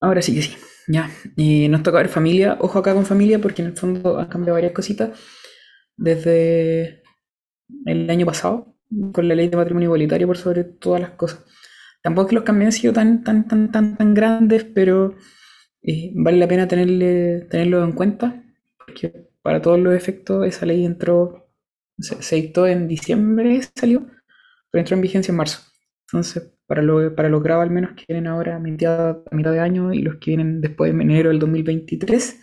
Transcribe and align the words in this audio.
Ahora 0.00 0.22
sí 0.22 0.34
que 0.34 0.42
sí, 0.42 0.56
ya. 0.88 1.10
Y 1.36 1.68
nos 1.68 1.82
toca 1.82 1.98
ver 1.98 2.08
familia, 2.08 2.56
ojo 2.60 2.78
acá 2.78 2.94
con 2.94 3.06
familia, 3.06 3.38
porque 3.40 3.62
en 3.62 3.68
el 3.68 3.76
fondo 3.76 4.18
han 4.18 4.28
cambiado 4.28 4.54
varias 4.54 4.72
cositas 4.72 5.18
desde 5.96 7.02
el 7.86 8.10
año 8.10 8.26
pasado, 8.26 8.76
con 9.12 9.28
la 9.28 9.34
ley 9.36 9.48
de 9.48 9.56
matrimonio 9.56 9.88
igualitario 9.88 10.26
por 10.28 10.38
sobre 10.38 10.64
todas 10.64 11.00
las 11.02 11.10
cosas. 11.12 11.44
Tampoco 12.02 12.26
es 12.26 12.30
que 12.30 12.36
los 12.36 12.44
cambios 12.44 12.68
han 12.68 12.80
sido 12.80 12.92
tan, 12.94 13.24
tan, 13.24 13.48
tan, 13.48 13.72
tan, 13.72 13.96
tan 13.96 14.14
grandes, 14.14 14.64
pero 14.64 15.16
eh, 15.82 16.12
vale 16.16 16.38
la 16.38 16.48
pena 16.48 16.68
tenerle, 16.68 17.42
tenerlo 17.50 17.84
en 17.84 17.92
cuenta, 17.92 18.44
porque 18.78 19.30
para 19.42 19.62
todos 19.62 19.80
los 19.80 19.94
efectos 19.94 20.46
esa 20.46 20.66
ley 20.66 20.84
entró, 20.86 21.48
se, 21.98 22.22
se 22.22 22.36
dictó 22.36 22.66
en 22.68 22.88
diciembre, 22.88 23.60
salió, 23.76 24.06
pero 24.70 24.80
entró 24.80 24.96
en 24.96 25.02
vigencia 25.02 25.32
en 25.32 25.38
marzo. 25.38 25.60
Entonces, 26.08 26.53
para, 26.66 26.82
lo, 26.82 27.00
los 27.00 27.46
al 27.46 27.70
menos 27.70 27.92
que 27.92 28.04
vienen 28.08 28.26
ahora 28.26 28.56
a 28.56 28.58
mitad, 28.58 29.22
a 29.30 29.36
mitad 29.36 29.52
de 29.52 29.60
año 29.60 29.92
y 29.92 30.02
los 30.02 30.16
que 30.16 30.30
vienen 30.30 30.60
después 30.60 30.94
de 30.94 31.02
enero 31.02 31.30
del 31.30 31.38
2023, 31.38 32.40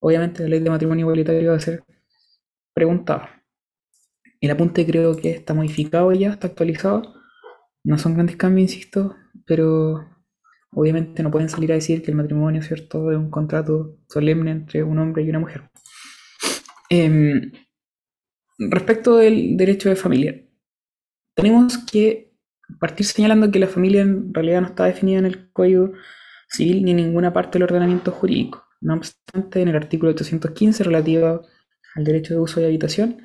obviamente 0.00 0.42
la 0.42 0.48
ley 0.48 0.60
de 0.60 0.70
matrimonio 0.70 1.04
igualitario 1.04 1.50
va 1.50 1.56
a 1.56 1.60
ser 1.60 1.82
preguntada. 2.74 3.42
El 4.40 4.50
apunte 4.50 4.86
creo 4.86 5.16
que 5.16 5.30
está 5.30 5.54
modificado 5.54 6.12
ya, 6.12 6.30
está 6.30 6.46
actualizado. 6.46 7.14
No 7.82 7.98
son 7.98 8.14
grandes 8.14 8.36
cambios, 8.36 8.70
insisto, 8.70 9.16
pero 9.46 10.06
obviamente 10.72 11.22
no 11.22 11.30
pueden 11.30 11.48
salir 11.48 11.72
a 11.72 11.76
decir 11.76 12.02
que 12.02 12.10
el 12.10 12.16
matrimonio, 12.16 12.62
¿cierto?, 12.62 13.10
es 13.10 13.18
un 13.18 13.30
contrato 13.30 13.98
solemne 14.08 14.50
entre 14.52 14.84
un 14.84 14.98
hombre 14.98 15.22
y 15.22 15.30
una 15.30 15.40
mujer. 15.40 15.70
Em, 16.90 17.52
respecto 18.58 19.16
del 19.16 19.56
derecho 19.56 19.88
de 19.88 19.96
familia, 19.96 20.40
tenemos 21.34 21.78
que 21.78 22.27
partir 22.78 23.06
señalando 23.06 23.50
que 23.50 23.58
la 23.58 23.66
familia 23.66 24.02
en 24.02 24.32
realidad 24.32 24.60
no 24.60 24.66
está 24.68 24.84
definida 24.84 25.18
en 25.18 25.26
el 25.26 25.50
Código 25.52 25.92
Civil 26.48 26.84
ni 26.84 26.92
en 26.92 26.98
ninguna 26.98 27.32
parte 27.32 27.58
del 27.58 27.64
ordenamiento 27.64 28.10
jurídico. 28.12 28.64
No 28.80 28.94
obstante, 28.94 29.60
en 29.60 29.68
el 29.68 29.76
artículo 29.76 30.12
815 30.12 30.84
relativo 30.84 31.42
al 31.94 32.04
derecho 32.04 32.34
de 32.34 32.40
uso 32.40 32.60
y 32.60 32.64
habitación, 32.64 33.22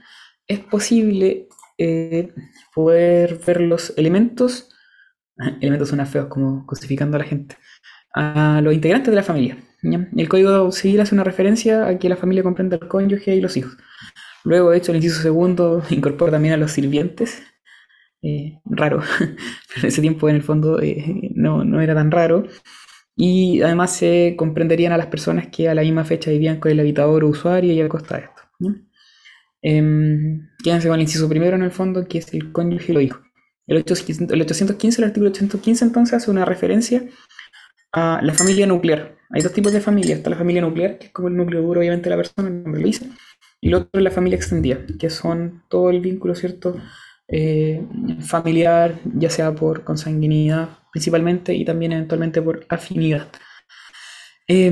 es 0.47 0.59
posible 0.59 1.47
eh, 1.77 2.33
poder 2.73 3.39
ver 3.45 3.61
los 3.61 3.93
elementos, 3.97 4.69
elementos 5.61 5.89
son 5.89 6.05
feos 6.05 6.27
como 6.27 6.65
cosificando 6.65 7.17
a 7.17 7.19
la 7.19 7.25
gente, 7.25 7.57
a 8.15 8.61
los 8.63 8.73
integrantes 8.73 9.11
de 9.11 9.15
la 9.15 9.23
familia. 9.23 9.57
El 9.83 10.29
Código 10.29 10.71
Civil 10.71 11.01
hace 11.01 11.13
una 11.13 11.25
referencia 11.25 11.87
a 11.87 11.99
que 11.99 12.07
la 12.07 12.15
familia 12.15 12.41
comprende 12.41 12.77
al 12.81 12.87
cónyuge 12.87 13.35
y 13.35 13.41
los 13.41 13.57
hijos. 13.57 13.75
Luego, 14.45 14.71
de 14.71 14.77
hecho, 14.77 14.91
el 14.91 14.97
inciso 14.97 15.21
segundo 15.21 15.83
incorpora 15.89 16.31
también 16.31 16.53
a 16.53 16.57
los 16.57 16.71
sirvientes. 16.71 17.43
Eh, 18.25 18.61
raro, 18.63 19.01
pero 19.75 19.87
ese 19.87 20.01
tiempo 20.01 20.29
en 20.29 20.37
el 20.37 20.43
fondo 20.43 20.81
eh, 20.81 21.31
no, 21.35 21.65
no, 21.65 21.81
era 21.81 21.93
tan 21.93 22.09
raro. 22.09 22.45
Y 23.15 23.61
además 23.61 23.95
se 23.95 24.35
comprenderían 24.37 24.93
a 24.93 24.97
las 24.97 25.07
personas 25.07 25.47
que 25.47 25.69
a 25.69 25.75
la 25.75 25.81
misma 25.81 26.05
fecha 26.05 26.31
vivían 26.31 26.59
con 26.59 26.71
el 26.71 26.79
habitador 26.79 27.23
o 27.23 27.27
usuario 27.27 27.73
y 27.73 27.81
a 27.81 27.89
costa 27.89 28.17
de 28.17 28.23
esto. 28.23 28.41
Eh, 29.61 30.39
quédense 30.63 30.87
con 30.87 30.95
el 30.95 31.01
inciso 31.01 31.29
primero 31.29 31.55
en 31.55 31.63
el 31.63 31.71
fondo, 31.71 32.07
que 32.07 32.19
es 32.19 32.33
el 32.33 32.51
cónyuge 32.51 32.91
y 32.91 32.95
los 32.95 33.03
hijos. 33.03 33.21
El, 33.67 33.77
815, 33.77 34.33
el 34.33 34.41
815, 34.41 35.01
el 35.01 35.07
artículo 35.07 35.29
815 35.29 35.85
entonces 35.85 36.13
hace 36.15 36.31
una 36.31 36.45
referencia 36.45 37.03
a 37.91 38.19
la 38.23 38.33
familia 38.33 38.65
nuclear. 38.65 39.17
Hay 39.29 39.41
dos 39.41 39.53
tipos 39.53 39.73
de 39.73 39.81
familia. 39.81 40.15
Está 40.15 40.29
la 40.29 40.37
familia 40.37 40.61
nuclear, 40.61 40.97
que 40.97 41.07
es 41.07 41.11
como 41.11 41.27
el 41.27 41.35
núcleo 41.35 41.61
duro, 41.61 41.79
obviamente, 41.79 42.05
de 42.05 42.15
la 42.15 42.21
persona, 42.21 42.47
el 42.47 42.63
nombre 42.63 42.81
lo 42.81 42.87
dice. 42.87 43.09
Y 43.61 43.69
lo 43.69 43.79
otro 43.79 43.89
es 43.93 44.03
la 44.03 44.11
familia 44.11 44.37
extendida, 44.37 44.79
que 44.99 45.09
son 45.09 45.63
todo 45.69 45.89
el 45.89 46.01
vínculo, 46.01 46.35
¿cierto? 46.35 46.75
Eh, 47.27 47.81
familiar, 48.19 48.99
ya 49.15 49.29
sea 49.29 49.55
por 49.55 49.83
consanguinidad 49.83 50.77
principalmente 50.91 51.55
y 51.55 51.65
también 51.65 51.93
eventualmente 51.93 52.41
por 52.41 52.65
afinidad. 52.69 53.27
Eh, 54.47 54.69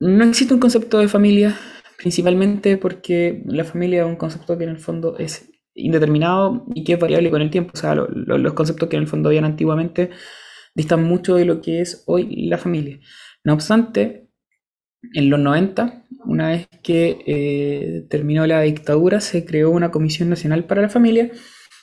no 0.00 0.24
existe 0.24 0.54
un 0.54 0.60
concepto 0.60 0.98
de 0.98 1.08
familia, 1.08 1.56
principalmente 1.96 2.76
porque 2.76 3.42
la 3.46 3.64
familia 3.64 4.02
es 4.02 4.06
un 4.06 4.16
concepto 4.16 4.56
que 4.56 4.64
en 4.64 4.70
el 4.70 4.78
fondo 4.78 5.16
es 5.18 5.50
indeterminado 5.74 6.64
y 6.74 6.84
que 6.84 6.94
es 6.94 7.00
variable 7.00 7.30
con 7.30 7.42
el 7.42 7.50
tiempo. 7.50 7.72
O 7.74 7.76
sea, 7.76 7.94
lo, 7.94 8.06
lo, 8.08 8.38
los 8.38 8.52
conceptos 8.54 8.88
que 8.88 8.96
en 8.96 9.02
el 9.02 9.08
fondo 9.08 9.28
habían 9.28 9.44
antiguamente 9.44 10.10
distan 10.74 11.04
mucho 11.04 11.34
de 11.34 11.44
lo 11.44 11.60
que 11.60 11.80
es 11.80 12.04
hoy 12.06 12.46
la 12.46 12.58
familia. 12.58 13.00
No 13.44 13.54
obstante, 13.54 14.28
en 15.14 15.30
los 15.30 15.40
90, 15.40 16.04
una 16.28 16.50
vez 16.50 16.68
que 16.82 17.24
eh, 17.26 18.06
terminó 18.10 18.46
la 18.46 18.60
dictadura, 18.60 19.20
se 19.20 19.46
creó 19.46 19.70
una 19.70 19.90
Comisión 19.90 20.28
Nacional 20.28 20.66
para 20.66 20.82
la 20.82 20.90
Familia 20.90 21.30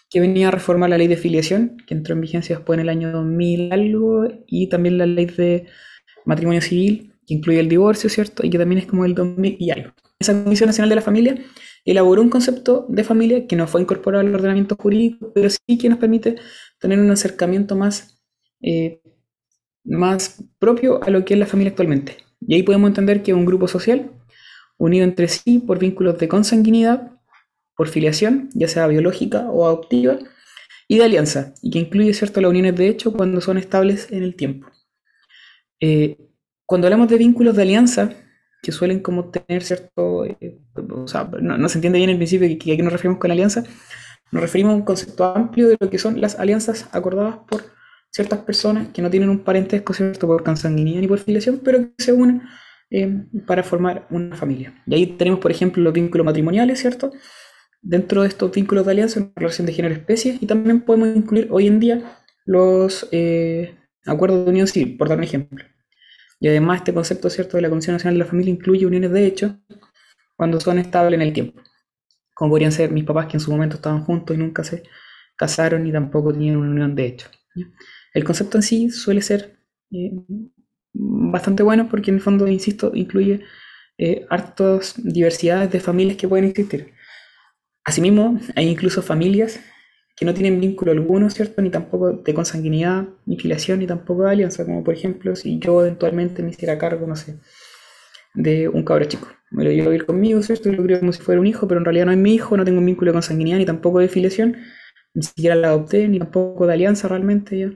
que 0.08 0.20
venía 0.20 0.50
a 0.50 0.52
reformar 0.52 0.92
la 0.92 1.00
ley 1.00 1.08
de 1.08 1.18
filiación, 1.18 1.78
que 1.88 1.96
entró 1.96 2.14
en 2.14 2.22
vigencia 2.22 2.56
después 2.56 2.78
en 2.78 2.82
el 2.82 2.90
año 2.90 3.12
2000 3.12 3.74
algo, 3.74 4.28
y 4.46 4.70
también 4.70 5.00
la 5.00 5.08
ley 5.08 5.26
de 5.26 5.66
matrimonio 6.26 6.62
civil, 6.62 7.16
que 7.26 7.34
incluye 7.34 7.60
el 7.60 7.68
divorcio, 7.68 8.08
¿cierto? 8.08 8.46
Y 8.46 8.52
que 8.52 8.60
también 8.60 8.78
es 8.80 8.86
como 8.86 9.04
el 9.04 9.16
2000 9.16 9.58
y 9.60 9.72
algo. 9.72 9.94
Esa 10.20 10.44
Comisión 10.44 10.68
Nacional 10.68 10.90
de 10.90 10.96
la 10.96 11.02
Familia 11.02 11.36
elaboró 11.84 12.22
un 12.22 12.30
concepto 12.30 12.86
de 12.88 13.04
familia 13.04 13.48
que 13.48 13.56
no 13.56 13.66
fue 13.66 13.82
incorporado 13.82 14.26
al 14.26 14.34
ordenamiento 14.34 14.76
jurídico, 14.76 15.32
pero 15.34 15.50
sí 15.50 15.78
que 15.80 15.90
nos 15.90 15.98
permite 15.98 16.36
tener 16.80 17.00
un 17.00 17.10
acercamiento 17.10 17.76
más, 17.76 18.24
eh, 18.62 19.02
más 19.84 20.44
propio 20.60 21.04
a 21.04 21.10
lo 21.10 21.26
que 21.26 21.34
es 21.34 21.40
la 21.40 21.48
familia 21.48 21.72
actualmente. 21.72 22.18
Y 22.42 22.54
ahí 22.54 22.64
podemos 22.64 22.90
entender 22.90 23.24
que 23.24 23.34
un 23.34 23.46
grupo 23.46 23.68
social 23.68 24.12
unido 24.78 25.04
entre 25.04 25.28
sí 25.28 25.60
por 25.60 25.80
vínculos 25.80 26.18
de 26.18 26.28
consanguinidad, 26.28 27.12
por 27.76 27.88
filiación, 27.90 28.50
ya 28.54 28.68
sea 28.68 28.88
biológica 28.88 29.50
o 29.50 29.66
adoptiva, 29.66 30.18
y 30.88 30.98
de 30.98 31.04
alianza, 31.04 31.54
y 31.62 31.72
que 31.72 31.80
incluye 31.80 32.14
cierto 32.14 32.42
las 32.42 32.50
uniones 32.50 32.76
de 32.76 32.88
hecho 32.88 33.12
cuando 33.12 33.42
son 33.42 33.58
estables 33.58 34.12
en 34.12 34.24
el 34.24 34.36
tiempo. 34.36 34.68
Eh, 35.80 36.18
cuando 36.66 36.88
hablamos 36.88 37.10
de 37.10 37.18
vínculos 37.18 37.56
de 37.56 37.64
alianza, 37.64 38.12
que 38.62 38.72
suelen 38.72 39.00
como 39.00 39.30
tener 39.30 39.64
cierto, 39.64 40.26
eh, 40.26 40.60
o 40.90 41.08
sea, 41.08 41.30
no, 41.40 41.70
se 41.70 41.78
entiende 41.78 42.00
bien 42.00 42.10
el 42.10 42.18
principio 42.18 42.48
que, 42.48 42.58
que 42.58 42.74
a 42.74 42.78
qué 42.78 42.84
nos 42.84 42.94
referimos 42.94 43.20
con 43.20 43.32
alianza, 43.32 43.64
nos 44.32 44.42
referimos 44.42 44.74
a 44.74 44.76
un 44.76 44.82
concepto 44.84 45.24
amplio 45.24 45.68
de 45.68 45.78
lo 45.80 45.90
que 45.90 46.00
son 46.00 46.20
las 46.20 46.40
alianzas 46.40 46.90
acordadas 46.92 47.38
por 47.48 47.64
ciertas 48.12 48.40
personas 48.40 48.88
que 48.90 49.02
no 49.02 49.10
tienen 49.10 49.30
un 49.30 49.40
parentesco 49.40 49.94
cierto 49.94 50.26
por 50.26 50.44
consanguinidad 50.44 51.02
ni 51.02 51.08
por 51.08 51.20
filiación, 51.20 51.60
pero 51.64 51.80
que 51.80 52.04
se 52.04 52.14
unen 52.14 52.42
eh, 52.92 53.26
para 53.46 53.64
formar 53.64 54.08
una 54.10 54.36
familia. 54.36 54.84
Y 54.86 54.96
ahí 54.96 55.06
tenemos, 55.18 55.40
por 55.40 55.52
ejemplo, 55.52 55.82
los 55.84 55.94
vínculos 55.94 56.26
matrimoniales, 56.26 56.80
¿cierto? 56.80 57.12
Dentro 57.82 58.22
de 58.22 58.28
estos 58.30 58.52
vínculos 58.52 58.86
de 58.86 58.92
alianza, 58.92 59.20
una 59.20 59.32
relación 59.36 59.68
de 59.68 59.74
género-especie, 59.74 60.38
y 60.42 60.46
también 60.46 60.82
podemos 60.82 61.16
incluir 61.16 61.48
hoy 61.52 61.68
en 61.68 61.80
día 61.80 62.20
los 62.46 63.08
eh, 63.12 63.76
acuerdos 64.06 64.46
de 64.46 64.52
unión 64.52 64.68
civil, 64.68 64.98
por 64.98 65.10
dar 65.10 65.18
un 65.18 65.24
ejemplo. 65.24 65.66
Y 66.40 66.48
además 66.48 66.80
este 66.80 66.94
concepto, 66.94 67.30
¿cierto?, 67.30 67.58
de 67.58 67.62
la 67.64 67.70
Comisión 67.70 67.94
Nacional 67.94 68.16
de 68.16 68.20
la 68.20 68.30
Familia 68.30 68.52
incluye 68.54 68.86
uniones 68.86 69.12
de 69.12 69.26
hecho 69.26 69.60
cuando 70.36 70.60
son 70.60 70.80
estables 70.80 71.18
en 71.20 71.22
el 71.22 71.34
tiempo. 71.34 71.62
Como 72.34 72.52
podrían 72.52 72.72
ser 72.72 72.92
mis 72.92 73.06
papás 73.06 73.28
que 73.28 73.38
en 73.38 73.40
su 73.40 73.52
momento 73.52 73.78
estaban 73.78 74.04
juntos 74.04 74.36
y 74.36 74.40
nunca 74.40 74.64
se 74.64 74.84
casaron 75.36 75.88
y 75.88 75.92
tampoco 75.92 76.34
tenían 76.34 76.58
una 76.58 76.70
unión 76.70 76.96
de 76.96 77.06
hecho. 77.08 77.30
El 78.14 78.24
concepto 78.24 78.58
en 78.58 78.64
sí 78.64 78.90
suele 78.90 79.22
ser 79.22 79.60
eh, 79.92 80.12
bastante 80.96 81.64
bueno 81.64 81.88
porque 81.90 82.12
en 82.12 82.18
el 82.18 82.22
fondo, 82.22 82.48
insisto, 82.48 82.92
incluye 82.94 83.42
eh, 83.98 84.26
hartas 84.30 84.96
diversidades 84.98 85.72
de 85.72 85.80
familias 85.80 86.18
que 86.18 86.28
pueden 86.28 86.46
existir. 86.46 86.94
Asimismo, 87.84 88.40
hay 88.56 88.68
incluso 88.68 89.02
familias 89.02 89.60
que 90.16 90.26
no 90.26 90.34
tienen 90.34 90.62
vínculo 90.62 90.92
alguno, 90.92 91.30
¿cierto? 91.30 91.62
Ni 91.62 91.70
tampoco 91.70 92.14
de 92.14 92.34
consanguinidad, 92.34 93.08
ni 93.26 93.38
filiación, 93.38 93.80
ni 93.80 93.88
tampoco 93.88 94.24
de 94.24 94.32
alianza, 94.32 94.66
como 94.66 94.84
por 94.84 94.94
ejemplo 94.94 95.36
si 95.36 95.60
yo 95.60 95.82
eventualmente 95.82 96.42
me 96.42 96.52
hiciera 96.52 96.78
cargo, 96.78 97.06
no 97.06 97.16
sé, 97.16 97.38
de 98.34 98.70
un 98.70 98.84
cabro 98.84 99.06
chico. 99.06 99.28
Me 99.52 99.64
lo 99.64 99.72
llevo 99.72 99.88
a 99.88 99.92
vivir 99.92 100.06
conmigo, 100.06 100.42
¿cierto? 100.42 100.70
Yo 100.70 100.78
lo 100.78 100.84
creo 100.84 101.00
como 101.00 101.12
si 101.12 101.22
fuera 101.22 101.42
un 101.42 101.48
hijo, 101.48 101.68
pero 101.68 101.80
en 101.80 101.86
realidad 101.86 102.06
no 102.06 102.12
es 102.14 102.18
mi 102.18 102.34
hijo, 102.34 102.58
no 102.58 102.66
tengo 102.66 102.80
un 102.80 102.86
vínculo 102.86 103.12
de 103.12 103.14
consanguinidad, 103.14 103.58
ni 103.58 103.66
tampoco 103.66 104.00
de 104.00 104.08
filiación, 104.08 104.58
ni 105.14 105.24
siquiera 105.24 105.56
la 105.56 105.70
adopté, 105.70 106.08
ni 106.08 106.20
tampoco 106.20 106.66
de 106.66 106.74
alianza 106.74 107.08
realmente. 107.08 107.60
¿ya? 107.60 107.72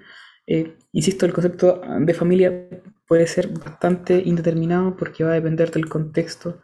Eh, 0.48 0.76
insisto, 0.94 1.26
el 1.26 1.34
concepto 1.34 1.82
de 2.00 2.14
familia 2.14 2.70
puede 3.10 3.26
ser 3.26 3.48
bastante 3.48 4.22
indeterminado 4.24 4.96
porque 4.96 5.24
va 5.24 5.32
a 5.32 5.34
depender 5.34 5.72
del 5.72 5.90
contexto 5.90 6.62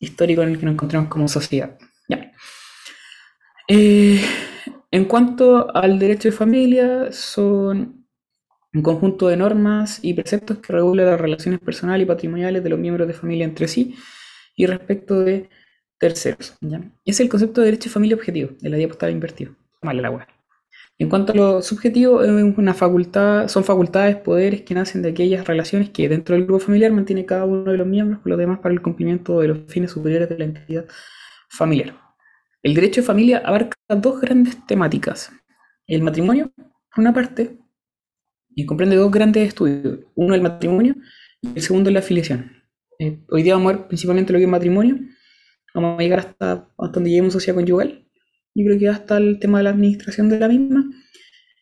histórico 0.00 0.42
en 0.42 0.50
el 0.50 0.58
que 0.58 0.66
nos 0.66 0.74
encontramos 0.74 1.08
como 1.08 1.28
sociedad. 1.28 1.78
Ya. 2.08 2.32
Eh, 3.68 4.20
en 4.90 5.04
cuanto 5.04 5.74
al 5.74 6.00
derecho 6.00 6.28
de 6.28 6.32
familia, 6.32 7.12
son 7.12 8.04
un 8.74 8.82
conjunto 8.82 9.28
de 9.28 9.36
normas 9.36 10.00
y 10.02 10.12
preceptos 10.12 10.58
que 10.58 10.72
regulan 10.72 11.06
las 11.06 11.20
relaciones 11.20 11.60
personales 11.60 12.04
y 12.04 12.08
patrimoniales 12.08 12.64
de 12.64 12.70
los 12.70 12.78
miembros 12.78 13.06
de 13.06 13.14
familia 13.14 13.44
entre 13.44 13.68
sí 13.68 13.94
y 14.56 14.66
respecto 14.66 15.20
de 15.20 15.48
terceros. 15.98 16.56
¿ya? 16.60 16.82
Es 17.04 17.20
el 17.20 17.28
concepto 17.28 17.60
de 17.60 17.66
derecho 17.66 17.88
de 17.88 17.94
familia 17.94 18.16
objetivo, 18.16 18.50
de 18.60 18.70
la 18.70 18.76
diapositiva 18.76 19.12
invertido. 19.12 19.54
Vale, 19.80 20.02
la 20.02 20.10
web. 20.10 20.39
En 21.00 21.08
cuanto 21.08 21.32
a 21.32 21.34
lo 21.34 21.62
subjetivo, 21.62 22.18
una 22.18 22.74
facultad, 22.74 23.48
son 23.48 23.64
facultades, 23.64 24.16
poderes 24.16 24.60
que 24.60 24.74
nacen 24.74 25.00
de 25.00 25.08
aquellas 25.08 25.46
relaciones 25.46 25.88
que 25.88 26.10
dentro 26.10 26.34
del 26.34 26.44
grupo 26.44 26.60
familiar 26.62 26.92
mantiene 26.92 27.24
cada 27.24 27.46
uno 27.46 27.72
de 27.72 27.78
los 27.78 27.86
miembros 27.86 28.20
con 28.20 28.28
los 28.28 28.38
demás 28.38 28.58
para 28.58 28.74
el 28.74 28.82
cumplimiento 28.82 29.40
de 29.40 29.48
los 29.48 29.60
fines 29.68 29.92
superiores 29.92 30.28
de 30.28 30.36
la 30.36 30.44
entidad 30.44 30.84
familiar. 31.48 31.96
El 32.62 32.74
derecho 32.74 33.00
de 33.00 33.06
familia 33.06 33.38
abarca 33.38 33.78
dos 33.88 34.20
grandes 34.20 34.58
temáticas. 34.66 35.32
El 35.86 36.02
matrimonio, 36.02 36.52
por 36.54 36.98
una 36.98 37.14
parte, 37.14 37.58
y 38.50 38.66
comprende 38.66 38.96
dos 38.96 39.10
grandes 39.10 39.48
estudios. 39.48 40.00
Uno 40.14 40.34
el 40.34 40.42
matrimonio 40.42 40.96
y 41.40 41.48
el 41.54 41.62
segundo 41.62 41.90
la 41.90 42.00
afiliación. 42.00 42.52
Eh, 42.98 43.24
hoy 43.30 43.42
día 43.42 43.54
vamos 43.54 43.72
a 43.72 43.76
ver 43.78 43.88
principalmente 43.88 44.34
lo 44.34 44.38
que 44.38 44.44
es 44.44 44.50
matrimonio. 44.50 44.98
Vamos 45.72 45.98
a 45.98 46.02
llegar 46.02 46.18
hasta, 46.18 46.52
hasta 46.52 46.92
donde 46.92 47.08
lleguemos 47.08 47.32
sociedad 47.32 47.56
conyugal. 47.56 48.06
Yo 48.54 48.64
creo 48.66 48.78
que 48.78 48.88
hasta 48.88 49.16
el 49.16 49.38
tema 49.38 49.58
de 49.58 49.64
la 49.64 49.70
administración 49.70 50.28
de 50.28 50.38
la 50.38 50.48
misma. 50.48 50.90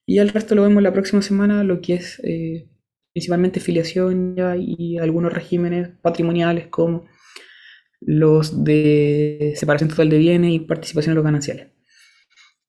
Y 0.07 0.19
el 0.19 0.31
resto 0.31 0.55
lo 0.55 0.63
vemos 0.63 0.83
la 0.83 0.93
próxima 0.93 1.23
semana, 1.23 1.65
lo 1.65 1.81
que 1.81 1.95
es 1.95 2.21
eh, 2.25 2.69
principalmente 3.13 3.61
filiación 3.61 4.35
ya, 4.37 4.57
y 4.57 4.99
algunos 4.99 5.33
regímenes 5.33 5.91
patrimoniales 6.01 6.69
como 6.69 7.07
los 8.01 8.65
de 8.65 9.55
separación 9.57 9.91
total 9.91 10.09
de 10.09 10.19
bienes 10.19 10.53
y 10.53 10.61
participación 10.61 11.13
en 11.13 11.17
los 11.17 11.25
gananciales. 11.25 11.69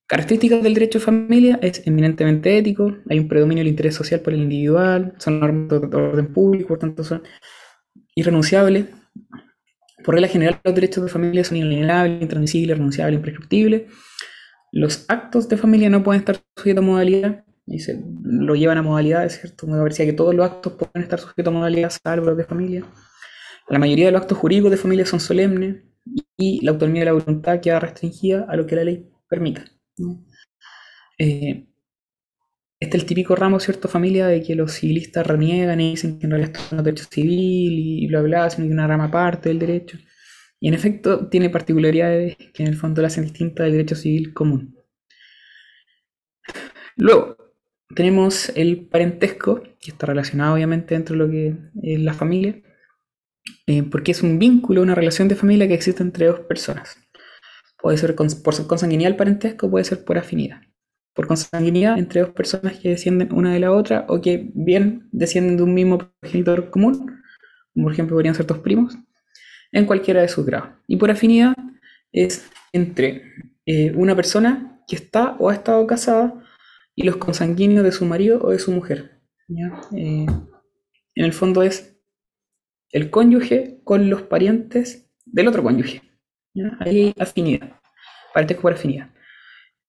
Características 0.08 0.64
del 0.64 0.74
derecho 0.74 0.98
de 0.98 1.06
familia 1.06 1.60
es 1.62 1.86
eminentemente 1.86 2.58
ético, 2.58 2.98
hay 3.10 3.20
un 3.20 3.28
predominio 3.28 3.62
del 3.62 3.70
interés 3.70 3.94
social 3.94 4.22
por 4.22 4.34
el 4.34 4.42
individual, 4.42 5.14
son 5.20 5.40
normas 5.40 5.70
de 5.70 5.98
orden 5.98 6.34
público, 6.34 6.70
por 6.70 6.80
tanto 6.80 7.04
son 7.04 7.22
irrenunciables. 8.16 8.88
Por 10.04 10.16
regla 10.16 10.28
general, 10.28 10.60
los 10.64 10.76
derechos 10.76 11.04
de 11.04 11.10
familia 11.10 11.44
son 11.44 11.58
inalienables, 11.58 12.22
intransmisibles, 12.22 12.78
renunciables, 12.78 13.18
imprescriptibles. 13.18 13.84
Los 14.72 15.06
actos 15.08 15.50
de 15.50 15.58
familia 15.58 15.90
no 15.90 16.04
pueden 16.04 16.20
estar 16.20 16.40
sujetos 16.56 16.84
a 16.84 16.86
modalidad, 16.86 17.44
y 17.66 17.80
se 17.80 18.02
lo 18.24 18.56
llevan 18.56 18.80
a 18.80 18.82
modalidad, 18.82 19.26
es 19.26 19.40
cierto, 19.40 19.68
me 19.68 19.78
parecía 19.78 20.06
que 20.06 20.14
todos 20.14 20.34
los 20.34 20.46
actos 20.46 20.74
pueden 20.74 21.04
estar 21.04 21.20
sujetos 21.20 21.54
a 21.54 21.58
modalidad, 21.58 21.92
salvo 21.92 22.28
los 22.28 22.38
de 22.38 22.44
familia. 22.44 22.84
La 23.68 23.78
mayoría 23.78 24.08
de 24.08 24.12
los 24.12 24.22
actos 24.22 24.38
jurídicos 24.38 24.72
de 24.72 24.78
familia 24.78 25.06
son 25.06 25.20
solemnes 25.20 25.84
y 26.38 26.64
la 26.66 26.72
autonomía 26.72 27.02
de 27.02 27.06
la 27.06 27.14
voluntad 27.14 27.60
queda 27.60 27.80
restringida 27.80 28.46
a 28.50 28.56
lo 28.56 28.66
que 28.66 28.76
la 28.76 28.84
ley 28.84 29.08
permita. 29.28 29.66
Eh, 31.20 31.69
este 32.80 32.96
es 32.96 33.04
el 33.04 33.08
típico 33.08 33.36
ramo, 33.36 33.60
¿cierto? 33.60 33.90
Familia 33.90 34.28
de 34.28 34.42
que 34.42 34.56
los 34.56 34.72
civilistas 34.74 35.28
reniegan 35.28 35.82
y 35.82 35.92
dicen 35.92 36.18
que 36.18 36.26
en 36.28 36.32
realidad 36.32 36.56
esto 36.56 36.76
no 36.76 36.82
es 36.82 36.86
derecho 36.86 37.06
civil 37.12 37.74
y 37.78 38.08
bla, 38.08 38.22
bla, 38.22 38.50
sino 38.50 38.68
que 38.68 38.74
una 38.74 38.88
rama 38.88 39.06
aparte 39.06 39.50
del 39.50 39.60
derecho. 39.60 39.98
Y 40.62 40.70
en 40.70 40.74
efecto 40.74 41.28
tiene 41.30 41.50
particularidades 41.50 42.38
que 42.54 42.64
en 42.64 42.70
el 42.70 42.76
fondo 42.78 43.02
la 43.02 43.08
hacen 43.08 43.26
distinta 43.26 43.64
del 43.64 43.74
derecho 43.74 43.96
civil 43.96 44.34
común. 44.34 44.78
Luego, 46.96 47.38
tenemos 47.96 48.50
el 48.56 48.88
parentesco, 48.88 49.62
que 49.80 49.92
está 49.92 50.06
relacionado 50.06 50.56
obviamente 50.56 50.96
dentro 50.96 51.16
de 51.16 51.26
lo 51.26 51.32
que 51.32 51.58
es 51.84 52.00
la 52.00 52.14
familia, 52.14 52.62
eh, 53.68 53.84
porque 53.84 54.12
es 54.12 54.24
un 54.24 54.40
vínculo, 54.40 54.82
una 54.82 54.96
relación 54.96 55.28
de 55.28 55.36
familia 55.36 55.68
que 55.68 55.74
existe 55.74 56.04
entre 56.04 56.28
dos 56.28 56.42
personas. 56.42 56.98
Puede 57.82 57.98
ser 57.98 58.16
por 58.16 58.68
consanguinidad 58.68 59.12
el 59.12 59.18
parentesco, 59.18 59.70
puede 59.70 59.86
ser 59.86 60.04
por 60.04 60.18
afinidad. 60.18 60.62
Por 61.20 61.28
consanguinidad 61.28 62.00
entre 62.00 62.22
dos 62.22 62.30
personas 62.30 62.80
que 62.80 62.88
descienden 62.88 63.34
una 63.34 63.54
de 63.54 63.60
la 63.60 63.74
otra 63.74 64.06
o 64.08 64.22
que 64.22 64.52
bien 64.54 65.10
descienden 65.12 65.58
de 65.58 65.64
un 65.64 65.74
mismo 65.74 65.98
progenitor 65.98 66.70
común, 66.70 67.22
como 67.74 67.88
por 67.88 67.92
ejemplo 67.92 68.16
podrían 68.16 68.36
ser 68.36 68.48
dos 68.48 68.60
primos, 68.60 68.98
en 69.74 69.86
cualquiera 69.86 70.22
de 70.22 70.30
sus 70.30 70.46
grados. 70.46 70.70
Y 70.88 70.96
por 70.96 71.12
afinidad 71.12 71.54
es 72.14 72.50
entre 72.72 73.34
eh, 73.66 73.92
una 73.98 74.16
persona 74.16 74.82
que 74.88 74.96
está 74.96 75.36
o 75.40 75.50
ha 75.50 75.54
estado 75.56 75.86
casada 75.88 76.42
y 76.96 77.04
los 77.04 77.18
consanguíneos 77.18 77.84
de 77.84 77.92
su 77.92 78.06
marido 78.06 78.40
o 78.42 78.52
de 78.52 78.60
su 78.60 78.72
mujer. 78.72 79.20
Eh, 79.98 80.26
en 80.26 81.26
el 81.26 81.34
fondo 81.34 81.64
es 81.64 82.00
el 82.94 83.10
cónyuge 83.10 83.82
con 83.84 84.10
los 84.10 84.22
parientes 84.22 85.12
del 85.26 85.50
otro 85.50 85.64
cónyuge. 85.64 86.02
Ahí 86.80 87.08
hay 87.08 87.14
afinidad, 87.20 87.78
parentesco 88.34 88.62
por 88.62 88.72
afinidad. 88.72 89.10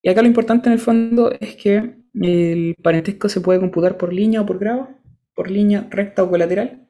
Y 0.02 0.08
acá 0.08 0.22
lo 0.22 0.28
importante 0.28 0.68
en 0.68 0.74
el 0.74 0.78
fondo 0.78 1.30
es 1.40 1.56
que 1.56 1.96
el 2.14 2.74
parentesco 2.82 3.28
se 3.28 3.40
puede 3.40 3.60
computar 3.60 3.96
por 3.96 4.12
línea 4.12 4.40
o 4.40 4.46
por 4.46 4.58
grado, 4.58 4.88
por 5.34 5.50
línea 5.50 5.86
recta 5.90 6.22
o 6.22 6.30
colateral. 6.30 6.86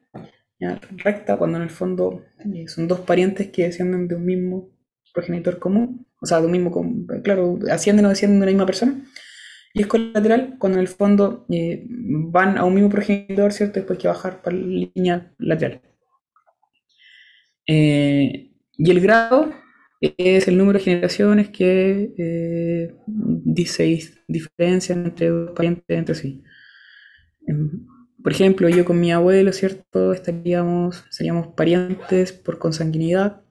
Recta 0.97 1.37
cuando 1.37 1.57
en 1.57 1.63
el 1.63 1.69
fondo 1.71 2.23
eh, 2.53 2.67
son 2.67 2.87
dos 2.87 2.99
parientes 2.99 3.47
que 3.47 3.63
descienden 3.63 4.07
de 4.07 4.15
un 4.15 4.25
mismo 4.25 4.69
progenitor 5.11 5.57
común, 5.57 6.05
o 6.21 6.25
sea, 6.25 6.39
de 6.39 6.45
un 6.45 6.51
mismo, 6.51 6.71
claro, 7.23 7.57
ascienden 7.71 8.05
o 8.05 8.09
descienden 8.09 8.39
de 8.39 8.43
una 8.43 8.51
misma 8.51 8.65
persona. 8.67 9.03
Y 9.73 9.81
es 9.81 9.87
colateral 9.87 10.57
cuando 10.59 10.77
en 10.77 10.81
el 10.81 10.87
fondo 10.87 11.45
eh, 11.49 11.85
van 11.89 12.57
a 12.57 12.65
un 12.65 12.75
mismo 12.75 12.89
progenitor, 12.89 13.51
¿cierto? 13.53 13.79
Después 13.79 13.97
que 13.97 14.07
bajar 14.07 14.41
para 14.41 14.55
la 14.55 14.65
línea 14.95 15.33
lateral. 15.39 15.81
Eh, 17.67 18.51
y 18.77 18.91
el 18.91 18.99
grado 18.99 19.51
es 20.01 20.47
el 20.47 20.57
número 20.57 20.79
de 20.79 20.85
generaciones 20.85 21.49
que 21.49 22.13
eh, 22.17 22.95
dice, 23.07 24.01
entre 24.89 25.29
dos 25.29 25.51
parientes 25.51 25.97
entre 25.97 26.15
sí. 26.15 26.43
Em, 27.47 27.85
por 28.23 28.31
ejemplo, 28.31 28.69
yo 28.69 28.85
con 28.85 28.99
mi 28.99 29.11
abuelo, 29.11 29.51
¿cierto? 29.53 30.13
Estaríamos, 30.13 31.05
seríamos 31.09 31.47
parientes 31.55 32.31
por 32.33 32.59
consanguinidad, 32.59 33.43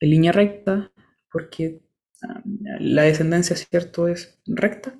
en 0.00 0.10
línea 0.10 0.32
recta, 0.32 0.92
porque 1.32 1.82
ah, 2.22 2.42
la 2.80 3.04
descendencia, 3.04 3.56
¿cierto? 3.56 4.08
Es 4.08 4.40
recta. 4.46 4.98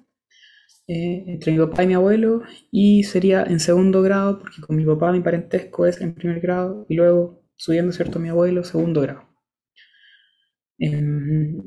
Eh, 0.88 1.24
entre 1.28 1.52
mi 1.52 1.58
papá 1.58 1.84
y 1.84 1.88
mi 1.88 1.94
abuelo, 1.94 2.42
y 2.72 3.04
sería 3.04 3.44
en 3.44 3.60
segundo 3.60 4.02
grado, 4.02 4.40
porque 4.40 4.62
con 4.62 4.76
mi 4.76 4.86
papá 4.86 5.12
mi 5.12 5.20
parentesco 5.22 5.86
es 5.86 6.00
en 6.02 6.14
primer 6.14 6.40
grado, 6.40 6.86
y 6.90 6.96
luego 6.96 7.42
subiendo, 7.56 7.92
¿cierto? 7.92 8.20
Mi 8.20 8.30
abuelo, 8.30 8.64
segundo 8.64 9.02
grado. 9.02 9.29
Em, 10.80 11.62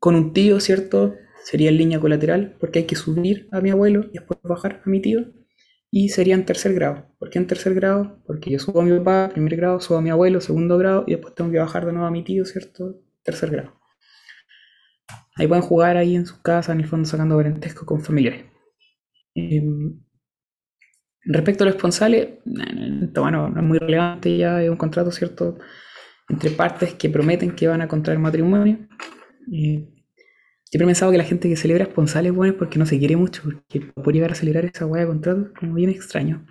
con 0.00 0.16
un 0.16 0.32
tío, 0.32 0.60
¿cierto? 0.60 1.14
Sería 1.44 1.70
en 1.70 1.76
línea 1.78 2.00
colateral, 2.00 2.56
porque 2.60 2.80
hay 2.80 2.86
que 2.86 2.96
subir 2.96 3.48
a 3.52 3.60
mi 3.60 3.70
abuelo 3.70 4.06
y 4.10 4.14
después 4.14 4.40
bajar 4.42 4.82
a 4.84 4.90
mi 4.90 5.00
tío, 5.00 5.26
y 5.90 6.08
sería 6.10 6.34
en 6.34 6.44
tercer 6.46 6.74
grado. 6.74 7.14
¿Por 7.18 7.30
qué 7.30 7.38
en 7.38 7.46
tercer 7.46 7.74
grado? 7.74 8.20
Porque 8.26 8.50
yo 8.50 8.58
subo 8.58 8.80
a 8.80 8.84
mi 8.84 8.96
papá, 8.98 9.30
primer 9.32 9.56
grado, 9.56 9.80
subo 9.80 9.98
a 9.98 10.02
mi 10.02 10.10
abuelo, 10.10 10.40
segundo 10.40 10.78
grado, 10.78 11.04
y 11.06 11.12
después 11.12 11.34
tengo 11.34 11.50
que 11.52 11.58
bajar 11.58 11.86
de 11.86 11.92
nuevo 11.92 12.06
a 12.08 12.10
mi 12.10 12.24
tío, 12.24 12.44
¿cierto? 12.46 13.00
Tercer 13.22 13.50
grado. 13.50 13.74
Ahí 15.36 15.46
pueden 15.46 15.62
jugar 15.62 15.96
ahí 15.96 16.16
en 16.16 16.26
su 16.26 16.42
casa, 16.42 16.72
en 16.72 16.80
el 16.80 16.86
fondo 16.88 17.08
sacando 17.08 17.36
parentesco 17.36 17.86
con 17.86 18.00
familiares. 18.00 18.44
Em, 19.34 20.00
respecto 21.24 21.64
a 21.64 21.66
los 21.66 21.76
esponsales, 21.76 22.28
bueno, 22.44 23.48
no 23.48 23.60
es 23.60 23.66
muy 23.66 23.78
relevante, 23.78 24.36
ya 24.36 24.62
es 24.62 24.70
un 24.70 24.76
contrato, 24.76 25.10
¿cierto? 25.10 25.58
Entre 26.28 26.50
partes 26.50 26.94
que 26.94 27.08
prometen 27.08 27.52
que 27.52 27.68
van 27.68 27.82
a 27.82 27.88
contraer 27.88 28.18
matrimonio. 28.18 28.78
Eh, 29.52 29.88
siempre 30.64 30.84
he 30.84 30.86
pensado 30.86 31.12
que 31.12 31.18
la 31.18 31.24
gente 31.24 31.48
que 31.48 31.56
celebra 31.56 31.84
esponsales, 31.84 32.32
bueno, 32.32 32.52
es 32.52 32.58
porque 32.58 32.78
no 32.78 32.86
se 32.86 32.98
quiere 32.98 33.16
mucho, 33.16 33.42
porque 33.44 33.80
por 33.80 34.12
llegar 34.12 34.32
a 34.32 34.34
celebrar 34.34 34.64
esa 34.64 34.86
hueá 34.86 35.02
de 35.02 35.08
contrato, 35.08 35.52
como 35.58 35.74
bien 35.74 35.90
extraño. 35.90 36.46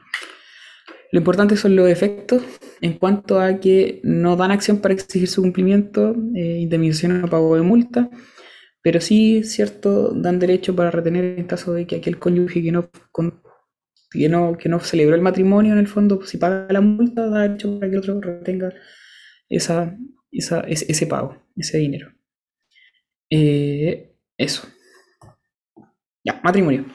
Lo 1.12 1.20
importante 1.20 1.56
son 1.56 1.76
los 1.76 1.90
efectos 1.90 2.44
en 2.82 2.94
cuanto 2.94 3.40
a 3.40 3.60
que 3.60 4.02
no 4.04 4.36
dan 4.36 4.52
acción 4.52 4.80
para 4.80 4.94
exigir 4.94 5.28
su 5.28 5.42
cumplimiento, 5.42 6.16
eh, 6.36 6.60
indemnización 6.60 7.24
o 7.24 7.30
pago 7.30 7.56
de 7.56 7.62
multa, 7.62 8.10
pero 8.82 9.02
sí, 9.02 9.44
cierto, 9.44 10.12
dan 10.14 10.40
derecho 10.40 10.76
para 10.76 10.92
retener 10.92 11.40
en 11.40 11.46
caso 11.46 11.74
de 11.74 11.88
que 11.88 11.96
aquel 11.96 12.20
cónyuge 12.20 12.62
que 12.62 12.72
no, 12.72 12.90
que 14.12 14.30
no, 14.30 14.58
que 14.58 14.70
no 14.70 14.80
celebró 14.80 15.16
el 15.16 15.22
matrimonio, 15.22 15.74
en 15.74 15.80
el 15.80 15.88
fondo, 15.88 16.22
si 16.26 16.38
paga 16.38 16.68
la 16.70 16.82
multa, 16.82 17.28
da 17.28 17.42
derecho 17.42 17.80
para 17.80 17.90
que 17.90 17.98
el 17.98 18.00
otro 18.00 18.22
retenga 18.22 18.74
esa, 19.50 19.98
esa, 20.32 20.62
ese, 20.62 21.08
pago, 21.08 21.42
ese 21.56 21.78
dinero. 21.78 22.12
Eh, 23.30 24.16
eso. 24.38 24.68
Ya, 26.24 26.40
matrimonio. 26.44 26.86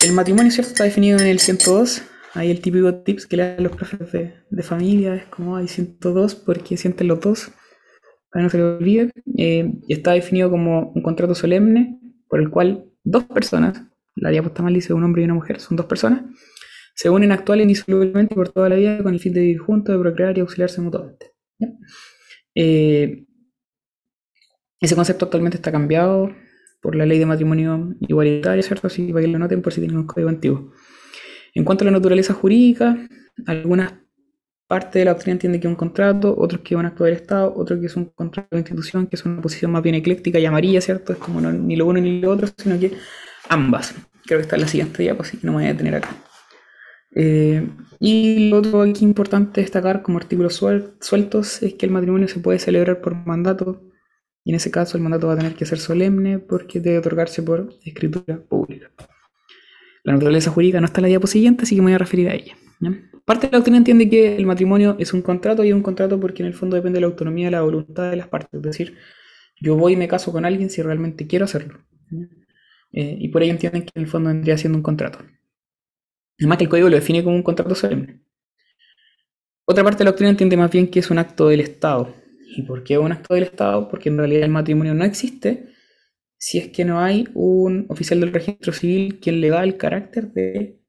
El 0.00 0.12
matrimonio, 0.12 0.50
¿cierto? 0.50 0.70
Está 0.72 0.84
definido 0.84 1.18
en 1.18 1.26
el 1.26 1.38
102. 1.38 2.02
Hay 2.34 2.50
el 2.50 2.60
típico 2.60 2.94
tips 3.02 3.26
que 3.26 3.36
le 3.36 3.54
dan 3.54 3.64
los 3.64 3.76
profes 3.76 4.12
de, 4.12 4.34
de 4.48 4.62
familia. 4.62 5.14
Es 5.14 5.26
como 5.26 5.56
hay 5.56 5.68
102 5.68 6.34
porque 6.34 6.76
sienten 6.76 7.08
los 7.08 7.20
dos 7.20 7.52
para 8.30 8.44
no 8.44 8.50
se 8.50 8.58
lo 8.58 8.76
olvide, 8.76 9.12
eh, 9.36 9.72
está 9.88 10.12
definido 10.12 10.50
como 10.50 10.92
un 10.94 11.02
contrato 11.02 11.34
solemne 11.34 11.98
por 12.28 12.40
el 12.40 12.50
cual 12.50 12.84
dos 13.02 13.24
personas, 13.24 13.82
la 14.14 14.30
diapositiva 14.30 14.64
mal 14.64 14.74
dice 14.74 14.92
un 14.92 15.04
hombre 15.04 15.22
y 15.22 15.24
una 15.24 15.34
mujer, 15.34 15.60
son 15.60 15.76
dos 15.76 15.86
personas, 15.86 16.22
se 16.98 17.08
unen 17.10 17.30
actual 17.30 17.60
e 17.60 17.62
indisolublemente 17.62 18.34
por 18.34 18.48
toda 18.48 18.68
la 18.68 18.74
vida 18.74 19.00
con 19.04 19.14
el 19.14 19.20
fin 19.20 19.32
de 19.32 19.40
vivir 19.42 19.58
juntos, 19.58 19.94
de 19.94 20.00
procrear 20.00 20.36
y 20.36 20.40
auxiliarse 20.40 20.80
mutuamente. 20.80 21.32
Eh, 22.56 23.24
ese 24.80 24.96
concepto 24.96 25.26
actualmente 25.26 25.58
está 25.58 25.70
cambiado 25.70 26.34
por 26.82 26.96
la 26.96 27.06
ley 27.06 27.20
de 27.20 27.26
matrimonio 27.26 27.94
igualitario, 28.00 28.64
¿cierto? 28.64 28.88
Así 28.88 29.12
para 29.12 29.24
que 29.24 29.28
lo 29.28 29.38
noten 29.38 29.62
por 29.62 29.72
si 29.72 29.80
tienen 29.80 29.96
un 29.96 30.08
código 30.08 30.28
antiguo. 30.28 30.72
En 31.54 31.62
cuanto 31.62 31.84
a 31.84 31.86
la 31.86 31.92
naturaleza 31.92 32.34
jurídica, 32.34 32.98
algunas 33.46 33.94
parte 34.66 34.98
de 34.98 35.04
la 35.04 35.12
doctrina 35.12 35.34
entiende 35.34 35.60
que 35.60 35.68
es 35.68 35.70
un 35.70 35.76
contrato, 35.76 36.34
otros 36.36 36.62
que 36.62 36.74
es 36.74 36.80
un 36.80 36.86
acto 36.86 37.04
del 37.04 37.14
Estado, 37.14 37.54
otros 37.56 37.78
que 37.78 37.86
es 37.86 37.94
un 37.94 38.06
contrato 38.06 38.48
de 38.50 38.58
institución, 38.58 39.06
que 39.06 39.14
es 39.14 39.24
una 39.24 39.40
posición 39.40 39.70
más 39.70 39.84
bien 39.84 39.94
ecléctica 39.94 40.40
y 40.40 40.46
amarilla, 40.46 40.80
¿cierto? 40.80 41.12
Es 41.12 41.20
como 41.20 41.40
ni 41.40 41.76
lo 41.76 41.86
uno 41.86 42.00
ni 42.00 42.20
lo 42.20 42.32
otro, 42.32 42.48
sino 42.56 42.76
que 42.76 42.90
ambas. 43.48 43.94
Creo 44.26 44.40
que 44.40 44.42
está 44.42 44.56
en 44.56 44.62
la 44.62 44.68
siguiente 44.68 45.04
diapositiva, 45.04 45.40
que 45.42 45.46
no 45.46 45.52
me 45.52 45.58
voy 45.58 45.66
a 45.66 45.72
detener 45.74 45.94
acá. 45.94 46.27
Eh, 47.14 47.68
y 48.00 48.50
lo 48.50 48.58
otro 48.58 48.82
aquí 48.82 49.04
importante 49.04 49.60
destacar 49.60 50.02
como 50.02 50.18
artículos 50.18 50.54
sueltos 51.00 51.62
es 51.62 51.74
que 51.74 51.86
el 51.86 51.92
matrimonio 51.92 52.28
se 52.28 52.40
puede 52.40 52.58
celebrar 52.58 53.00
por 53.00 53.14
mandato, 53.14 53.82
y 54.44 54.50
en 54.50 54.56
ese 54.56 54.70
caso 54.70 54.96
el 54.96 55.02
mandato 55.02 55.26
va 55.26 55.34
a 55.34 55.36
tener 55.36 55.54
que 55.54 55.66
ser 55.66 55.78
solemne 55.78 56.38
porque 56.38 56.80
debe 56.80 56.98
otorgarse 56.98 57.42
por 57.42 57.74
escritura 57.84 58.40
pública. 58.40 58.90
La 60.04 60.14
naturaleza 60.14 60.50
jurídica 60.50 60.80
no 60.80 60.86
está 60.86 61.00
en 61.00 61.02
la 61.02 61.08
diapositiva 61.08 61.40
siguiente, 61.40 61.62
así 61.64 61.74
que 61.74 61.82
me 61.82 61.86
voy 61.86 61.94
a 61.94 61.98
referir 61.98 62.28
a 62.28 62.34
ella. 62.34 62.56
Parte 63.24 63.46
de 63.46 63.52
la 63.52 63.58
doctrina 63.58 63.76
entiende 63.76 64.08
que 64.08 64.36
el 64.36 64.46
matrimonio 64.46 64.96
es 64.98 65.12
un 65.12 65.20
contrato 65.20 65.64
y 65.64 65.68
es 65.68 65.74
un 65.74 65.82
contrato 65.82 66.18
porque 66.18 66.42
en 66.42 66.46
el 66.46 66.54
fondo 66.54 66.76
depende 66.76 66.96
de 66.96 67.00
la 67.02 67.08
autonomía 67.08 67.48
de 67.48 67.50
la 67.50 67.62
voluntad 67.62 68.10
de 68.10 68.16
las 68.16 68.28
partes. 68.28 68.54
Es 68.54 68.62
decir, 68.62 68.96
yo 69.60 69.76
voy 69.76 69.94
y 69.94 69.96
me 69.96 70.08
caso 70.08 70.32
con 70.32 70.44
alguien 70.44 70.70
si 70.70 70.80
realmente 70.80 71.26
quiero 71.26 71.44
hacerlo. 71.44 71.80
Eh, 72.92 73.16
y 73.18 73.28
por 73.28 73.42
ahí 73.42 73.50
entienden 73.50 73.82
que 73.82 73.92
en 73.94 74.02
el 74.02 74.08
fondo 74.08 74.30
vendría 74.30 74.56
siendo 74.56 74.78
un 74.78 74.82
contrato. 74.82 75.18
Además 76.38 76.58
que 76.58 76.64
el 76.64 76.70
código 76.70 76.88
lo 76.88 76.96
define 76.96 77.24
como 77.24 77.36
un 77.36 77.42
contrato 77.42 77.74
solemne. 77.74 78.22
Otra 79.64 79.84
parte 79.84 79.98
de 79.98 80.04
la 80.04 80.10
doctrina 80.12 80.30
entiende 80.30 80.56
más 80.56 80.70
bien 80.70 80.88
que 80.88 81.00
es 81.00 81.10
un 81.10 81.18
acto 81.18 81.48
del 81.48 81.60
Estado. 81.60 82.14
¿Y 82.56 82.62
por 82.62 82.84
qué 82.84 82.96
un 82.96 83.12
acto 83.12 83.34
del 83.34 83.44
Estado? 83.44 83.88
Porque 83.88 84.08
en 84.08 84.16
realidad 84.16 84.44
el 84.44 84.50
matrimonio 84.50 84.94
no 84.94 85.04
existe 85.04 85.68
si 86.38 86.58
es 86.58 86.68
que 86.68 86.84
no 86.84 87.00
hay 87.00 87.28
un 87.34 87.86
oficial 87.88 88.20
del 88.20 88.32
registro 88.32 88.72
civil 88.72 89.18
quien 89.20 89.40
le 89.40 89.50
da 89.50 89.64
el 89.64 89.76
carácter 89.76 90.32
de, 90.32 90.80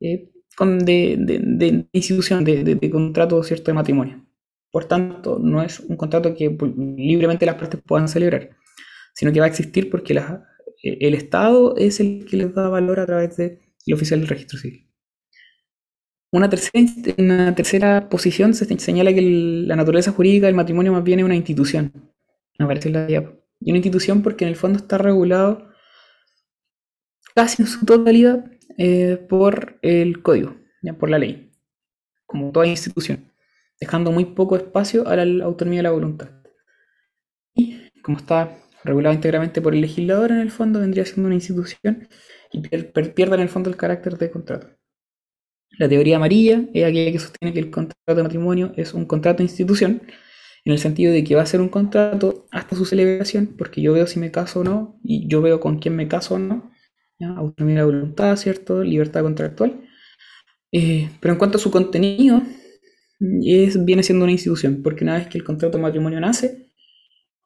eh, 0.00 0.32
de, 0.58 1.86
institución, 1.92 2.44
de, 2.44 2.90
contrato 2.90 3.42
cierto 3.42 3.70
de 3.70 3.74
matrimonio. 3.74 4.24
Por 4.70 4.86
tanto, 4.86 5.38
no 5.38 5.62
es 5.62 5.80
un 5.80 5.96
contrato 5.96 6.34
que 6.34 6.56
libremente 6.96 7.46
las 7.46 7.54
partes 7.54 7.80
puedan 7.86 8.08
celebrar, 8.08 8.50
sino 9.14 9.32
que 9.32 9.40
va 9.40 9.46
a 9.46 9.50
existir 9.50 9.90
porque 9.90 10.14
eh, 10.14 10.98
el 11.00 11.14
Estado 11.14 11.76
es 11.76 12.00
el 12.00 12.26
que 12.28 12.36
les 12.36 12.54
da 12.54 12.68
valor 12.68 13.00
a 13.00 13.06
través 13.06 13.36
del 13.86 13.94
oficial 13.94 14.20
del 14.20 14.28
registro 14.28 14.58
civil. 14.58 14.88
Una 16.30 16.50
tercera, 16.50 16.84
una 17.16 17.54
tercera 17.54 18.08
posición 18.10 18.52
se 18.52 18.66
señala 18.78 19.14
que 19.14 19.22
la 19.22 19.76
naturaleza 19.76 20.12
jurídica 20.12 20.46
del 20.46 20.54
matrimonio 20.54 20.92
más 20.92 21.02
bien 21.02 21.20
es 21.20 21.24
una 21.24 21.36
institución. 21.36 21.92
Aparece 22.58 22.90
la 22.90 23.06
diapositiva. 23.06 23.38
Y 23.60 23.70
una 23.70 23.78
institución 23.78 24.22
porque 24.22 24.44
en 24.44 24.50
el 24.50 24.56
fondo 24.56 24.78
está 24.78 24.98
regulado 24.98 25.68
casi 27.34 27.62
en 27.62 27.68
su 27.68 27.84
totalidad 27.84 28.44
eh, 28.76 29.16
por 29.28 29.78
el 29.82 30.22
código, 30.22 30.56
ya, 30.82 30.92
por 30.94 31.10
la 31.10 31.18
ley, 31.18 31.50
como 32.26 32.52
toda 32.52 32.66
institución, 32.66 33.32
dejando 33.80 34.12
muy 34.12 34.24
poco 34.24 34.56
espacio 34.56 35.08
a 35.08 35.16
la 35.16 35.44
autonomía 35.44 35.80
de 35.80 35.84
la 35.84 35.90
voluntad. 35.90 36.30
Y 37.54 37.90
como 38.02 38.18
está 38.18 38.56
regulado 38.84 39.14
íntegramente 39.14 39.60
por 39.60 39.74
el 39.74 39.80
legislador, 39.80 40.30
en 40.30 40.38
el 40.38 40.50
fondo 40.50 40.80
vendría 40.80 41.04
siendo 41.04 41.26
una 41.26 41.34
institución 41.34 42.08
y 42.52 42.58
en 42.58 43.40
el 43.40 43.48
fondo 43.48 43.70
el 43.70 43.76
carácter 43.76 44.18
de 44.18 44.30
contrato. 44.30 44.68
La 45.78 45.88
teoría 45.88 46.16
amarilla 46.16 46.64
es 46.74 46.84
aquella 46.84 47.12
que 47.12 47.18
sostiene 47.18 47.52
que 47.52 47.60
el 47.60 47.70
contrato 47.70 48.14
de 48.14 48.22
matrimonio 48.22 48.72
es 48.76 48.94
un 48.94 49.06
contrato 49.06 49.38
de 49.38 49.44
institución, 49.44 50.02
en 50.64 50.72
el 50.72 50.78
sentido 50.78 51.12
de 51.12 51.24
que 51.24 51.34
va 51.34 51.42
a 51.42 51.46
ser 51.46 51.60
un 51.60 51.68
contrato 51.68 52.46
hasta 52.50 52.76
su 52.76 52.84
celebración, 52.84 53.54
porque 53.56 53.80
yo 53.80 53.92
veo 53.92 54.06
si 54.06 54.18
me 54.18 54.30
caso 54.30 54.60
o 54.60 54.64
no, 54.64 54.98
y 55.04 55.28
yo 55.28 55.40
veo 55.40 55.60
con 55.60 55.78
quién 55.78 55.94
me 55.96 56.08
caso 56.08 56.34
o 56.34 56.38
no, 56.38 56.70
autonomía 57.36 57.78
de 57.78 57.84
voluntad, 57.84 58.36
¿cierto? 58.36 58.82
Libertad 58.82 59.22
contractual. 59.22 59.80
Eh, 60.72 61.10
pero 61.20 61.32
en 61.32 61.38
cuanto 61.38 61.58
a 61.58 61.60
su 61.60 61.70
contenido, 61.70 62.42
es, 63.44 63.84
viene 63.84 64.02
siendo 64.02 64.24
una 64.24 64.32
institución, 64.32 64.82
porque 64.82 65.04
una 65.04 65.18
vez 65.18 65.28
que 65.28 65.38
el 65.38 65.44
contrato 65.44 65.78
de 65.78 65.82
matrimonio 65.82 66.20
nace, 66.20 66.67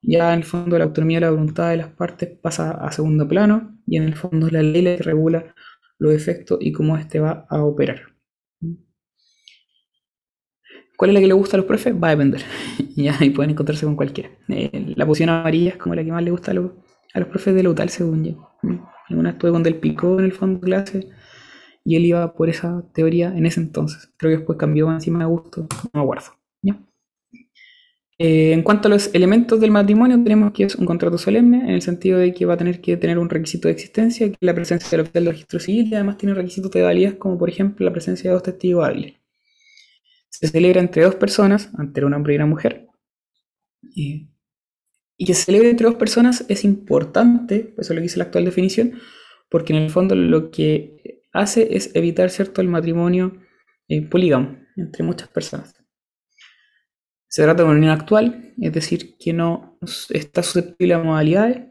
ya 0.03 0.33
en 0.33 0.41
el 0.41 0.45
fondo 0.45 0.77
la 0.79 0.85
autonomía 0.85 1.19
de 1.19 1.27
la 1.27 1.31
voluntad 1.31 1.71
de 1.71 1.77
las 1.77 1.89
partes 1.89 2.29
pasa 2.29 2.73
a 2.73 2.91
segundo 2.93 3.27
plano, 3.29 3.79
y 3.87 3.97
en 3.97 4.05
el 4.05 4.17
fondo 4.17 4.47
es 4.49 4.53
la 4.53 4.63
ley 4.63 4.83
la 4.83 4.97
que 4.97 5.03
regula 5.03 5.55
los 5.99 6.13
efectos 6.13 6.59
y 6.61 6.73
cómo 6.73 6.97
éste 6.97 7.21
va 7.21 7.47
a 7.49 7.63
operar. 7.63 8.13
¿Cuál 10.97 11.11
es 11.11 11.15
la 11.15 11.21
que 11.21 11.27
le 11.27 11.35
gusta 11.35 11.57
a 11.57 11.59
los 11.59 11.67
profes? 11.67 11.95
Va 11.95 12.09
a 12.09 12.11
depender. 12.11 12.43
y 12.97 13.31
pueden 13.31 13.51
encontrarse 13.51 13.87
con 13.87 13.97
cualquiera. 13.97 14.31
Eh, 14.49 14.95
la 14.97 15.07
posición 15.07 15.31
amarilla 15.31 15.71
es 15.71 15.77
como 15.77 15.95
la 15.95 16.05
que 16.05 16.13
más 16.13 16.23
le 16.23 16.31
gusta 16.31 16.51
a 16.53 16.55
los, 16.55 16.73
profes 17.29 17.55
de 17.55 17.63
la 17.63 17.71
UTAL, 17.71 17.89
según 17.89 18.25
yo. 18.25 18.51
Alguna 19.09 19.31
estuve 19.31 19.51
con 19.51 19.63
Del 19.63 19.77
Pico 19.77 20.19
en 20.19 20.27
el 20.27 20.33
fondo 20.33 20.61
de 20.61 20.65
clase 20.65 21.09
y 21.85 21.97
él 21.97 22.07
iba 22.07 22.35
por 22.35 22.49
esa 22.49 22.85
teoría 22.95 23.37
en 23.37 23.47
ese 23.47 23.61
entonces. 23.61 24.13
Creo 24.17 24.31
que 24.31 24.37
después 24.39 24.59
cambió 24.59 24.91
encima 24.93 25.21
de 25.21 25.25
gusto, 25.27 25.63
no 25.63 25.91
me 25.93 26.01
acuerdo. 26.01 26.42
Eh, 28.25 28.53
en 28.53 28.63
cuanto 28.63 28.89
a 28.89 28.91
los 28.91 29.13
elementos 29.15 29.59
del 29.61 29.73
matrimonio, 29.73 30.23
tenemos 30.23 30.53
que 30.53 30.65
es 30.65 30.77
un 30.77 30.87
contrato 30.87 31.19
solemne, 31.19 31.63
en 31.63 31.71
el 31.71 31.83
sentido 31.83 32.19
de 32.19 32.33
que 32.33 32.47
va 32.47 32.55
a 32.55 32.57
tener 32.57 32.81
que 32.81 32.97
tener 32.97 33.19
un 33.19 33.29
requisito 33.29 33.69
de 33.69 33.73
existencia, 33.73 34.29
que 34.29 34.35
es 34.35 34.39
la 34.41 34.55
presencia 34.55 35.03
del 35.13 35.27
registro 35.27 35.59
civil, 35.59 35.89
y 35.91 35.95
además 35.95 36.19
tiene 36.19 36.35
requisitos 36.35 36.71
de 36.71 36.83
validez, 36.83 37.15
como 37.15 37.37
por 37.39 37.49
ejemplo 37.49 37.85
la 37.85 37.93
presencia 37.93 38.31
de 38.31 38.35
dos 38.35 38.43
testigos 38.45 38.87
hábiles 38.87 39.23
se 40.33 40.49
celebra 40.49 40.81
entre 40.81 41.05
dos 41.05 41.15
personas, 41.15 41.71
entre 41.79 42.05
un 42.05 42.15
hombre 42.15 42.33
y 42.33 42.37
una 42.37 42.47
mujer. 42.47 42.89
Y, 43.83 44.29
que 45.25 45.35
se 45.35 45.45
celebre 45.45 45.71
entre 45.71 45.87
dos 45.87 45.95
personas 45.95 46.45
es 46.49 46.65
importante, 46.65 47.75
eso 47.79 47.81
es 47.81 47.91
lo 47.91 47.97
que 47.97 48.03
dice 48.03 48.19
la 48.19 48.25
actual 48.25 48.45
definición, 48.45 48.95
porque 49.49 49.73
en 49.73 49.83
el 49.83 49.91
fondo 49.91 50.17
lo 50.17 50.51
que 50.51 51.23
hace 51.33 51.77
es 51.77 51.95
evitar 51.95 52.31
cierto 52.31 52.61
el 52.61 52.67
matrimonio 52.67 53.39
eh, 53.87 54.03
polígamo 54.03 54.59
entre 54.77 55.05
muchas 55.05 55.29
personas. 55.29 55.75
Se 57.33 57.43
trata 57.43 57.63
de 57.63 57.69
una 57.71 57.79
unión 57.79 57.93
actual, 57.93 58.53
es 58.61 58.73
decir, 58.75 59.17
que 59.17 59.33
no 59.33 59.79
está 60.11 60.43
susceptible 60.43 60.93
a 60.93 60.99
modalidades, 60.99 61.63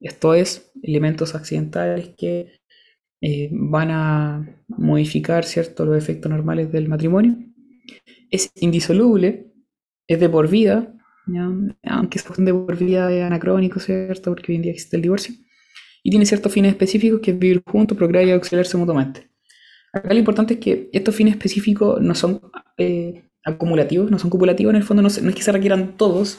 esto 0.00 0.34
es, 0.34 0.72
elementos 0.82 1.36
accidentales 1.36 2.08
que 2.18 2.60
eh, 3.20 3.50
van 3.52 3.92
a 3.92 4.64
modificar 4.66 5.44
cierto 5.44 5.84
los 5.84 5.96
efectos 5.96 6.28
normales 6.28 6.72
del 6.72 6.88
matrimonio 6.88 7.36
es 8.32 8.50
indisoluble, 8.56 9.52
es 10.08 10.18
de 10.18 10.28
por 10.28 10.48
vida, 10.48 10.92
aunque 11.84 12.18
es 12.18 12.24
de 12.36 12.52
por 12.52 12.76
vida 12.76 13.12
es 13.12 13.22
anacrónico, 13.22 13.78
¿cierto? 13.78 14.32
Porque 14.32 14.50
hoy 14.50 14.56
en 14.56 14.62
día 14.62 14.72
existe 14.72 14.96
el 14.96 15.02
divorcio. 15.02 15.36
Y 16.02 16.10
tiene 16.10 16.26
ciertos 16.26 16.52
fines 16.52 16.72
específicos 16.72 17.20
que 17.20 17.30
es 17.30 17.38
vivir 17.38 17.62
juntos, 17.64 17.96
procrear 17.96 18.26
y 18.26 18.32
auxiliarse 18.32 18.76
mutuamente. 18.76 19.30
Acá 19.92 20.12
lo 20.12 20.18
importante 20.18 20.54
es 20.54 20.60
que 20.60 20.90
estos 20.92 21.14
fines 21.14 21.34
específicos 21.34 22.00
no 22.00 22.16
son 22.16 22.40
eh, 22.76 23.22
acumulativos, 23.44 24.10
no 24.10 24.18
son 24.18 24.30
copulativos, 24.30 24.70
en 24.70 24.76
el 24.76 24.82
fondo 24.82 25.02
no, 25.02 25.08
es 25.08 25.20
que 25.20 25.42
se 25.42 25.52
requieran 25.52 25.96
todos, 25.96 26.38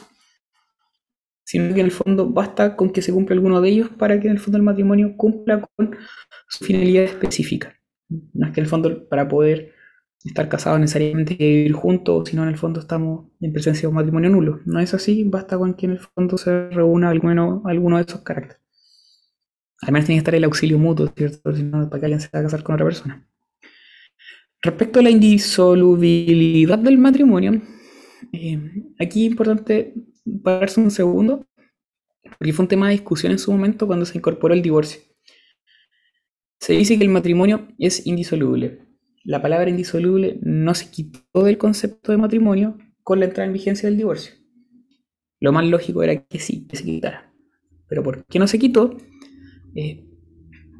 sino 1.45 1.73
que 1.73 1.79
en 1.79 1.85
el 1.85 1.91
fondo 1.91 2.27
basta 2.29 2.75
con 2.75 2.89
que 2.91 3.01
se 3.01 3.13
cumpla 3.13 3.35
alguno 3.35 3.61
de 3.61 3.69
ellos 3.69 3.89
para 3.89 4.19
que 4.19 4.27
en 4.27 4.33
el 4.33 4.39
fondo 4.39 4.57
el 4.57 4.63
matrimonio 4.63 5.15
cumpla 5.15 5.61
con 5.75 5.95
su 6.49 6.65
finalidad 6.65 7.03
específica. 7.03 7.73
No 8.09 8.47
es 8.47 8.53
que 8.53 8.59
en 8.59 8.65
el 8.65 8.69
fondo 8.69 9.07
para 9.07 9.27
poder 9.27 9.73
estar 10.23 10.49
casados 10.49 10.79
necesariamente 10.79 11.35
vivir 11.35 11.73
juntos, 11.73 12.29
sino 12.29 12.43
en 12.43 12.49
el 12.49 12.57
fondo 12.57 12.79
estamos 12.79 13.27
en 13.39 13.53
presencia 13.53 13.83
de 13.83 13.87
un 13.89 13.95
matrimonio 13.95 14.29
nulo. 14.31 14.59
No 14.65 14.79
es 14.79 14.93
así, 14.93 15.23
basta 15.23 15.57
con 15.57 15.75
que 15.75 15.85
en 15.85 15.93
el 15.93 15.99
fondo 15.99 16.37
se 16.37 16.69
reúna 16.69 17.09
alguno, 17.09 17.61
alguno 17.65 17.97
de 17.97 18.03
esos 18.03 18.21
caracteres. 18.21 18.59
Además 19.81 20.05
tiene 20.05 20.17
que 20.17 20.19
estar 20.19 20.35
el 20.35 20.43
auxilio 20.45 20.79
mutuo, 20.79 21.07
¿cierto? 21.15 21.55
Si 21.55 21.63
no, 21.63 21.89
para 21.89 21.99
que 21.99 22.05
alguien 22.07 22.21
se 22.21 22.29
va 22.33 22.39
a 22.39 22.43
casar 22.43 22.63
con 22.63 22.75
otra 22.75 22.85
persona. 22.85 23.27
Respecto 24.61 24.99
a 24.99 25.03
la 25.03 25.09
indisolubilidad 25.09 26.79
del 26.79 26.97
matrimonio, 26.97 27.61
eh, 28.33 28.59
aquí 28.99 29.25
es 29.25 29.31
importante 29.31 29.93
pararse 30.43 30.81
un 30.81 30.91
segundo, 30.91 31.45
porque 32.23 32.53
fue 32.53 32.63
un 32.63 32.69
tema 32.69 32.87
de 32.87 32.93
discusión 32.93 33.31
en 33.31 33.39
su 33.39 33.51
momento 33.51 33.85
cuando 33.85 34.05
se 34.05 34.17
incorporó 34.17 34.53
el 34.53 34.61
divorcio. 34.61 35.01
Se 36.59 36.73
dice 36.73 36.97
que 36.97 37.03
el 37.03 37.11
matrimonio 37.11 37.67
es 37.77 38.07
indisoluble, 38.07 38.85
la 39.25 39.41
palabra 39.41 39.71
indisoluble 39.71 40.37
no 40.43 40.75
se 40.75 40.91
quitó 40.91 41.43
del 41.43 41.57
concepto 41.57 42.11
de 42.11 42.19
matrimonio 42.19 42.77
con 43.01 43.19
la 43.19 43.25
entrada 43.25 43.47
en 43.47 43.53
vigencia 43.53 43.89
del 43.89 43.97
divorcio. 43.97 44.35
Lo 45.39 45.51
más 45.51 45.65
lógico 45.65 46.03
era 46.03 46.23
que 46.23 46.37
sí, 46.37 46.67
que 46.67 46.77
se 46.77 46.83
quitara. 46.83 47.33
Pero 47.87 48.03
¿por 48.03 48.23
qué 48.25 48.37
no 48.37 48.45
se 48.45 48.59
quitó? 48.59 48.95
Eh, 49.73 50.05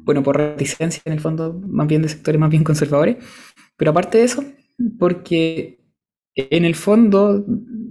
bueno, 0.04 0.22
por 0.22 0.36
reticencia 0.36 1.02
en 1.06 1.14
el 1.14 1.20
fondo, 1.20 1.60
más 1.66 1.88
bien 1.88 2.02
de 2.02 2.08
sectores 2.08 2.40
más 2.40 2.50
bien 2.50 2.62
conservadores. 2.62 3.16
Pero 3.76 3.90
aparte 3.90 4.18
de 4.18 4.24
eso, 4.24 4.44
porque 4.98 5.80
en 6.34 6.64
el 6.64 6.74
fondo 6.74 7.44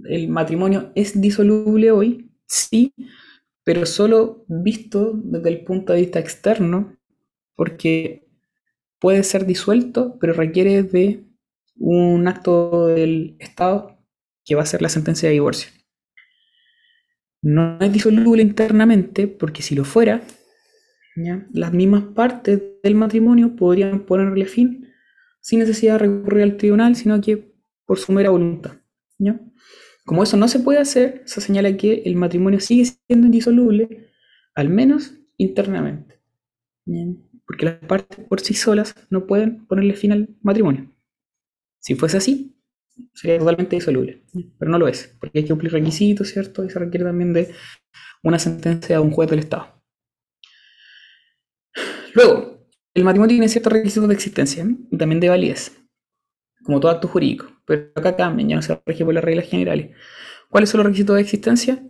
el 0.08 0.28
matrimonio 0.28 0.92
es 0.94 1.20
disoluble 1.20 1.90
hoy, 1.90 2.30
sí, 2.46 2.92
pero 3.64 3.86
solo 3.86 4.44
visto 4.48 5.12
desde 5.14 5.48
el 5.48 5.64
punto 5.64 5.92
de 5.92 6.00
vista 6.00 6.20
externo, 6.20 6.96
porque 7.56 8.28
puede 9.00 9.22
ser 9.22 9.46
disuelto, 9.46 10.18
pero 10.20 10.32
requiere 10.32 10.82
de 10.82 11.24
un 11.78 12.28
acto 12.28 12.86
del 12.86 13.36
Estado 13.38 13.98
que 14.44 14.54
va 14.54 14.62
a 14.62 14.66
ser 14.66 14.82
la 14.82 14.88
sentencia 14.88 15.28
de 15.28 15.34
divorcio. 15.34 15.70
No 17.42 17.78
es 17.80 17.92
disoluble 17.92 18.42
internamente, 18.42 19.28
porque 19.28 19.62
si 19.62 19.74
lo 19.74 19.84
fuera, 19.84 20.22
las 21.52 21.72
mismas 21.72 22.04
partes 22.14 22.62
del 22.82 22.94
matrimonio 22.94 23.56
podrían 23.56 24.00
ponerle 24.00 24.46
fin 24.46 24.85
sin 25.46 25.60
necesidad 25.60 25.94
de 25.94 26.06
recurrir 26.06 26.42
al 26.42 26.56
tribunal, 26.56 26.96
sino 26.96 27.20
que 27.20 27.54
por 27.84 27.98
su 27.98 28.12
mera 28.12 28.30
voluntad. 28.30 28.72
Como 30.04 30.22
eso 30.22 30.36
no 30.36 30.48
se 30.48 30.60
puede 30.60 30.78
hacer, 30.80 31.22
se 31.24 31.40
señala 31.40 31.76
que 31.76 32.02
el 32.04 32.16
matrimonio 32.16 32.60
sigue 32.60 32.84
siendo 33.06 33.26
indisoluble, 33.26 34.10
al 34.54 34.68
menos 34.68 35.14
internamente 35.36 36.20
porque 37.46 37.64
las 37.64 37.76
partes 37.76 38.18
por 38.26 38.40
sí 38.40 38.54
solas 38.54 38.94
no 39.08 39.26
pueden 39.26 39.66
ponerle 39.66 39.94
fin 39.94 40.12
al 40.12 40.28
matrimonio. 40.42 40.92
Si 41.78 41.94
fuese 41.94 42.16
así, 42.16 42.56
sería 43.14 43.38
totalmente 43.38 43.76
disoluble, 43.76 44.24
pero 44.58 44.70
no 44.70 44.78
lo 44.78 44.88
es, 44.88 45.16
porque 45.20 45.38
hay 45.38 45.44
que 45.44 45.50
cumplir 45.50 45.72
requisitos, 45.72 46.28
¿cierto? 46.28 46.64
Y 46.64 46.70
se 46.70 46.78
requiere 46.78 47.04
también 47.04 47.32
de 47.32 47.54
una 48.22 48.38
sentencia 48.38 48.96
de 48.96 49.02
un 49.02 49.12
juez 49.12 49.30
del 49.30 49.38
Estado. 49.40 49.80
Luego, 52.14 52.55
el 52.96 53.04
matrimonio 53.04 53.34
tiene 53.34 53.48
ciertos 53.48 53.72
requisitos 53.74 54.08
de 54.08 54.14
existencia 54.14 54.66
y 54.90 54.96
también 54.96 55.20
de 55.20 55.28
validez, 55.28 55.70
como 56.64 56.80
todo 56.80 56.90
acto 56.90 57.08
jurídico, 57.08 57.46
pero 57.66 57.90
acá 57.94 58.16
cambian, 58.16 58.48
ya 58.48 58.56
no 58.56 58.62
se 58.62 58.80
rige 58.86 59.04
por 59.04 59.12
las 59.12 59.22
reglas 59.22 59.46
generales. 59.48 59.94
¿Cuáles 60.48 60.70
son 60.70 60.78
los 60.78 60.86
requisitos 60.86 61.14
de 61.14 61.22
existencia? 61.22 61.86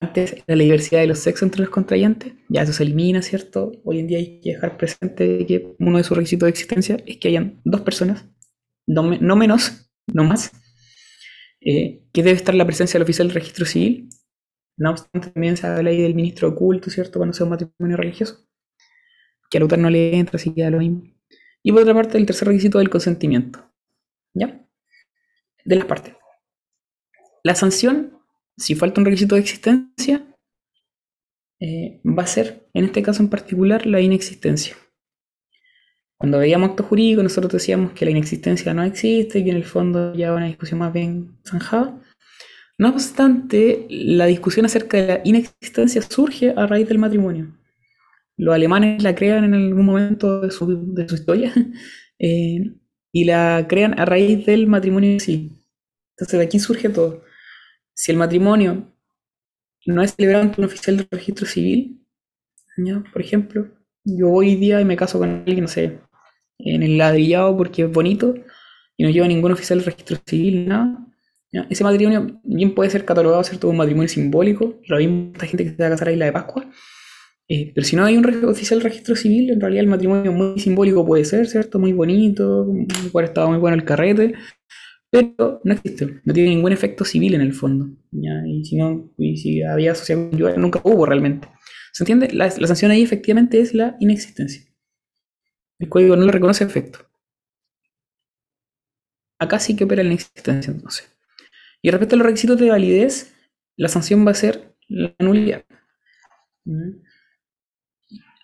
Antes 0.00 0.42
la 0.46 0.54
diversidad 0.54 1.02
de 1.02 1.06
los 1.06 1.18
sexos 1.18 1.42
entre 1.42 1.60
los 1.60 1.68
contrayentes, 1.68 2.32
ya 2.48 2.62
eso 2.62 2.72
se 2.72 2.82
elimina, 2.82 3.20
¿cierto? 3.20 3.72
Hoy 3.84 3.98
en 3.98 4.06
día 4.06 4.16
hay 4.16 4.40
que 4.40 4.54
dejar 4.54 4.78
presente 4.78 5.44
que 5.44 5.76
uno 5.78 5.98
de 5.98 6.04
sus 6.04 6.16
requisitos 6.16 6.46
de 6.46 6.50
existencia 6.50 6.96
es 7.04 7.18
que 7.18 7.28
hayan 7.28 7.60
dos 7.64 7.82
personas, 7.82 8.24
no, 8.86 9.02
menos, 9.02 9.92
no 10.06 10.24
más, 10.24 10.50
eh, 11.60 12.06
que 12.10 12.22
debe 12.22 12.36
estar 12.36 12.54
la 12.54 12.64
presencia 12.64 12.96
del 12.96 13.02
oficial 13.02 13.28
del 13.28 13.34
registro 13.34 13.66
civil. 13.66 14.08
No 14.78 14.92
obstante, 14.92 15.28
también 15.28 15.58
se 15.58 15.66
habla 15.66 15.90
ahí 15.90 16.00
del 16.00 16.14
ministro 16.14 16.48
oculto, 16.48 16.88
¿cierto? 16.88 17.18
Cuando 17.18 17.34
sea 17.34 17.44
un 17.44 17.50
matrimonio 17.50 17.98
religioso, 17.98 18.46
que 19.50 19.58
al 19.58 19.62
autor 19.62 19.80
no 19.80 19.90
le 19.90 20.16
entra, 20.16 20.36
así 20.36 20.54
que 20.54 20.70
lo 20.70 20.78
mismo. 20.78 21.02
Y 21.62 21.72
por 21.72 21.82
otra 21.82 21.94
parte, 21.94 22.16
el 22.16 22.26
tercer 22.26 22.48
requisito 22.48 22.78
del 22.78 22.88
consentimiento. 22.88 23.70
¿Ya? 24.32 24.64
De 25.64 25.76
las 25.76 25.84
partes. 25.84 26.14
La 27.42 27.54
sanción 27.54 28.20
si 28.60 28.74
falta 28.74 29.00
un 29.00 29.06
requisito 29.06 29.34
de 29.34 29.40
existencia, 29.40 30.22
eh, 31.60 32.00
va 32.04 32.22
a 32.22 32.26
ser, 32.26 32.68
en 32.74 32.84
este 32.84 33.02
caso 33.02 33.22
en 33.22 33.30
particular, 33.30 33.86
la 33.86 34.00
inexistencia. 34.00 34.76
Cuando 36.18 36.38
veíamos 36.38 36.70
acto 36.70 36.82
jurídico, 36.82 37.22
nosotros 37.22 37.52
decíamos 37.54 37.92
que 37.92 38.04
la 38.04 38.10
inexistencia 38.10 38.74
no 38.74 38.84
existe, 38.84 39.42
que 39.42 39.50
en 39.50 39.56
el 39.56 39.64
fondo 39.64 40.14
ya 40.14 40.34
una 40.34 40.46
discusión 40.46 40.80
más 40.80 40.92
bien 40.92 41.38
zanjada. 41.46 41.98
No 42.76 42.90
obstante, 42.90 43.86
la 43.88 44.26
discusión 44.26 44.66
acerca 44.66 44.98
de 44.98 45.06
la 45.06 45.20
inexistencia 45.24 46.02
surge 46.02 46.52
a 46.54 46.66
raíz 46.66 46.86
del 46.88 46.98
matrimonio. 46.98 47.56
Los 48.40 48.54
alemanes 48.54 49.02
la 49.02 49.14
crean 49.14 49.44
en 49.44 49.54
algún 49.54 49.84
momento 49.84 50.40
de 50.40 50.50
su, 50.50 50.94
historia 51.12 51.52
eh, 52.18 52.72
y 53.12 53.24
la 53.24 53.66
crean 53.68 53.98
a 53.98 54.04
raíz 54.04 54.46
del 54.46 54.66
matrimonio 54.66 55.10
en 55.10 55.20
sí. 55.20 55.52
Entonces 56.16 56.38
de 56.38 56.44
aquí 56.44 56.58
surge 56.58 56.88
todo 56.88 57.22
si 58.00 58.12
el 58.12 58.16
matrimonio 58.16 58.90
no 59.84 60.02
es 60.02 60.14
celebrado 60.14 60.44
ante 60.44 60.58
un 60.58 60.64
oficial 60.64 60.96
de 60.96 61.06
registro 61.10 61.46
civil, 61.46 62.00
por 63.12 63.20
ejemplo, 63.20 63.68
yo 64.04 64.30
hoy 64.30 64.56
día 64.56 64.82
me 64.86 64.96
caso 64.96 65.18
con 65.18 65.28
alguien, 65.28 65.60
no 65.60 65.68
sé, 65.68 66.00
en 66.58 66.82
el 66.82 66.96
ladrillado 66.96 67.54
porque 67.58 67.82
es 67.82 67.92
bonito 67.92 68.34
y 68.96 69.04
no 69.04 69.10
lleva 69.10 69.28
ningún 69.28 69.52
oficial 69.52 69.80
de 69.80 69.84
registro 69.84 70.16
civil, 70.26 70.66
nada. 70.66 71.06
Ese 71.68 71.84
matrimonio 71.84 72.40
bien 72.42 72.74
puede 72.74 72.88
ser 72.88 73.04
catalogado, 73.04 73.44
¿cierto? 73.44 73.68
Un 73.68 73.76
matrimonio 73.76 74.08
simbólico, 74.08 74.80
lo 74.86 74.96
mismo 74.96 75.32
esta 75.34 75.46
gente 75.46 75.64
que 75.64 75.70
se 75.72 75.76
va 75.76 75.88
a 75.88 75.90
casar 75.90 76.08
a 76.08 76.12
Isla 76.12 76.24
de 76.24 76.32
Pascua. 76.32 76.70
Eh, 77.52 77.72
pero 77.74 77.84
si 77.84 77.96
no 77.96 78.04
hay 78.04 78.16
un 78.16 78.44
oficial 78.44 78.80
registro 78.80 79.16
civil, 79.16 79.50
en 79.50 79.60
realidad 79.60 79.82
el 79.82 79.90
matrimonio 79.90 80.30
muy 80.30 80.60
simbólico 80.60 81.04
puede 81.04 81.24
ser, 81.24 81.48
¿cierto? 81.48 81.80
Muy 81.80 81.92
bonito, 81.92 82.64
igual 83.04 83.24
estaba 83.24 83.48
muy 83.48 83.58
bueno 83.58 83.76
el 83.76 83.84
carrete, 83.84 84.34
pero 85.10 85.60
no 85.64 85.74
existe, 85.74 86.20
no 86.24 86.32
tiene 86.32 86.50
ningún 86.50 86.70
efecto 86.70 87.04
civil 87.04 87.34
en 87.34 87.40
el 87.40 87.52
fondo. 87.52 87.88
Y 88.12 88.64
si 88.64 88.76
no, 88.76 89.12
y 89.18 89.36
si 89.36 89.64
había 89.64 89.90
asociación 89.92 90.30
nunca 90.58 90.80
hubo 90.84 91.04
realmente. 91.04 91.48
¿Se 91.92 92.04
entiende? 92.04 92.32
La, 92.32 92.52
sanción 92.52 92.92
ahí 92.92 93.02
efectivamente 93.02 93.60
es 93.60 93.74
la 93.74 93.96
inexistencia. 93.98 94.62
El 95.80 95.88
código 95.88 96.14
no 96.14 96.26
le 96.26 96.30
reconoce 96.30 96.62
efecto. 96.62 97.00
Acá 99.40 99.58
sí 99.58 99.74
que 99.74 99.84
opera 99.84 100.04
la 100.04 100.10
inexistencia 100.10 100.72
entonces. 100.72 101.12
Y 101.82 101.90
respecto 101.90 102.14
a 102.14 102.18
los 102.18 102.26
requisitos 102.26 102.60
de 102.60 102.70
validez, 102.70 103.34
la 103.76 103.88
sanción 103.88 104.24
va 104.24 104.30
a 104.30 104.34
ser 104.34 104.76
la 104.86 105.16
nulidad. 105.18 105.64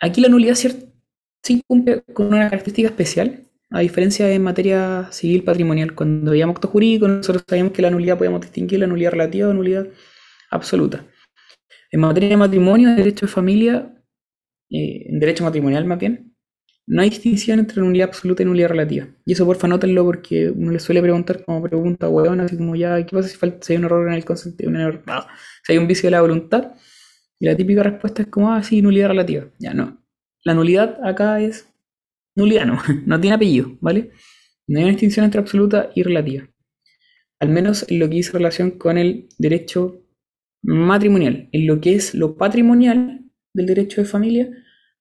Aquí 0.01 0.21
la 0.21 0.29
nulidad 0.29 0.55
sí 0.55 1.63
cumple 1.67 2.03
con 2.13 2.27
una 2.29 2.49
característica 2.51 2.89
especial, 2.89 3.47
a 3.71 3.81
diferencia 3.81 4.27
de 4.27 4.39
materia 4.39 5.09
civil 5.11 5.43
patrimonial, 5.43 5.95
cuando 5.95 6.31
veíamos 6.31 6.57
acto 6.57 6.69
jurídico, 6.69 7.09
nosotros 7.09 7.45
sabíamos 7.49 7.73
que 7.73 7.83
la 7.83 7.91
nulidad 7.91 8.17
podíamos 8.17 8.41
distinguir 8.41 8.81
la 8.81 8.87
nulidad 8.87 9.11
relativa 9.11 9.49
o 9.49 9.55
nulidad 9.55 9.89
absoluta. 10.51 11.05
En 11.91 12.01
materia 12.01 12.29
de 12.29 12.37
matrimonio, 12.37 12.91
de 12.91 12.97
derecho 12.97 13.27
de 13.27 13.33
familia, 13.33 13.93
eh, 14.71 15.07
en 15.09 15.19
derecho 15.19 15.45
matrimonial 15.45 15.85
más 15.85 15.99
bien, 15.99 16.37
no 16.87 17.03
hay 17.03 17.11
distinción 17.11 17.59
entre 17.59 17.83
nulidad 17.83 18.09
absoluta 18.09 18.43
y 18.43 18.47
nulidad 18.47 18.69
relativa. 18.69 19.09
Y 19.25 19.33
eso 19.33 19.45
porfa 19.45 19.67
nótenlo 19.67 20.05
porque 20.05 20.51
uno 20.51 20.71
le 20.71 20.79
suele 20.79 21.03
preguntar 21.03 21.45
como 21.45 21.61
pregunta 21.63 22.09
huevona, 22.09 22.45
así 22.45 22.57
como 22.57 22.77
ya, 22.77 23.05
¿qué 23.05 23.17
pasa 23.17 23.29
si, 23.29 23.37
falta, 23.37 23.59
si 23.67 23.73
hay 23.73 23.79
un 23.79 23.87
error 23.87 24.07
en 24.07 24.15
el 24.15 24.25
consentimiento? 24.25 25.03
si 25.65 25.73
hay 25.73 25.79
un 25.79 25.89
vicio 25.89 26.07
de 26.07 26.13
la 26.13 26.21
voluntad. 26.21 26.75
Y 27.39 27.47
la 27.47 27.57
típica 27.57 27.83
respuesta 27.83 28.23
es 28.23 28.29
como, 28.29 28.53
ah, 28.53 28.63
sí, 28.63 28.81
nulidad 28.83 29.09
relativa. 29.09 29.47
Ya 29.59 29.75
no. 29.75 30.03
La 30.45 30.55
nulidad 30.55 30.99
acá 31.05 31.41
es 31.41 31.73
nuliano, 32.35 32.79
no 33.07 33.21
tiene 33.21 33.37
apellido, 33.37 33.77
¿vale? 33.81 34.11
No 34.67 34.79
hay 34.79 34.85
una 34.85 34.93
distinción 34.93 35.25
entre 35.25 35.41
absoluta 35.41 35.91
y 35.95 36.03
relativa. 36.03 36.49
Al 37.39 37.49
menos 37.51 37.85
en 37.89 37.99
lo 37.99 38.09
que 38.09 38.17
hizo 38.17 38.33
relación 38.33 38.73
con 38.73 38.99
el 38.99 39.29
derecho 39.39 40.03
matrimonial. 40.63 41.49
En 41.53 41.67
lo 41.67 41.81
que 41.81 41.95
es 41.95 42.15
lo 42.15 42.37
patrimonial 42.37 43.25
del 43.55 43.67
derecho 43.67 44.01
de 44.01 44.07
familia, 44.07 44.51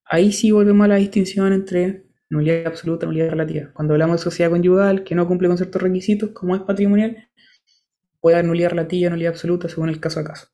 ahí 0.05 0.31
sí 0.31 0.51
volvemos 0.51 0.85
a 0.85 0.89
la 0.89 0.95
distinción 0.95 1.53
entre 1.53 2.05
nulidad 2.29 2.67
absoluta 2.67 3.05
nulidad 3.05 3.29
relativa. 3.29 3.71
Cuando 3.73 3.93
hablamos 3.93 4.17
de 4.19 4.23
sociedad 4.23 4.51
conyugal 4.51 5.03
que 5.03 5.15
no 5.15 5.27
cumple 5.27 5.47
con 5.47 5.57
ciertos 5.57 5.81
requisitos, 5.81 6.31
como 6.31 6.55
es 6.55 6.61
patrimonial, 6.61 7.29
puede 8.19 8.37
haber 8.37 8.47
nulidad 8.47 8.69
relativa, 8.71 9.09
nulidad 9.09 9.33
absoluta, 9.33 9.69
según 9.69 9.89
el 9.89 9.99
caso 9.99 10.19
a 10.19 10.23
caso. 10.23 10.47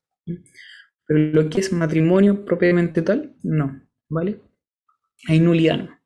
Pero 1.11 1.25
lo 1.33 1.49
que 1.49 1.59
es 1.59 1.73
matrimonio 1.73 2.45
propiamente 2.45 3.01
tal, 3.01 3.35
no, 3.43 3.81
¿vale? 4.07 4.39
Hay 5.27 5.41
nulidad 5.41 5.77
no. 5.77 5.99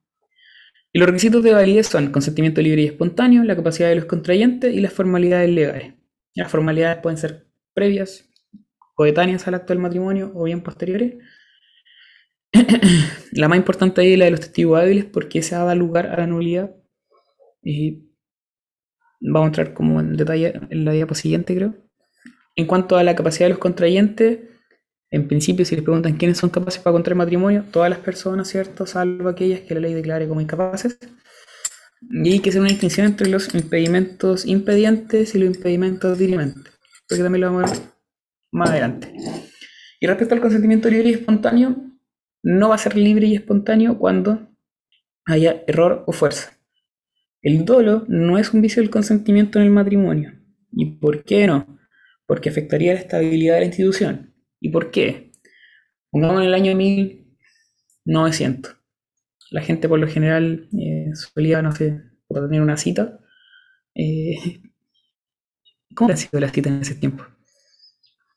Y 0.91 0.97
los 0.97 1.07
requisitos 1.07 1.43
de 1.43 1.53
validez 1.53 1.85
son 1.85 2.11
consentimiento 2.11 2.59
libre 2.59 2.81
y 2.81 2.87
espontáneo, 2.87 3.43
la 3.43 3.55
capacidad 3.55 3.89
de 3.89 3.97
los 3.97 4.05
contrayentes 4.05 4.73
y 4.73 4.79
las 4.79 4.93
formalidades 4.93 5.51
legales. 5.51 5.93
Las 6.33 6.49
formalidades 6.49 7.03
pueden 7.03 7.19
ser 7.19 7.45
previas, 7.75 8.31
coetáneas 8.95 9.47
al 9.47 9.53
acto 9.53 9.73
del 9.73 9.83
matrimonio 9.83 10.31
o 10.33 10.45
bien 10.45 10.61
posteriores. 10.61 11.17
la 13.31 13.47
más 13.47 13.59
importante 13.59 14.01
ahí 14.01 14.13
es 14.13 14.17
la 14.17 14.25
de 14.25 14.31
los 14.31 14.39
testigos 14.39 14.79
hábiles 14.79 15.05
porque 15.05 15.37
esa 15.37 15.63
da 15.65 15.75
lugar 15.75 16.07
a 16.07 16.17
la 16.17 16.25
nulidad. 16.25 16.75
Y 17.61 18.09
vamos 19.19 19.43
a 19.43 19.47
entrar 19.49 19.73
como 19.75 19.99
en 19.99 20.17
detalle 20.17 20.53
en 20.71 20.83
la 20.83 20.93
diapositiva 20.93 21.43
siguiente, 21.43 21.55
creo. 21.55 21.75
En 22.55 22.65
cuanto 22.65 22.97
a 22.97 23.03
la 23.03 23.15
capacidad 23.15 23.45
de 23.45 23.51
los 23.51 23.59
contrayentes, 23.59 24.54
en 25.15 25.29
principio, 25.29 25.63
si 25.63 25.75
les 25.75 25.83
preguntan 25.83 26.17
quiénes 26.17 26.37
son 26.37 26.49
capaces 26.49 26.81
para 26.81 26.93
contraer 26.93 27.15
matrimonio, 27.15 27.63
todas 27.71 27.89
las 27.89 27.99
personas, 27.99 28.49
¿cierto? 28.49 28.85
Salvo 28.85 29.29
aquellas 29.29 29.61
que 29.61 29.73
la 29.73 29.79
ley 29.79 29.93
declare 29.93 30.27
como 30.27 30.41
incapaces. 30.41 30.99
Y 32.01 32.33
hay 32.33 32.39
que 32.39 32.49
hacer 32.49 32.59
una 32.59 32.69
distinción 32.69 33.07
entre 33.07 33.29
los 33.29 33.55
impedimentos 33.55 34.45
impedientes 34.45 35.33
y 35.33 35.39
los 35.39 35.55
impedimentos 35.55 36.17
dirimentes. 36.17 36.73
Porque 37.07 37.23
también 37.23 37.41
lo 37.41 37.53
vamos 37.53 37.71
a 37.71 37.73
ver 37.73 37.83
más 38.51 38.69
adelante. 38.69 39.13
Y 40.01 40.05
respecto 40.05 40.35
al 40.35 40.41
consentimiento 40.41 40.89
libre 40.89 41.11
y 41.11 41.13
espontáneo, 41.13 41.77
no 42.43 42.69
va 42.69 42.75
a 42.75 42.79
ser 42.79 42.97
libre 42.97 43.27
y 43.27 43.35
espontáneo 43.35 43.97
cuando 43.97 44.49
haya 45.25 45.63
error 45.65 46.03
o 46.07 46.11
fuerza. 46.11 46.57
El 47.41 47.63
dolo 47.63 48.03
no 48.09 48.37
es 48.37 48.53
un 48.53 48.61
vicio 48.61 48.81
del 48.81 48.91
consentimiento 48.91 49.59
en 49.59 49.65
el 49.65 49.71
matrimonio. 49.71 50.33
¿Y 50.73 50.97
por 50.97 51.23
qué 51.23 51.47
no? 51.47 51.79
Porque 52.27 52.49
afectaría 52.49 52.93
la 52.93 52.99
estabilidad 52.99 53.53
de 53.53 53.59
la 53.61 53.65
institución. 53.67 54.34
¿Y 54.59 54.69
por 54.69 54.91
qué? 54.91 55.31
Pongamos 56.11 56.41
en 56.41 56.47
el 56.47 56.53
año 56.53 56.75
1900. 56.75 58.75
La 59.51 59.61
gente 59.61 59.89
por 59.89 59.99
lo 59.99 60.07
general 60.07 60.69
eh, 60.79 61.11
solía, 61.13 61.61
no 61.61 61.73
sé, 61.73 62.01
tener 62.29 62.61
una 62.61 62.77
cita. 62.77 63.19
Eh, 63.93 64.61
¿Cómo 65.93 66.11
han 66.11 66.17
sido 66.17 66.39
las 66.39 66.51
citas 66.51 66.73
en 66.73 66.81
ese 66.81 66.95
tiempo? 66.95 67.23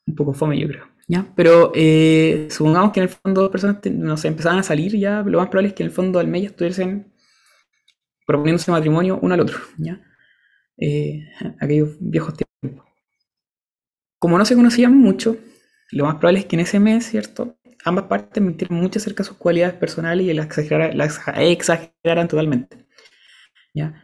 Un 0.05 0.13
poco 0.15 0.33
fome, 0.33 0.59
yo 0.59 0.67
creo. 0.67 0.85
¿ya? 1.07 1.33
Pero 1.35 1.71
eh, 1.73 2.47
supongamos 2.49 2.91
que 2.91 2.99
en 2.99 3.05
el 3.05 3.09
fondo 3.09 3.41
dos 3.41 3.51
personas 3.51 3.77
no 3.91 4.15
empezaban 4.21 4.59
a 4.59 4.63
salir 4.63 4.95
ya, 4.97 5.23
lo 5.23 5.39
más 5.39 5.47
probable 5.47 5.69
es 5.69 5.73
que 5.73 5.83
en 5.83 5.87
el 5.87 5.95
fondo 5.95 6.19
al 6.19 6.27
mes 6.27 6.43
ya 6.43 6.49
estuviesen 6.49 7.13
proponiéndose 8.25 8.71
matrimonio 8.71 9.19
uno 9.21 9.33
al 9.33 9.41
otro. 9.41 9.57
¿ya? 9.77 10.01
aquellos 11.59 11.97
viejos 11.99 12.35
tiempos. 12.35 12.85
Como 14.19 14.37
no 14.37 14.45
se 14.45 14.55
conocían 14.55 14.97
mucho, 14.97 15.37
lo 15.91 16.05
más 16.05 16.15
probable 16.15 16.39
es 16.39 16.45
que 16.45 16.55
en 16.55 16.61
ese 16.61 16.79
mes, 16.79 17.05
¿cierto? 17.05 17.57
Ambas 17.85 18.05
partes 18.05 18.43
mintieron 18.43 18.79
mucho 18.79 18.99
acerca 18.99 19.23
de 19.23 19.29
sus 19.29 19.37
cualidades 19.37 19.75
personales 19.75 20.27
y 20.27 20.33
las 20.33 20.47
exageraran, 21.37 22.27
totalmente. 22.27 22.85
¿ya? 23.73 24.03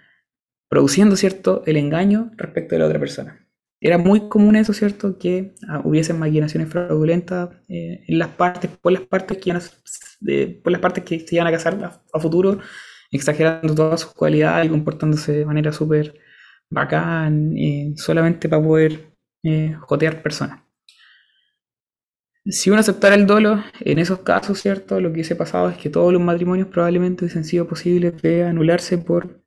Produciendo, 0.69 1.15
¿cierto?, 1.15 1.63
el 1.65 1.77
engaño 1.77 2.31
respecto 2.37 2.75
de 2.75 2.79
la 2.79 2.85
otra 2.85 2.99
persona. 2.99 3.47
Era 3.81 3.97
muy 3.97 4.29
común 4.29 4.55
eso, 4.55 4.73
¿cierto?, 4.73 5.17
que 5.19 5.53
ah, 5.67 5.81
hubiesen 5.83 6.17
maquinaciones 6.17 6.69
fraudulentas 6.69 7.49
eh, 7.67 8.03
en 8.07 8.19
las 8.19 8.29
partes, 8.29 8.71
por 8.81 8.91
las 8.91 9.03
partes 9.03 9.37
que 9.37 9.49
iban 9.49 9.61
a, 9.61 9.61
se 9.61 11.35
iban 11.35 11.47
a 11.47 11.51
casar 11.51 12.01
a, 12.13 12.19
futuro, 12.19 12.59
exagerando 13.11 13.75
todas 13.75 14.01
sus 14.01 14.13
cualidades 14.13 14.65
y 14.67 14.69
comportándose 14.69 15.33
de 15.33 15.45
manera 15.45 15.71
súper 15.71 16.15
bacán, 16.69 17.55
eh, 17.57 17.93
solamente 17.95 18.49
para 18.49 18.63
poder 18.63 19.11
eh, 19.43 19.75
jotear 19.81 20.21
personas. 20.23 20.64
Si 22.47 22.69
uno 22.69 22.79
aceptara 22.79 23.15
el 23.15 23.25
dolo, 23.25 23.63
en 23.79 23.97
esos 23.97 24.19
casos, 24.19 24.61
¿cierto? 24.61 24.99
Lo 25.01 25.09
que 25.09 25.13
hubiese 25.13 25.35
pasado 25.35 25.69
es 25.69 25.77
que 25.77 25.89
todos 25.89 26.13
los 26.13 26.21
matrimonios 26.21 26.67
probablemente 26.67 27.25
hubiesen 27.25 27.43
sido 27.43 27.67
posibles 27.67 28.21
de 28.21 28.43
anularse 28.43 28.99
por 28.99 29.43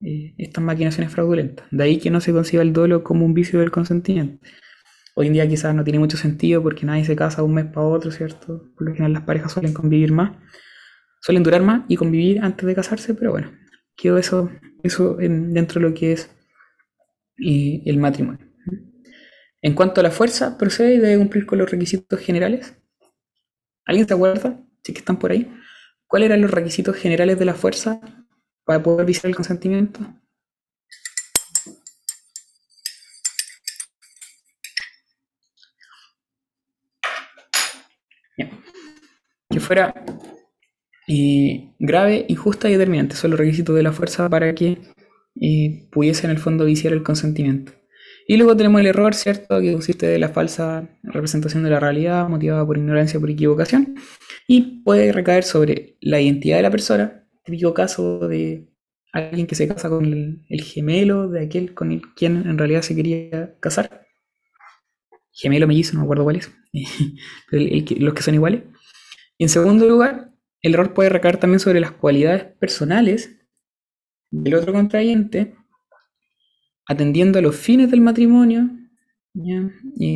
eh, 0.00 0.34
estas 0.38 0.64
maquinaciones 0.64 1.12
fraudulentas. 1.12 1.66
De 1.70 1.84
ahí 1.84 1.98
que 1.98 2.10
no 2.10 2.20
se 2.20 2.32
conciba 2.32 2.62
el 2.62 2.72
dolo 2.72 3.04
como 3.04 3.24
un 3.24 3.34
vicio 3.34 3.60
del 3.60 3.70
consentimiento. 3.70 4.44
Hoy 5.14 5.28
en 5.28 5.34
día 5.34 5.48
quizás 5.48 5.76
no 5.76 5.84
tiene 5.84 6.00
mucho 6.00 6.16
sentido 6.16 6.60
porque 6.60 6.84
nadie 6.84 7.04
se 7.04 7.14
casa 7.14 7.44
un 7.44 7.54
mes 7.54 7.66
para 7.66 7.86
otro, 7.86 8.10
¿cierto? 8.10 8.72
Por 8.76 8.88
lo 8.88 8.92
general 8.92 9.12
las 9.12 9.22
parejas 9.22 9.52
suelen 9.52 9.72
convivir 9.72 10.10
más, 10.10 10.36
suelen 11.20 11.44
durar 11.44 11.62
más 11.62 11.84
y 11.88 11.96
convivir 11.96 12.42
antes 12.42 12.66
de 12.66 12.74
casarse, 12.74 13.14
pero 13.14 13.30
bueno, 13.30 13.52
quedó 13.96 14.18
eso, 14.18 14.50
eso 14.82 15.14
dentro 15.18 15.80
de 15.80 15.88
lo 15.88 15.94
que 15.94 16.12
es 16.12 16.30
eh, 17.38 17.82
el 17.86 17.98
matrimonio. 17.98 18.43
En 19.64 19.74
cuanto 19.74 20.00
a 20.00 20.04
la 20.04 20.10
fuerza, 20.10 20.58
procede 20.58 20.96
y 20.96 20.98
debe 20.98 21.16
cumplir 21.16 21.46
con 21.46 21.58
los 21.58 21.70
requisitos 21.70 22.20
generales. 22.20 22.76
¿Alguien 23.86 24.06
se 24.06 24.12
acuerda? 24.12 24.60
Sí 24.82 24.92
que 24.92 24.98
están 24.98 25.18
por 25.18 25.32
ahí. 25.32 25.50
¿Cuáles 26.06 26.26
eran 26.26 26.42
los 26.42 26.50
requisitos 26.50 26.94
generales 26.96 27.38
de 27.38 27.46
la 27.46 27.54
fuerza 27.54 27.98
para 28.66 28.82
poder 28.82 29.06
viciar 29.06 29.24
el 29.24 29.34
consentimiento? 29.34 30.00
Que 39.48 39.60
fuera 39.60 39.94
eh, 41.08 41.74
grave, 41.78 42.26
injusta 42.28 42.68
y 42.68 42.72
determinante. 42.72 43.16
Son 43.16 43.30
los 43.30 43.40
requisitos 43.40 43.74
de 43.74 43.82
la 43.82 43.92
fuerza 43.92 44.28
para 44.28 44.54
que 44.54 44.78
eh, 45.40 45.88
pudiese 45.90 46.26
en 46.26 46.32
el 46.32 46.38
fondo 46.38 46.66
viciar 46.66 46.92
el 46.92 47.02
consentimiento. 47.02 47.72
Y 48.26 48.36
luego 48.36 48.56
tenemos 48.56 48.80
el 48.80 48.86
error, 48.86 49.14
¿cierto? 49.14 49.60
Que 49.60 49.72
consiste 49.72 50.06
de 50.06 50.18
la 50.18 50.30
falsa 50.30 50.88
representación 51.02 51.62
de 51.62 51.70
la 51.70 51.80
realidad 51.80 52.28
motivada 52.28 52.64
por 52.64 52.78
ignorancia 52.78 53.18
o 53.18 53.20
por 53.20 53.30
equivocación. 53.30 53.96
Y 54.46 54.82
puede 54.82 55.12
recaer 55.12 55.44
sobre 55.44 55.96
la 56.00 56.20
identidad 56.20 56.56
de 56.56 56.62
la 56.62 56.70
persona. 56.70 57.26
Típico 57.44 57.74
caso 57.74 58.26
de 58.26 58.68
alguien 59.12 59.46
que 59.46 59.54
se 59.54 59.68
casa 59.68 59.88
con 59.88 60.06
el, 60.48 60.62
gemelo 60.62 61.28
de 61.28 61.44
aquel 61.44 61.74
con 61.74 61.92
el 61.92 62.02
quien 62.14 62.48
en 62.48 62.56
realidad 62.56 62.82
se 62.82 62.96
quería 62.96 63.56
casar. 63.60 64.06
Gemelo 65.32 65.66
mellizo, 65.66 65.92
no 65.94 66.00
me 66.00 66.04
acuerdo 66.04 66.24
cuál 66.24 66.36
es. 66.36 66.50
los 67.50 68.14
que 68.14 68.22
son 68.22 68.34
iguales. 68.34 68.62
En 69.38 69.48
segundo 69.48 69.86
lugar, 69.86 70.32
el 70.62 70.74
error 70.74 70.94
puede 70.94 71.10
recaer 71.10 71.36
también 71.36 71.60
sobre 71.60 71.80
las 71.80 71.90
cualidades 71.92 72.44
personales 72.58 73.36
del 74.30 74.54
otro 74.54 74.72
contrayente 74.72 75.54
atendiendo 76.86 77.38
a 77.38 77.42
los 77.42 77.56
fines 77.56 77.90
del 77.90 78.00
matrimonio 78.00 78.70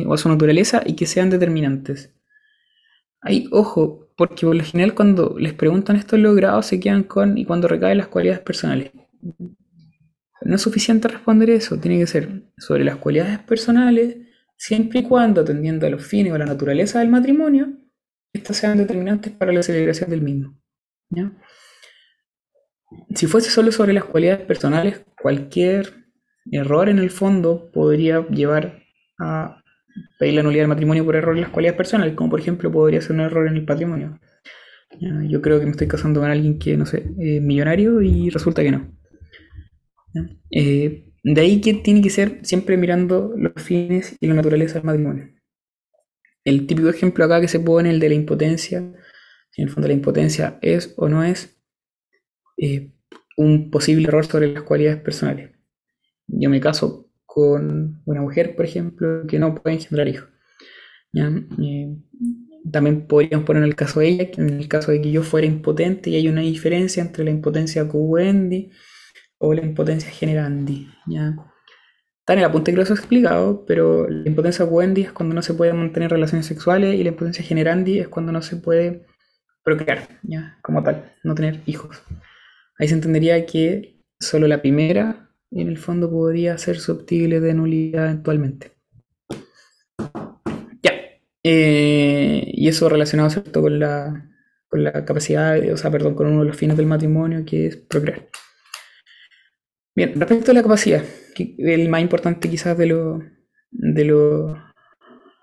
o 0.05 0.13
a 0.13 0.17
su 0.17 0.29
naturaleza 0.29 0.81
y 0.85 0.95
que 0.95 1.05
sean 1.05 1.29
determinantes. 1.29 2.13
Hay, 3.21 3.47
ojo, 3.51 4.09
porque 4.15 4.45
por 4.45 4.55
lo 4.55 4.63
general 4.63 4.95
cuando 4.95 5.35
les 5.37 5.53
preguntan 5.53 5.95
estos 5.95 6.19
logrados 6.19 6.67
se 6.67 6.79
quedan 6.79 7.03
con 7.03 7.37
y 7.37 7.45
cuando 7.45 7.67
recaen 7.67 7.97
las 7.97 8.07
cualidades 8.07 8.41
personales. 8.41 8.91
No 10.41 10.55
es 10.55 10.61
suficiente 10.61 11.07
responder 11.09 11.49
eso, 11.49 11.77
tiene 11.79 11.99
que 11.99 12.07
ser 12.07 12.43
sobre 12.57 12.85
las 12.85 12.95
cualidades 12.95 13.39
personales, 13.39 14.17
siempre 14.55 14.99
y 14.99 15.03
cuando 15.03 15.41
atendiendo 15.41 15.85
a 15.85 15.89
los 15.89 16.05
fines 16.05 16.31
o 16.31 16.35
a 16.35 16.39
la 16.39 16.45
naturaleza 16.45 16.99
del 16.99 17.09
matrimonio, 17.09 17.73
estas 18.31 18.57
sean 18.57 18.77
determinantes 18.77 19.33
para 19.33 19.51
la 19.51 19.63
celebración 19.63 20.09
del 20.09 20.21
mismo. 20.21 20.57
Si 23.13 23.27
fuese 23.27 23.49
solo 23.51 23.71
sobre 23.71 23.93
las 23.93 24.05
cualidades 24.05 24.45
personales, 24.45 25.03
cualquier 25.21 25.98
error 26.51 26.89
en 26.89 26.99
el 26.99 27.09
fondo 27.09 27.69
podría 27.71 28.27
llevar 28.27 28.83
a 29.19 29.61
pedir 30.17 30.35
la 30.35 30.43
nulidad 30.43 30.63
del 30.63 30.69
matrimonio 30.69 31.05
por 31.05 31.15
error 31.15 31.35
en 31.35 31.41
las 31.41 31.51
cualidades 31.51 31.77
personales, 31.77 32.15
como 32.15 32.29
por 32.29 32.39
ejemplo 32.39 32.71
podría 32.71 33.01
ser 33.01 33.13
un 33.13 33.21
error 33.21 33.47
en 33.47 33.57
el 33.57 33.65
patrimonio. 33.65 34.19
Yo 35.29 35.41
creo 35.41 35.59
que 35.59 35.65
me 35.65 35.71
estoy 35.71 35.87
casando 35.87 36.19
con 36.19 36.29
alguien 36.29 36.59
que, 36.59 36.75
no 36.75 36.85
sé, 36.85 37.05
es 37.19 37.41
millonario 37.41 38.01
y 38.01 38.29
resulta 38.29 38.63
que 38.63 38.71
no. 38.71 38.91
Eh, 40.51 41.05
de 41.23 41.41
ahí 41.41 41.61
que 41.61 41.75
tiene 41.75 42.01
que 42.01 42.09
ser 42.09 42.39
siempre 42.43 42.75
mirando 42.75 43.33
los 43.37 43.53
fines 43.61 44.17
y 44.19 44.27
la 44.27 44.33
naturaleza 44.33 44.75
del 44.75 44.83
matrimonio. 44.83 45.29
El 46.43 46.65
típico 46.65 46.89
ejemplo 46.89 47.23
acá 47.23 47.39
que 47.39 47.47
se 47.47 47.59
pone, 47.59 47.91
el 47.91 47.99
de 47.99 48.09
la 48.09 48.15
impotencia, 48.15 48.79
en 48.79 49.63
el 49.63 49.69
fondo 49.69 49.87
la 49.87 49.93
impotencia 49.93 50.57
es 50.61 50.93
o 50.97 51.07
no 51.07 51.23
es 51.23 51.61
eh, 52.57 52.93
un 53.37 53.69
posible 53.69 54.07
error 54.07 54.25
sobre 54.25 54.51
las 54.51 54.63
cualidades 54.63 55.01
personales 55.01 55.58
yo 56.31 56.49
me 56.49 56.59
caso 56.59 57.09
con 57.25 58.01
una 58.05 58.21
mujer, 58.21 58.55
por 58.55 58.65
ejemplo, 58.65 59.25
que 59.27 59.39
no 59.39 59.55
puede 59.55 59.75
engendrar 59.75 60.07
hijos. 60.07 60.29
Eh, 61.13 61.95
también 62.71 63.07
podríamos 63.07 63.45
poner 63.45 63.63
el 63.63 63.75
caso 63.75 63.99
de 63.99 64.07
ella, 64.09 64.29
en 64.37 64.49
el 64.49 64.67
caso 64.67 64.91
de 64.91 65.01
que 65.01 65.11
yo 65.11 65.23
fuera 65.23 65.47
impotente 65.47 66.09
y 66.09 66.15
hay 66.15 66.27
una 66.27 66.41
diferencia 66.41 67.01
entre 67.01 67.23
la 67.23 67.31
impotencia 67.31 67.87
cubendi 67.87 68.71
o 69.37 69.53
la 69.53 69.63
impotencia 69.63 70.09
generandi. 70.09 70.87
¿ya? 71.07 71.35
Está 72.19 72.33
en 72.33 72.39
el 72.39 72.45
apunte 72.45 72.71
que 72.71 72.77
lo 72.77 72.83
he 72.83 72.87
explicado, 72.87 73.65
pero 73.65 74.07
la 74.09 74.27
impotencia 74.27 74.65
cubendi 74.65 75.01
es 75.01 75.11
cuando 75.11 75.33
no 75.33 75.41
se 75.41 75.53
puede 75.53 75.73
mantener 75.73 76.11
relaciones 76.11 76.45
sexuales 76.45 76.95
y 76.95 77.03
la 77.03 77.09
impotencia 77.09 77.43
generandi 77.43 77.99
es 77.99 78.07
cuando 78.07 78.31
no 78.31 78.41
se 78.41 78.57
puede 78.57 79.05
procrear, 79.63 80.19
¿ya? 80.23 80.57
como 80.61 80.83
tal, 80.83 81.13
no 81.23 81.35
tener 81.35 81.61
hijos. 81.65 82.01
Ahí 82.77 82.87
se 82.87 82.95
entendería 82.95 83.45
que 83.45 84.03
solo 84.19 84.47
la 84.47 84.61
primera 84.61 85.28
y 85.51 85.61
en 85.61 85.67
el 85.67 85.77
fondo 85.77 86.09
podría 86.09 86.57
ser 86.57 86.79
susceptible 86.79 87.39
de 87.39 87.53
nulidad 87.53 88.05
eventualmente. 88.05 88.71
Ya. 90.81 90.91
Eh, 91.43 92.43
y 92.47 92.67
eso 92.67 92.89
relacionado 92.89 93.29
¿cierto? 93.29 93.61
Con, 93.61 93.79
la, 93.79 94.29
con 94.67 94.83
la 94.83 95.05
capacidad, 95.05 95.57
o 95.71 95.77
sea, 95.77 95.91
perdón, 95.91 96.15
con 96.15 96.27
uno 96.27 96.41
de 96.41 96.47
los 96.47 96.57
fines 96.57 96.77
del 96.77 96.85
matrimonio, 96.85 97.43
que 97.45 97.67
es 97.67 97.77
procrear. 97.77 98.27
Bien, 99.95 100.13
respecto 100.17 100.51
a 100.51 100.53
la 100.53 100.61
capacidad, 100.61 101.03
el 101.57 101.89
más 101.89 102.01
importante 102.01 102.49
quizás 102.49 102.77
de, 102.77 102.85
lo, 102.85 103.19
de, 103.71 104.05
lo, 104.05 104.55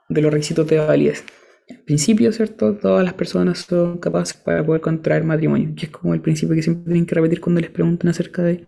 de 0.08 0.22
los 0.22 0.32
requisitos 0.32 0.66
de 0.66 0.78
validez. 0.78 1.24
En 1.68 1.84
principio, 1.84 2.30
¿cierto? 2.32 2.76
Todas 2.76 3.04
las 3.04 3.14
personas 3.14 3.58
son 3.58 3.98
capaces 3.98 4.36
para 4.36 4.64
poder 4.64 4.80
contraer 4.80 5.24
matrimonio, 5.24 5.74
que 5.76 5.86
es 5.86 5.90
como 5.90 6.14
el 6.14 6.20
principio 6.20 6.54
que 6.54 6.62
siempre 6.62 6.84
tienen 6.84 7.06
que 7.06 7.16
repetir 7.16 7.40
cuando 7.40 7.60
les 7.60 7.70
preguntan 7.70 8.08
acerca 8.08 8.42
de 8.42 8.66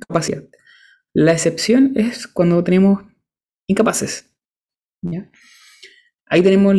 capacidad. 0.00 0.44
La 1.12 1.32
excepción 1.32 1.92
es 1.96 2.26
cuando 2.26 2.62
tenemos 2.62 3.04
incapaces. 3.66 4.30
Ahí 6.26 6.42
tenemos 6.42 6.74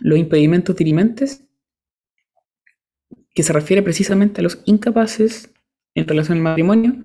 los 0.00 0.18
impedimentos 0.18 0.76
dirimentes, 0.76 1.44
que 3.34 3.42
se 3.42 3.52
refiere 3.52 3.82
precisamente 3.82 4.40
a 4.40 4.44
los 4.44 4.60
incapaces 4.66 5.50
en 5.94 6.06
relación 6.06 6.38
al 6.38 6.44
matrimonio 6.44 7.04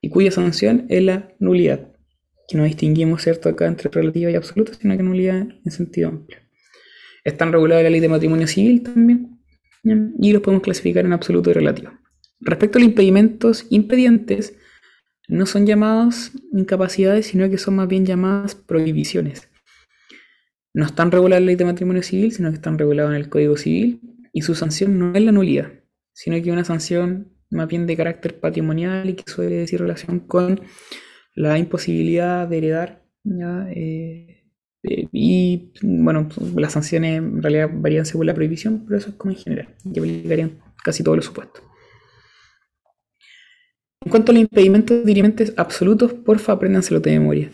y 0.00 0.08
cuya 0.08 0.30
sanción 0.30 0.86
es 0.88 1.02
la 1.02 1.34
nulidad, 1.38 1.92
que 2.48 2.56
no 2.56 2.64
distinguimos 2.64 3.22
cierto 3.22 3.48
acá 3.48 3.66
entre 3.66 3.90
relativa 3.90 4.30
y 4.30 4.34
absoluta, 4.34 4.72
sino 4.74 4.96
que 4.96 5.02
nulidad 5.02 5.36
en 5.36 5.70
sentido 5.70 6.08
amplio. 6.08 6.40
Están 7.24 7.52
regulados 7.52 7.80
en 7.80 7.84
la 7.84 7.90
ley 7.90 8.00
de 8.00 8.08
matrimonio 8.08 8.46
civil 8.46 8.82
también, 8.82 9.38
y 9.84 10.32
los 10.32 10.42
podemos 10.42 10.62
clasificar 10.62 11.04
en 11.04 11.12
absoluto 11.12 11.50
y 11.50 11.52
relativo. 11.52 11.92
Respecto 12.40 12.78
a 12.78 12.80
los 12.80 12.88
impedimentos 12.88 13.66
impedientes, 13.70 14.56
no 15.28 15.46
son 15.46 15.66
llamados 15.66 16.32
incapacidades, 16.52 17.26
sino 17.26 17.48
que 17.48 17.58
son 17.58 17.76
más 17.76 17.88
bien 17.88 18.04
llamadas 18.04 18.54
prohibiciones. 18.54 19.48
No 20.74 20.86
están 20.86 21.10
reguladas 21.10 21.40
en 21.40 21.46
la 21.46 21.50
ley 21.50 21.56
de 21.56 21.64
matrimonio 21.64 22.02
civil, 22.02 22.32
sino 22.32 22.50
que 22.50 22.56
están 22.56 22.78
regulados 22.78 23.10
en 23.10 23.16
el 23.16 23.28
Código 23.28 23.56
Civil, 23.56 24.00
y 24.32 24.42
su 24.42 24.54
sanción 24.54 24.98
no 24.98 25.14
es 25.14 25.22
la 25.22 25.32
nulidad, 25.32 25.72
sino 26.12 26.40
que 26.42 26.52
una 26.52 26.64
sanción 26.64 27.32
más 27.50 27.68
bien 27.68 27.86
de 27.86 27.96
carácter 27.96 28.38
patrimonial 28.38 29.10
y 29.10 29.14
que 29.14 29.24
suele 29.26 29.56
decir 29.56 29.80
relación 29.80 30.20
con 30.20 30.60
la 31.34 31.58
imposibilidad 31.58 32.46
de 32.48 32.58
heredar. 32.58 33.02
Eh, 33.74 34.44
eh, 34.82 35.08
y 35.12 35.72
bueno, 35.82 36.28
las 36.56 36.72
sanciones 36.72 37.18
en 37.18 37.42
realidad 37.42 37.70
varían 37.72 38.06
según 38.06 38.26
la 38.26 38.34
prohibición, 38.34 38.84
pero 38.86 38.98
eso 38.98 39.10
es 39.10 39.16
como 39.16 39.32
en 39.32 39.38
general, 39.38 39.76
que 39.92 40.00
aplicarían 40.00 40.58
casi 40.82 41.02
todos 41.02 41.16
los 41.16 41.26
supuestos. 41.26 41.62
En 44.02 44.10
cuanto 44.10 44.32
a 44.32 44.34
los 44.34 44.42
impedimentos 44.42 45.04
dirimentes 45.04 45.52
absolutos, 45.56 46.14
porfa, 46.14 46.52
apréndanselo 46.52 47.00
de 47.00 47.18
memoria. 47.18 47.52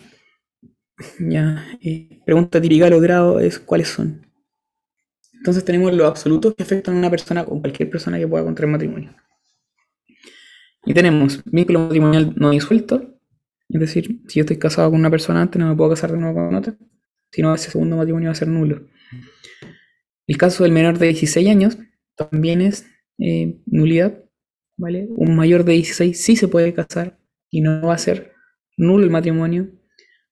Ya, 1.18 1.66
eh, 1.82 2.20
pregunta 2.24 2.61
típica 2.61 2.88
logrado 2.88 3.40
es 3.40 3.59
cuáles 3.59 3.88
son. 3.88 4.26
Entonces 5.32 5.64
tenemos 5.64 5.92
los 5.92 6.06
absolutos 6.06 6.54
que 6.54 6.62
afectan 6.62 6.94
a 6.94 6.98
una 6.98 7.11
persona 7.11 7.42
o 7.42 7.61
cualquier 7.61 7.90
persona 7.90 8.18
que 8.18 8.28
pueda 8.28 8.44
contraer 8.44 8.70
matrimonio. 8.70 9.14
Y 10.85 10.94
tenemos 10.94 11.42
vínculo 11.44 11.80
matrimonial 11.80 12.32
no 12.37 12.50
disuelto, 12.50 13.18
es 13.68 13.80
decir, 13.80 14.22
si 14.28 14.38
yo 14.38 14.42
estoy 14.42 14.59
casado 14.59 14.90
con 14.90 15.00
una 15.00 15.11
persona 15.11 15.42
antes, 15.42 15.59
no 15.59 15.68
me 15.68 15.76
puedo 15.76 15.90
casar 15.90 16.12
de 16.12 16.18
nuevo 16.18 16.35
con 16.35 16.54
otra, 16.54 16.76
sino 17.32 17.52
ese 17.54 17.72
segundo 17.72 17.96
matrimonio 17.96 18.28
va 18.28 18.32
a 18.32 18.37
ser 18.37 18.48
nulo. 18.48 18.87
El 20.28 20.38
caso 20.38 20.62
del 20.62 20.72
menor 20.72 20.98
de 20.98 21.06
16 21.06 21.48
años 21.48 21.78
también 22.14 22.61
es 22.61 22.87
eh, 23.18 23.61
nulidad, 23.66 24.26
¿vale? 24.77 25.09
Un 25.11 25.37
mayor 25.37 25.65
de 25.65 25.75
16 25.75 26.21
sí 26.21 26.37
se 26.37 26.49
puede 26.49 26.75
casar 26.75 27.19
y 27.51 27.61
no 27.61 27.83
va 27.87 27.95
a 27.95 27.99
ser 27.99 28.33
nulo 28.77 29.05
el 29.05 29.11
matrimonio, 29.11 29.71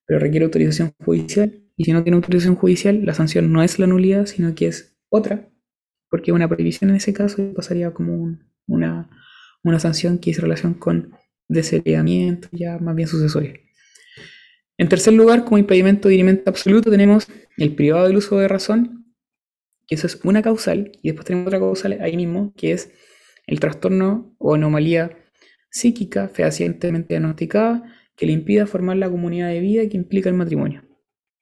pero 0.07 0.21
requiere 0.21 0.45
autorización 0.45 0.93
judicial 1.05 1.65
y 1.77 1.85
si 1.85 1.93
no 1.93 2.03
tiene 2.03 2.17
autorización 2.17 2.57
judicial, 2.57 3.05
la 3.05 3.15
sanción 3.15 3.53
no 3.53 3.63
es 3.63 3.79
la 3.79 3.87
nulidad, 3.87 4.27
sino 4.27 4.55
que 4.55 4.69
es 4.69 4.97
otra, 5.09 5.49
porque 6.09 6.33
una 6.33 6.49
prohibición 6.49 6.91
en 6.91 6.97
ese 6.97 7.13
caso 7.13 7.53
pasaría 7.55 7.93
como 7.93 8.39
una, 8.67 9.11
una 9.65 9.81
sanción 9.81 10.19
que 10.19 10.31
hizo 10.31 10.43
relación 10.43 10.75
con 10.75 11.13
desheredamiento, 11.49 12.49
ya 12.53 12.79
más 12.79 12.95
bien 12.95 13.09
sucesorio. 13.09 13.55
En 14.77 14.89
tercer 14.89 15.15
lugar, 15.15 15.45
como 15.45 15.59
impedimento 15.59 16.09
de 16.09 16.13
dirimento 16.13 16.51
absoluto, 16.51 16.91
tenemos 16.91 17.29
el 17.57 17.75
privado 17.75 18.07
del 18.07 18.17
uso 18.17 18.39
de 18.39 18.49
razón, 18.49 19.15
que 19.87 19.95
eso 19.95 20.07
es 20.07 20.19
una 20.25 20.43
causal, 20.43 20.93
y 21.03 21.09
después 21.09 21.27
tenemos 21.27 21.47
otra 21.49 21.59
causal 21.59 21.99
ahí 22.01 22.17
mismo, 22.17 22.53
que 22.57 22.73
es 22.73 22.93
el 23.47 23.61
trastorno 23.61 24.35
o 24.39 24.55
anomalía 24.55 25.17
psíquica 25.71 26.29
fehacientemente 26.29 27.15
diagnosticada 27.15 27.83
que 28.17 28.27
le 28.27 28.33
impida 28.33 28.67
formar 28.67 28.97
la 28.97 29.11
comunidad 29.11 29.49
de 29.49 29.61
vida 29.61 29.89
que 29.89 29.97
implica 29.97 30.29
el 30.29 30.37
matrimonio. 30.37 30.83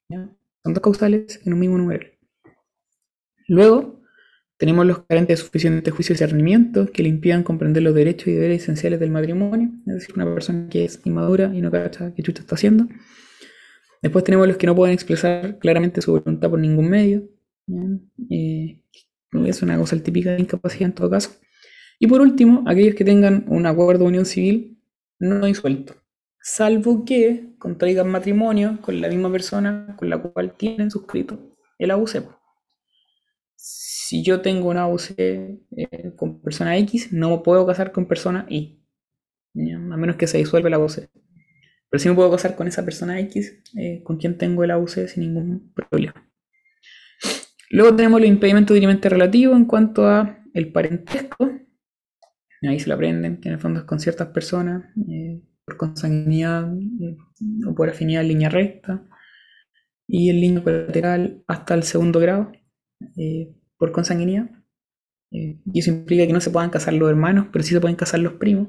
Son 0.09 0.75
dos 0.75 0.83
causales 0.83 1.41
en 1.45 1.53
un 1.53 1.61
mismo 1.61 1.79
número. 1.79 2.07
Luego, 3.49 4.01
tenemos 4.57 4.87
los 4.87 5.01
carentes 5.05 5.38
de 5.38 5.45
suficiente 5.45 5.91
juicio 5.91 6.12
y 6.12 6.15
discernimiento 6.15 6.87
que 6.87 7.03
le 7.03 7.09
impidan 7.09 7.43
comprender 7.43 7.83
los 7.83 7.95
derechos 7.95 8.29
y 8.29 8.33
deberes 8.33 8.62
esenciales 8.62 9.01
del 9.01 9.11
matrimonio, 9.11 9.71
es 9.87 9.95
decir, 9.95 10.15
una 10.15 10.33
persona 10.33 10.69
que 10.69 10.85
es 10.85 11.01
inmadura 11.05 11.51
y 11.53 11.61
no 11.61 11.71
cacha 11.71 12.15
qué 12.15 12.23
chucha 12.23 12.43
está 12.43 12.55
haciendo. 12.55 12.87
Después 14.01 14.25
tenemos 14.25 14.47
los 14.47 14.57
que 14.57 14.67
no 14.67 14.75
pueden 14.75 14.95
expresar 14.95 15.59
claramente 15.59 16.01
su 16.01 16.12
voluntad 16.12 16.49
por 16.49 16.59
ningún 16.59 16.88
medio. 16.88 17.29
Eh, 18.31 18.81
es 19.47 19.62
una 19.62 19.79
cosa 19.79 19.97
típica 20.03 20.33
de 20.33 20.43
incapacidad 20.43 20.91
en 20.91 20.95
todo 20.95 21.11
caso. 21.11 21.31
Y 22.03 22.09
por 22.09 22.21
último, 22.21 22.65
aquellos 22.67 22.97
que 22.97 23.05
tengan 23.05 23.45
un 23.47 23.65
acuerdo 23.65 24.03
de 24.03 24.09
unión 24.09 24.27
civil 24.27 24.77
no 25.21 25.47
disuelto, 25.47 25.95
salvo 26.43 27.05
que 27.05 27.55
contraigan 27.61 28.11
matrimonio 28.11 28.81
con 28.83 29.01
la 29.01 29.07
misma 29.07 29.31
persona 29.31 29.95
con 29.97 30.11
la 30.11 30.21
cual 30.21 30.57
tienen 30.57 30.91
suscrito 30.91 31.38
el 31.79 31.93
AUC. 31.93 32.25
Si 33.55 34.25
yo 34.25 34.41
tengo 34.41 34.71
un 34.71 34.79
AUC 34.79 35.11
eh, 35.17 35.61
con 36.17 36.43
persona 36.43 36.77
X, 36.79 37.12
no 37.12 37.41
puedo 37.45 37.65
casar 37.69 37.93
con 37.93 38.09
persona 38.09 38.47
Y, 38.49 38.83
a 39.55 39.97
menos 39.97 40.17
que 40.17 40.27
se 40.27 40.38
disuelva 40.38 40.67
el 40.67 40.75
AUC. 40.75 41.09
Pero 41.88 42.01
sí 42.01 42.09
me 42.09 42.17
puedo 42.17 42.33
casar 42.33 42.57
con 42.57 42.67
esa 42.67 42.85
persona 42.85 43.21
X 43.21 43.62
eh, 43.79 44.03
con 44.03 44.17
quien 44.17 44.37
tengo 44.37 44.65
el 44.65 44.73
AUC 44.73 45.07
sin 45.07 45.23
ningún 45.23 45.73
problema. 45.73 46.29
Luego 47.71 47.95
tenemos 47.95 48.21
los 48.21 48.29
impedimentos 48.29 48.75
directamente 48.75 49.09
relativos 49.09 49.57
en 49.57 49.67
cuanto 49.67 50.09
a 50.09 50.43
el 50.53 50.73
parentesco, 50.73 51.62
ahí 52.68 52.79
se 52.81 52.88
lo 52.88 52.94
aprenden, 52.94 53.40
que 53.40 53.48
en 53.48 53.59
con 53.87 54.01
ciertas 54.01 54.29
personas, 54.29 54.85
eh, 55.09 55.42
por 55.64 55.77
consanguinidad 55.77 56.72
eh, 57.01 57.16
o 57.66 57.75
por 57.75 57.88
afinidad 57.88 58.22
en 58.22 58.29
línea 58.29 58.48
recta, 58.48 59.05
y 60.07 60.31
el 60.31 60.40
línea 60.40 60.62
colateral 60.62 61.42
hasta 61.46 61.75
el 61.75 61.83
segundo 61.83 62.20
grado, 62.20 62.53
eh, 63.16 63.55
por 63.79 63.92
consanguinidad. 63.92 64.51
y 65.31 65.79
eso 65.81 65.90
implica 65.90 66.27
que 66.27 66.33
no 66.35 66.40
se 66.42 66.51
puedan 66.51 66.70
casar 66.70 66.92
los 66.94 67.09
hermanos, 67.09 67.46
pero 67.51 67.64
sí 67.64 67.72
se 67.72 67.81
pueden 67.81 67.96
casar 67.96 68.20
los 68.20 68.35
primos, 68.35 68.68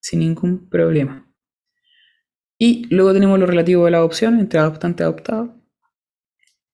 sin 0.00 0.20
ningún 0.20 0.68
problema. 0.70 1.30
Y 2.58 2.86
luego 2.94 3.12
tenemos 3.12 3.38
lo 3.38 3.46
relativo 3.46 3.86
a 3.86 3.90
la 3.90 3.98
adopción 3.98 4.40
entre 4.40 4.58
adoptante 4.58 5.02
y 5.02 5.04
adoptado. 5.04 5.54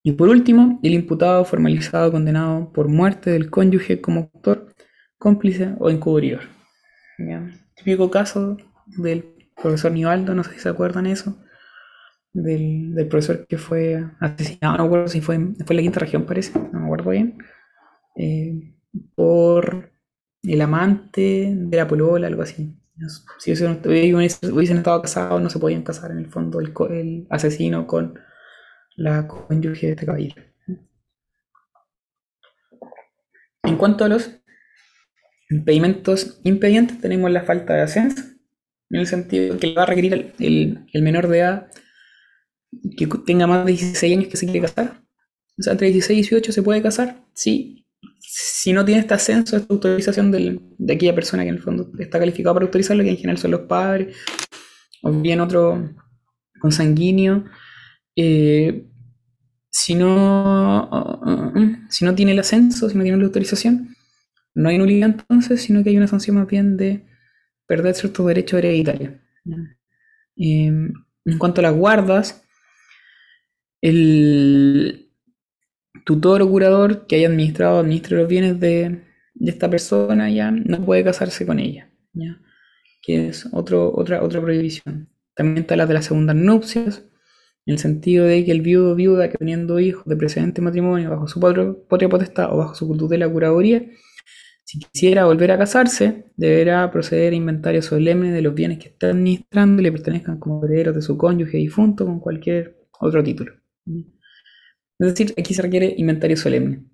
Y 0.05 0.13
por 0.13 0.29
último, 0.29 0.79
el 0.83 0.95
imputado 0.95 1.45
formalizado 1.45 2.13
condenado 2.13 2.73
por 2.73 2.89
muerte 2.89 3.31
del 3.31 3.51
cónyuge 3.51 4.01
como 4.01 4.31
autor 4.35 4.72
cómplice 5.23 5.77
o 5.79 5.89
encubridor. 5.89 6.43
Típico 7.77 8.11
caso 8.11 8.57
del 8.87 9.25
profesor 9.55 9.93
Nivaldo, 9.93 10.35
no 10.35 10.43
sé 10.43 10.55
si 10.55 10.59
se 10.59 10.69
acuerdan 10.69 11.07
eso, 11.07 11.39
del, 12.33 13.07
profesor 13.09 13.47
que 13.47 13.57
fue 13.57 14.05
asesinado, 14.19 14.79
no 14.79 14.85
acuerdo 14.85 15.07
si 15.07 15.21
fue, 15.21 15.39
fue 15.39 15.75
en 15.75 15.77
la 15.77 15.83
quinta 15.83 16.01
región, 16.01 16.27
parece, 16.27 16.59
no 16.59 16.81
me 16.81 16.87
acuerdo 16.87 17.11
bien, 17.11 17.39
eh, 18.17 18.75
por 19.15 19.93
el 20.43 20.61
amante 20.61 21.53
de 21.57 21.77
la 21.77 21.87
polola, 21.87 22.27
algo 22.27 22.43
así. 22.43 22.77
Si 23.39 23.53
hubiesen, 23.53 24.79
estado 24.79 25.03
casados, 25.03 25.41
no 25.41 25.51
se 25.51 25.61
podían 25.61 25.83
casar 25.83 26.11
en 26.11 26.19
el 26.19 26.27
fondo 26.27 26.59
el, 26.59 26.73
el 26.91 27.27
asesino 27.31 27.87
con 27.87 28.19
la 28.97 29.29
cónyuge 29.29 29.87
de 29.87 29.93
este 29.93 30.07
caballero. 30.07 30.43
En 33.65 33.77
cuanto 33.77 34.05
a 34.05 34.09
los 34.09 34.42
impedimentos 35.53 36.41
impedientes 36.45 37.01
tenemos 37.01 37.31
la 37.31 37.43
falta 37.43 37.75
de 37.75 37.83
ascenso, 37.83 38.23
en 38.91 39.01
el 39.01 39.07
sentido 39.07 39.59
que 39.59 39.75
va 39.75 39.83
a 39.83 39.87
requerir 39.87 40.33
el, 40.39 41.03
menor 41.03 41.29
de 41.29 41.39
edad 41.39 41.71
que 42.97 43.07
tenga 43.27 43.47
más 43.47 43.65
de 43.65 43.73
16 43.73 44.17
años 44.17 44.29
que 44.29 44.37
se 44.37 44.47
quiere 44.47 44.63
casar. 44.63 45.03
O 45.59 45.63
sea, 45.63 45.73
entre 45.73 45.89
16 45.89 46.19
y 46.19 46.23
18 46.23 46.53
se 46.53 46.63
puede 46.63 46.83
casar, 46.83 47.23
sí. 47.35 47.87
Si 48.19 48.73
no 48.73 48.85
tiene 48.85 49.01
este 49.01 49.15
ascenso, 49.15 49.57
esta 49.57 49.73
autorización 49.73 50.31
de 50.31 50.93
aquella 50.95 51.15
persona 51.15 51.43
que 51.43 51.51
en 51.51 51.57
el 51.57 51.63
fondo 51.63 51.91
está 51.99 52.19
calificada 52.19 52.55
para 52.55 52.67
autorizarlo, 52.67 53.03
que 53.03 53.11
en 53.11 53.17
general 53.17 53.39
son 53.39 53.51
los 53.51 53.63
padres, 53.63 54.17
o 55.03 55.13
bien 55.13 55.41
otro 55.41 55.95
consanguíneo, 56.61 57.45
eh, 58.17 58.87
si, 59.69 59.95
no, 59.95 60.89
uh, 60.91 61.31
uh, 61.31 61.59
uh, 61.59 61.77
si 61.89 62.05
no 62.05 62.15
tiene 62.15 62.33
el 62.33 62.39
ascenso, 62.39 62.89
si 62.89 62.97
no 62.97 63.03
tiene 63.03 63.19
la 63.19 63.25
autorización, 63.25 63.95
no 64.55 64.69
hay 64.69 64.79
nulidad 64.79 65.11
entonces, 65.11 65.63
sino 65.63 65.83
que 65.83 65.91
hay 65.91 65.97
una 65.97 66.07
sanción 66.07 66.37
más 66.37 66.47
bien 66.47 66.77
de 66.77 67.05
perder 67.67 67.95
ciertos 67.95 68.27
derechos 68.27 68.59
hereditarios. 68.59 69.15
Em, 70.37 70.93
en 71.25 71.39
cuanto 71.39 71.61
a 71.61 71.63
las 71.63 71.75
guardas, 71.75 72.45
el 73.81 75.11
tutor 76.05 76.43
o 76.43 76.49
curador 76.49 77.07
que 77.07 77.17
haya 77.17 77.29
administrado 77.29 77.77
o 77.77 77.81
administre 77.81 78.17
los 78.17 78.29
bienes 78.29 78.61
de, 78.61 79.03
esta 79.41 79.71
persona 79.71 80.31
ya 80.31 80.51
no 80.51 80.85
puede 80.85 81.05
casarse 81.05 81.47
con 81.47 81.59
ella, 81.59 81.91
que 83.03 83.29
es 83.29 83.49
otro, 83.53 83.93
otra, 83.95 84.23
otra 84.23 84.41
prohibición. 84.41 85.09
También 85.35 85.59
está 85.59 85.77
la 85.77 85.87
de 85.87 85.95
las 85.95 86.05
segundas 86.07 86.37
nupcias, 86.37 87.05
en 87.65 87.73
el 87.73 87.79
sentido 87.79 88.27
de 88.27 88.45
que 88.45 88.53
el 88.53 88.61
viudo 88.61 88.93
o 88.93 88.95
viuda 88.95 89.31
que 89.31 89.39
teniendo 89.39 89.81
hijos 89.81 90.05
de 90.05 90.17
precedente 90.17 90.61
matrimonio 90.61 91.11
bajo 91.11 91.29
su 91.29 91.41
patria 91.41 92.09
potestad 92.09 92.53
o 92.53 92.59
bajo 92.59 92.75
su 92.75 92.97
tutela 92.97 93.29
curaduría 93.29 93.85
si 94.73 94.79
quisiera 94.79 95.27
volver 95.27 95.51
a 95.51 95.59
casarse, 95.59 96.25
deberá 96.35 96.91
proceder 96.91 97.35
a 97.35 97.37
inventario 97.37 97.83
solemne 97.83 98.33
de 98.33 98.41
los 98.41 98.55
bienes 98.55 98.79
que 98.79 98.89
está 98.89 99.09
administrando 99.09 99.83
y 99.83 99.85
le 99.85 99.93
pertenezcan 99.93 100.39
como 100.39 100.65
herederos 100.65 100.95
de 100.95 101.03
su 101.03 101.19
cónyuge 101.19 101.59
difunto 101.59 102.07
con 102.07 102.21
cualquier 102.21 102.79
otro 102.99 103.23
título. 103.23 103.53
Es 103.87 104.07
decir, 104.99 105.35
aquí 105.39 105.53
se 105.53 105.61
requiere 105.61 105.95
inventario 105.99 106.39
solemne. 106.39 106.87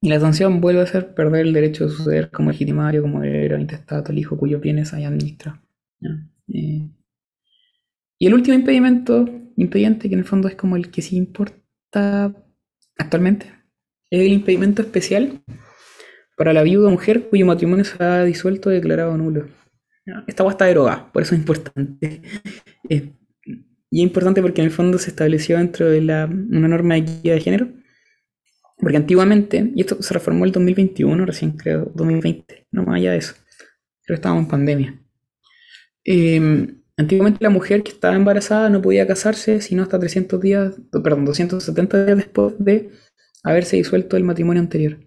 Y 0.00 0.08
la 0.08 0.18
sanción 0.18 0.60
vuelve 0.60 0.80
a 0.80 0.86
ser 0.86 1.14
perder 1.14 1.46
el 1.46 1.52
derecho 1.52 1.84
de 1.84 1.90
suceder 1.92 2.32
como 2.32 2.50
legitimario, 2.50 3.02
como 3.02 3.22
heredero, 3.22 3.56
intestato, 3.56 4.10
el 4.10 4.18
hijo 4.18 4.36
cuyos 4.36 4.60
bienes 4.60 4.92
haya 4.92 5.06
administrado. 5.06 5.60
Eh, 6.52 6.90
y 8.18 8.26
el 8.26 8.34
último 8.34 8.56
impedimento, 8.56 9.26
impediente, 9.54 10.08
que 10.08 10.14
en 10.16 10.20
el 10.20 10.26
fondo 10.26 10.48
es 10.48 10.56
como 10.56 10.74
el 10.74 10.90
que 10.90 11.02
sí 11.02 11.16
importa 11.16 12.34
actualmente, 12.98 13.46
es 14.10 14.22
el 14.22 14.32
impedimento 14.32 14.82
especial 14.82 15.40
para 16.36 16.52
la 16.52 16.62
viuda 16.62 16.90
mujer 16.90 17.28
cuyo 17.28 17.46
matrimonio 17.46 17.84
se 17.84 18.02
ha 18.02 18.24
disuelto 18.24 18.68
o 18.68 18.72
declarado 18.72 19.16
nulo. 19.16 19.48
Esta 20.26 20.42
agua 20.42 20.52
está 20.52 20.66
derogada, 20.66 21.10
por 21.12 21.22
eso 21.22 21.34
es 21.34 21.40
importante. 21.40 22.22
Eh, 22.88 23.12
y 23.90 24.00
es 24.00 24.02
importante 24.02 24.42
porque 24.42 24.60
en 24.60 24.66
el 24.66 24.72
fondo 24.72 24.98
se 24.98 25.10
estableció 25.10 25.58
dentro 25.58 25.88
de 25.88 26.00
la, 26.00 26.26
una 26.26 26.68
norma 26.68 26.94
de 26.94 27.00
equidad 27.00 27.34
de 27.34 27.40
género. 27.40 27.68
Porque 28.78 28.98
antiguamente, 28.98 29.72
y 29.74 29.80
esto 29.80 30.00
se 30.02 30.14
reformó 30.14 30.44
el 30.44 30.52
2021, 30.52 31.24
recién 31.24 31.52
creo, 31.52 31.90
2020, 31.94 32.66
no 32.72 32.84
más 32.84 32.96
allá 32.96 33.12
de 33.12 33.18
eso. 33.18 33.34
Pero 34.06 34.16
estábamos 34.16 34.44
en 34.44 34.50
pandemia. 34.50 35.02
Eh, 36.04 36.74
antiguamente 36.96 37.38
la 37.40 37.50
mujer 37.50 37.82
que 37.82 37.90
estaba 37.90 38.14
embarazada 38.14 38.68
no 38.68 38.80
podía 38.82 39.06
casarse 39.06 39.60
sino 39.60 39.82
hasta 39.82 39.98
300 39.98 40.40
días, 40.40 40.74
perdón, 41.02 41.24
270 41.24 42.04
días 42.04 42.16
después 42.18 42.54
de 42.58 42.90
haberse 43.42 43.76
disuelto 43.76 44.16
el 44.16 44.24
matrimonio 44.24 44.62
anterior. 44.62 44.98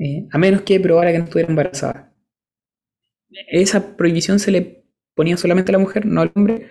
Eh, 0.00 0.26
a 0.32 0.38
menos 0.38 0.62
que 0.62 0.80
probara 0.80 1.12
que 1.12 1.18
no 1.18 1.24
estuviera 1.24 1.50
embarazada. 1.50 2.10
Esa 3.48 3.96
prohibición 3.96 4.38
se 4.38 4.50
le 4.50 4.84
ponía 5.14 5.36
solamente 5.36 5.70
a 5.70 5.74
la 5.74 5.78
mujer, 5.78 6.06
no 6.06 6.22
al 6.22 6.32
hombre, 6.34 6.68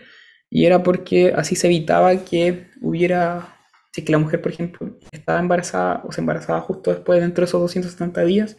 y 0.50 0.66
era 0.66 0.82
porque 0.82 1.32
así 1.36 1.56
se 1.56 1.68
evitaba 1.68 2.26
que 2.26 2.68
hubiera, 2.82 3.56
si 3.94 4.04
que 4.04 4.12
la 4.12 4.18
mujer, 4.18 4.42
por 4.42 4.52
ejemplo, 4.52 4.98
estaba 5.12 5.40
embarazada 5.40 6.02
o 6.06 6.12
se 6.12 6.22
embarazaba 6.22 6.60
justo 6.62 6.92
después, 6.92 7.22
dentro 7.22 7.44
de 7.44 7.50
esos 7.50 7.62
270 7.62 8.24
días, 8.26 8.58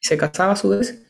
y 0.00 0.06
se 0.06 0.16
casaba 0.16 0.52
a 0.52 0.56
su 0.56 0.68
vez, 0.68 1.04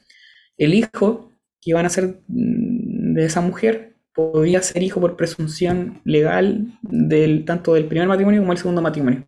el 0.57 0.75
hijo 0.75 1.33
que 1.61 1.71
iban 1.71 1.85
a 1.87 1.91
ser 1.91 2.23
mm, 2.29 3.15
de 3.15 3.25
esa 3.27 3.43
mujer 3.43 3.97
podía 4.15 4.63
ser 4.63 4.83
hijo 4.83 5.01
por 5.01 5.17
presunción 5.17 6.01
legal 6.05 6.79
del, 6.83 7.45
tanto 7.45 7.75
del 7.75 7.87
primer 7.87 8.09
matrimonio 8.09 8.41
como 8.41 8.53
del 8.53 8.59
segundo 8.59 8.83
matrimonio. 8.83 9.27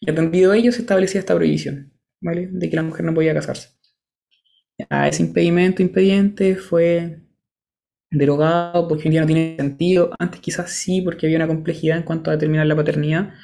Y 0.00 0.10
atendido 0.10 0.54
ello 0.54 0.72
se 0.72 0.80
establecía 0.80 1.20
esta 1.20 1.34
prohibición. 1.34 1.93
De 2.24 2.70
que 2.70 2.76
la 2.76 2.82
mujer 2.82 3.04
no 3.04 3.14
podía 3.14 3.34
casarse. 3.34 3.68
ese 4.78 5.22
impedimento 5.22 5.82
impediente 5.82 6.56
fue 6.56 7.20
derogado 8.10 8.88
porque 8.88 9.08
hoy 9.08 9.12
día 9.12 9.20
no 9.20 9.26
tiene 9.26 9.56
sentido. 9.58 10.10
Antes 10.18 10.40
quizás 10.40 10.70
sí, 10.72 11.02
porque 11.02 11.26
había 11.26 11.38
una 11.38 11.46
complejidad 11.48 11.98
en 11.98 12.04
cuanto 12.04 12.30
a 12.30 12.34
determinar 12.34 12.66
la 12.66 12.76
paternidad, 12.76 13.34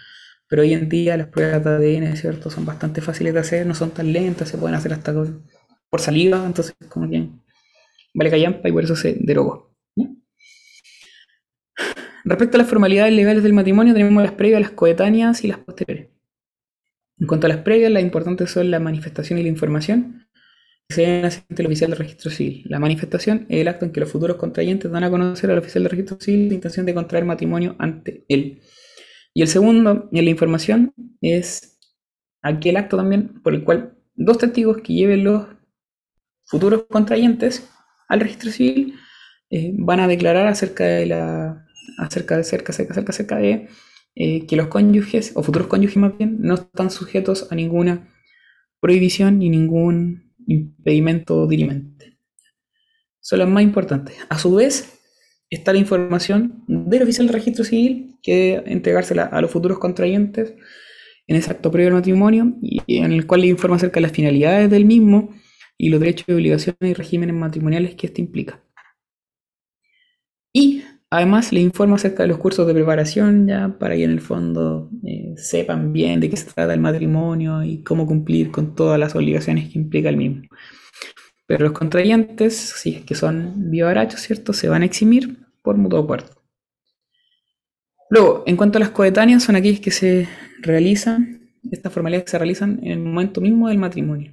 pero 0.49 0.63
hoy 0.63 0.73
en 0.75 0.89
día 0.89 1.17
las 1.17 1.29
pruebas 1.29 1.65
de 1.65 1.71
ADN, 1.71 2.17
¿cierto? 2.17 2.51
Son 2.51 2.65
bastante 2.65 3.01
fáciles 3.03 3.35
de 3.35 3.41
hacer, 3.41 3.67
no 3.67 3.75
son 3.75 3.91
tan 3.93 4.13
lentas, 4.13 4.49
se 4.49 4.59
pueden 4.59 4.77
hacer 4.77 4.93
hasta 4.93 5.13
por 5.91 6.01
saliva, 6.01 6.45
entonces 6.47 6.75
como 6.89 7.09
que 7.11 7.29
vale 8.15 8.31
callampa 8.31 8.69
y 8.69 8.73
por 8.73 8.85
eso 8.85 8.97
se 8.97 9.17
derogó. 9.21 9.71
Respecto 12.25 12.57
a 12.57 12.59
las 12.59 12.69
formalidades 12.69 13.13
legales 13.13 13.43
del 13.43 13.53
matrimonio, 13.53 13.95
tenemos 13.95 14.23
las 14.23 14.33
previas, 14.33 14.61
las 14.61 14.71
coetáneas 14.71 15.43
y 15.45 15.49
las 15.49 15.59
posteriores. 15.59 16.09
En 17.21 17.27
cuanto 17.27 17.47
a 17.47 17.51
las 17.51 17.59
previas, 17.59 17.93
las 17.93 18.03
importantes 18.03 18.51
son 18.51 18.71
la 18.71 18.81
manifestación 18.81 19.39
y 19.39 19.43
la 19.43 19.49
información 19.51 20.27
que 20.89 20.95
se 20.95 21.23
ante 21.23 21.63
el 21.63 21.67
oficial 21.67 21.91
de 21.91 21.97
registro 21.97 22.31
civil. 22.31 22.65
La 22.67 22.79
manifestación 22.79 23.47
es 23.49 23.61
el 23.61 23.69
acto 23.69 23.85
en 23.85 23.93
que 23.93 24.01
los 24.01 24.11
futuros 24.11 24.37
contrayentes 24.37 24.91
dan 24.91 25.05
a 25.05 25.11
conocer 25.11 25.51
al 25.51 25.59
oficial 25.59 25.85
de 25.85 25.91
registro 25.91 26.19
civil 26.19 26.49
la 26.49 26.55
intención 26.55 26.87
de 26.87 26.95
contraer 26.95 27.27
matrimonio 27.27 27.77
ante 27.79 28.25
él. 28.29 28.63
Y 29.35 29.43
el 29.43 29.49
segundo, 29.49 30.09
en 30.11 30.25
la 30.25 30.31
información, 30.31 30.95
es 31.21 31.79
aquel 32.43 32.79
acto 32.79 32.97
también 32.97 33.41
por 33.43 33.55
el 33.55 33.65
cual 33.65 33.99
dos 34.15 34.39
testigos 34.39 34.79
que 34.79 34.95
lleven 34.95 35.25
los 35.25 35.47
futuros 36.47 36.87
contrayentes 36.89 37.69
al 38.09 38.21
registro 38.21 38.51
civil 38.51 38.95
eh, 39.51 39.73
van 39.77 40.01
a 40.01 40.09
declarar 40.09 40.47
acerca 40.47 40.85
de 40.85 41.07
la 41.07 41.67
acerca 41.99 42.37
de 42.37 42.45
cerca, 42.45 42.73
cerca, 42.73 42.95
cerca, 42.95 43.13
cerca 43.13 43.37
de 43.37 43.69
eh, 44.15 44.47
que 44.47 44.57
los 44.57 44.69
cónyuges, 44.69 45.33
o 45.35 45.43
futuros 45.43 45.69
cónyuges 45.69 45.97
más 45.97 46.17
bien, 46.19 46.39
no 46.41 46.55
están 46.55 46.91
sujetos 46.91 47.51
a 47.51 47.55
ninguna 47.55 48.09
prohibición 48.81 49.39
ni 49.39 49.51
ningún 49.51 50.33
impedimento 50.47 51.47
dirimente. 51.47 52.19
Son 53.21 53.39
las 53.39 53.49
más 53.49 53.63
importantes. 53.63 54.17
A 54.29 54.39
su 54.39 54.55
vez, 54.55 54.99
está 55.51 55.73
la 55.73 55.79
información 55.79 56.65
del 56.67 57.03
oficial 57.03 57.27
de 57.27 57.33
registro 57.33 57.65
civil 57.65 58.19
que 58.23 58.35
debe 58.35 58.73
entregársela 58.73 59.25
a 59.25 59.41
los 59.41 59.51
futuros 59.51 59.79
contrayentes 59.79 60.55
en 61.27 61.37
ese 61.37 61.51
acto 61.51 61.71
previo 61.71 61.89
al 61.89 61.95
matrimonio 61.95 62.55
y 62.61 62.97
en 62.97 63.13
el 63.13 63.27
cual 63.27 63.43
le 63.43 63.49
informa 63.49 63.77
acerca 63.77 63.97
de 63.97 64.03
las 64.03 64.13
finalidades 64.13 64.71
del 64.71 64.85
mismo 64.85 65.35
y 65.79 65.89
los 65.89 66.01
derechos 66.01 66.27
y 66.29 66.33
obligaciones 66.33 66.79
y 66.83 66.95
regímenes 66.95 67.35
matrimoniales 67.35 67.95
que 67.95 68.09
éste 68.09 68.21
implica. 68.21 68.63
Y 70.53 70.83
Además, 71.13 71.53
le 71.53 71.61
informo 71.61 71.97
acerca 71.97 72.23
de 72.23 72.29
los 72.29 72.39
cursos 72.39 72.69
de 72.69 72.73
preparación 72.73 73.49
ya 73.49 73.77
para 73.81 73.97
que 73.97 74.05
en 74.05 74.13
el 74.13 74.21
fondo 74.21 74.91
eh, 75.05 75.35
sepan 75.37 75.93
bien 75.93 76.21
de 76.21 76.31
qué 76.31 76.37
se 76.37 76.53
trata 76.53 76.73
el 76.73 76.81
matrimonio 76.81 77.65
y 77.65 77.83
cómo 77.83 78.07
cumplir 78.07 78.53
con 78.53 78.77
todas 78.77 78.97
las 78.99 79.17
obligaciones 79.17 79.73
que 79.73 79.79
implica 79.79 80.09
el 80.09 80.17
mismo. 80.17 80.43
Pero 81.47 81.65
los 81.65 81.73
contrayentes, 81.73 82.57
si 82.57 82.95
es 82.95 83.05
que 83.05 83.17
son 83.17 83.71
vivarachos, 83.73 84.21
¿cierto? 84.21 84.53
Se 84.53 84.69
van 84.69 84.83
a 84.83 84.85
eximir 84.85 85.39
por 85.63 85.77
mutuo 85.77 85.99
acuerdo. 85.99 86.41
Luego, 88.09 88.45
en 88.47 88.57
cuanto 88.57 88.79
a 88.79 88.81
las 88.81 88.91
coetáneas, 88.91 89.43
son 89.43 89.57
aquellas 89.57 89.81
que 89.81 89.91
se 89.91 90.29
realizan, 90.63 91.41
estas 91.73 91.93
formalidades 91.93 92.25
que 92.25 92.31
se 92.31 92.39
realizan 92.39 92.79
en 92.85 92.93
el 92.93 92.99
momento 93.01 93.41
mismo 93.41 93.69
del 93.69 93.79
matrimonio. 93.79 94.33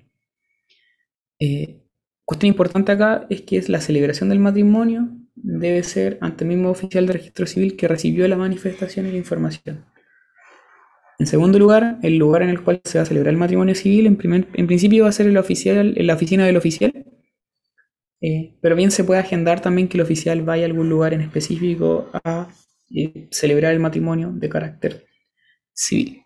Eh, 1.39 1.81
cuestión 2.23 2.49
importante 2.49 2.91
acá 2.91 3.25
es 3.31 3.41
que 3.41 3.57
es 3.57 3.67
la 3.67 3.81
celebración 3.81 4.29
del 4.29 4.39
matrimonio 4.39 5.09
debe 5.43 5.83
ser 5.83 6.17
ante 6.21 6.43
el 6.43 6.49
mismo 6.49 6.69
oficial 6.69 7.05
de 7.07 7.13
registro 7.13 7.45
civil 7.45 7.75
que 7.75 7.87
recibió 7.87 8.27
la 8.27 8.37
manifestación 8.37 9.05
y 9.07 9.11
la 9.11 9.17
información. 9.17 9.85
En 11.19 11.25
segundo 11.25 11.57
lugar, 11.57 11.97
el 12.03 12.17
lugar 12.17 12.43
en 12.43 12.49
el 12.49 12.61
cual 12.61 12.81
se 12.83 12.99
va 12.99 13.03
a 13.03 13.05
celebrar 13.05 13.33
el 13.33 13.39
matrimonio 13.39 13.73
civil, 13.73 14.05
en, 14.05 14.67
principio 14.67 15.03
va 15.03 15.09
a 15.09 15.13
ser 15.13 15.27
el 15.27 15.37
oficial, 15.37 15.93
en 15.97 16.07
la 16.07 16.13
oficina 16.13 16.45
del 16.45 16.57
oficial, 16.57 17.05
eh, 18.21 18.55
pero 18.61 18.75
bien 18.75 18.91
se 18.91 19.03
puede 19.03 19.19
agendar 19.19 19.61
también 19.61 19.87
que 19.87 19.97
el 19.97 20.03
oficial 20.03 20.41
vaya 20.43 20.63
a 20.63 20.67
algún 20.67 20.89
lugar 20.89 21.13
en 21.13 21.21
específico 21.21 22.09
a 22.23 22.49
eh, 22.95 23.27
celebrar 23.31 23.73
el 23.73 23.79
matrimonio 23.79 24.31
de 24.31 24.49
carácter 24.49 25.05
civil. 25.73 26.21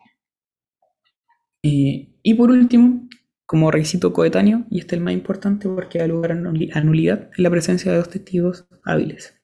Eh, 1.63 2.10
y 2.24 2.34
por 2.34 2.52
último, 2.52 3.08
como 3.51 3.69
requisito 3.69 4.13
coetáneo, 4.13 4.65
y 4.69 4.79
este 4.79 4.95
es 4.95 4.99
el 4.99 5.03
más 5.03 5.13
importante 5.13 5.67
porque 5.67 5.99
da 5.99 6.07
lugar 6.07 6.31
a 6.31 6.35
nulidad 6.35 7.29
en 7.35 7.43
la 7.43 7.49
presencia 7.49 7.91
de 7.91 7.97
dos 7.97 8.09
testigos 8.09 8.65
hábiles. 8.85 9.37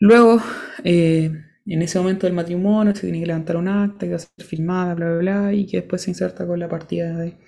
Luego, 0.00 0.42
eh, 0.82 1.30
en 1.66 1.82
ese 1.82 2.00
momento 2.00 2.26
del 2.26 2.34
matrimonio, 2.34 2.96
se 2.96 3.02
tiene 3.02 3.20
que 3.20 3.26
levantar 3.26 3.56
un 3.56 3.68
acta 3.68 4.06
que 4.06 4.10
va 4.10 4.16
a 4.16 4.18
ser 4.18 4.44
firmada, 4.44 4.94
bla, 4.96 5.06
bla, 5.06 5.18
bla, 5.18 5.54
y 5.54 5.66
que 5.66 5.76
después 5.76 6.02
se 6.02 6.10
inserta 6.10 6.44
con 6.48 6.58
la 6.58 6.68
partida 6.68 7.16
de 7.16 7.38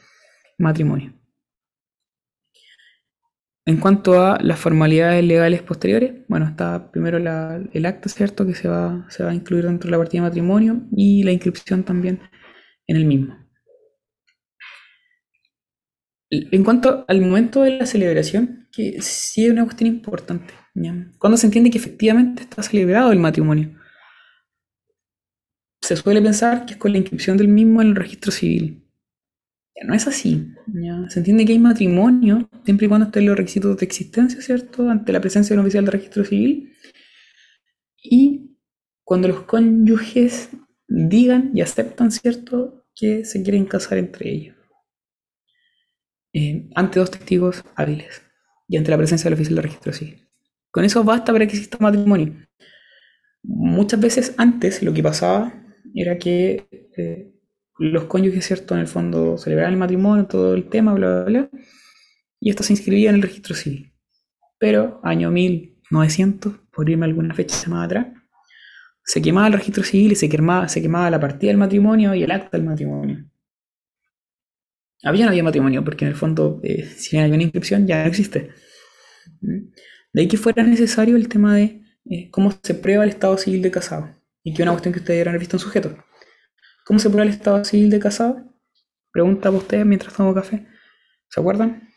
matrimonio. 0.58 1.12
En 3.66 3.78
cuanto 3.78 4.22
a 4.22 4.38
las 4.40 4.60
formalidades 4.60 5.24
legales 5.24 5.62
posteriores, 5.62 6.24
bueno, 6.28 6.46
está 6.46 6.92
primero 6.92 7.18
el 7.18 7.86
acta, 7.86 8.08
¿cierto? 8.08 8.46
Que 8.46 8.54
se 8.54 8.68
va, 8.68 9.06
se 9.08 9.24
va 9.24 9.30
a 9.30 9.34
incluir 9.34 9.64
dentro 9.64 9.88
de 9.88 9.90
la 9.90 9.98
partida 9.98 10.22
de 10.22 10.28
matrimonio 10.28 10.82
y 10.96 11.24
la 11.24 11.32
inscripción 11.32 11.82
también 11.82 12.20
en 12.86 12.96
el 12.96 13.06
mismo. 13.06 13.39
En 16.30 16.62
cuanto 16.62 17.04
al 17.08 17.20
momento 17.20 17.62
de 17.62 17.78
la 17.78 17.86
celebración, 17.86 18.68
que 18.70 19.02
sí 19.02 19.46
es 19.46 19.52
una 19.52 19.64
cuestión 19.64 19.88
importante. 19.88 20.54
Cuando 21.18 21.36
se 21.36 21.46
entiende 21.46 21.70
que 21.70 21.78
efectivamente 21.78 22.42
está 22.42 22.62
celebrado 22.62 23.10
el 23.10 23.18
matrimonio? 23.18 23.76
Se 25.80 25.96
suele 25.96 26.22
pensar 26.22 26.66
que 26.66 26.74
es 26.74 26.78
con 26.78 26.92
la 26.92 26.98
inscripción 26.98 27.36
del 27.36 27.48
mismo 27.48 27.82
en 27.82 27.88
el 27.88 27.96
registro 27.96 28.30
civil. 28.30 28.86
no 29.82 29.94
es 29.94 30.06
así. 30.06 30.54
Se 31.08 31.18
entiende 31.18 31.44
que 31.44 31.52
hay 31.52 31.58
matrimonio 31.58 32.48
siempre 32.64 32.86
y 32.86 32.88
cuando 32.88 33.06
estén 33.06 33.26
los 33.26 33.36
requisitos 33.36 33.76
de 33.76 33.86
existencia, 33.86 34.40
¿cierto? 34.40 34.88
Ante 34.88 35.12
la 35.12 35.20
presencia 35.20 35.54
de 35.54 35.60
un 35.60 35.66
oficial 35.66 35.84
de 35.84 35.90
registro 35.90 36.24
civil. 36.24 36.72
Y 38.02 38.56
cuando 39.02 39.28
los 39.28 39.42
cónyuges 39.42 40.50
digan 40.86 41.50
y 41.54 41.62
aceptan, 41.62 42.12
¿cierto? 42.12 42.84
Que 42.94 43.24
se 43.24 43.42
quieren 43.42 43.64
casar 43.64 43.98
entre 43.98 44.30
ellos. 44.30 44.59
Eh, 46.32 46.68
ante 46.74 47.00
dos 47.00 47.10
testigos 47.10 47.64
hábiles 47.74 48.22
y 48.68 48.76
ante 48.76 48.90
la 48.90 48.96
presencia 48.96 49.24
del 49.24 49.34
oficial 49.34 49.56
de 49.56 49.62
registro 49.62 49.92
civil. 49.92 50.28
Con 50.70 50.84
eso 50.84 51.02
basta 51.02 51.32
para 51.32 51.46
que 51.46 51.56
exista 51.56 51.78
matrimonio. 51.80 52.34
Muchas 53.42 54.00
veces 54.00 54.34
antes 54.38 54.82
lo 54.82 54.92
que 54.92 55.02
pasaba 55.02 55.52
era 55.94 56.18
que 56.18 56.68
eh, 56.96 57.32
los 57.78 58.04
cónyuges, 58.04 58.46
¿cierto? 58.46 58.74
En 58.74 58.80
el 58.80 58.86
fondo 58.86 59.38
celebraban 59.38 59.72
el 59.72 59.78
matrimonio, 59.78 60.26
todo 60.26 60.54
el 60.54 60.68
tema, 60.68 60.94
bla, 60.94 61.22
bla, 61.22 61.24
bla, 61.24 61.50
y 62.38 62.50
esto 62.50 62.62
se 62.62 62.74
inscribía 62.74 63.10
en 63.10 63.16
el 63.16 63.22
registro 63.22 63.54
civil. 63.54 63.92
Pero 64.58 65.00
año 65.02 65.30
1900, 65.30 66.54
por 66.70 66.88
irme 66.88 67.06
alguna 67.06 67.34
fecha 67.34 67.68
más 67.68 67.86
atrás, 67.86 68.06
se 69.04 69.22
quemaba 69.22 69.48
el 69.48 69.54
registro 69.54 69.82
civil 69.82 70.12
y 70.12 70.16
se 70.16 70.28
quemaba, 70.28 70.68
se 70.68 70.82
quemaba 70.82 71.10
la 71.10 71.18
partida 71.18 71.48
del 71.48 71.58
matrimonio 71.58 72.14
y 72.14 72.22
el 72.22 72.30
acta 72.30 72.56
del 72.56 72.66
matrimonio. 72.66 73.29
Había 75.02 75.24
no 75.24 75.30
había 75.30 75.42
matrimonio, 75.42 75.84
porque 75.84 76.04
en 76.04 76.10
el 76.10 76.16
fondo, 76.16 76.60
eh, 76.62 76.84
si 76.84 77.16
hay 77.16 77.30
una 77.30 77.42
inscripción, 77.42 77.86
ya 77.86 78.02
no 78.02 78.08
existe. 78.08 78.50
¿Mm? 79.40 79.70
De 80.12 80.20
ahí 80.22 80.28
que 80.28 80.36
fuera 80.36 80.62
necesario 80.62 81.16
el 81.16 81.28
tema 81.28 81.56
de 81.56 81.82
eh, 82.10 82.30
cómo 82.30 82.52
se 82.62 82.74
prueba 82.74 83.04
el 83.04 83.10
estado 83.10 83.38
civil 83.38 83.62
de 83.62 83.70
casado. 83.70 84.14
Y 84.42 84.54
que 84.54 84.62
una 84.62 84.72
cuestión 84.72 84.92
que 84.92 85.00
ustedes 85.00 85.20
habrán 85.20 85.38
visto 85.38 85.56
en 85.56 85.60
sujeto. 85.60 85.96
¿Cómo 86.84 86.98
se 86.98 87.08
prueba 87.08 87.24
el 87.24 87.34
estado 87.34 87.64
civil 87.64 87.90
de 87.90 88.00
casado? 88.00 88.42
Pregunta 89.12 89.48
a 89.48 89.52
ustedes 89.52 89.86
mientras 89.86 90.14
tomo 90.14 90.34
café. 90.34 90.66
¿Se 91.28 91.40
acuerdan? 91.40 91.88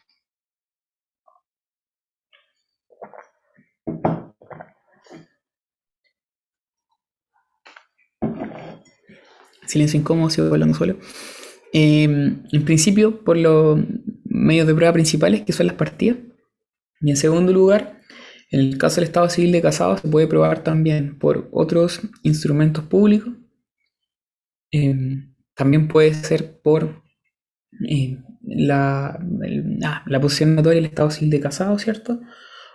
Silencio 9.67 9.99
incómodo, 9.99 10.29
sigo 10.29 10.47
hablando 10.47 10.75
solo. 10.75 10.97
Em, 11.75 12.43
en 12.51 12.65
principio, 12.65 13.23
por 13.23 13.35
los 13.35 13.79
medios 14.25 14.67
de 14.67 14.75
prueba 14.75 14.93
principales, 14.93 15.41
que 15.41 15.53
son 15.53 15.65
las 15.65 15.75
partidas. 15.75 16.17
Y 17.01 17.09
en 17.09 17.17
segundo 17.17 17.51
lugar, 17.51 17.99
en 18.51 18.59
el 18.59 18.77
caso 18.77 18.97
del 18.97 19.05
Estado 19.05 19.27
civil 19.27 19.51
de 19.51 19.61
casado, 19.63 19.97
se 19.97 20.07
puede 20.07 20.27
probar 20.27 20.63
también 20.63 21.17
por 21.17 21.49
otros 21.51 22.01
instrumentos 22.21 22.85
públicos. 22.85 23.33
Em, 24.71 25.33
también 25.55 25.87
puede 25.87 26.13
ser 26.13 26.61
por 26.61 27.01
em, 27.89 28.23
la, 28.43 29.19
ah, 29.83 30.03
la 30.05 30.21
posición 30.21 30.55
notoria 30.55 30.75
del 30.75 30.89
Estado 30.89 31.09
civil 31.09 31.31
de 31.31 31.39
casado, 31.39 31.79
¿cierto? 31.79 32.21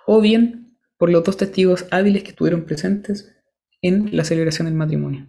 O 0.08 0.20
bien 0.20 0.76
por 0.98 1.08
los 1.10 1.22
dos 1.22 1.36
testigos 1.36 1.86
hábiles 1.92 2.24
que 2.24 2.30
estuvieron 2.30 2.64
presentes 2.64 3.32
en 3.80 4.16
la 4.16 4.24
celebración 4.24 4.66
del 4.66 4.74
matrimonio. 4.74 5.28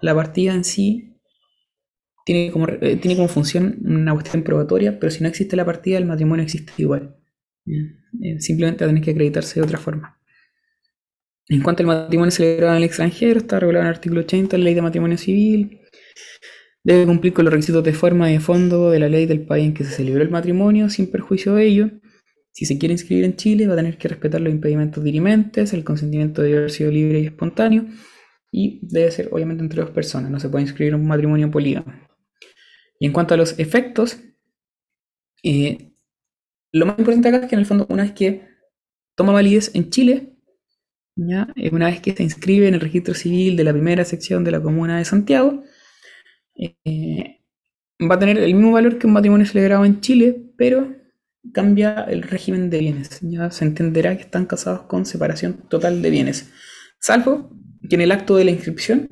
La 0.00 0.14
partida 0.14 0.54
en 0.54 0.62
sí 0.62 1.09
tiene 2.24 2.50
como, 2.50 2.68
eh, 2.68 2.96
tiene 2.96 3.16
como 3.16 3.28
función 3.28 3.78
una 3.84 4.12
cuestión 4.12 4.42
probatoria, 4.42 4.98
pero 4.98 5.10
si 5.10 5.22
no 5.22 5.28
existe 5.28 5.56
la 5.56 5.64
partida, 5.64 5.98
el 5.98 6.06
matrimonio 6.06 6.44
existe 6.44 6.72
igual. 6.78 7.16
Eh, 7.66 8.40
simplemente 8.40 8.86
tener 8.86 9.02
que 9.02 9.12
acreditarse 9.12 9.60
de 9.60 9.64
otra 9.64 9.78
forma. 9.78 10.18
En 11.48 11.62
cuanto 11.62 11.82
al 11.82 11.88
matrimonio 11.88 12.30
celebrado 12.30 12.72
en 12.72 12.78
el 12.78 12.84
extranjero, 12.84 13.38
está 13.38 13.58
regulado 13.58 13.82
en 13.82 13.88
el 13.88 13.94
artículo 13.94 14.20
80 14.20 14.56
de 14.56 14.58
la 14.58 14.64
ley 14.64 14.74
de 14.74 14.82
matrimonio 14.82 15.18
civil. 15.18 15.80
Debe 16.82 17.06
cumplir 17.06 17.32
con 17.32 17.44
los 17.44 17.52
requisitos 17.52 17.84
de 17.84 17.92
forma 17.92 18.30
y 18.30 18.34
de 18.34 18.40
fondo 18.40 18.90
de 18.90 19.00
la 19.00 19.08
ley 19.08 19.26
del 19.26 19.44
país 19.46 19.66
en 19.66 19.74
que 19.74 19.84
se 19.84 19.90
celebró 19.90 20.22
el 20.22 20.30
matrimonio, 20.30 20.88
sin 20.88 21.10
perjuicio 21.10 21.54
de 21.54 21.66
ello. 21.66 21.90
Si 22.52 22.66
se 22.66 22.78
quiere 22.78 22.92
inscribir 22.92 23.24
en 23.24 23.36
Chile, 23.36 23.66
va 23.66 23.74
a 23.74 23.76
tener 23.76 23.98
que 23.98 24.08
respetar 24.08 24.40
los 24.40 24.52
impedimentos 24.52 25.02
dirimentes, 25.02 25.72
el 25.72 25.84
consentimiento 25.84 26.42
debe 26.42 26.58
haber 26.58 26.70
sido 26.70 26.90
libre 26.90 27.20
y 27.20 27.26
espontáneo, 27.26 27.86
y 28.50 28.80
debe 28.82 29.10
ser 29.10 29.28
obviamente 29.32 29.62
entre 29.62 29.82
dos 29.82 29.90
personas, 29.90 30.30
no 30.30 30.40
se 30.40 30.48
puede 30.48 30.62
inscribir 30.62 30.94
un 30.94 31.06
matrimonio 31.06 31.50
polígamo. 31.50 32.09
Y 33.00 33.06
en 33.06 33.12
cuanto 33.12 33.34
a 33.34 33.36
los 33.36 33.58
efectos, 33.58 34.20
eh, 35.42 35.92
lo 36.72 36.86
más 36.86 36.98
importante 36.98 37.28
acá 37.28 37.38
es 37.38 37.46
que 37.48 37.54
en 37.54 37.60
el 37.60 37.66
fondo, 37.66 37.86
una 37.88 38.02
vez 38.04 38.12
que 38.12 38.46
toma 39.16 39.32
validez 39.32 39.70
en 39.74 39.90
Chile, 39.90 40.36
¿ya? 41.16 41.48
Eh, 41.56 41.70
una 41.72 41.86
vez 41.86 42.00
que 42.00 42.14
se 42.14 42.22
inscribe 42.22 42.68
en 42.68 42.74
el 42.74 42.80
registro 42.80 43.14
civil 43.14 43.56
de 43.56 43.64
la 43.64 43.72
primera 43.72 44.04
sección 44.04 44.44
de 44.44 44.50
la 44.50 44.62
comuna 44.62 44.98
de 44.98 45.06
Santiago, 45.06 45.64
eh, 46.56 47.40
va 48.00 48.16
a 48.16 48.18
tener 48.18 48.38
el 48.38 48.54
mismo 48.54 48.72
valor 48.72 48.98
que 48.98 49.06
un 49.06 49.14
matrimonio 49.14 49.46
celebrado 49.46 49.84
en 49.86 50.00
Chile, 50.00 50.52
pero 50.58 50.94
cambia 51.54 52.04
el 52.04 52.22
régimen 52.22 52.68
de 52.68 52.80
bienes. 52.80 53.18
Ya 53.22 53.50
se 53.50 53.64
entenderá 53.64 54.14
que 54.16 54.24
están 54.24 54.44
casados 54.44 54.82
con 54.82 55.06
separación 55.06 55.54
total 55.68 56.02
de 56.02 56.10
bienes, 56.10 56.50
salvo 57.00 57.50
que 57.88 57.94
en 57.94 58.02
el 58.02 58.12
acto 58.12 58.36
de 58.36 58.44
la 58.44 58.50
inscripción 58.50 59.08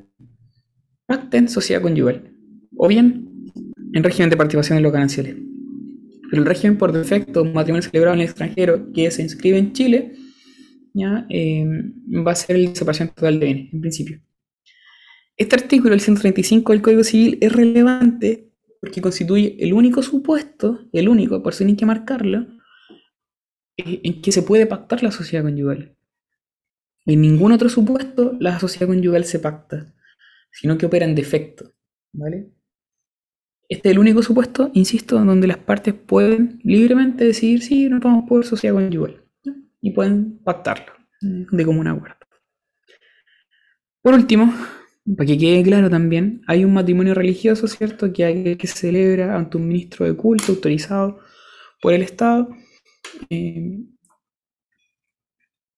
pacten 1.07 1.49
sociedad 1.49 1.81
conyugal, 1.81 2.31
o 2.77 2.87
bien 2.87 3.28
en 3.93 4.03
régimen 4.03 4.29
de 4.29 4.37
participación 4.37 4.77
en 4.77 4.83
los 4.83 4.93
gananciales. 4.93 5.35
Pero 6.29 6.43
el 6.43 6.47
régimen 6.47 6.77
por 6.77 6.91
defecto, 6.91 7.41
un 7.41 7.53
matrimonio 7.53 7.81
celebrado 7.81 8.15
en 8.15 8.21
el 8.21 8.27
extranjero 8.27 8.91
que 8.93 9.09
se 9.11 9.21
inscribe 9.21 9.57
en 9.57 9.73
Chile, 9.73 10.13
ya, 10.93 11.25
eh, 11.29 11.65
va 12.25 12.31
a 12.31 12.35
ser 12.35 12.57
la 12.59 12.75
separación 12.75 13.09
total 13.09 13.39
de 13.39 13.45
bienes, 13.45 13.73
en 13.73 13.81
principio. 13.81 14.21
Este 15.37 15.55
artículo, 15.55 15.93
el 15.93 16.01
135 16.01 16.71
del 16.71 16.81
Código 16.81 17.03
Civil, 17.03 17.37
es 17.41 17.51
relevante 17.51 18.51
porque 18.81 19.01
constituye 19.01 19.57
el 19.59 19.73
único 19.73 20.01
supuesto, 20.01 20.87
el 20.91 21.09
único, 21.09 21.41
por 21.43 21.53
eso 21.53 21.65
hay 21.65 21.75
que 21.75 21.85
marcarlo, 21.85 22.47
eh, 23.77 24.01
en 24.03 24.21
que 24.21 24.31
se 24.31 24.43
puede 24.43 24.65
pactar 24.65 25.03
la 25.03 25.11
sociedad 25.11 25.43
conyugal. 25.43 25.95
En 27.05 27.21
ningún 27.21 27.51
otro 27.51 27.69
supuesto 27.69 28.37
la 28.39 28.59
sociedad 28.59 28.87
conyugal 28.87 29.25
se 29.25 29.39
pacta, 29.39 29.93
sino 30.51 30.77
que 30.77 30.85
opera 30.85 31.05
en 31.05 31.15
defecto. 31.15 31.73
¿vale? 32.11 32.49
Este 33.69 33.89
es 33.89 33.93
el 33.93 33.99
único 33.99 34.23
supuesto, 34.23 34.71
insisto, 34.73 35.23
donde 35.23 35.45
las 35.45 35.59
partes 35.59 35.93
pueden 35.93 36.59
libremente 36.63 37.23
decidir 37.23 37.61
si 37.61 37.87
no 37.87 37.99
vamos 37.99 38.27
por 38.27 38.43
sociedad 38.43 38.73
conyugal 38.73 39.23
y 39.79 39.91
pueden 39.91 40.39
pactarlo 40.39 40.91
de 41.21 41.65
común 41.65 41.87
acuerdo. 41.87 42.17
Por 44.01 44.15
último, 44.15 44.51
para 45.15 45.27
que 45.27 45.37
quede 45.37 45.61
claro 45.61 45.87
también, 45.87 46.41
hay 46.47 46.65
un 46.65 46.73
matrimonio 46.73 47.13
religioso, 47.13 47.67
¿cierto? 47.67 48.11
Que, 48.11 48.25
hay, 48.25 48.55
que 48.55 48.65
se 48.65 48.75
celebra 48.75 49.35
ante 49.35 49.57
un 49.57 49.67
ministro 49.67 50.07
de 50.07 50.15
culto 50.15 50.51
autorizado 50.53 51.19
por 51.79 51.93
el 51.93 52.01
Estado. 52.01 52.49
Eh, 53.29 53.81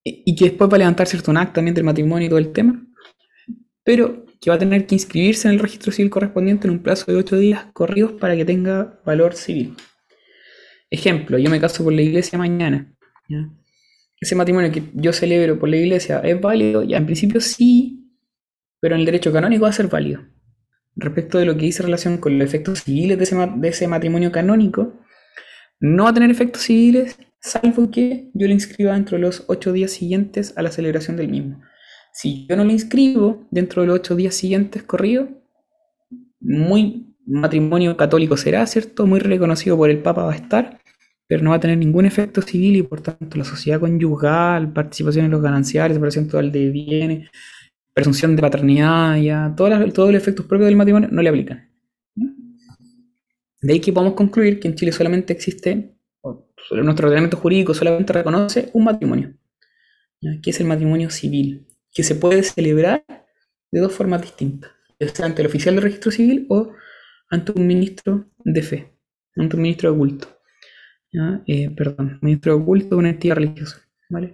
y 0.04 0.36
que 0.36 0.46
después 0.46 0.70
va 0.72 0.76
a 0.76 0.80
levantar 0.80 1.08
cierto 1.08 1.30
un 1.30 1.38
acta 1.38 1.56
también 1.56 1.76
del 1.76 1.84
matrimonio 1.84 2.26
y 2.26 2.30
todo 2.30 2.40
el 2.40 2.54
tema. 2.54 2.86
Pero 3.84 4.26
que 4.42 4.50
va 4.50 4.56
a 4.56 4.60
tener 4.60 4.88
que 4.88 4.96
inscribirse 4.96 5.48
en 5.48 5.54
el 5.54 5.60
registro 5.60 5.92
civil 5.92 6.10
correspondiente 6.10 6.68
en 6.68 6.74
un 6.74 6.80
plazo 6.80 7.12
de 7.12 7.18
ocho 7.18 7.38
días 7.38 7.68
corridos 7.74 8.14
para 8.14 8.36
que 8.36 8.44
tenga 8.44 9.00
valor 9.06 9.36
civil. 9.36 9.76
Ejemplo, 10.90 11.38
yo 11.38 11.50
me 11.52 11.62
caso 11.62 11.84
por 11.84 11.94
la 11.94 12.02
iglesia 12.02 12.40
mañana. 12.40 12.92
Ese 14.20 14.36
matrimonio 14.36 14.72
que 14.72 14.84
yo 14.94 15.14
celebro 15.14 15.60
por 15.60 15.70
la 15.70 15.78
iglesia 15.78 16.20
es 16.20 16.42
válido, 16.42 16.84
ya 16.84 16.98
en 16.98 17.06
principio 17.06 17.40
sí, 17.40 18.12
pero 18.80 18.96
en 18.96 19.02
el 19.02 19.06
derecho 19.06 19.32
canónico 19.32 19.64
va 19.64 19.70
a 19.70 19.74
ser 19.74 19.88
válido. 19.88 20.22
Respecto 20.96 21.38
de 21.38 21.46
lo 21.46 21.56
que 21.56 21.66
dice 21.66 21.84
relación 21.84 22.18
con 22.18 22.38
los 22.38 22.48
efectos 22.48 22.84
civiles 22.84 23.18
de 23.18 23.24
ese, 23.24 23.38
de 23.56 23.68
ese 23.70 23.88
matrimonio 23.88 24.32
canónico, 24.32 25.00
no 25.80 26.06
va 26.06 26.10
a 26.10 26.14
tener 26.14 26.32
efectos 26.32 26.64
civiles 26.64 27.18
salvo 27.40 27.90
que 27.90 28.30
yo 28.34 28.48
lo 28.48 28.54
inscriba 28.54 28.94
dentro 28.94 29.18
de 29.18 29.22
los 29.22 29.46
ocho 29.48 29.72
días 29.72 29.92
siguientes 29.92 30.54
a 30.56 30.62
la 30.62 30.72
celebración 30.72 31.16
del 31.16 31.30
mismo. 31.30 31.62
Si 32.14 32.46
yo 32.48 32.56
no 32.56 32.64
lo 32.64 32.72
inscribo 32.72 33.48
dentro 33.52 33.82
de 33.82 33.88
los 33.88 33.96
ocho 33.98 34.16
días 34.16 34.36
siguientes 34.36 34.84
corrido, 34.84 35.30
muy 36.40 37.16
matrimonio 37.26 37.96
católico 37.96 38.36
será, 38.36 38.66
¿cierto? 38.68 39.06
Muy 39.08 39.20
reconocido 39.20 39.78
por 39.78 39.90
el 39.90 40.00
Papa 40.00 40.24
va 40.24 40.34
a 40.34 40.36
estar, 40.36 40.80
pero 41.28 41.44
no 41.44 41.52
va 41.52 41.56
a 41.58 41.60
tener 41.60 41.78
ningún 41.78 42.06
efecto 42.06 42.42
civil 42.42 42.76
y 42.76 42.84
por 42.84 43.02
tanto 43.02 43.38
la 43.38 43.46
sociedad 43.46 43.80
conyugal, 43.80 44.74
participación 44.74 45.26
en 45.26 45.32
los 45.32 45.42
gananciales, 45.42 45.96
separación 45.96 46.28
total 46.28 46.52
de 46.52 46.70
bienes, 46.70 47.30
presunción 47.94 48.36
de 48.36 48.42
paternidad, 48.42 49.18
ya, 49.18 49.54
todos 49.56 49.70
los 49.70 50.16
efectos 50.16 50.46
propios 50.46 50.68
del 50.68 50.76
matrimonio 50.76 51.10
no 51.12 51.22
le 51.22 51.30
aplican. 51.30 51.70
De 53.62 53.74
ahí 53.74 53.80
que 53.80 53.94
podemos 53.94 54.16
concluir 54.16 54.60
que 54.60 54.68
en 54.68 54.76
Chile 54.76 54.92
solamente 54.92 55.32
existe, 55.32 55.96
nuestro 56.72 57.08
ordenamiento 57.08 57.38
jurídico 57.38 57.74
solamente 57.74 58.12
reconoce 58.12 58.70
un 58.74 58.84
matrimonio, 58.84 59.34
que 60.42 60.50
es 60.50 60.60
el 60.60 60.68
matrimonio 60.68 61.10
civil 61.10 61.68
que 61.94 62.04
se 62.04 62.16
puede 62.16 62.44
celebrar 62.44 63.06
de 63.72 63.80
dos 63.80 63.94
formas 63.94 64.22
distintas, 64.22 64.72
ya 65.00 65.08
sea 65.10 65.26
ante 65.26 65.42
el 65.42 65.48
oficial 65.48 65.76
de 65.76 65.82
registro 65.82 66.12
civil 66.12 66.46
o 66.50 66.74
ante 67.30 67.52
un 67.54 67.66
ministro 67.66 68.30
de 68.40 68.62
fe, 68.62 68.94
ante 69.36 69.56
un 69.56 69.62
ministro 69.62 69.92
de 69.92 69.98
culto. 69.98 70.28
Eh, 71.46 71.70
perdón, 71.76 72.20
ministro 72.22 72.58
de 72.58 72.64
culto 72.64 72.90
de 72.90 72.96
una 72.96 73.10
entidad 73.10 73.36
religiosa, 73.36 73.82
¿vale? 74.10 74.34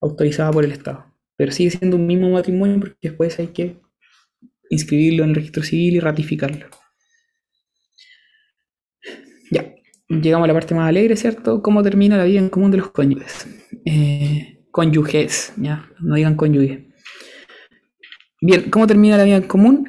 Autorizada 0.00 0.50
por 0.50 0.64
el 0.64 0.72
Estado. 0.72 1.04
Pero 1.36 1.52
sigue 1.52 1.70
siendo 1.70 1.96
un 1.96 2.06
mismo 2.06 2.30
matrimonio 2.30 2.80
porque 2.80 3.08
después 3.08 3.38
hay 3.38 3.48
que 3.48 3.80
inscribirlo 4.70 5.24
en 5.24 5.30
el 5.30 5.36
registro 5.36 5.62
civil 5.62 5.96
y 5.96 6.00
ratificarlo. 6.00 6.66
Ya, 9.50 9.74
llegamos 10.08 10.44
a 10.44 10.48
la 10.48 10.54
parte 10.54 10.74
más 10.74 10.88
alegre, 10.88 11.16
¿cierto? 11.16 11.62
¿Cómo 11.62 11.82
termina 11.82 12.16
la 12.16 12.24
vida 12.24 12.38
en 12.38 12.48
común 12.48 12.70
de 12.70 12.78
los 12.78 12.90
cónyuges? 12.90 13.46
Eh, 13.84 14.64
cónyuges, 14.70 15.52
ya, 15.56 15.90
no 16.00 16.14
digan 16.14 16.36
cónyuges. 16.36 16.85
Bien, 18.40 18.70
¿cómo 18.70 18.86
termina 18.86 19.16
la 19.16 19.24
vida 19.24 19.36
en 19.36 19.44
común? 19.44 19.86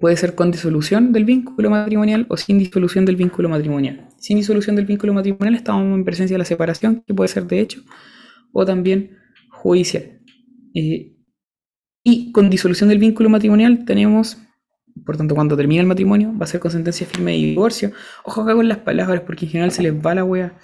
Puede 0.00 0.16
ser 0.16 0.36
con 0.36 0.52
disolución 0.52 1.12
del 1.12 1.24
vínculo 1.24 1.70
matrimonial 1.70 2.24
o 2.28 2.36
sin 2.36 2.58
disolución 2.58 3.04
del 3.04 3.16
vínculo 3.16 3.48
matrimonial. 3.48 4.08
Sin 4.18 4.36
disolución 4.36 4.76
del 4.76 4.86
vínculo 4.86 5.12
matrimonial 5.12 5.56
estamos 5.56 5.82
en 5.82 6.04
presencia 6.04 6.34
de 6.34 6.38
la 6.38 6.44
separación, 6.44 7.02
que 7.04 7.14
puede 7.14 7.26
ser 7.28 7.46
de 7.48 7.58
hecho, 7.58 7.82
o 8.52 8.64
también 8.64 9.18
judicial. 9.50 10.20
Eh, 10.74 11.16
y 12.04 12.30
con 12.30 12.48
disolución 12.48 12.88
del 12.88 12.98
vínculo 12.98 13.28
matrimonial 13.28 13.84
tenemos, 13.84 14.38
por 15.04 15.16
tanto, 15.16 15.34
cuando 15.34 15.56
termina 15.56 15.80
el 15.80 15.88
matrimonio, 15.88 16.32
va 16.38 16.44
a 16.44 16.48
ser 16.48 16.60
con 16.60 16.70
sentencia 16.70 17.08
firme 17.08 17.32
de 17.32 17.38
divorcio. 17.38 17.90
Ojo 18.24 18.42
acá 18.42 18.54
con 18.54 18.68
las 18.68 18.78
palabras, 18.78 19.22
porque 19.26 19.46
en 19.46 19.50
general 19.50 19.72
se 19.72 19.82
les 19.82 19.94
va 19.94 20.14
la 20.14 20.24
wea. 20.24 20.56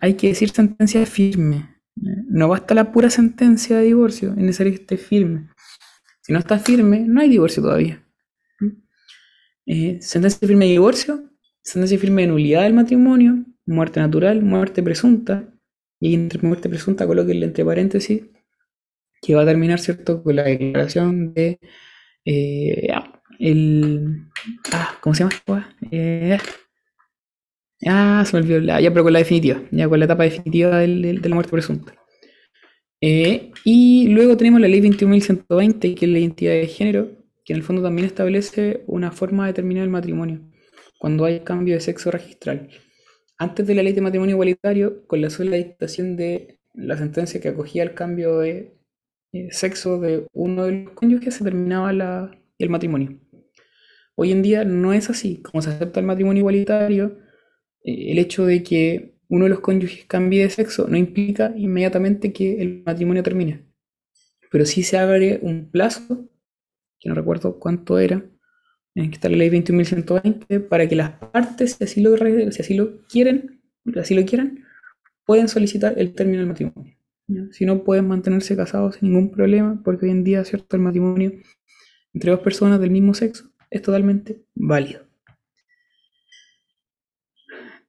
Hay 0.00 0.14
que 0.14 0.28
decir 0.28 0.50
sentencia 0.50 1.06
firme. 1.06 1.76
No 1.94 2.48
basta 2.48 2.74
la 2.74 2.90
pura 2.90 3.10
sentencia 3.10 3.76
de 3.76 3.84
divorcio, 3.84 4.30
es 4.30 4.38
necesario 4.38 4.72
que 4.72 4.80
esté 4.80 4.96
firme. 4.96 5.50
Si 6.30 6.34
no 6.34 6.38
está 6.38 6.60
firme, 6.60 7.00
no 7.00 7.20
hay 7.20 7.28
divorcio 7.28 7.60
todavía. 7.60 8.06
Eh, 9.66 9.98
sentencia 10.00 10.46
firme 10.46 10.66
de 10.66 10.70
divorcio, 10.70 11.28
sentencia 11.60 11.98
firme 11.98 12.22
de 12.22 12.28
nulidad 12.28 12.62
del 12.62 12.72
matrimonio, 12.72 13.44
muerte 13.66 13.98
natural, 13.98 14.40
muerte 14.40 14.80
presunta, 14.80 15.52
y 15.98 16.14
entre 16.14 16.40
muerte 16.46 16.68
presunta 16.68 17.04
coloquenle 17.04 17.46
entre 17.46 17.64
paréntesis 17.64 18.22
que 19.20 19.34
va 19.34 19.42
a 19.42 19.44
terminar, 19.44 19.80
¿cierto?, 19.80 20.22
con 20.22 20.36
la 20.36 20.44
declaración 20.44 21.34
de 21.34 21.58
eh, 22.24 22.86
el 23.40 24.28
ah, 24.72 24.98
¿cómo 25.00 25.14
se 25.14 25.24
llama? 25.24 25.76
Eh, 25.90 26.38
ah, 27.88 28.22
se 28.24 28.36
me 28.36 28.42
olvidó, 28.44 28.78
ya, 28.78 28.90
pero 28.92 29.02
con 29.02 29.12
la 29.12 29.18
definitiva, 29.18 29.60
ya 29.72 29.88
con 29.88 29.98
la 29.98 30.04
etapa 30.04 30.22
definitiva 30.22 30.78
de 30.78 31.20
la 31.24 31.34
muerte 31.34 31.50
presunta. 31.50 31.99
Eh, 33.00 33.52
y 33.64 34.08
luego 34.08 34.36
tenemos 34.36 34.60
la 34.60 34.68
ley 34.68 34.80
21.120, 34.80 35.94
que 35.94 36.04
es 36.04 36.10
la 36.10 36.18
identidad 36.18 36.52
de 36.52 36.66
género, 36.66 37.10
que 37.44 37.52
en 37.54 37.58
el 37.58 37.62
fondo 37.62 37.82
también 37.82 38.06
establece 38.06 38.84
una 38.86 39.10
forma 39.10 39.44
de 39.46 39.52
determinar 39.52 39.84
el 39.84 39.90
matrimonio, 39.90 40.40
cuando 40.98 41.24
hay 41.24 41.40
cambio 41.40 41.74
de 41.74 41.80
sexo 41.80 42.10
registral. 42.10 42.68
Antes 43.38 43.66
de 43.66 43.74
la 43.74 43.82
ley 43.82 43.94
de 43.94 44.02
matrimonio 44.02 44.34
igualitario, 44.34 45.06
con 45.06 45.22
la 45.22 45.30
sola 45.30 45.56
dictación 45.56 46.16
de 46.16 46.60
la 46.74 46.96
sentencia 46.98 47.40
que 47.40 47.48
acogía 47.48 47.82
el 47.82 47.94
cambio 47.94 48.38
de 48.38 48.76
eh, 49.32 49.48
sexo 49.50 49.98
de 49.98 50.26
uno 50.32 50.64
de 50.64 50.72
los 50.84 50.92
cónyuges, 50.92 51.34
se 51.34 51.44
terminaba 51.44 51.90
el 52.58 52.70
matrimonio. 52.70 53.18
Hoy 54.14 54.32
en 54.32 54.42
día 54.42 54.64
no 54.64 54.92
es 54.92 55.08
así. 55.08 55.40
Como 55.40 55.62
se 55.62 55.70
acepta 55.70 56.00
el 56.00 56.06
matrimonio 56.06 56.40
igualitario, 56.40 57.18
eh, 57.82 58.12
el 58.12 58.18
hecho 58.18 58.44
de 58.44 58.62
que 58.62 59.14
uno 59.30 59.44
de 59.44 59.50
los 59.50 59.60
cónyuges 59.60 60.04
cambie 60.06 60.42
de 60.42 60.50
sexo 60.50 60.88
no 60.88 60.96
implica 60.96 61.54
inmediatamente 61.56 62.32
que 62.32 62.60
el 62.60 62.82
matrimonio 62.84 63.22
termine. 63.22 63.64
Pero 64.50 64.66
sí 64.66 64.82
se 64.82 64.98
abre 64.98 65.38
un 65.42 65.70
plazo, 65.70 66.28
que 66.98 67.08
no 67.08 67.14
recuerdo 67.14 67.60
cuánto 67.60 68.00
era, 68.00 68.24
en 68.96 69.08
que 69.08 69.14
está 69.14 69.28
la 69.28 69.36
ley 69.36 69.48
21.120, 69.48 70.66
para 70.68 70.88
que 70.88 70.96
las 70.96 71.12
partes, 71.12 71.74
si 71.74 71.84
así 71.84 72.00
lo, 72.02 72.16
si 72.16 72.60
así 72.60 72.74
lo 72.74 73.06
quieren, 73.06 73.62
si 73.92 73.98
así 74.00 74.14
lo 74.14 74.24
quieran, 74.26 74.64
pueden 75.24 75.46
solicitar 75.46 75.94
el 75.96 76.12
término 76.12 76.38
del 76.38 76.48
matrimonio. 76.48 76.96
Si 77.52 77.64
no, 77.64 77.84
pueden 77.84 78.08
mantenerse 78.08 78.56
casados 78.56 78.96
sin 78.96 79.12
ningún 79.12 79.30
problema, 79.30 79.80
porque 79.84 80.06
hoy 80.06 80.10
en 80.10 80.24
día, 80.24 80.44
¿cierto? 80.44 80.74
El 80.74 80.82
matrimonio 80.82 81.32
entre 82.12 82.32
dos 82.32 82.40
personas 82.40 82.80
del 82.80 82.90
mismo 82.90 83.14
sexo 83.14 83.48
es 83.70 83.80
totalmente 83.80 84.42
válido. 84.56 85.09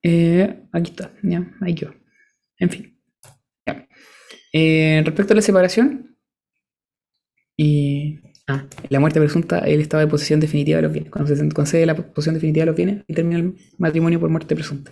Eh, 0.04 0.64
aquí 0.72 0.92
está, 0.92 1.14
ya, 1.24 1.52
ahí 1.62 1.74
yo. 1.74 1.90
En 2.58 2.70
fin. 2.70 2.98
Eh, 4.54 5.02
respecto 5.06 5.34
a 5.34 5.36
la 5.36 5.42
separación, 5.42 6.18
y 7.56 8.20
ah, 8.48 8.68
la 8.90 9.00
muerte 9.00 9.20
presunta 9.20 9.60
el 9.60 9.82
estado 9.82 10.02
de 10.02 10.10
posesión 10.10 10.40
definitiva 10.40 10.78
de 10.78 10.84
los 10.84 10.92
bienes. 10.92 11.12
Cuando 11.12 11.34
se 11.36 11.50
concede 11.50 11.86
la 11.86 11.96
posesión 11.96 12.36
definitiva 12.36 12.64
de 12.64 12.66
los 12.68 12.76
bienes 12.76 13.04
y 13.08 13.14
termina 13.14 13.40
el 13.40 13.56
matrimonio 13.78 14.20
por 14.20 14.30
muerte 14.30 14.56
presunta. 14.56 14.92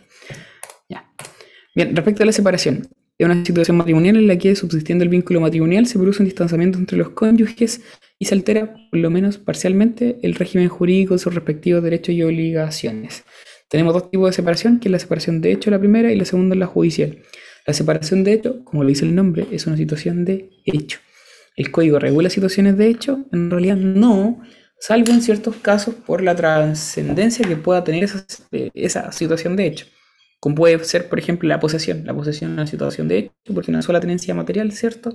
Bien, 1.76 1.96
respecto 1.96 2.24
a 2.24 2.26
la 2.26 2.32
separación, 2.32 2.88
es 3.18 3.26
una 3.26 3.46
situación 3.46 3.78
matrimonial 3.78 4.18
en 4.18 4.28
la 4.28 4.38
que, 4.38 4.56
subsistiendo 4.56 5.04
el 5.04 5.10
vínculo 5.10 5.40
matrimonial, 5.40 5.86
se 5.86 6.00
produce 6.00 6.24
un 6.24 6.26
distanciamiento 6.26 6.78
entre 6.78 6.98
los 6.98 7.12
cónyuges 7.12 7.82
y 8.18 8.26
se 8.26 8.34
altera, 8.34 8.74
por 8.90 9.00
lo 9.00 9.10
menos 9.10 9.38
parcialmente, 9.38 10.18
el 10.24 10.36
régimen 10.36 10.68
jurídico 10.68 11.14
de 11.14 11.20
sus 11.20 11.34
respectivos 11.34 11.84
derechos 11.84 12.16
y 12.16 12.24
obligaciones. 12.24 13.24
Tenemos 13.70 13.94
dos 13.94 14.10
tipos 14.10 14.30
de 14.30 14.34
separación, 14.34 14.80
que 14.80 14.88
es 14.88 14.92
la 14.92 15.00
separación 15.00 15.42
de 15.42 15.52
hecho 15.52 15.70
la 15.70 15.80
primera 15.80 16.12
y 16.12 16.18
la 16.18 16.26
segunda 16.26 16.56
es 16.56 16.60
la 16.60 16.66
judicial. 16.66 17.20
La 17.68 17.74
separación 17.74 18.24
de 18.24 18.34
hecho, 18.34 18.66
como 18.66 18.84
lo 18.84 18.90
dice 18.90 19.06
el 19.06 19.14
nombre, 19.14 19.46
es 19.52 19.68
una 19.68 19.78
situación 19.78 20.26
de 20.26 20.50
hecho. 20.66 21.00
¿El 21.56 21.72
código 21.72 22.00
regula 22.00 22.32
situaciones 22.32 22.78
de 22.78 22.88
hecho? 22.88 23.26
En 23.32 23.52
realidad 23.52 23.76
no, 23.76 24.42
salvo 24.80 25.12
en 25.12 25.22
ciertos 25.22 25.58
casos 25.58 25.94
por 25.94 26.24
la 26.24 26.36
trascendencia 26.36 27.48
que 27.48 27.58
pueda 27.58 27.84
tener 27.84 28.10
esa, 28.74 29.12
situación 29.12 29.56
de 29.56 29.68
hecho. 29.68 29.86
Como 30.40 30.56
puede 30.56 30.84
ser, 30.86 31.08
por 31.08 31.20
ejemplo, 31.20 31.48
la 31.48 31.60
posesión. 31.60 32.06
La 32.06 32.14
posesión 32.14 32.52
es 32.52 32.54
una 32.56 32.66
situación 32.66 33.08
de 33.08 33.18
hecho, 33.18 33.34
porque 33.54 33.70
una 33.70 33.82
sola 33.84 34.00
tenencia 34.00 34.34
material, 34.34 34.72
¿cierto? 34.72 35.14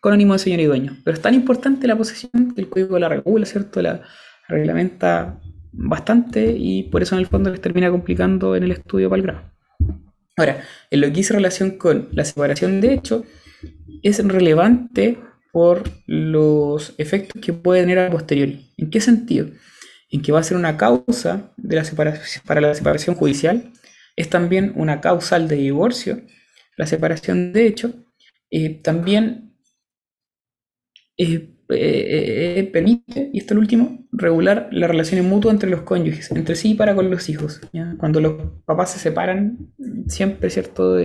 Con 0.00 0.14
ánimo 0.14 0.32
de 0.32 0.38
señor 0.38 0.60
y 0.60 0.64
dueño. 0.64 0.96
Pero 1.04 1.16
es 1.16 1.20
tan 1.22 1.34
importante 1.34 1.86
la 1.86 1.96
posesión 1.96 2.54
que 2.54 2.60
el 2.62 2.70
código 2.70 2.98
la 2.98 3.08
regula, 3.08 3.44
¿cierto? 3.44 3.82
La 3.82 4.02
reglamenta 4.48 5.40
bastante 5.72 6.54
y 6.56 6.84
por 6.84 7.02
eso 7.02 7.14
en 7.14 7.20
el 7.20 7.26
fondo 7.26 7.50
les 7.50 7.60
termina 7.60 7.90
complicando 7.90 8.54
en 8.54 8.64
el 8.64 8.72
estudio 8.72 9.08
para 9.08 9.20
el 9.20 9.26
grado. 9.26 9.52
Ahora, 10.36 10.62
en 10.90 11.00
lo 11.00 11.12
que 11.12 11.20
hice 11.20 11.34
relación 11.34 11.72
con 11.72 12.08
la 12.12 12.24
separación 12.24 12.80
de 12.80 12.94
hecho, 12.94 13.24
es 14.02 14.24
relevante 14.26 15.18
por 15.52 15.82
los 16.06 16.94
efectos 16.98 17.40
que 17.42 17.52
puede 17.52 17.82
tener 17.82 17.98
a 17.98 18.10
posteriori. 18.10 18.72
¿En 18.78 18.90
qué 18.90 19.00
sentido? 19.00 19.48
En 20.10 20.22
que 20.22 20.32
va 20.32 20.40
a 20.40 20.44
ser 20.44 20.56
una 20.56 20.76
causa 20.76 21.52
de 21.56 21.76
la 21.76 21.84
separación, 21.84 22.42
para 22.46 22.60
la 22.60 22.74
separación 22.74 23.16
judicial, 23.16 23.72
es 24.16 24.28
también 24.28 24.72
una 24.76 25.00
causal 25.00 25.48
de 25.48 25.56
divorcio, 25.56 26.22
la 26.76 26.86
separación 26.86 27.52
de 27.52 27.66
hecho, 27.66 27.94
eh, 28.50 28.80
también 28.82 29.54
eh, 31.18 31.51
eh, 31.74 32.68
permite, 32.72 33.30
y 33.32 33.38
esto 33.38 33.54
es 33.54 33.56
lo 33.56 33.60
último, 33.60 34.06
regular 34.12 34.68
las 34.72 34.90
relaciones 34.90 35.26
mutuas 35.26 35.54
entre 35.54 35.70
los 35.70 35.82
cónyuges, 35.82 36.30
entre 36.30 36.54
sí 36.56 36.72
y 36.72 36.74
para 36.74 36.94
con 36.94 37.10
los 37.10 37.28
hijos. 37.28 37.60
Cuando 37.98 38.20
los 38.20 38.34
papás 38.64 38.92
se 38.92 38.98
separan, 38.98 39.58
siempre, 40.06 40.50
¿cierto? 40.50 40.96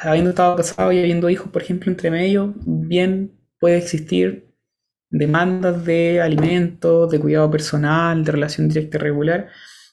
habiendo 0.00 0.30
estado 0.30 0.56
casados 0.56 0.94
y 0.94 0.98
habiendo 0.98 1.30
hijos, 1.30 1.50
por 1.50 1.62
ejemplo, 1.62 1.90
entre 1.90 2.10
medio, 2.10 2.54
bien 2.66 3.32
puede 3.58 3.78
existir 3.78 4.52
demandas 5.10 5.84
de 5.84 6.20
alimentos, 6.20 7.10
de 7.10 7.20
cuidado 7.20 7.50
personal, 7.50 8.24
de 8.24 8.32
relación 8.32 8.68
directa 8.68 8.96
y 8.96 9.00
regular, 9.00 9.48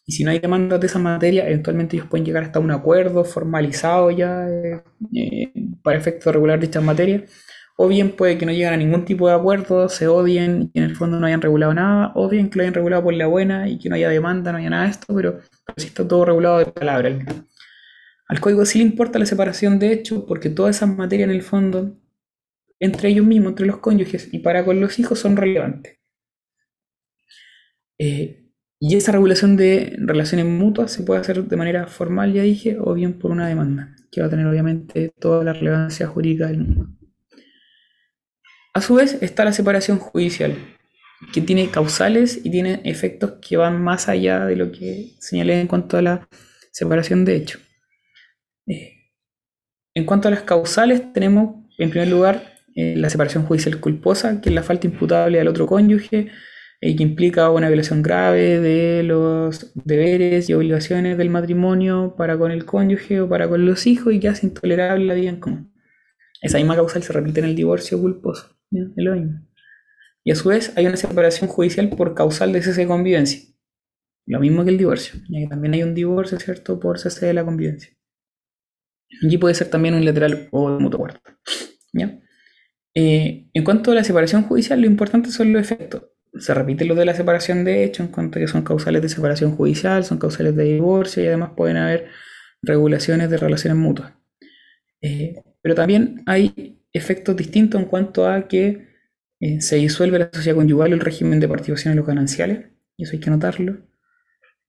y 0.05 0.13
si 0.13 0.23
no 0.23 0.31
hay 0.31 0.39
demandas 0.39 0.79
de 0.79 0.87
esa 0.87 0.99
materia, 0.99 1.47
eventualmente 1.47 1.95
ellos 1.95 2.09
pueden 2.09 2.25
llegar 2.25 2.43
hasta 2.43 2.59
un 2.59 2.71
acuerdo 2.71 3.23
formalizado 3.23 4.09
ya 4.11 4.47
eh, 4.49 4.83
eh, 5.15 5.53
para 5.83 5.97
efecto 5.97 6.29
de 6.29 6.33
regular 6.33 6.59
dichas 6.59 6.83
materias. 6.83 7.31
O 7.77 7.87
bien 7.87 8.15
puede 8.15 8.37
que 8.37 8.45
no 8.45 8.51
lleguen 8.51 8.73
a 8.73 8.77
ningún 8.77 9.05
tipo 9.05 9.27
de 9.27 9.33
acuerdo, 9.33 9.89
se 9.89 10.07
odien 10.07 10.69
y 10.73 10.79
en 10.79 10.85
el 10.85 10.95
fondo 10.95 11.19
no 11.19 11.25
hayan 11.25 11.41
regulado 11.41 11.73
nada. 11.73 12.11
O 12.15 12.29
bien 12.29 12.49
que 12.49 12.57
lo 12.57 12.63
hayan 12.63 12.73
regulado 12.73 13.03
por 13.03 13.13
la 13.13 13.27
buena 13.27 13.67
y 13.69 13.79
que 13.79 13.89
no 13.89 13.95
haya 13.95 14.09
demanda, 14.09 14.51
no 14.51 14.57
haya 14.57 14.69
nada 14.69 14.83
de 14.83 14.91
esto, 14.91 15.13
pero, 15.15 15.39
si 15.77 15.87
está 15.87 16.07
todo 16.07 16.25
regulado 16.25 16.59
de 16.59 16.65
palabra. 16.65 17.17
Al 18.27 18.39
código 18.39 18.65
sí 18.65 18.79
le 18.79 18.85
importa 18.85 19.19
la 19.19 19.25
separación 19.25 19.79
de 19.79 19.91
hecho 19.91 20.25
porque 20.25 20.49
todas 20.49 20.77
esas 20.77 20.89
materias 20.95 21.29
en 21.29 21.35
el 21.35 21.41
fondo, 21.41 21.97
entre 22.79 23.09
ellos 23.09 23.25
mismos, 23.25 23.51
entre 23.51 23.65
los 23.65 23.77
cónyuges 23.77 24.33
y 24.33 24.39
para 24.39 24.63
con 24.63 24.79
los 24.79 24.99
hijos, 24.99 25.19
son 25.19 25.35
relevantes. 25.35 25.99
Eh, 27.99 28.41
y 28.79 28.95
esa 28.95 29.11
regulación 29.11 29.57
de 29.57 29.95
relaciones 29.99 30.47
mutuas 30.47 30.91
se 30.91 31.03
puede 31.03 31.21
hacer 31.21 31.43
de 31.43 31.55
manera 31.57 31.87
formal, 31.87 32.33
ya 32.33 32.41
dije, 32.41 32.77
o 32.79 32.93
bien 32.95 33.19
por 33.19 33.29
una 33.31 33.47
demanda, 33.47 33.95
que 34.11 34.21
va 34.21 34.27
a 34.27 34.29
tener 34.29 34.47
obviamente 34.47 35.11
toda 35.19 35.43
la 35.43 35.53
relevancia 35.53 36.07
jurídica 36.07 36.47
del 36.47 36.59
mundo. 36.59 37.00
A 38.73 38.81
su 38.81 38.95
vez 38.95 39.21
está 39.21 39.43
la 39.43 39.51
separación 39.51 39.99
judicial, 39.99 40.55
que 41.33 41.41
tiene 41.41 41.69
causales 41.69 42.39
y 42.43 42.51
tiene 42.51 42.81
efectos 42.85 43.33
que 43.41 43.57
van 43.57 43.83
más 43.83 44.07
allá 44.07 44.45
de 44.45 44.55
lo 44.55 44.71
que 44.71 45.11
señalé 45.19 45.59
en 45.59 45.67
cuanto 45.67 45.97
a 45.97 46.01
la 46.01 46.29
separación 46.71 47.25
de 47.25 47.35
hecho. 47.35 47.59
Eh, 48.67 49.11
en 49.93 50.05
cuanto 50.05 50.29
a 50.29 50.31
las 50.31 50.43
causales, 50.43 51.11
tenemos 51.11 51.65
en 51.77 51.89
primer 51.89 52.07
lugar 52.07 52.53
eh, 52.75 52.95
la 52.95 53.09
separación 53.09 53.45
judicial 53.45 53.79
culposa, 53.81 54.39
que 54.39 54.49
es 54.49 54.55
la 54.55 54.63
falta 54.63 54.87
imputable 54.87 55.39
al 55.41 55.49
otro 55.49 55.67
cónyuge, 55.67 56.31
y 56.79 56.95
que 56.95 57.03
implica 57.03 57.49
una 57.51 57.67
violación 57.67 58.01
grave 58.01 58.59
de 58.59 59.03
los 59.03 59.71
deberes 59.75 60.49
y 60.49 60.53
obligaciones 60.53 61.17
del 61.17 61.29
matrimonio 61.29 62.15
para 62.17 62.37
con 62.37 62.51
el 62.51 62.65
cónyuge 62.65 63.21
o 63.21 63.29
para 63.29 63.47
con 63.47 63.65
los 63.65 63.85
hijos 63.85 64.13
y 64.13 64.19
que 64.19 64.29
hace 64.29 64.47
intolerable 64.47 65.05
la 65.05 65.13
vida 65.13 65.29
en 65.29 65.39
común. 65.39 65.70
Esa 66.41 66.57
misma 66.57 66.75
causal 66.75 67.03
se 67.03 67.13
repite 67.13 67.39
en 67.39 67.45
el 67.47 67.55
divorcio 67.55 67.99
culposo, 67.99 68.57
mismo. 68.71 68.93
Y 70.23 70.31
a 70.31 70.35
su 70.35 70.49
vez 70.49 70.73
hay 70.75 70.85
una 70.85 70.97
separación 70.97 71.49
judicial 71.49 71.89
por 71.89 72.13
causal 72.13 72.53
de 72.53 72.61
cese 72.61 72.81
de 72.81 72.87
convivencia. 72.87 73.41
Lo 74.27 74.39
mismo 74.39 74.63
que 74.63 74.69
el 74.69 74.77
divorcio, 74.77 75.19
ya 75.29 75.39
que 75.39 75.47
también 75.47 75.73
hay 75.73 75.83
un 75.83 75.95
divorcio, 75.95 76.39
¿cierto?, 76.39 76.79
por 76.79 76.99
cese 76.99 77.25
de 77.25 77.33
la 77.33 77.43
convivencia. 77.43 77.91
Y 79.09 79.37
puede 79.37 79.55
ser 79.55 79.69
también 79.69 79.95
un 79.95 80.05
lateral 80.05 80.47
o 80.51 80.71
de 80.71 80.79
mutuo 80.79 80.99
acuerdo. 80.99 81.19
¿ya? 81.93 82.19
Eh, 82.95 83.49
en 83.53 83.63
cuanto 83.63 83.91
a 83.91 83.95
la 83.95 84.03
separación 84.03 84.43
judicial, 84.43 84.79
lo 84.79 84.87
importante 84.87 85.31
son 85.31 85.53
los 85.53 85.61
efectos 85.61 86.03
se 86.39 86.53
repite 86.53 86.85
lo 86.85 86.95
de 86.95 87.05
la 87.05 87.13
separación 87.13 87.63
de 87.65 87.83
hecho 87.83 88.03
en 88.03 88.09
cuanto 88.09 88.39
a 88.39 88.41
que 88.41 88.47
son 88.47 88.63
causales 88.63 89.01
de 89.01 89.09
separación 89.09 89.55
judicial, 89.55 90.05
son 90.05 90.17
causales 90.17 90.55
de 90.55 90.63
divorcio 90.63 91.23
y 91.23 91.27
además 91.27 91.51
pueden 91.55 91.77
haber 91.77 92.07
regulaciones 92.61 93.29
de 93.29 93.37
relaciones 93.37 93.77
mutuas. 93.77 94.13
Eh, 95.01 95.35
pero 95.61 95.75
también 95.75 96.23
hay 96.25 96.81
efectos 96.93 97.35
distintos 97.35 97.81
en 97.81 97.87
cuanto 97.87 98.27
a 98.27 98.47
que 98.47 98.87
eh, 99.39 99.61
se 99.61 99.77
disuelve 99.77 100.19
la 100.19 100.29
sociedad 100.31 100.55
conyugal, 100.57 100.93
el 100.93 100.99
régimen 100.99 101.39
de 101.39 101.47
participación 101.47 101.91
en 101.91 101.97
los 101.97 102.07
gananciales, 102.07 102.67
y 102.97 103.03
eso 103.03 103.13
hay 103.13 103.19
que 103.19 103.29
notarlo. 103.29 103.87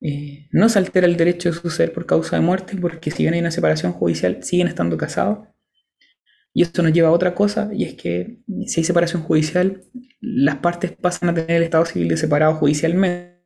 Eh, 0.00 0.48
no 0.50 0.68
se 0.68 0.78
altera 0.78 1.06
el 1.06 1.16
derecho 1.16 1.50
de 1.50 1.54
suceder 1.54 1.92
por 1.92 2.06
causa 2.06 2.36
de 2.36 2.42
muerte, 2.42 2.76
porque 2.76 3.10
si 3.10 3.22
bien 3.22 3.34
hay 3.34 3.40
una 3.40 3.50
separación 3.50 3.92
judicial, 3.92 4.42
siguen 4.42 4.68
estando 4.68 4.96
casados. 4.96 5.48
Y 6.54 6.62
esto 6.62 6.82
nos 6.82 6.92
lleva 6.92 7.08
a 7.08 7.12
otra 7.12 7.34
cosa, 7.34 7.70
y 7.72 7.84
es 7.84 7.94
que 7.94 8.38
si 8.66 8.80
hay 8.80 8.84
separación 8.84 9.22
judicial, 9.22 9.84
las 10.20 10.56
partes 10.56 10.92
pasan 10.92 11.30
a 11.30 11.34
tener 11.34 11.56
el 11.58 11.62
estado 11.64 11.84
civil 11.86 12.16
separado 12.16 12.54
judicialmente, 12.56 13.42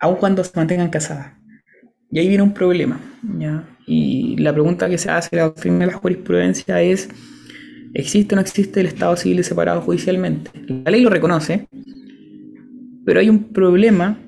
aun 0.00 0.16
cuando 0.16 0.42
se 0.44 0.52
mantengan 0.56 0.90
casadas. 0.90 1.41
Y 2.12 2.18
ahí 2.18 2.28
viene 2.28 2.42
un 2.42 2.52
problema. 2.52 3.00
Y 3.86 4.36
la 4.36 4.52
pregunta 4.52 4.88
que 4.88 4.98
se 4.98 5.10
hace 5.10 5.34
la 5.34 5.44
doctrina 5.44 5.78
de 5.78 5.86
la 5.86 5.94
jurisprudencia 5.94 6.82
es, 6.82 7.08
¿existe 7.94 8.34
o 8.34 8.36
no 8.36 8.42
existe 8.42 8.80
el 8.80 8.86
estado 8.86 9.16
civil 9.16 9.42
separado 9.42 9.80
judicialmente? 9.80 10.50
La 10.84 10.90
ley 10.90 11.00
lo 11.00 11.08
reconoce, 11.08 11.68
pero 13.06 13.18
hay 13.18 13.30
un 13.30 13.52
problema 13.52 14.18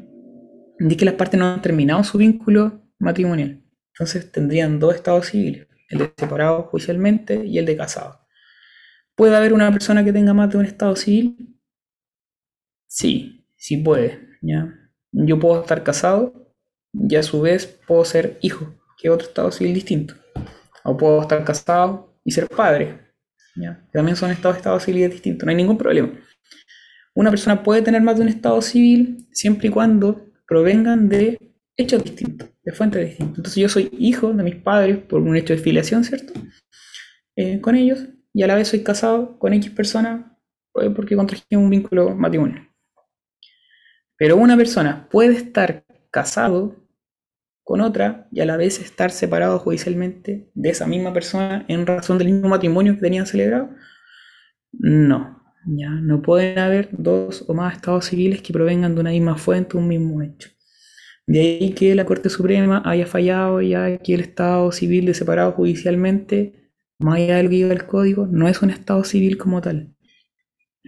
de 0.78 0.96
que 0.96 1.04
las 1.04 1.14
partes 1.14 1.38
no 1.38 1.46
han 1.46 1.60
terminado 1.60 2.02
su 2.04 2.16
vínculo 2.16 2.82
matrimonial. 2.98 3.62
Entonces 3.92 4.32
tendrían 4.32 4.80
dos 4.80 4.94
estados 4.94 5.26
civiles 5.26 5.68
el 5.90 5.98
de 5.98 6.12
separado 6.16 6.62
judicialmente 6.64 7.44
y 7.44 7.58
el 7.58 7.66
de 7.66 7.76
casado. 7.76 8.18
¿Puede 9.14 9.36
haber 9.36 9.52
una 9.52 9.70
persona 9.70 10.02
que 10.02 10.12
tenga 10.12 10.32
más 10.32 10.50
de 10.50 10.58
un 10.58 10.64
estado 10.64 10.96
civil? 10.96 11.60
Sí, 12.86 13.46
sí 13.56 13.76
puede. 13.76 14.26
¿ya? 14.40 14.74
Yo 15.12 15.38
puedo 15.38 15.60
estar 15.60 15.84
casado 15.84 16.43
y 16.94 17.16
a 17.16 17.22
su 17.22 17.40
vez 17.40 17.66
puedo 17.86 18.04
ser 18.04 18.38
hijo, 18.40 18.74
que 18.98 19.10
otro 19.10 19.28
estado 19.28 19.50
civil 19.50 19.74
distinto. 19.74 20.14
O 20.84 20.96
puedo 20.96 21.22
estar 21.22 21.44
casado 21.44 22.14
y 22.24 22.32
ser 22.32 22.48
padre. 22.48 23.00
¿ya? 23.56 23.86
también 23.92 24.16
son 24.16 24.30
estados, 24.30 24.56
estados 24.56 24.84
civiles 24.84 25.10
distintos, 25.10 25.46
no 25.46 25.50
hay 25.50 25.56
ningún 25.56 25.78
problema. 25.78 26.12
Una 27.14 27.30
persona 27.30 27.62
puede 27.62 27.82
tener 27.82 28.02
más 28.02 28.16
de 28.16 28.22
un 28.22 28.28
estado 28.28 28.60
civil 28.60 29.28
siempre 29.32 29.68
y 29.68 29.70
cuando 29.70 30.26
provengan 30.46 31.08
de 31.08 31.38
hechos 31.76 32.02
distintos 32.02 32.48
de 32.62 32.72
fuentes 32.72 33.06
distintas. 33.06 33.38
Entonces 33.38 33.62
yo 33.62 33.68
soy 33.68 33.90
hijo 33.98 34.32
de 34.32 34.42
mis 34.42 34.56
padres 34.56 34.98
por 34.98 35.20
un 35.20 35.36
hecho 35.36 35.54
de 35.54 35.60
filiación, 35.60 36.04
¿cierto? 36.04 36.32
Eh, 37.36 37.60
con 37.60 37.76
ellos, 37.76 38.06
y 38.32 38.42
a 38.42 38.46
la 38.46 38.54
vez 38.54 38.68
soy 38.68 38.82
casado 38.82 39.38
con 39.38 39.52
X 39.52 39.70
persona 39.70 40.36
eh, 40.80 40.90
porque 40.90 41.16
contrajimos 41.16 41.64
un 41.64 41.70
vínculo 41.70 42.14
matrimonial. 42.14 42.68
Pero 44.16 44.36
una 44.36 44.56
persona 44.56 45.08
puede 45.08 45.34
estar 45.36 45.84
casado 46.10 46.83
con 47.64 47.80
otra 47.80 48.28
y 48.30 48.40
a 48.40 48.46
la 48.46 48.56
vez 48.56 48.80
estar 48.80 49.10
separado 49.10 49.58
judicialmente 49.58 50.50
de 50.54 50.68
esa 50.68 50.86
misma 50.86 51.12
persona 51.12 51.64
en 51.68 51.86
razón 51.86 52.18
del 52.18 52.30
mismo 52.32 52.48
matrimonio 52.48 52.94
que 52.94 53.00
tenían 53.00 53.26
celebrado. 53.26 53.70
No, 54.72 55.42
ya 55.66 55.90
no 55.90 56.22
pueden 56.22 56.58
haber 56.58 56.90
dos 56.92 57.44
o 57.48 57.54
más 57.54 57.74
estados 57.76 58.06
civiles 58.06 58.42
que 58.42 58.52
provengan 58.52 58.94
de 58.94 59.00
una 59.00 59.10
misma 59.10 59.36
fuente, 59.36 59.76
un 59.76 59.88
mismo 59.88 60.22
hecho. 60.22 60.50
De 61.26 61.40
ahí 61.40 61.72
que 61.74 61.94
la 61.94 62.04
Corte 62.04 62.28
Suprema 62.28 62.82
haya 62.84 63.06
fallado 63.06 63.62
ya 63.62 63.98
que 63.98 64.14
el 64.14 64.20
Estado 64.20 64.70
civil 64.72 65.06
de 65.06 65.14
separado 65.14 65.52
judicialmente, 65.52 66.70
más 66.98 67.16
allá 67.16 67.36
de 67.38 67.44
lo 67.44 67.48
que 67.50 67.56
diga 67.56 67.72
el 67.72 67.86
código, 67.86 68.26
no 68.26 68.48
es 68.48 68.60
un 68.62 68.70
Estado 68.70 69.04
civil 69.04 69.38
como 69.38 69.60
tal. 69.62 69.94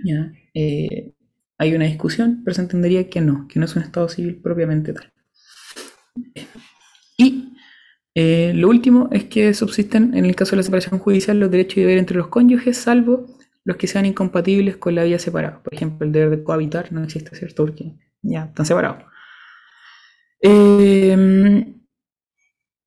¿ya? 0.04 0.32
Eh, 0.54 1.14
hay 1.58 1.74
una 1.74 1.86
discusión, 1.86 2.42
pero 2.44 2.54
se 2.54 2.62
entendería 2.62 3.08
que 3.08 3.20
no, 3.20 3.48
que 3.48 3.58
no 3.58 3.64
es 3.64 3.76
un 3.76 3.82
Estado 3.82 4.08
civil 4.08 4.40
propiamente 4.42 4.92
tal. 4.92 5.12
Y 7.16 7.52
eh, 8.14 8.52
lo 8.54 8.68
último 8.68 9.08
es 9.12 9.24
que 9.24 9.52
subsisten, 9.54 10.14
en 10.14 10.24
el 10.24 10.36
caso 10.36 10.52
de 10.52 10.58
la 10.58 10.62
separación 10.62 10.98
judicial, 10.98 11.38
los 11.38 11.50
derechos 11.50 11.78
y 11.78 11.80
deberes 11.80 12.00
entre 12.00 12.16
los 12.16 12.28
cónyuges, 12.28 12.76
salvo 12.76 13.26
los 13.64 13.76
que 13.76 13.86
sean 13.86 14.06
incompatibles 14.06 14.76
con 14.76 14.94
la 14.94 15.04
vida 15.04 15.18
separada. 15.18 15.62
Por 15.62 15.74
ejemplo, 15.74 16.06
el 16.06 16.12
deber 16.12 16.30
de 16.30 16.44
cohabitar 16.44 16.92
no 16.92 17.02
existe, 17.02 17.34
¿cierto? 17.34 17.64
Porque 17.64 17.94
ya 18.22 18.44
están 18.44 18.64
separados. 18.64 19.04
Eh, 20.40 21.76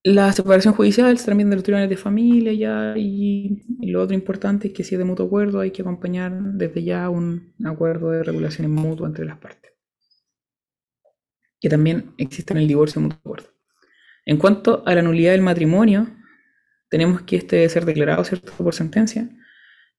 la 0.04 0.32
separación 0.32 0.74
judicial 0.74 1.22
también 1.24 1.50
de 1.50 1.58
los 1.58 1.64
tribunales 1.64 1.90
de 1.90 1.98
familia 1.98 2.54
ya 2.54 2.98
y, 2.98 3.64
lo 3.82 4.02
otro 4.02 4.16
importante 4.16 4.70
es 4.70 4.74
que 4.74 4.84
si 4.84 4.96
es 4.96 5.00
de 5.00 5.06
mutuo 5.06 5.26
acuerdo 5.26 5.60
hay 5.60 5.72
que 5.72 5.82
acompañar 5.82 6.32
desde 6.54 6.84
ya 6.84 7.10
un 7.10 7.54
acuerdo 7.66 8.12
de 8.12 8.24
regulaciones 8.24 8.72
mutuas 8.72 9.10
entre 9.10 9.26
las 9.26 9.38
partes. 9.38 9.69
Que 11.60 11.70
también 11.70 12.14
existe 12.18 12.54
en 12.54 12.60
el 12.60 12.68
divorcio 12.68 13.02
de 13.02 13.08
mutuo. 13.08 13.36
En 14.26 14.38
cuanto 14.38 14.84
a 14.86 14.96
la 14.96 15.02
nulidad 15.02 15.32
del 15.32 15.42
matrimonio, 15.42 16.08
tenemos 16.90 17.22
que 17.24 17.38
este 17.38 17.58
debe 17.58 17.70
ser 17.70 17.86
declarado, 17.86 18.24
¿cierto?, 18.24 18.52
por 18.58 18.74
sentencia. 18.74 19.30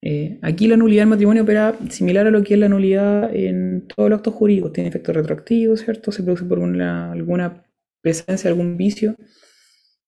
Eh, 0.03 0.39
aquí 0.43 0.67
la 0.67 0.77
nulidad 0.77 1.03
del 1.03 1.11
matrimonio 1.11 1.43
opera 1.43 1.77
similar 1.91 2.27
a 2.27 2.31
lo 2.31 2.43
que 2.43 2.55
es 2.55 2.61
la 2.61 2.69
nulidad 2.69 3.35
en 3.35 3.87
todos 3.87 4.09
los 4.09 4.19
actos 4.19 4.35
jurídicos. 4.35 4.73
Tiene 4.73 4.89
efecto 4.89 5.13
retroactivo, 5.13 5.77
¿cierto? 5.77 6.13
Se 6.13 6.23
produce 6.23 6.45
por 6.45 6.59
alguna 6.61 7.65
presencia, 8.01 8.49
algún 8.49 8.77
vicio 8.77 9.17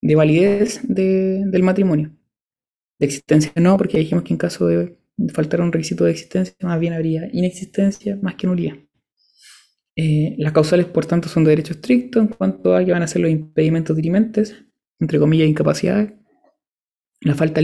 de 0.01 0.15
validez 0.15 0.81
del 0.85 1.63
matrimonio. 1.63 2.13
De 2.99 3.07
existencia 3.07 3.53
no, 3.57 3.77
porque 3.77 3.99
dijimos 3.99 4.25
que 4.25 4.33
en 4.35 4.39
caso 4.39 4.67
de 4.67 4.99
faltar 5.33 5.61
un 5.61 5.73
requisito 5.73 6.05
de 6.05 6.13
existencia, 6.13 6.55
más 6.63 6.81
bien 6.81 6.95
habría 6.95 7.29
inexistencia 7.33 8.19
más 8.23 8.35
que 8.37 8.47
nulidad. 8.47 8.75
Eh, 9.97 10.35
las 10.39 10.53
causales, 10.53 10.87
por 10.87 11.07
tanto, 11.07 11.29
son 11.29 11.45
de 11.45 11.51
derecho 11.51 11.75
estricto 11.75 12.19
en 12.21 12.29
cuanto 12.29 12.75
a 12.75 12.85
que 12.85 12.93
van 12.93 13.03
a 13.03 13.07
ser 13.07 13.23
los 13.23 13.31
impedimentos 13.31 13.97
dirimentes, 13.97 14.65
entre 14.99 15.19
comillas, 15.19 15.49
incapacidades. 15.49 16.13
La 17.21 17.35
falta, 17.35 17.61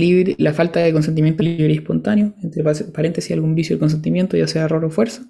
de 0.80 0.92
consentimiento 0.92 1.42
libre 1.42 1.72
y 1.72 1.76
espontáneo, 1.76 2.34
entre 2.42 2.62
paréntesis, 2.92 3.32
algún 3.32 3.56
vicio 3.56 3.74
del 3.74 3.80
consentimiento, 3.80 4.36
ya 4.36 4.46
sea 4.46 4.64
error 4.64 4.84
o 4.84 4.90
fuerza. 4.90 5.26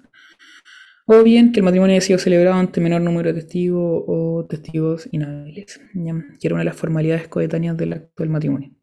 O 1.07 1.23
bien 1.23 1.51
que 1.51 1.61
el 1.61 1.63
matrimonio 1.63 1.95
haya 1.95 2.05
sido 2.05 2.19
celebrado 2.19 2.57
ante 2.57 2.79
menor 2.81 3.01
número 3.01 3.33
de 3.33 3.41
testigos 3.41 4.03
o 4.05 4.45
testigos 4.47 5.09
inhábiles, 5.11 5.81
que 6.39 6.47
era 6.47 6.53
una 6.53 6.61
de 6.61 6.69
las 6.69 6.75
formalidades 6.75 7.27
coetáneas 7.27 7.75
del 7.77 7.93
acto 7.93 8.23
del 8.23 8.29
matrimonio. 8.29 8.78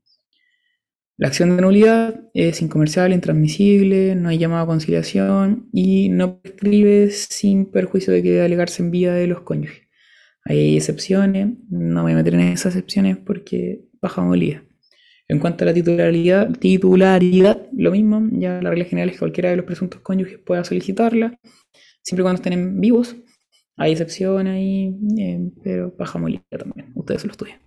La 1.19 1.29
acción 1.29 1.57
de 1.57 1.63
nulidad 1.63 2.29
es 2.35 2.61
incomercial, 2.61 3.15
intransmisible, 3.15 4.15
no 4.17 4.29
hay 4.29 4.37
llamado 4.37 4.65
a 4.65 4.67
conciliación 4.67 5.69
y 5.73 6.11
no 6.11 6.41
prescribe 6.41 7.11
sin 7.11 7.71
perjuicio 7.71 8.13
de 8.13 8.23
que 8.23 8.33
debe 8.33 8.45
alegarse 8.45 8.83
en 8.83 8.91
vía 8.91 9.15
de 9.15 9.27
los 9.27 9.41
cónyuges. 9.41 9.89
Hay 10.45 10.77
excepciones, 10.77 11.57
no 11.71 12.03
voy 12.03 12.13
a 12.13 12.17
meter 12.17 12.35
en 12.35 12.41
esas 12.41 12.77
excepciones 12.77 13.17
porque 13.17 13.81
baja 14.03 14.21
molía. 14.23 14.63
En 15.27 15.39
cuanto 15.39 15.65
a 15.65 15.67
la 15.67 15.75
titularidad, 15.75 16.51
titularidad, 16.59 17.67
lo 17.73 17.91
mismo, 17.93 18.29
ya 18.33 18.61
la 18.61 18.69
regla 18.69 18.85
general 18.85 19.09
es 19.09 19.15
que 19.15 19.21
cualquiera 19.21 19.51
de 19.51 19.57
los 19.57 19.65
presuntos 19.65 20.03
cónyuges 20.03 20.39
pueda 20.39 20.65
solicitarla 20.65 21.41
siempre 22.03 22.23
cuando 22.23 22.43
estén 22.43 22.79
vivos. 22.79 23.17
Hay 23.79 23.93
excepciones 23.93 24.53
ahí, 24.53 24.95
eh, 25.19 25.51
pero 25.65 25.95
baja 25.99 26.19
muy 26.19 26.41
también. 26.51 26.93
Ustedes 26.95 27.25
lo 27.25 27.33
estudian. 27.33 27.59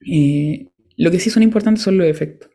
Eh, 0.00 0.68
lo 0.98 1.10
que 1.10 1.20
sí 1.20 1.30
son 1.30 1.42
importantes 1.42 1.82
son 1.82 1.98
los 1.98 2.06
efectos. 2.06 2.50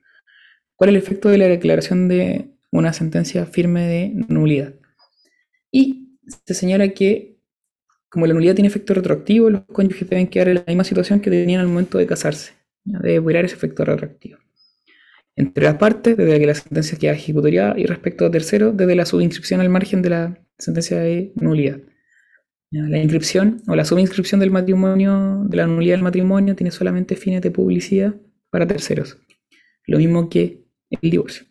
¿Cuál 0.75 0.89
es 0.89 0.95
el 0.95 1.01
efecto 1.01 1.29
de 1.29 1.37
la 1.37 1.47
declaración 1.47 2.07
de 2.07 2.49
una 2.71 2.93
sentencia 2.93 3.45
firme 3.45 3.87
de 3.87 4.11
nulidad? 4.27 4.73
Y 5.71 6.17
se 6.45 6.53
señala 6.53 6.89
que, 6.89 7.37
como 8.09 8.27
la 8.27 8.33
nulidad 8.33 8.55
tiene 8.55 8.67
efecto 8.67 8.93
retroactivo, 8.93 9.49
los 9.49 9.63
cónyuges 9.65 10.09
deben 10.09 10.27
quedar 10.27 10.49
en 10.49 10.55
la 10.55 10.63
misma 10.67 10.83
situación 10.83 11.19
que 11.19 11.29
tenían 11.29 11.61
al 11.61 11.67
momento 11.67 11.97
de 11.97 12.07
casarse. 12.07 12.53
Debe 12.83 13.21
curar 13.21 13.45
ese 13.45 13.55
efecto 13.55 13.85
retroactivo 13.85 14.37
entre 15.35 15.63
las 15.63 15.75
partes, 15.75 16.15
desde 16.15 16.39
que 16.39 16.45
la 16.45 16.53
sentencia 16.53 16.97
queda 16.97 17.13
ejecutoriada, 17.13 17.73
y 17.77 17.85
respecto 17.85 18.25
a 18.25 18.31
terceros, 18.31 18.75
desde 18.77 18.95
la 18.95 19.05
subinscripción 19.05 19.61
al 19.61 19.69
margen 19.69 20.01
de 20.01 20.09
la 20.09 20.39
sentencia 20.57 20.99
de 20.99 21.31
nulidad. 21.35 21.79
La 22.71 22.97
inscripción 22.97 23.61
o 23.67 23.75
la 23.75 23.85
subinscripción 23.85 24.39
del 24.39 24.49
matrimonio, 24.49 25.43
de 25.47 25.57
la 25.57 25.67
nulidad 25.67 25.95
del 25.95 26.03
matrimonio, 26.03 26.55
tiene 26.55 26.71
solamente 26.71 27.15
fines 27.15 27.41
de 27.41 27.51
publicidad 27.51 28.15
para 28.53 28.67
terceros. 28.67 29.17
Lo 29.87 29.97
mismo 29.97 30.29
que 30.29 30.63
el 30.91 31.09
divorcio. 31.09 31.47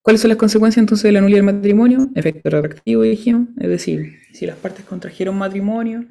¿Cuáles 0.00 0.20
son 0.20 0.28
las 0.28 0.38
consecuencias 0.38 0.80
entonces 0.80 1.02
de 1.02 1.12
la 1.12 1.20
nulidad 1.20 1.38
del 1.38 1.54
matrimonio? 1.56 2.08
Efecto 2.14 2.50
retroactivo, 2.50 3.02
dijimos. 3.02 3.48
Es 3.58 3.68
decir, 3.68 4.12
si 4.32 4.46
las 4.46 4.56
partes 4.56 4.84
contrajeron 4.84 5.36
matrimonio, 5.36 6.04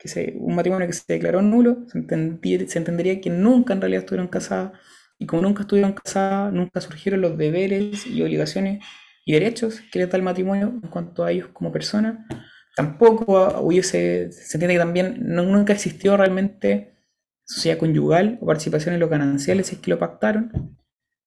que 0.00 0.34
un 0.36 0.54
matrimonio 0.54 0.86
que 0.86 0.94
se 0.94 1.04
declaró 1.06 1.42
nulo, 1.42 1.84
se, 1.86 2.66
se 2.66 2.78
entendería 2.78 3.20
que 3.20 3.28
nunca 3.28 3.74
en 3.74 3.82
realidad 3.82 4.04
estuvieron 4.04 4.28
casadas 4.28 4.72
y 5.18 5.26
como 5.26 5.42
nunca 5.42 5.62
estuvieron 5.62 5.92
casadas, 5.92 6.50
nunca 6.50 6.80
surgieron 6.80 7.20
los 7.20 7.36
deberes 7.36 8.06
y 8.06 8.22
obligaciones 8.22 8.82
y 9.26 9.34
derechos 9.34 9.82
que 9.92 9.98
le 9.98 10.06
da 10.06 10.16
el 10.16 10.22
matrimonio 10.22 10.80
en 10.82 10.88
cuanto 10.88 11.24
a 11.24 11.30
ellos 11.30 11.48
como 11.52 11.70
personas, 11.70 12.20
tampoco 12.74 13.60
hubiese, 13.60 14.32
se 14.32 14.56
entiende 14.56 14.74
que 14.74 14.78
también 14.78 15.16
nunca 15.20 15.74
existió 15.74 16.16
realmente 16.16 16.91
sociedad 17.52 17.78
conyugal 17.78 18.38
o 18.40 18.46
participación 18.46 18.94
en 18.94 19.00
los 19.00 19.10
gananciales 19.10 19.66
si 19.66 19.76
es 19.76 19.80
que 19.80 19.90
lo 19.90 19.98
pactaron, 19.98 20.76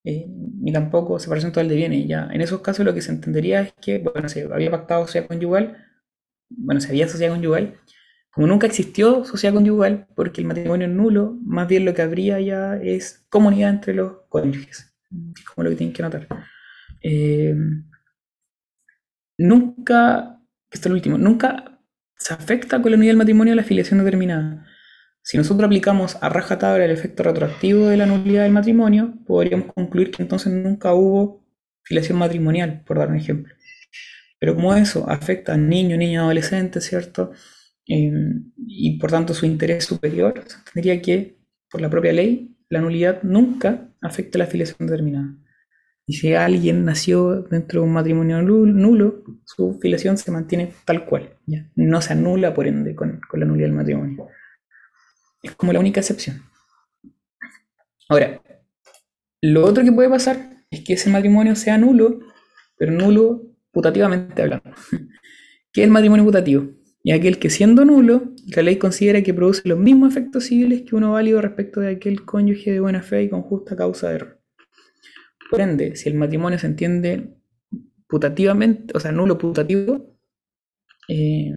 eh, 0.03 0.25
ni 0.27 0.71
tampoco 0.71 1.19
separación 1.19 1.51
total 1.51 1.69
de 1.69 1.75
bienes. 1.75 2.07
Ya 2.07 2.29
en 2.31 2.41
esos 2.41 2.61
casos 2.61 2.85
lo 2.85 2.93
que 2.93 3.01
se 3.01 3.11
entendería 3.11 3.61
es 3.61 3.73
que, 3.81 4.03
se 4.27 4.43
había 4.51 4.71
pactado 4.71 5.05
sociedad 5.05 5.27
conyugal, 5.27 5.77
bueno, 6.49 6.81
se 6.81 6.89
había 6.89 7.07
sociedad 7.07 7.33
conyugal, 7.33 7.79
como 8.31 8.47
nunca 8.47 8.67
existió 8.67 9.23
sociedad 9.23 9.53
conyugal, 9.53 10.07
porque 10.15 10.41
el 10.41 10.47
matrimonio 10.47 10.87
es 10.87 10.93
nulo, 10.93 11.37
más 11.43 11.67
bien 11.67 11.85
lo 11.85 11.93
que 11.93 12.01
habría 12.01 12.39
ya 12.39 12.75
es 12.75 13.25
comunidad 13.29 13.69
entre 13.69 13.93
los 13.93 14.13
cónyuges, 14.29 14.93
es 15.37 15.45
como 15.45 15.63
lo 15.63 15.69
que 15.69 15.75
tienen 15.77 15.93
que 15.93 16.03
notar. 16.03 16.27
Eh, 17.01 17.55
nunca, 19.37 20.41
esto 20.71 20.87
es 20.87 20.89
lo 20.89 20.95
último, 20.95 21.17
nunca 21.17 21.79
se 22.17 22.33
afecta 22.33 22.81
con 22.81 22.91
la 22.91 22.97
unidad 22.97 23.11
del 23.11 23.17
matrimonio 23.17 23.53
a 23.53 23.55
la 23.55 23.61
afiliación 23.61 23.99
determinada. 23.99 24.64
Si 25.25 25.37
nosotros 25.37 25.65
aplicamos 25.65 26.19
a 26.21 26.29
rajatabla 26.29 26.85
el 26.85 26.91
efecto 26.91 27.23
retroactivo 27.23 27.87
de 27.87 27.97
la 27.97 28.05
nulidad 28.05 28.43
del 28.43 28.51
matrimonio, 28.51 29.15
podríamos 29.25 29.73
concluir 29.73 30.11
que 30.11 30.21
entonces 30.21 30.53
nunca 30.53 30.93
hubo 30.93 31.43
filiación 31.81 32.19
matrimonial, 32.19 32.83
por 32.85 32.99
dar 32.99 33.09
un 33.09 33.15
ejemplo. 33.15 33.55
Pero 34.39 34.53
como 34.53 34.75
eso 34.75 35.09
afecta 35.09 35.55
a 35.55 35.57
niños, 35.57 35.97
niños, 35.97 36.21
adolescentes, 36.25 36.83
¿cierto? 36.83 37.31
Em, 37.87 38.51
y 38.67 38.99
por 38.99 39.09
tanto 39.09 39.33
su 39.33 39.47
interés 39.47 39.85
superior, 39.85 40.43
tendría 40.71 41.01
que, 41.01 41.39
por 41.71 41.81
la 41.81 41.89
propia 41.89 42.13
ley, 42.13 42.55
la 42.69 42.81
nulidad 42.81 43.23
nunca 43.23 43.89
afecta 44.01 44.37
la 44.37 44.45
filiación 44.45 44.87
determinada. 44.87 45.35
Y 46.05 46.13
si 46.13 46.35
alguien 46.35 46.85
nació 46.85 47.41
dentro 47.41 47.81
de 47.81 47.87
un 47.87 47.93
matrimonio 47.93 48.43
nulo, 48.43 49.23
su 49.43 49.79
filiación 49.81 50.17
se 50.19 50.29
mantiene 50.29 50.71
tal 50.85 51.03
cual, 51.05 51.31
¿ya? 51.47 51.67
no 51.75 51.99
se 51.99 52.13
anula 52.13 52.53
por 52.53 52.67
ende 52.67 52.93
con 52.93 53.19
la 53.33 53.45
nulidad 53.47 53.69
del 53.69 53.75
matrimonio. 53.75 54.29
Es 55.45 55.55
como 55.55 55.73
la 55.73 55.79
única 55.79 55.99
excepción. 55.99 56.43
Ahora, 58.09 58.41
lo 59.41 59.65
otro 59.65 59.83
que 59.83 59.91
puede 59.91 60.09
pasar 60.09 60.65
es 60.69 60.83
que 60.83 60.93
ese 60.93 61.09
matrimonio 61.09 61.55
sea 61.55 61.77
nulo, 61.77 62.19
pero 62.77 62.91
nulo 62.91 63.43
putativamente 63.71 64.41
hablando. 64.41 64.71
¿Qué 65.71 65.81
es 65.81 65.85
el 65.85 65.91
matrimonio 65.91 66.25
putativo? 66.25 66.69
y 67.05 67.11
aquel 67.11 67.37
que 67.37 67.51
siendo 67.51 67.85
nulo, 67.85 68.33
la 68.47 68.63
ley 68.63 68.77
considera 68.77 69.21
que 69.21 69.31
produce 69.31 69.61
los 69.69 69.77
mismos 69.77 70.09
efectos 70.09 70.45
civiles 70.45 70.81
que 70.81 70.95
uno 70.95 71.11
válido 71.11 71.39
respecto 71.39 71.79
de 71.79 71.91
aquel 71.91 72.25
cónyuge 72.25 72.71
de 72.71 72.79
buena 72.79 73.03
fe 73.03 73.21
y 73.21 73.29
con 73.29 73.43
justa 73.43 73.75
causa 73.75 74.09
de 74.09 74.15
error. 74.15 74.41
Por 75.51 75.61
ende, 75.61 75.95
si 75.97 76.09
el 76.09 76.15
matrimonio 76.15 76.57
se 76.57 76.65
entiende 76.65 77.35
putativamente, 78.07 78.91
o 78.97 78.99
sea, 78.99 79.11
nulo 79.11 79.37
putativo, 79.37 80.17
eh, 81.07 81.53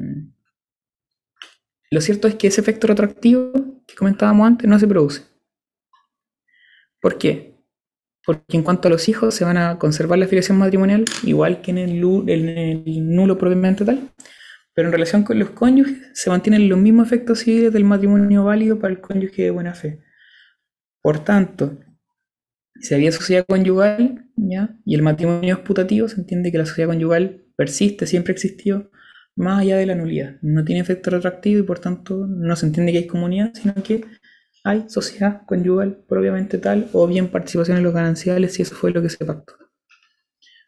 lo 1.91 2.01
cierto 2.01 2.28
es 2.28 2.34
que 2.34 2.49
ese 2.49 2.61
efecto 2.61 2.86
retroactivo 2.86 3.53
que 3.86 3.95
comentábamos 3.95 4.47
antes 4.47 4.68
no 4.68 4.78
se 4.78 4.86
produce. 4.86 5.22
¿Por 7.01 7.16
qué? 7.16 7.55
Porque 8.24 8.57
en 8.57 8.62
cuanto 8.62 8.89
a 8.89 8.91
los 8.91 9.09
hijos 9.09 9.34
se 9.34 9.45
van 9.45 9.57
a 9.57 9.78
conservar 9.78 10.18
la 10.18 10.26
afiliación 10.26 10.59
matrimonial, 10.59 11.05
igual 11.22 11.62
que 11.62 11.70
en 11.70 11.78
el, 11.78 12.01
nulo 13.14 13.39
propiamente 13.39 13.84
tal, 13.84 14.11
pero 14.74 14.89
en 14.89 14.93
relación 14.93 15.22
con 15.22 15.39
los 15.39 15.51
cónyuges 15.51 16.11
se 16.12 16.28
mantienen 16.28 16.68
los 16.68 16.78
mismos 16.78 17.07
efectos 17.07 17.41
civiles 17.41 17.72
del 17.72 17.84
matrimonio 17.84 18.45
válido 18.45 18.78
para 18.78 18.93
el 18.93 19.01
cónyuge 19.01 19.45
de 19.45 19.51
buena 19.51 19.74
fe. 19.74 20.03
Por 21.01 21.24
tanto, 21.24 21.78
si 22.80 22.95
había 22.95 23.12
sociedad 23.12 23.47
conyugal 23.47 24.26
¿ya? 24.36 24.76
y 24.84 24.95
el 24.95 25.03
matrimonio 25.03 25.57
es 25.57 25.61
putativo, 25.61 26.09
se 26.09 26.20
entiende 26.20 26.53
que 26.53 26.59
la 26.59 26.66
sociedad 26.66 26.91
conyugal 26.91 27.45
persiste, 27.57 28.07
siempre 28.07 28.32
existió, 28.32 28.91
más 29.39 29.61
allá 29.61 29.76
de 29.76 29.86
la 29.86 29.95
nulidad. 29.95 30.36
No 30.43 30.64
tiene 30.64 30.80
efecto 30.80 31.11
retroactivo 31.11 31.61
y 31.61 31.62
por 31.62 31.78
tanto 31.78 32.26
no 32.26 32.57
se 32.57 32.66
entiende 32.66 32.93
que 32.93 32.99
hay 32.99 33.07
comunidad, 33.07 33.53
sino 33.55 33.72
que 33.74 34.05
hay 34.64 34.84
sociedad 34.89 35.43
conyugal 35.47 36.05
propiamente 36.09 36.59
tal 36.59 36.89
o 36.93 37.07
bien 37.07 37.28
participación 37.28 37.78
en 37.78 37.84
los 37.84 37.95
gananciales 37.95 38.55
si 38.55 38.62
eso 38.62 38.74
fue 38.74 38.91
lo 38.91 39.01
que 39.01 39.09
se 39.09 39.24
pactó. 39.24 39.55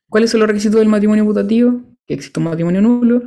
¿Cuáles 0.09 0.31
son 0.31 0.41
los 0.41 0.49
requisitos 0.49 0.79
del 0.79 0.89
matrimonio 0.89 1.25
putativo? 1.25 1.83
Que 2.07 2.15
exista 2.15 2.39
un 2.41 2.45
matrimonio 2.45 2.81
nulo, 2.81 3.23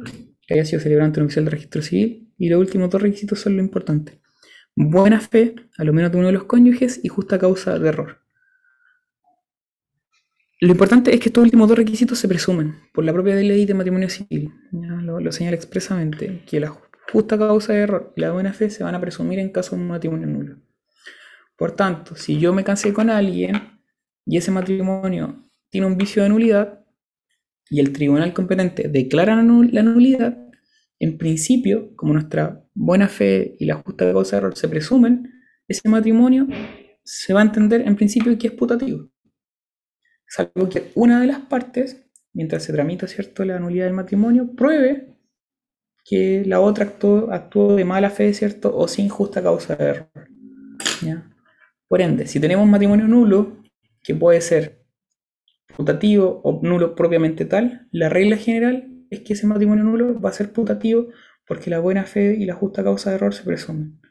que 0.48 0.54
haya 0.54 0.66
sido 0.66 0.82
celebrado 0.82 1.08
ante 1.08 1.20
un 1.20 1.26
oficial 1.26 1.46
de 1.46 1.52
registro 1.52 1.82
civil 1.82 2.34
y 2.38 2.50
los 2.50 2.60
últimos 2.60 2.90
dos 2.90 3.02
requisitos 3.02 3.40
son 3.40 3.58
lo 3.58 3.62
importante. 3.62 4.22
Buena 4.76 5.20
fe, 5.20 5.56
a 5.78 5.84
lo 5.84 5.94
menos 5.94 6.12
de 6.12 6.18
uno 6.18 6.28
de 6.28 6.34
los 6.34 6.46
cónyuges, 6.46 7.00
y 7.04 7.08
justa 7.08 7.38
causa 7.38 7.78
de 7.78 7.90
error. 7.90 8.23
Lo 10.64 10.72
importante 10.72 11.14
es 11.14 11.20
que 11.20 11.28
estos 11.28 11.44
últimos 11.44 11.68
dos 11.68 11.78
requisitos 11.78 12.18
se 12.18 12.30
presumen 12.30 12.76
por 12.94 13.04
la 13.04 13.12
propia 13.12 13.36
ley 13.36 13.66
de 13.66 13.74
matrimonio 13.74 14.08
civil. 14.08 14.54
lo, 14.72 15.30
señala 15.34 15.58
expresamente, 15.58 16.42
que 16.48 16.62
la 16.62 16.74
justa 17.12 17.38
causa 17.38 17.74
de 17.74 17.80
error 17.80 18.14
y 18.16 18.22
la 18.22 18.32
buena 18.32 18.54
fe 18.54 18.70
se 18.70 18.82
van 18.82 18.96
a 18.96 19.02
presumir 19.02 19.40
en 19.40 19.50
caso 19.50 19.76
de 19.76 19.82
un 19.82 19.90
matrimonio 19.90 20.26
nulo. 20.26 20.62
Por 21.58 21.76
tanto, 21.76 22.16
si 22.16 22.40
yo 22.40 22.54
me 22.54 22.64
casé 22.64 22.94
con 22.94 23.10
alguien 23.10 23.82
y 24.26 24.38
ese 24.38 24.52
matrimonio 24.52 25.44
tiene 25.70 25.86
un 25.86 25.98
vicio 25.98 26.24
de 26.24 26.30
nulidad 26.30 26.86
y 27.70 27.82
el 27.82 27.92
tribunal 27.92 28.34
competente 28.34 28.88
declara 28.88 29.36
la 29.36 29.44
nulidad, 29.44 30.38
en 30.98 31.18
principio, 31.18 31.94
como 31.98 32.14
nuestra 32.14 32.66
buena 32.74 33.10
fe 33.10 33.58
y 33.60 33.66
la 33.66 33.82
justa 33.84 34.10
causa 34.14 34.38
de 34.38 34.44
error 34.44 34.56
se 34.56 34.70
presumen, 34.70 35.30
ese 35.68 35.90
matrimonio 35.90 36.48
se 37.04 37.34
va 37.34 37.42
a 37.42 37.44
entender 37.44 37.82
en 37.82 37.98
principio 37.98 38.38
que 38.38 38.48
es 38.48 38.54
putativo. 38.54 39.10
Salvo 40.36 40.68
que 40.68 40.92
una 40.96 41.22
de 41.22 41.28
las 41.28 41.42
partes, 41.42 42.08
mientras 42.34 42.64
se 42.64 42.74
tramita 42.74 43.06
¿cierto? 43.06 43.46
la 43.46 43.60
nulidad 43.60 43.86
del 43.86 43.94
matrimonio, 43.94 44.56
pruebe 44.56 45.10
que 46.04 46.44
la 46.48 46.60
otra 46.60 46.86
actuó, 47.30 47.76
de 47.76 47.86
mala 47.86 48.10
fe, 48.10 48.34
¿cierto? 48.34 48.76
O 48.76 48.88
sin 48.88 49.10
justa 49.10 49.44
causa 49.44 49.76
de 49.76 49.86
error. 49.86 50.10
Por 51.88 52.02
ende, 52.02 52.26
si 52.26 52.40
tenemos 52.40 52.66
un 52.66 52.72
matrimonio 52.72 53.08
nulo, 53.08 53.62
que 54.02 54.16
puede 54.16 54.42
ser 54.42 54.84
putativo 55.78 56.42
o 56.44 56.60
nulo 56.64 56.96
propiamente 56.96 57.46
tal, 57.46 57.88
la 57.92 58.10
regla 58.10 58.38
general 58.38 59.06
es 59.12 59.20
que 59.20 59.34
ese 59.34 59.46
matrimonio 59.46 59.84
nulo 59.84 60.20
va 60.20 60.30
a 60.30 60.34
ser 60.34 60.52
putativo 60.52 61.10
porque 61.46 61.70
la 61.70 61.78
buena 61.78 62.06
fe 62.06 62.34
y 62.34 62.46
la 62.46 62.56
justa 62.56 62.84
causa 62.84 63.12
de 63.12 63.18
error 63.18 63.36
se 63.36 63.44
presumen. 63.44 64.02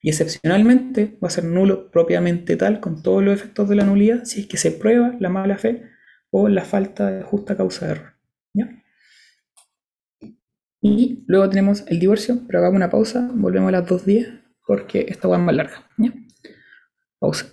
Y 0.00 0.10
excepcionalmente 0.10 1.18
va 1.22 1.28
a 1.28 1.30
ser 1.30 1.44
nulo 1.44 1.90
propiamente 1.90 2.56
tal 2.56 2.80
con 2.80 3.02
todos 3.02 3.22
los 3.22 3.34
efectos 3.34 3.68
de 3.68 3.76
la 3.76 3.84
nulidad 3.84 4.24
si 4.24 4.42
es 4.42 4.46
que 4.46 4.56
se 4.56 4.70
prueba 4.70 5.16
la 5.18 5.28
mala 5.28 5.58
fe 5.58 5.82
o 6.30 6.48
la 6.48 6.64
falta 6.64 7.10
de 7.10 7.22
justa 7.22 7.56
causa 7.56 7.86
de 7.86 7.92
error. 7.92 8.18
Y 10.80 11.24
luego 11.26 11.50
tenemos 11.50 11.84
el 11.88 11.98
divorcio, 11.98 12.42
pero 12.46 12.60
hagamos 12.60 12.76
una 12.76 12.90
pausa, 12.90 13.28
volvemos 13.34 13.68
a 13.68 13.72
las 13.72 13.86
2.10 13.86 14.42
porque 14.66 15.06
esta 15.08 15.26
va 15.28 15.38
más 15.38 15.54
larga. 15.54 15.88
Pausa. 17.18 17.46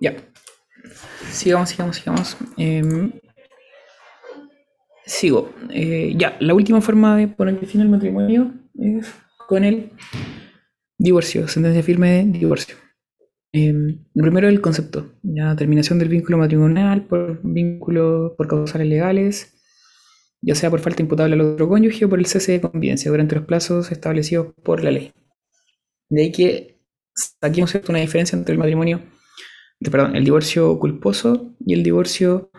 Ya. 0.00 0.14
Sigamos, 1.30 1.70
sigamos, 1.70 1.96
sigamos. 1.96 2.36
Em, 2.56 3.12
sigo. 5.08 5.52
Eh, 5.70 6.14
ya, 6.16 6.36
la 6.40 6.54
última 6.54 6.80
forma 6.80 7.16
de 7.16 7.28
poner 7.28 7.64
fin 7.66 7.80
al 7.80 7.88
matrimonio 7.88 8.52
es 8.74 9.06
con 9.48 9.64
el 9.64 9.90
divorcio, 10.98 11.48
sentencia 11.48 11.82
firme 11.82 12.10
de 12.10 12.38
divorcio. 12.38 12.76
Em, 13.52 14.04
primero 14.14 14.48
el 14.48 14.60
concepto, 14.60 15.14
la 15.22 15.56
terminación 15.56 15.98
del 15.98 16.10
vínculo 16.10 16.36
matrimonial 16.36 17.06
por 17.06 17.40
vínculo 17.42 18.34
por 18.36 18.46
causales 18.46 18.86
legales, 18.86 19.54
ya 20.42 20.54
sea 20.54 20.70
por 20.70 20.80
falta 20.80 21.02
imputable 21.02 21.34
al 21.34 21.40
otro 21.40 21.68
cónyuge 21.68 22.04
o 22.04 22.10
por 22.10 22.18
el 22.18 22.26
cese 22.26 22.52
de 22.52 22.60
convivencia 22.60 23.10
durante 23.10 23.36
los 23.36 23.46
plazos 23.46 23.90
establecidos 23.90 24.54
por 24.62 24.84
la 24.84 24.90
ley. 24.90 25.12
De 26.10 26.22
ahí 26.22 26.32
que 26.32 26.78
saquemos 27.40 27.74
una 27.88 28.00
diferencia 28.00 28.36
entre 28.36 28.52
el 28.52 28.58
matrimonio, 28.58 29.00
perdón, 29.90 30.14
el 30.14 30.24
divorcio 30.24 30.78
culposo 30.78 31.56
y 31.64 31.72
el 31.72 31.82
divorcio 31.82 32.50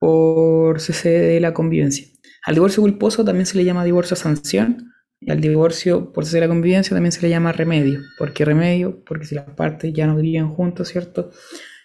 por 0.00 0.80
cese 0.80 1.10
de 1.10 1.38
la 1.38 1.54
convivencia. 1.54 2.08
Al 2.44 2.54
divorcio 2.54 2.82
culposo 2.82 3.24
también 3.24 3.46
se 3.46 3.56
le 3.56 3.64
llama 3.64 3.84
divorcio 3.84 4.16
sanción 4.16 4.92
y 5.20 5.30
al 5.30 5.40
divorcio 5.40 6.12
por 6.12 6.24
cese 6.24 6.38
de 6.38 6.40
la 6.40 6.48
convivencia 6.48 6.96
también 6.96 7.12
se 7.12 7.22
le 7.22 7.28
llama 7.28 7.52
remedio. 7.52 8.00
¿Por 8.18 8.32
qué 8.32 8.44
remedio? 8.44 9.04
Porque 9.04 9.26
si 9.26 9.36
las 9.36 9.48
partes 9.50 9.92
ya 9.92 10.08
no 10.08 10.16
viven 10.16 10.48
juntos, 10.48 10.88
¿cierto? 10.88 11.30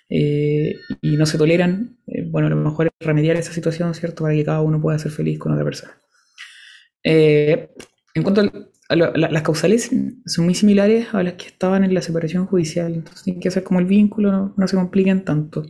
Eh, 0.10 0.76
y 1.02 1.18
no 1.18 1.26
se 1.26 1.38
toleran, 1.38 1.98
eh, 2.08 2.26
bueno, 2.30 2.50
lo 2.50 2.56
mejor 2.56 2.88
es 2.88 3.06
remediar 3.06 3.36
esa 3.36 3.54
situación, 3.54 3.94
¿cierto? 3.94 4.24
Para 4.24 4.36
que 4.36 4.46
cada 4.46 4.62
uno 4.62 4.82
pueda 4.82 4.98
ser 4.98 5.12
feliz 5.12 5.38
con 5.38 5.52
otra 5.52 5.66
persona. 5.66 6.00
Eh, 7.04 7.70
en 8.14 8.24
cuanto 8.24 8.42
a, 8.42 8.96
las 8.96 9.42
causales, 9.42 9.92
son 10.26 10.46
muy 10.46 10.54
similares 10.54 11.08
a 11.14 11.24
las 11.24 11.34
que 11.34 11.48
estaban 11.48 11.84
en 11.84 11.94
la 11.94 12.02
separación 12.02 12.46
judicial, 12.46 12.94
entonces 12.94 13.24
tienen 13.24 13.42
que 13.42 13.48
hacer 13.48 13.64
como 13.64 13.80
el 13.80 13.86
vínculo, 13.86 14.54
no, 14.56 14.68
se 14.68 14.76
compliquen 14.76 15.26
tanto. 15.26 15.64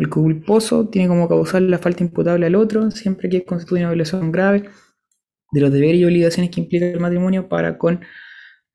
El 0.00 0.08
culposo 0.08 0.88
tiene 0.88 1.08
como 1.08 1.28
causal 1.28 1.70
la 1.70 1.78
falta 1.78 2.02
imputable 2.02 2.46
al 2.46 2.54
otro, 2.54 2.90
siempre 2.90 3.28
que 3.28 3.44
constituye 3.44 3.82
una 3.82 3.90
violación 3.90 4.32
grave 4.32 4.70
de 5.52 5.60
los 5.60 5.70
deberes 5.70 6.00
y 6.00 6.06
obligaciones 6.06 6.50
que 6.50 6.62
implica 6.62 6.86
el 6.86 7.00
matrimonio 7.00 7.50
para 7.50 7.76
con 7.76 8.00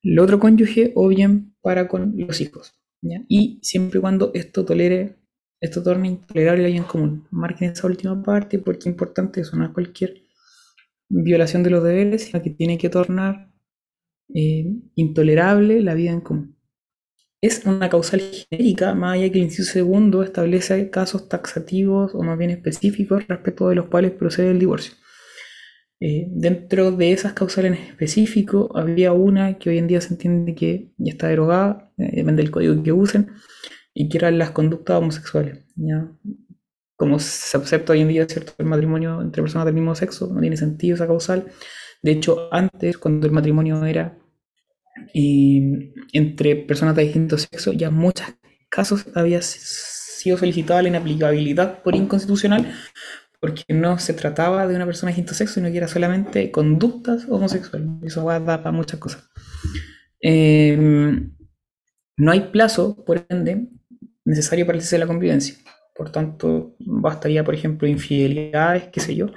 el 0.03 0.19
otro 0.19 0.39
cónyuge 0.39 0.91
o 0.93 1.07
bien 1.07 1.55
para 1.61 1.87
con 1.87 2.13
los 2.15 2.41
hijos. 2.41 2.79
Y 3.27 3.59
siempre 3.63 3.97
y 3.97 4.01
cuando 4.01 4.29
esto 4.35 4.65
tolere, 4.65 5.17
esto 5.59 5.81
torne 5.81 6.09
intolerable 6.09 6.65
el 6.67 6.71
bien 6.73 6.83
común. 6.83 7.27
Marquen 7.31 7.71
esa 7.71 7.87
última 7.87 8.21
parte 8.21 8.59
porque 8.59 8.81
es 8.81 8.85
importante 8.85 9.41
eso, 9.41 9.57
no 9.57 9.65
es 9.65 9.71
cualquier 9.71 10.21
violación 11.09 11.63
de 11.63 11.71
los 11.71 11.83
deberes, 11.83 12.25
sino 12.25 12.43
que 12.43 12.51
tiene 12.51 12.77
que 12.77 12.89
tornar 12.89 13.51
eh, 14.31 14.75
intolerable 14.93 15.81
la 15.81 15.95
vida 15.95 16.11
en 16.11 16.21
común. 16.21 16.54
Es 17.45 17.63
una 17.63 17.91
causal 17.91 18.21
genérica, 18.21 18.95
más 18.95 19.13
allá 19.13 19.31
que 19.31 19.37
el 19.37 19.43
inciso 19.43 19.71
segundo 19.71 20.23
establece 20.23 20.89
casos 20.89 21.29
taxativos 21.29 22.15
o 22.15 22.23
más 22.23 22.39
bien 22.39 22.49
específicos 22.49 23.27
respecto 23.27 23.69
de 23.69 23.75
los 23.75 23.85
cuales 23.85 24.13
procede 24.13 24.49
el 24.49 24.57
divorcio. 24.57 24.95
Eh, 25.99 26.25
dentro 26.31 26.91
de 26.91 27.11
esas 27.11 27.33
causales 27.33 27.73
en 27.73 27.77
específico, 27.77 28.75
había 28.75 29.13
una 29.13 29.59
que 29.59 29.69
hoy 29.69 29.77
en 29.77 29.85
día 29.85 30.01
se 30.01 30.15
entiende 30.15 30.55
que 30.55 30.91
ya 30.97 31.11
está 31.11 31.27
derogada, 31.27 31.93
eh, 31.99 32.13
depende 32.15 32.41
del 32.41 32.49
código 32.49 32.81
que 32.81 32.91
usen, 32.91 33.29
y 33.93 34.09
que 34.09 34.17
eran 34.17 34.39
las 34.39 34.49
conductas 34.49 34.97
homosexuales. 34.97 35.59
Como 36.95 37.19
se 37.19 37.57
acepta 37.57 37.93
hoy 37.93 38.01
en 38.01 38.07
día 38.07 38.25
¿cierto? 38.27 38.53
el 38.57 38.65
matrimonio 38.65 39.21
entre 39.21 39.43
personas 39.43 39.65
del 39.65 39.75
mismo 39.75 39.93
sexo, 39.93 40.33
no 40.33 40.41
tiene 40.41 40.57
sentido 40.57 40.95
esa 40.95 41.05
causal. 41.05 41.45
De 42.01 42.11
hecho, 42.11 42.51
antes, 42.51 42.97
cuando 42.97 43.27
el 43.27 43.33
matrimonio 43.33 43.85
era 43.85 44.17
eh, 45.13 45.93
entre 46.13 46.55
personas 46.55 46.95
de 46.95 47.03
distinto 47.03 47.37
sexo, 47.37 47.73
ya 47.73 47.87
en 47.87 47.95
muchos 47.95 48.27
casos 48.69 49.05
había 49.15 49.41
sido 49.41 50.37
solicitada 50.37 50.81
la 50.81 50.89
inaplicabilidad 50.89 51.83
por 51.83 51.95
inconstitucional 51.95 52.73
porque 53.45 53.63
no 53.69 53.99
se 53.99 54.13
trataba 54.13 54.65
de 54.65 54.75
una 54.75 54.87
persona 54.87 55.11
de 55.11 55.17
quinto 55.17 55.35
sexo, 55.35 55.55
sino 55.55 55.69
que 55.69 55.77
era 55.77 55.87
solamente 55.87 56.49
conductas 56.49 57.27
homosexuales. 57.29 57.87
Eso 58.03 58.25
va 58.25 58.37
a 58.37 58.39
dar 58.39 58.63
para 58.63 58.71
muchas 58.71 58.99
cosas. 58.99 59.29
Em, 60.19 61.31
no 62.17 62.31
hay 62.31 62.39
plazo, 62.51 63.03
por 63.05 63.23
ende, 63.29 63.67
necesario 64.23 64.65
para 64.65 64.77
el 64.77 64.81
cese 64.81 64.95
de 64.95 65.01
la 65.01 65.07
convivencia. 65.07 65.55
Por 65.93 66.11
tanto, 66.11 66.75
bastaría, 66.79 67.43
por 67.43 67.53
ejemplo, 67.53 67.87
infidelidades, 67.87 68.85
qué 68.91 68.99
sé 68.99 69.15
yo, 69.15 69.27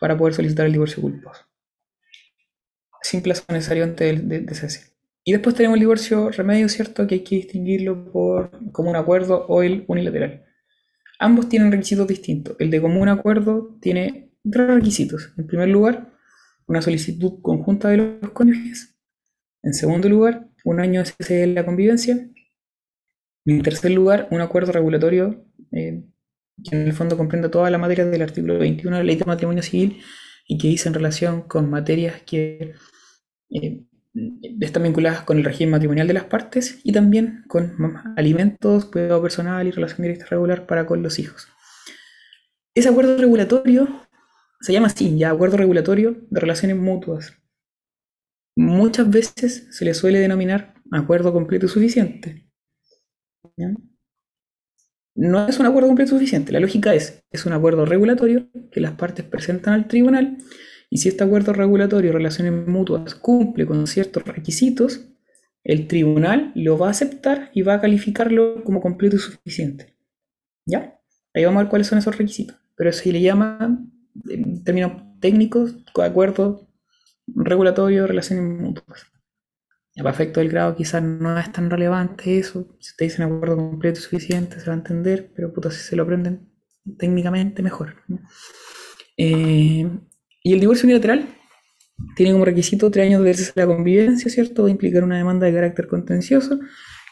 para 0.00 0.16
poder 0.16 0.32
solicitar 0.32 0.64
el 0.64 0.72
divorcio 0.72 1.02
culposo. 1.02 1.43
Sin 3.04 3.20
plazo 3.20 3.44
necesario 3.50 3.84
antes 3.84 4.26
de, 4.26 4.54
cese. 4.54 4.94
Y 5.24 5.32
después 5.32 5.54
tenemos 5.54 5.76
el 5.76 5.80
divorcio 5.80 6.30
remedio, 6.30 6.70
¿cierto? 6.70 7.06
Que 7.06 7.16
hay 7.16 7.20
que 7.20 7.36
distinguirlo 7.36 8.10
por 8.10 8.50
como 8.72 8.88
un 8.88 8.96
acuerdo 8.96 9.44
o 9.46 9.62
el 9.62 9.84
unilateral. 9.88 10.46
Ambos 11.18 11.50
tienen 11.50 11.70
requisitos 11.70 12.08
distintos. 12.08 12.56
El 12.58 12.70
de 12.70 12.80
común 12.80 13.10
acuerdo 13.10 13.76
tiene 13.82 14.32
tres 14.50 14.68
requisitos. 14.68 15.34
En 15.36 15.46
primer 15.46 15.68
lugar, 15.68 16.14
una 16.66 16.80
solicitud 16.80 17.42
conjunta 17.42 17.90
de 17.90 17.98
los 17.98 18.30
cónyuges. 18.30 18.96
En 19.62 19.74
segundo 19.74 20.08
lugar, 20.08 20.48
un 20.64 20.80
año 20.80 21.00
de 21.00 21.06
cese 21.06 21.34
de 21.34 21.46
la 21.48 21.66
convivencia. 21.66 22.30
Y 23.44 23.52
en 23.52 23.62
tercer 23.62 23.90
lugar, 23.90 24.28
un 24.30 24.40
acuerdo 24.40 24.72
regulatorio 24.72 25.44
eh, 25.72 26.04
que 26.64 26.74
en 26.74 26.86
el 26.86 26.94
fondo 26.94 27.18
comprende 27.18 27.50
toda 27.50 27.68
la 27.68 27.76
materia 27.76 28.06
del 28.06 28.22
artículo 28.22 28.58
21 28.58 28.96
de 28.96 29.02
la 29.02 29.06
Ley 29.06 29.16
de 29.16 29.26
Matrimonio 29.26 29.62
Civil 29.62 30.00
y 30.48 30.56
que 30.56 30.68
dice 30.68 30.88
en 30.88 30.94
relación 30.94 31.42
con 31.42 31.68
materias 31.68 32.22
que 32.22 32.74
eh, 33.54 33.84
están 34.60 34.82
vinculadas 34.82 35.22
con 35.22 35.38
el 35.38 35.44
régimen 35.44 35.72
matrimonial 35.72 36.06
de 36.06 36.14
las 36.14 36.24
partes 36.24 36.80
y 36.84 36.92
también 36.92 37.44
con 37.48 37.74
alimentos, 38.16 38.84
cuidado 38.84 39.22
personal 39.22 39.66
y 39.66 39.70
relación 39.70 40.02
directa 40.02 40.26
regular 40.26 40.66
para 40.66 40.86
con 40.86 41.02
los 41.02 41.18
hijos. 41.18 41.48
Ese 42.74 42.88
acuerdo 42.88 43.16
regulatorio 43.16 43.88
se 44.60 44.72
llama 44.72 44.86
así, 44.88 45.16
ya 45.18 45.30
acuerdo 45.30 45.56
regulatorio 45.56 46.16
de 46.30 46.40
relaciones 46.40 46.76
mutuas. 46.76 47.34
Muchas 48.56 49.10
veces 49.10 49.68
se 49.70 49.84
le 49.84 49.94
suele 49.94 50.20
denominar 50.20 50.74
acuerdo 50.92 51.32
completo 51.32 51.66
y 51.66 51.68
suficiente. 51.68 52.46
no 55.16 55.46
es 55.48 55.58
un 55.58 55.66
acuerdo 55.66 55.88
completo 55.88 56.10
suficiente. 56.10 56.52
La 56.52 56.60
lógica 56.60 56.94
es, 56.94 57.24
es 57.30 57.46
un 57.46 57.52
acuerdo 57.52 57.84
regulatorio 57.84 58.48
que 58.70 58.80
las 58.80 58.92
partes 58.92 59.24
presentan 59.24 59.74
al 59.74 59.88
tribunal 59.88 60.38
y 60.94 60.98
si 60.98 61.08
este 61.08 61.24
acuerdo 61.24 61.52
regulatorio 61.52 62.10
de 62.10 62.16
relaciones 62.18 62.68
mutuas 62.68 63.16
cumple 63.16 63.66
con 63.66 63.84
ciertos 63.88 64.22
requisitos, 64.22 65.08
el 65.64 65.88
tribunal 65.88 66.52
lo 66.54 66.78
va 66.78 66.86
a 66.86 66.90
aceptar 66.92 67.50
y 67.52 67.62
va 67.62 67.74
a 67.74 67.80
calificarlo 67.80 68.62
como 68.62 68.80
completo 68.80 69.16
y 69.16 69.18
suficiente. 69.18 69.96
¿Ya? 70.64 71.00
Ahí 71.34 71.44
vamos 71.44 71.58
a 71.58 71.62
ver 71.64 71.70
cuáles 71.70 71.88
son 71.88 71.98
esos 71.98 72.16
requisitos. 72.16 72.56
Pero 72.76 72.92
se 72.92 73.10
le 73.10 73.20
llama, 73.20 73.84
en 74.30 74.62
términos 74.62 75.02
técnicos, 75.20 75.74
acuerdo 76.00 76.68
regulatorio 77.26 78.02
de 78.02 78.06
relaciones 78.06 78.60
mutuas. 78.60 79.04
Ya 79.96 80.04
para 80.04 80.14
efecto 80.14 80.38
del 80.38 80.50
grado 80.50 80.76
quizás 80.76 81.02
no 81.02 81.36
es 81.36 81.50
tan 81.50 81.70
relevante 81.70 82.38
eso. 82.38 82.68
Si 82.78 82.94
te 82.96 83.02
dicen 83.02 83.24
acuerdo 83.24 83.56
completo 83.56 83.98
y 83.98 84.02
suficiente, 84.02 84.60
se 84.60 84.66
va 84.66 84.74
a 84.74 84.76
entender, 84.76 85.32
pero 85.34 85.52
puta, 85.52 85.72
si 85.72 85.78
se 85.78 85.96
lo 85.96 86.04
aprenden 86.04 86.52
técnicamente, 86.96 87.64
mejor. 87.64 87.96
Eh, 89.16 89.90
y 90.44 90.52
el 90.52 90.60
divorcio 90.60 90.86
unilateral 90.86 91.26
tiene 92.14 92.32
como 92.32 92.44
requisito 92.44 92.90
tres 92.90 93.06
años 93.06 93.24
de 93.24 93.34
la 93.54 93.66
convivencia, 93.66 94.30
¿cierto? 94.30 94.62
Va 94.62 94.68
a 94.68 94.72
implicar 94.72 95.02
una 95.02 95.16
demanda 95.16 95.46
de 95.46 95.54
carácter 95.54 95.88
contencioso, 95.88 96.60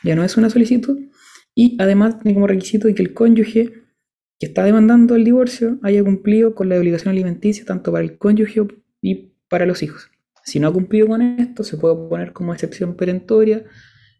ya 0.05 0.14
no 0.14 0.22
es 0.22 0.37
una 0.37 0.51
solicitud. 0.51 0.99
Y 1.55 1.76
además 1.80 2.18
tiene 2.20 2.35
como 2.35 2.47
requisito 2.47 2.93
que 2.95 3.03
el 3.03 3.14
cónyuge 3.14 3.72
que 4.39 4.47
está 4.47 4.64
demandando 4.64 5.14
el 5.14 5.24
divorcio 5.24 5.78
haya 5.83 6.05
cumplido 6.05 6.55
con 6.55 6.68
la 6.68 6.76
obligación 6.78 7.11
alimenticia 7.11 7.64
tanto 7.64 7.91
para 7.91 8.05
el 8.05 8.18
cónyuge 8.18 8.66
y 9.01 9.33
para 9.49 9.64
los 9.64 9.83
hijos. 9.83 10.11
Si 10.45 10.61
no 10.61 10.68
ha 10.68 10.72
cumplido 10.72 11.07
con 11.07 11.22
esto, 11.22 11.64
se 11.64 11.78
puede 11.78 12.09
poner 12.09 12.33
como 12.33 12.53
excepción 12.53 12.97
perentoria 12.97 13.64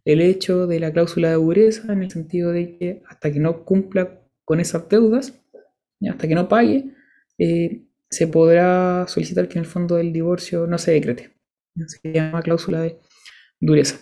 el 0.06 0.22
hecho 0.22 0.66
de 0.66 0.80
la 0.80 0.90
cláusula 0.90 1.28
de 1.28 1.34
dureza 1.34 1.92
en 1.92 2.02
el 2.02 2.10
sentido 2.10 2.50
de 2.50 2.78
que 2.78 3.02
hasta 3.08 3.30
que 3.30 3.40
no 3.40 3.64
cumpla 3.64 4.20
con 4.44 4.58
esas 4.58 4.88
deudas, 4.88 5.38
hasta 6.08 6.28
que 6.28 6.34
no 6.34 6.48
pague, 6.48 6.94
eh, 7.38 7.84
se 8.12 8.26
podrá 8.26 9.06
solicitar 9.08 9.48
que 9.48 9.58
en 9.58 9.64
el 9.64 9.70
fondo 9.70 9.96
del 9.96 10.12
divorcio 10.12 10.66
no 10.66 10.76
se 10.76 10.92
decrete. 10.92 11.34
Se 11.86 12.12
llama 12.12 12.42
cláusula 12.42 12.82
de 12.82 12.98
dureza. 13.58 13.98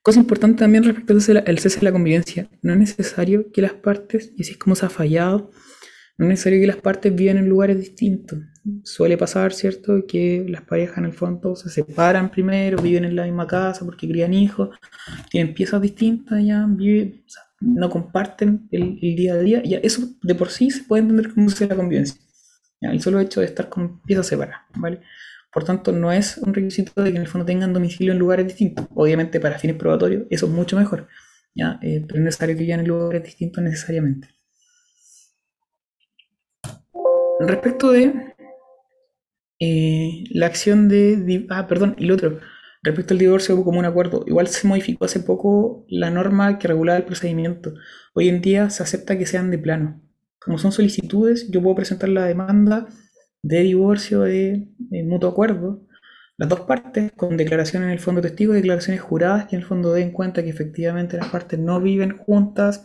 Cosa 0.00 0.20
importante 0.20 0.60
también 0.60 0.84
respecto 0.84 1.12
al 1.12 1.58
cese 1.58 1.80
de 1.80 1.84
la 1.84 1.92
convivencia. 1.92 2.48
No 2.62 2.72
es 2.72 2.78
necesario 2.78 3.50
que 3.50 3.62
las 3.62 3.72
partes, 3.72 4.32
y 4.36 4.42
así 4.42 4.52
es 4.52 4.58
como 4.58 4.76
se 4.76 4.86
ha 4.86 4.90
fallado, 4.90 5.50
no 6.18 6.26
es 6.26 6.28
necesario 6.30 6.60
que 6.60 6.68
las 6.68 6.76
partes 6.76 7.12
vivan 7.12 7.38
en 7.38 7.48
lugares 7.48 7.80
distintos. 7.80 8.38
Suele 8.84 9.18
pasar, 9.18 9.52
¿cierto?, 9.52 10.06
que 10.06 10.46
las 10.48 10.62
parejas 10.62 10.98
en 10.98 11.06
el 11.06 11.12
fondo 11.12 11.56
se 11.56 11.70
separan 11.70 12.30
primero, 12.30 12.80
viven 12.80 13.04
en 13.06 13.16
la 13.16 13.24
misma 13.24 13.48
casa 13.48 13.84
porque 13.84 14.08
crían 14.08 14.34
hijos, 14.34 14.70
tienen 15.30 15.52
piezas 15.52 15.82
distintas, 15.82 16.44
ya 16.44 16.64
viven, 16.68 17.24
no 17.60 17.90
comparten 17.90 18.68
el, 18.70 19.00
día 19.00 19.34
a 19.34 19.38
día. 19.38 19.62
Ya 19.64 19.78
eso 19.78 20.02
de 20.22 20.34
por 20.36 20.50
sí 20.50 20.70
se 20.70 20.84
puede 20.84 21.02
entender 21.02 21.34
como 21.34 21.50
cese 21.50 21.64
de 21.64 21.70
la 21.70 21.76
convivencia. 21.76 22.27
El 22.80 23.00
solo 23.00 23.20
hecho 23.20 23.40
de 23.40 23.46
estar 23.46 23.68
con 23.68 24.00
piezas 24.02 24.26
separadas, 24.26 24.62
¿vale? 24.76 25.00
Por 25.52 25.64
tanto, 25.64 25.92
no 25.92 26.12
es 26.12 26.38
un 26.38 26.54
requisito 26.54 27.02
de 27.02 27.10
que 27.10 27.16
en 27.16 27.22
el 27.22 27.28
fondo 27.28 27.46
tengan 27.46 27.72
domicilio 27.72 28.12
en 28.12 28.18
lugares 28.18 28.46
distintos. 28.46 28.86
Obviamente, 28.94 29.40
para 29.40 29.58
fines 29.58 29.76
probatorios, 29.76 30.26
eso 30.30 30.46
es 30.46 30.52
mucho 30.52 30.76
mejor. 30.76 31.08
¿ya? 31.54 31.78
Eh, 31.82 32.04
es 32.06 32.20
necesario 32.20 32.56
que 32.56 32.64
vivan 32.64 32.80
en 32.80 32.88
lugares 32.88 33.24
distintos 33.24 33.62
necesariamente. 33.64 34.28
Respecto 37.40 37.92
de 37.92 38.34
eh, 39.60 40.24
la 40.30 40.46
acción 40.46 40.88
de... 40.88 41.46
Ah, 41.50 41.66
perdón, 41.66 41.96
y 41.98 42.06
lo 42.06 42.14
otro. 42.14 42.40
Respecto 42.82 43.14
al 43.14 43.18
divorcio 43.18 43.62
como 43.64 43.78
un 43.78 43.84
acuerdo, 43.84 44.24
igual 44.26 44.46
se 44.48 44.66
modificó 44.68 45.04
hace 45.04 45.20
poco 45.20 45.84
la 45.88 46.10
norma 46.10 46.58
que 46.58 46.68
regula 46.68 46.96
el 46.96 47.04
procedimiento. 47.04 47.74
Hoy 48.14 48.28
en 48.28 48.40
día 48.40 48.70
se 48.70 48.82
acepta 48.82 49.18
que 49.18 49.26
sean 49.26 49.50
de 49.50 49.58
plano. 49.58 50.00
Como 50.48 50.56
son 50.56 50.72
solicitudes, 50.72 51.50
yo 51.50 51.62
puedo 51.62 51.76
presentar 51.76 52.08
la 52.08 52.24
demanda 52.24 52.88
de 53.42 53.60
divorcio 53.60 54.22
de, 54.22 54.66
mutuo 55.04 55.28
acuerdo, 55.28 55.86
las 56.38 56.48
dos 56.48 56.60
partes, 56.60 57.12
con 57.12 57.36
declaraciones 57.36 57.88
en 57.88 57.92
el 57.92 57.98
fondo 57.98 58.22
testigo 58.22 58.54
y 58.54 58.56
declaraciones 58.56 59.02
juradas 59.02 59.44
que 59.44 59.56
en 59.56 59.60
el 59.60 59.68
fondo 59.68 59.92
den 59.92 60.10
cuenta 60.10 60.42
que 60.42 60.48
efectivamente 60.48 61.18
las 61.18 61.28
partes 61.28 61.58
no 61.58 61.82
viven 61.82 62.16
juntas 62.16 62.82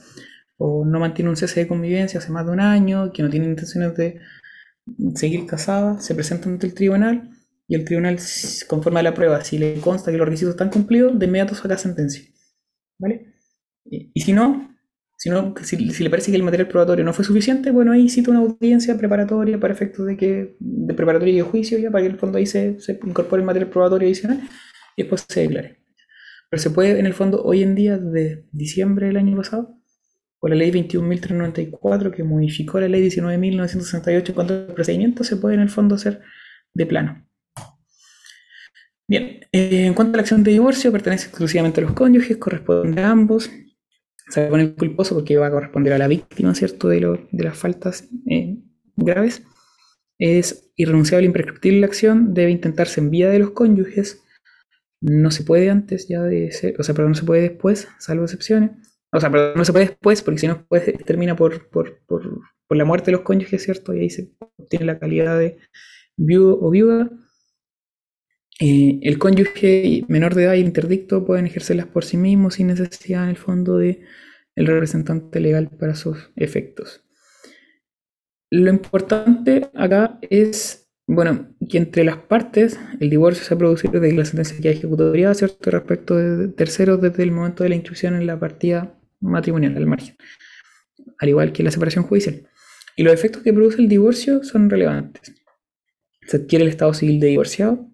o 0.57 0.83
no 0.83 0.99
mantienen 0.99 1.29
un 1.29 1.37
cese 1.37 1.61
de 1.61 1.69
convivencia 1.69 2.19
hace 2.19 2.33
más 2.33 2.45
de 2.45 2.51
un 2.51 2.59
año, 2.59 3.13
que 3.13 3.23
no 3.23 3.29
tienen 3.29 3.51
intenciones 3.51 3.95
de 3.95 4.19
seguir 5.15 5.45
casadas, 5.45 6.03
se 6.03 6.15
presentan 6.15 6.55
ante 6.55 6.67
el 6.67 6.73
tribunal 6.73 7.29
y 7.69 7.75
el 7.75 7.85
tribunal, 7.85 8.19
conforme 8.67 8.99
a 8.99 9.03
la 9.03 9.13
prueba, 9.13 9.41
si 9.41 9.57
le 9.57 9.79
consta 9.79 10.11
que 10.11 10.17
los 10.17 10.25
requisitos 10.25 10.55
están 10.55 10.69
cumplidos, 10.69 11.17
de 11.17 11.27
inmediato 11.27 11.55
saca 11.55 11.77
sentencia. 11.77 12.29
¿Vale? 12.99 13.35
Y 13.85 14.19
si 14.19 14.33
no, 14.33 14.72
si, 15.15 15.29
si, 15.91 16.03
le 16.03 16.09
parece 16.09 16.31
que 16.31 16.37
el 16.37 16.43
material 16.43 16.67
probatorio 16.67 17.05
no 17.05 17.13
fue 17.13 17.23
suficiente, 17.23 17.71
bueno, 17.71 17.91
ahí 17.91 18.09
cita 18.09 18.31
una 18.31 18.41
audiencia 18.41 18.97
preparatoria 18.97 19.59
para 19.59 19.73
efectos 19.73 20.05
de 20.05 20.17
que 20.17 20.55
de 20.59 20.93
preparatoria 20.93 21.33
y 21.33 21.37
de 21.37 21.43
juicio, 21.43 21.77
ya 21.77 21.91
para 21.91 22.03
que 22.03 22.11
el 22.11 22.17
fondo 22.17 22.37
ahí 22.37 22.45
se, 22.45 22.79
se 22.79 22.99
incorpore 23.05 23.41
el 23.41 23.45
material 23.45 23.69
probatorio 23.69 24.07
adicional 24.07 24.41
y 24.95 25.03
después 25.03 25.25
se 25.27 25.41
declare. 25.41 25.79
Pero 26.49 26.61
se 26.61 26.69
puede, 26.69 26.99
en 26.99 27.05
el 27.05 27.13
fondo, 27.13 27.43
hoy 27.43 27.63
en 27.63 27.73
día, 27.73 27.97
de 27.97 28.45
diciembre 28.51 29.07
del 29.07 29.17
año 29.17 29.35
pasado, 29.37 29.77
con 30.37 30.49
la 30.49 30.57
ley 30.57 30.71
21.394, 30.71 32.11
que 32.11 32.23
modificó 32.23 32.79
la 32.79 32.89
ley 32.89 33.07
19.968 33.07 34.27
en 34.27 34.35
cuanto 34.35 34.53
al 34.53 34.73
procedimiento, 34.73 35.23
se 35.23 35.37
puede 35.37 35.55
en 35.55 35.61
el 35.61 35.69
fondo 35.69 35.95
hacer 35.95 36.21
de 36.73 36.85
plano. 36.85 37.25
Bien, 39.07 39.39
eh, 39.51 39.85
en 39.85 39.93
cuanto 39.93 40.13
a 40.13 40.17
la 40.17 40.21
acción 40.21 40.43
de 40.43 40.51
divorcio, 40.51 40.91
pertenece 40.91 41.27
exclusivamente 41.27 41.81
a 41.81 41.85
los 41.85 41.93
cónyuges, 41.93 42.37
corresponde 42.37 43.01
a 43.01 43.09
ambos 43.09 43.49
se 44.29 44.47
pone 44.47 44.63
el 44.63 44.75
culposo 44.75 45.15
porque 45.15 45.37
va 45.37 45.47
a 45.47 45.51
corresponder 45.51 45.93
a 45.93 45.97
la 45.97 46.07
víctima, 46.07 46.55
¿cierto?, 46.55 46.87
de, 46.87 47.01
lo, 47.01 47.27
de 47.31 47.43
las 47.43 47.57
faltas 47.57 48.09
eh, 48.29 48.57
graves. 48.95 49.43
Es 50.19 50.71
irrenunciable 50.75 51.25
imprescriptible 51.25 51.81
la 51.81 51.87
acción, 51.87 52.33
debe 52.33 52.51
intentarse 52.51 53.01
en 53.01 53.09
vía 53.09 53.29
de 53.29 53.39
los 53.39 53.51
cónyuges, 53.51 54.23
no 55.01 55.31
se 55.31 55.43
puede 55.43 55.69
antes 55.69 56.07
ya 56.07 56.21
de 56.21 56.51
ser, 56.51 56.75
o 56.79 56.83
sea, 56.83 56.95
perdón, 56.95 57.11
no 57.11 57.15
se 57.15 57.25
puede 57.25 57.41
después, 57.41 57.89
salvo 57.99 58.23
excepciones. 58.23 58.71
O 59.11 59.19
sea, 59.19 59.29
perdón, 59.29 59.53
no 59.57 59.65
se 59.65 59.73
puede 59.73 59.87
después, 59.87 60.21
porque 60.21 60.39
si 60.39 60.47
no, 60.47 60.65
termina 61.05 61.35
por, 61.35 61.69
por, 61.69 61.99
por, 62.07 62.23
por 62.67 62.77
la 62.77 62.85
muerte 62.85 63.07
de 63.07 63.17
los 63.17 63.21
cónyuges, 63.21 63.63
¿cierto? 63.63 63.93
Y 63.93 63.99
ahí 63.99 64.09
se 64.09 64.31
obtiene 64.57 64.85
la 64.85 64.97
calidad 64.97 65.37
de 65.37 65.57
viudo 66.17 66.57
o 66.59 66.69
viuda. 66.69 67.11
Eh, 68.65 69.01
el 69.01 69.19
cónyuge 69.19 70.05
menor 70.07 70.35
de 70.35 70.45
edad 70.45 70.53
y 70.53 70.61
el 70.61 70.67
interdicto 70.67 71.25
pueden 71.25 71.47
ejercerlas 71.47 71.85
por 71.87 72.05
sí 72.05 72.15
mismos 72.15 72.53
sin 72.53 72.67
necesidad 72.67 73.25
en 73.25 73.31
el 73.31 73.35
fondo 73.35 73.77
de 73.77 74.05
el 74.55 74.67
representante 74.67 75.41
legal 75.41 75.69
para 75.69 75.95
sus 75.95 76.31
efectos. 76.37 77.03
Lo 78.49 78.69
importante 78.69 79.69
acá 79.73 80.17
es, 80.29 80.89
bueno, 81.07 81.53
que 81.69 81.77
entre 81.77 82.05
las 82.05 82.15
partes 82.15 82.79
el 83.01 83.09
divorcio 83.09 83.43
se 83.43 83.53
ha 83.53 83.57
producido 83.57 83.99
desde 83.99 84.15
la 84.15 84.23
sentencia 84.23 84.55
ya 84.61 84.71
ejecutoria, 84.71 85.33
¿cierto? 85.33 85.69
Respecto 85.69 86.15
de 86.15 86.47
terceros 86.47 87.01
desde 87.01 87.23
el 87.23 87.31
momento 87.33 87.63
de 87.63 87.69
la 87.69 87.75
instrucción 87.75 88.15
en 88.15 88.25
la 88.25 88.39
partida 88.39 88.97
matrimonial 89.19 89.75
al 89.75 89.87
margen, 89.87 90.15
al 91.19 91.27
igual 91.27 91.51
que 91.51 91.63
la 91.63 91.71
separación 91.71 92.05
judicial. 92.05 92.47
Y 92.95 93.03
los 93.03 93.13
efectos 93.13 93.43
que 93.43 93.51
produce 93.51 93.81
el 93.81 93.89
divorcio 93.89 94.41
son 94.41 94.69
relevantes. 94.69 95.33
Se 96.27 96.37
adquiere 96.37 96.63
el 96.63 96.69
estado 96.69 96.93
civil 96.93 97.19
de 97.19 97.27
divorciado, 97.27 97.92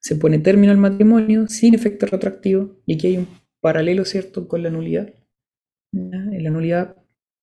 se 0.00 0.16
pone 0.16 0.38
término 0.38 0.72
al 0.72 0.78
matrimonio 0.78 1.46
sin 1.48 1.74
efecto 1.74 2.06
retroactivo, 2.06 2.80
y 2.86 2.94
aquí 2.94 3.06
hay 3.08 3.16
un 3.18 3.28
paralelo, 3.60 4.04
¿cierto?, 4.04 4.48
con 4.48 4.62
la 4.62 4.70
nulidad. 4.70 5.12
En 5.92 6.42
la 6.42 6.50
nulidad 6.50 6.96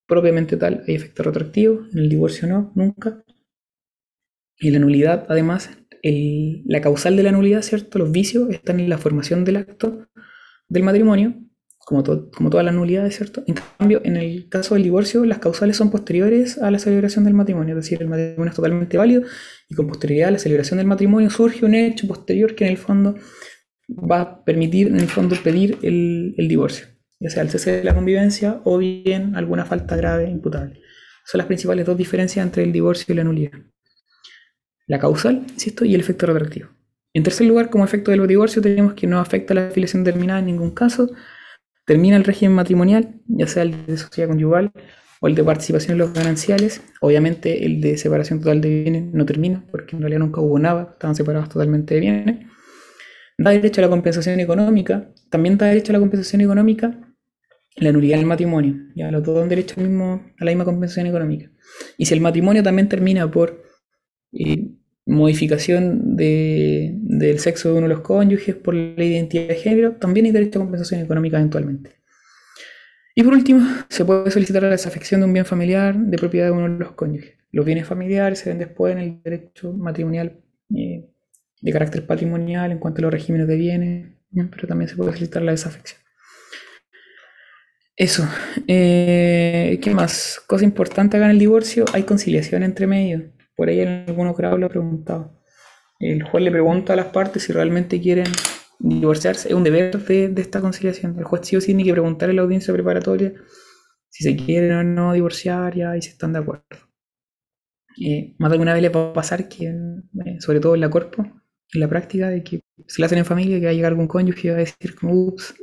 propiamente 0.07 0.57
tal 0.57 0.83
hay 0.87 0.95
efecto 0.95 1.23
retroactivo, 1.23 1.85
en 1.91 1.99
el 1.99 2.09
divorcio 2.09 2.47
no, 2.47 2.71
nunca. 2.75 3.23
Y 4.59 4.67
en 4.67 4.73
la 4.73 4.79
nulidad, 4.79 5.25
además, 5.29 5.77
la 6.03 6.81
causal 6.81 7.15
de 7.15 7.23
la 7.23 7.31
nulidad, 7.31 7.61
¿cierto? 7.61 7.99
Los 7.99 8.11
vicios 8.11 8.49
están 8.49 8.79
en 8.79 8.89
la 8.89 8.97
formación 8.97 9.43
del 9.43 9.57
acto 9.57 10.07
del 10.69 10.83
matrimonio, 10.83 11.35
como, 11.87 12.03
como 12.03 12.49
todas 12.49 12.65
las 12.65 12.75
nulidades, 12.75 13.15
¿cierto? 13.15 13.45
En 13.47 13.55
cambio, 13.55 14.01
en 14.03 14.17
el 14.17 14.49
caso 14.49 14.73
del 14.75 14.83
divorcio, 14.83 15.23
las 15.23 15.39
causales 15.39 15.77
son 15.77 15.89
posteriores 15.89 16.57
a 16.57 16.69
la 16.69 16.79
celebración 16.79 17.23
del 17.23 17.33
matrimonio, 17.33 17.77
es 17.77 17.85
decir, 17.85 18.01
el 18.01 18.09
matrimonio 18.09 18.49
es 18.49 18.55
totalmente 18.57 18.97
válido 18.97 19.23
y 19.69 19.75
con 19.75 19.87
posterioridad 19.87 20.27
a 20.27 20.31
la 20.31 20.39
celebración 20.39 20.79
del 20.79 20.87
matrimonio 20.87 21.29
surge 21.29 21.65
un 21.65 21.75
hecho 21.75 22.05
posterior 22.05 22.55
que 22.55 22.65
en 22.65 22.71
el 22.71 22.77
fondo 22.77 23.15
va 23.89 24.19
a 24.19 24.43
permitir, 24.43 24.87
en 24.87 24.99
el 24.99 25.07
fondo, 25.07 25.37
pedir 25.41 25.77
el, 25.81 26.35
el 26.37 26.47
divorcio 26.49 26.87
ya 27.19 27.29
sea 27.29 27.43
el 27.43 27.49
cese 27.49 27.71
de 27.71 27.83
la 27.83 27.95
convivencia 27.95 28.61
o 28.63 28.77
bien 28.77 29.35
alguna 29.35 29.65
falta 29.65 29.95
grave 29.95 30.29
imputable. 30.29 30.81
Son 31.25 31.39
las 31.39 31.47
principales 31.47 31.85
dos 31.85 31.97
diferencias 31.97 32.45
entre 32.45 32.63
el 32.63 32.71
divorcio 32.71 33.13
y 33.13 33.17
la 33.17 33.23
nulidad. 33.23 33.59
La 34.87 34.99
causal, 34.99 35.45
insisto, 35.49 35.83
y 35.83 35.95
el 35.95 36.01
efecto 36.01 36.25
retroactivo. 36.25 36.69
En 37.13 37.23
tercer 37.23 37.47
lugar, 37.47 37.69
como 37.69 37.83
efecto 37.83 38.11
del 38.11 38.27
divorcio, 38.27 38.61
tenemos 38.61 38.93
que 38.93 39.07
no 39.07 39.19
afecta 39.19 39.53
la 39.53 39.67
afiliación 39.67 40.03
terminada 40.03 40.39
en 40.39 40.45
ningún 40.45 40.71
caso, 40.71 41.09
termina 41.87 42.17
el 42.17 42.25
régimen 42.25 42.53
matrimonial, 42.53 43.15
ya 43.27 43.47
sea 43.47 43.63
el 43.63 43.85
de 43.85 43.97
sociedad 43.97 44.29
conyugal 44.29 44.73
o 45.21 45.27
el 45.27 45.35
de 45.35 45.43
participación 45.43 45.93
en 45.93 45.99
los 45.99 46.13
gananciales. 46.13 46.81
Obviamente 46.99 47.65
el 47.65 47.79
de 47.79 47.97
separación 47.97 48.39
total 48.39 48.59
de 48.59 48.83
bienes 48.83 49.13
no 49.13 49.25
termina, 49.25 49.65
porque 49.71 49.95
en 49.95 50.01
realidad 50.01 50.19
nunca 50.19 50.41
hubo 50.41 50.59
nada, 50.59 50.89
estaban 50.91 51.15
separados 51.15 51.47
totalmente 51.47 51.95
de 51.95 51.99
bienes. 52.01 52.45
Da 53.37 53.51
derecho 53.51 53.79
a 53.79 53.85
la 53.85 53.89
compensación 53.89 54.39
económica, 54.41 55.13
también 55.29 55.57
da 55.57 55.67
derecho 55.67 55.93
a 55.93 55.93
la 55.93 55.99
compensación 55.99 56.41
económica 56.41 56.99
la 57.77 57.91
nulidad 57.93 58.17
del 58.17 58.25
matrimonio. 58.25 58.75
Ya 58.93 59.09
los 59.09 59.23
dos 59.23 59.39
dan 59.39 59.47
derecho 59.47 59.75
al 59.77 59.87
mismo, 59.87 60.25
a 60.37 60.43
la 60.43 60.51
misma 60.51 60.65
compensación 60.65 61.07
económica. 61.07 61.49
Y 61.97 62.05
si 62.05 62.13
el 62.13 62.19
matrimonio 62.19 62.63
también 62.63 62.89
termina 62.89 63.31
por 63.31 63.63
eh, 64.33 64.71
modificación 65.07 66.17
de, 66.17 66.91
del 66.95 67.39
sexo 67.39 67.69
de 67.69 67.77
uno 67.79 67.87
de 67.87 67.93
los 67.93 68.01
cónyuges 68.01 68.55
por 68.55 68.75
la 68.75 69.03
identidad 69.03 69.47
de 69.47 69.55
género, 69.55 69.93
también 69.93 70.25
hay 70.25 70.33
derecho 70.33 70.59
a 70.59 70.63
compensación 70.63 71.01
económica 71.01 71.37
eventualmente. 71.37 71.91
Y 73.15 73.23
por 73.23 73.33
último, 73.33 73.61
se 73.89 74.05
puede 74.05 74.29
solicitar 74.29 74.61
la 74.61 74.69
desafección 74.69 75.21
de 75.21 75.25
un 75.25 75.33
bien 75.33 75.45
familiar 75.45 75.97
de 75.97 76.17
propiedad 76.17 76.47
de 76.47 76.51
uno 76.51 76.69
de 76.69 76.77
los 76.77 76.91
cónyuges. 76.91 77.33
Los 77.51 77.65
bienes 77.65 77.87
familiares 77.87 78.39
se 78.39 78.49
ven 78.49 78.59
después 78.59 78.91
en 78.91 78.99
el 78.99 79.21
derecho 79.23 79.73
matrimonial 79.73 80.39
eh, 80.75 81.09
de 81.61 81.71
carácter 81.71 82.05
patrimonial 82.05 82.71
en 82.71 82.77
cuanto 82.77 82.99
a 82.99 83.03
los 83.03 83.11
regímenes 83.11 83.47
de 83.47 83.55
bienes, 83.55 84.11
pero 84.51 84.67
también 84.67 84.89
se 84.89 84.95
puede 84.97 85.13
solicitar 85.13 85.41
la 85.41 85.51
desafección. 85.51 86.01
Eso. 87.95 88.27
Eh, 88.67 89.79
¿Qué 89.81 89.91
más? 89.95 90.39
Cosa 90.45 90.65
importante 90.65 91.17
acá 91.17 91.25
en 91.25 91.31
el 91.31 91.39
divorcio, 91.39 91.85
hay 91.93 92.03
conciliación 92.03 92.61
entre 92.61 92.85
medios. 92.85 93.23
Por 93.57 93.69
ahí 93.69 93.81
en 93.81 94.05
algunos 94.07 94.37
grados 94.37 94.59
lo 94.59 94.67
he 94.67 94.69
preguntado. 94.69 95.37
El 95.99 96.21
juez 96.23 96.43
le 96.43 96.51
pregunta 96.51 96.93
a 96.93 96.95
las 96.95 97.07
partes 97.07 97.43
si 97.43 97.51
realmente 97.51 97.99
quieren 97.99 98.27
divorciarse. 98.79 99.49
Es 99.49 99.55
un 99.55 99.63
deber 99.63 99.97
de, 99.97 100.31
esta 100.37 100.61
conciliación. 100.61 101.17
El 101.17 101.25
juez 101.25 101.41
sí 101.43 101.55
o 101.55 101.61
sí 101.61 101.67
tiene 101.67 101.83
que 101.83 101.91
preguntar 101.91 102.29
en 102.29 102.35
la 102.35 102.43
audiencia 102.43 102.71
preparatoria 102.71 103.33
si 104.09 104.23
se 104.23 104.35
quieren 104.35 104.73
o 104.73 104.83
no 104.83 105.13
divorciar 105.13 105.75
ya 105.75 105.97
y 105.97 106.03
si 106.03 106.11
están 106.11 106.33
de 106.33 106.39
acuerdo. 106.39 106.65
Eh, 107.99 108.35
más 108.37 108.51
de 108.51 108.53
alguna 108.53 108.73
vez 108.73 108.83
le 108.83 108.89
va 108.89 109.09
a 109.09 109.13
pasar 109.13 109.49
que, 109.49 109.65
eh, 109.65 110.37
sobre 110.39 110.59
todo 110.59 110.75
en 110.75 110.81
la 110.81 110.89
cuerpo, 110.89 111.23
en 111.23 111.79
la 111.79 111.87
práctica, 111.87 112.29
de 112.29 112.43
que 112.43 112.61
si 112.87 113.01
la 113.01 113.07
hacen 113.07 113.17
en 113.17 113.25
familia, 113.25 113.59
que 113.59 113.65
va 113.65 113.71
a 113.71 113.73
llegar 113.73 113.91
algún 113.91 114.07
cónyuge 114.07 114.47
y 114.47 114.51
va 114.51 114.57
a 114.57 114.59
decir 114.59 114.95
ups, 115.01 115.55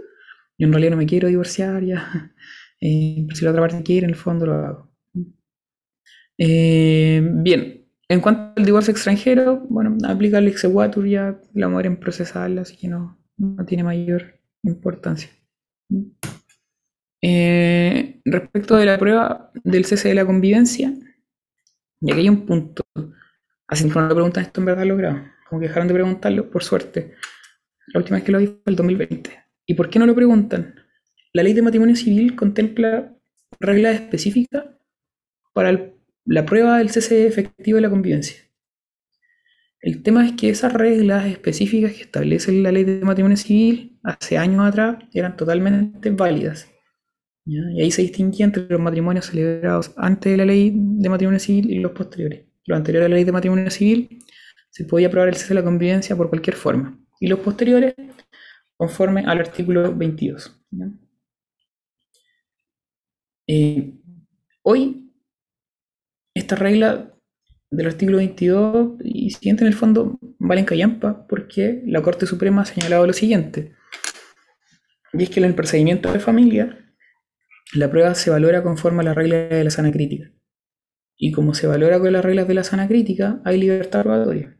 yo 0.58 0.66
en 0.66 0.72
realidad 0.72 0.90
no 0.90 0.96
me 0.96 1.06
quiero 1.06 1.28
divorciar 1.28 1.84
ya, 1.84 2.34
eh, 2.80 3.24
si 3.32 3.44
la 3.44 3.50
otra 3.50 3.62
parte 3.62 3.84
quiere, 3.84 4.06
en 4.06 4.10
el 4.10 4.16
fondo 4.16 4.46
lo 4.46 4.54
hago. 4.54 4.90
Bien, 6.36 7.83
en 8.08 8.20
cuanto 8.20 8.52
al 8.56 8.64
divorcio 8.64 8.92
extranjero, 8.92 9.64
bueno, 9.68 9.96
aplica 10.06 10.38
el 10.38 10.48
exequatur 10.48 11.06
ya, 11.06 11.40
la 11.54 11.68
mujer 11.68 11.86
en 11.86 11.96
procesal, 11.98 12.58
así 12.58 12.76
que 12.76 12.88
no, 12.88 13.18
no 13.38 13.64
tiene 13.64 13.82
mayor 13.82 14.40
importancia. 14.62 15.30
Eh, 17.22 18.20
respecto 18.24 18.76
de 18.76 18.84
la 18.84 18.98
prueba 18.98 19.50
del 19.64 19.86
cese 19.86 20.08
de 20.08 20.14
la 20.14 20.26
convivencia, 20.26 20.92
y 22.00 22.10
aquí 22.10 22.20
hay 22.20 22.28
un 22.28 22.44
punto. 22.44 22.84
Así 23.66 23.88
que 23.88 23.94
no 23.94 24.08
lo 24.08 24.14
preguntan 24.14 24.44
esto 24.44 24.60
en 24.60 24.66
verdad 24.66 24.84
lo 24.84 24.96
grabo. 24.96 25.20
Como 25.48 25.60
que 25.60 25.68
dejaron 25.68 25.88
de 25.88 25.94
preguntarlo, 25.94 26.50
por 26.50 26.62
suerte. 26.62 27.14
La 27.86 28.00
última 28.00 28.16
vez 28.16 28.24
que 28.24 28.32
lo 28.32 28.38
vi 28.38 28.46
fue 28.46 28.62
el 28.66 28.76
2020. 28.76 29.30
¿Y 29.66 29.74
por 29.74 29.88
qué 29.88 29.98
no 29.98 30.06
lo 30.06 30.14
preguntan? 30.14 30.74
La 31.32 31.42
ley 31.42 31.54
de 31.54 31.62
matrimonio 31.62 31.96
civil 31.96 32.36
contempla 32.36 33.14
reglas 33.58 33.94
específicas 33.94 34.66
para 35.54 35.93
la 36.24 36.46
prueba 36.46 36.78
del 36.78 36.90
cese 36.90 37.26
efectivo 37.26 37.76
de 37.76 37.82
la 37.82 37.90
convivencia. 37.90 38.36
El 39.80 40.02
tema 40.02 40.26
es 40.26 40.32
que 40.32 40.48
esas 40.48 40.72
reglas 40.72 41.26
específicas 41.26 41.92
que 41.92 42.02
establece 42.02 42.52
la 42.52 42.72
ley 42.72 42.84
de 42.84 43.04
matrimonio 43.04 43.36
civil 43.36 43.98
hace 44.02 44.38
años 44.38 44.66
atrás 44.66 45.04
eran 45.12 45.36
totalmente 45.36 46.10
válidas. 46.10 46.70
Y 47.44 47.82
ahí 47.82 47.90
se 47.90 48.00
distinguía 48.00 48.46
entre 48.46 48.66
los 48.66 48.80
matrimonios 48.80 49.26
celebrados 49.26 49.92
antes 49.98 50.32
de 50.32 50.38
la 50.38 50.46
ley 50.46 50.72
de 50.74 51.08
matrimonio 51.10 51.38
civil 51.38 51.70
y 51.70 51.78
los 51.80 51.92
posteriores. 51.92 52.46
Los 52.64 52.78
anteriores 52.78 53.06
a 53.06 53.08
la 53.10 53.16
ley 53.16 53.24
de 53.24 53.32
matrimonio 53.32 53.70
civil 53.70 54.24
se 54.70 54.84
podía 54.84 55.10
probar 55.10 55.28
el 55.28 55.34
cese 55.34 55.48
de 55.48 55.56
la 55.56 55.64
convivencia 55.64 56.16
por 56.16 56.30
cualquier 56.30 56.56
forma. 56.56 56.98
Y 57.20 57.28
los 57.28 57.40
posteriores 57.40 57.94
conforme 58.76 59.24
al 59.26 59.38
artículo 59.38 59.94
22. 59.94 60.64
Eh, 63.46 63.92
hoy, 64.62 65.03
esta 66.44 66.56
regla 66.56 67.10
del 67.70 67.86
artículo 67.86 68.18
22 68.18 69.00
y 69.02 69.30
siguiente 69.30 69.64
en 69.64 69.68
el 69.68 69.74
fondo 69.74 70.18
valen 70.38 70.64
callampa 70.64 71.26
porque 71.26 71.82
la 71.86 72.02
Corte 72.02 72.26
Suprema 72.26 72.62
ha 72.62 72.66
señalado 72.66 73.06
lo 73.06 73.12
siguiente. 73.12 73.74
Y 75.12 75.22
es 75.22 75.30
que 75.30 75.40
en 75.40 75.46
el 75.46 75.54
procedimiento 75.54 76.12
de 76.12 76.20
familia 76.20 76.78
la 77.74 77.90
prueba 77.90 78.14
se 78.14 78.30
valora 78.30 78.62
conforme 78.62 79.00
a 79.00 79.04
la 79.04 79.14
regla 79.14 79.36
de 79.36 79.64
la 79.64 79.70
sana 79.70 79.90
crítica. 79.90 80.30
Y 81.16 81.32
como 81.32 81.54
se 81.54 81.66
valora 81.66 81.98
con 81.98 82.12
las 82.12 82.24
reglas 82.24 82.46
de 82.46 82.54
la 82.54 82.64
sana 82.64 82.86
crítica, 82.86 83.40
hay 83.44 83.58
libertad 83.58 84.02
probatoria. 84.02 84.56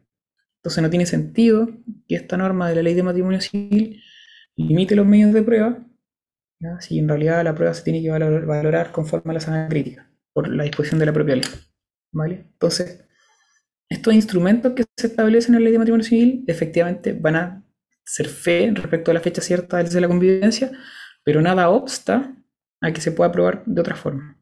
Entonces 0.61 0.83
no 0.83 0.89
tiene 0.89 1.05
sentido 1.05 1.69
que 2.09 2.15
esta 2.15 2.37
norma 2.37 2.69
de 2.69 2.77
la 2.77 2.83
ley 2.83 2.95
de 2.95 3.03
matrimonio 3.03 3.41
civil 3.41 4.01
limite 4.57 4.97
los 4.97 5.07
medios 5.07 5.33
de 5.35 5.43
prueba, 5.43 5.85
si 6.81 6.99
en 6.99 7.09
realidad 7.09 7.45
la 7.45 7.55
prueba 7.55 7.75
se 7.75 7.83
tiene 7.83 8.01
que 8.01 8.11
valorar 8.11 8.91
conforme 8.91 9.33
a 9.33 9.35
la 9.35 9.41
sana 9.41 9.69
crítica, 9.69 10.11
por 10.33 10.49
la 10.49 10.65
disposición 10.65 10.99
de 10.99 11.07
la 11.07 11.13
propia 11.13 11.37
ley. 11.37 11.45
¿Vale? 12.15 12.47
Entonces, 12.53 13.05
estos 13.89 14.15
instrumentos 14.15 14.73
que 14.73 14.85
se 14.97 15.09
establecen 15.09 15.55
en 15.55 15.61
la 15.61 15.65
ley 15.65 15.73
de 15.73 15.79
matrimonio 15.79 16.05
civil 16.05 16.45
efectivamente 16.47 17.13
van 17.13 17.37
a 17.37 17.65
ser 18.05 18.29
fe 18.29 18.71
respecto 18.75 19.11
a 19.11 19.15
la 19.15 19.21
fecha 19.21 19.43
cierta 19.43 19.83
de 19.83 20.01
la 20.01 20.09
convivencia, 20.09 20.73
pero 21.23 21.43
nada 21.43 21.69
obsta 21.69 22.35
a 22.81 22.93
que 22.93 23.01
se 23.01 23.13
pueda 23.13 23.29
aprobar 23.29 23.63
de 23.67 23.81
otra 23.81 23.95
forma. 23.95 24.39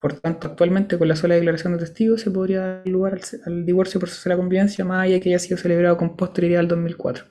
Por 0.00 0.18
tanto, 0.18 0.48
actualmente 0.48 0.96
con 0.96 1.08
la 1.08 1.16
sola 1.16 1.34
declaración 1.34 1.74
de 1.74 1.80
testigos 1.80 2.22
se 2.22 2.30
podría 2.30 2.60
dar 2.60 2.88
lugar 2.88 3.20
al, 3.44 3.66
divorcio 3.66 4.00
por 4.00 4.08
de 4.08 4.30
la 4.30 4.36
convivencia 4.36 4.84
más 4.84 5.04
allá 5.04 5.20
que 5.20 5.28
haya 5.28 5.38
sido 5.38 5.58
celebrado 5.58 5.96
con 5.96 6.16
posterioridad 6.16 6.60
al 6.60 6.68
2004. 6.68 7.24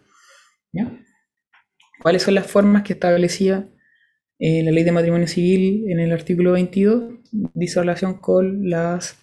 ¿Ya? 0.71 0.91
¿Cuáles 2.01 2.23
son 2.23 2.35
las 2.35 2.45
formas 2.45 2.83
que 2.83 2.93
establecía 2.93 3.69
eh, 4.37 4.63
la 4.63 4.71
ley 4.71 4.83
de 4.83 4.91
matrimonio 4.91 5.27
civil 5.27 5.89
en 5.89 5.99
el 5.99 6.11
artículo 6.11 6.51
22? 6.51 7.15
Dice 7.31 7.79
relación 7.79 8.19
con 8.19 8.69
las 8.69 9.17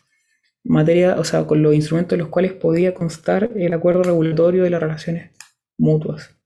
materias, 0.69 1.19
o 1.19 1.25
sea, 1.25 1.47
con 1.47 1.63
los 1.63 1.75
instrumentos 1.75 2.15
en 2.15 2.21
los 2.21 2.29
cuales 2.29 2.53
podía 2.53 2.95
constar 2.95 3.51
el 3.57 3.73
acuerdo 3.73 4.03
regulatorio 4.03 4.65
de 4.65 4.71
las 4.71 4.81
relaciones 4.81 5.31
mutuas. 5.79 6.37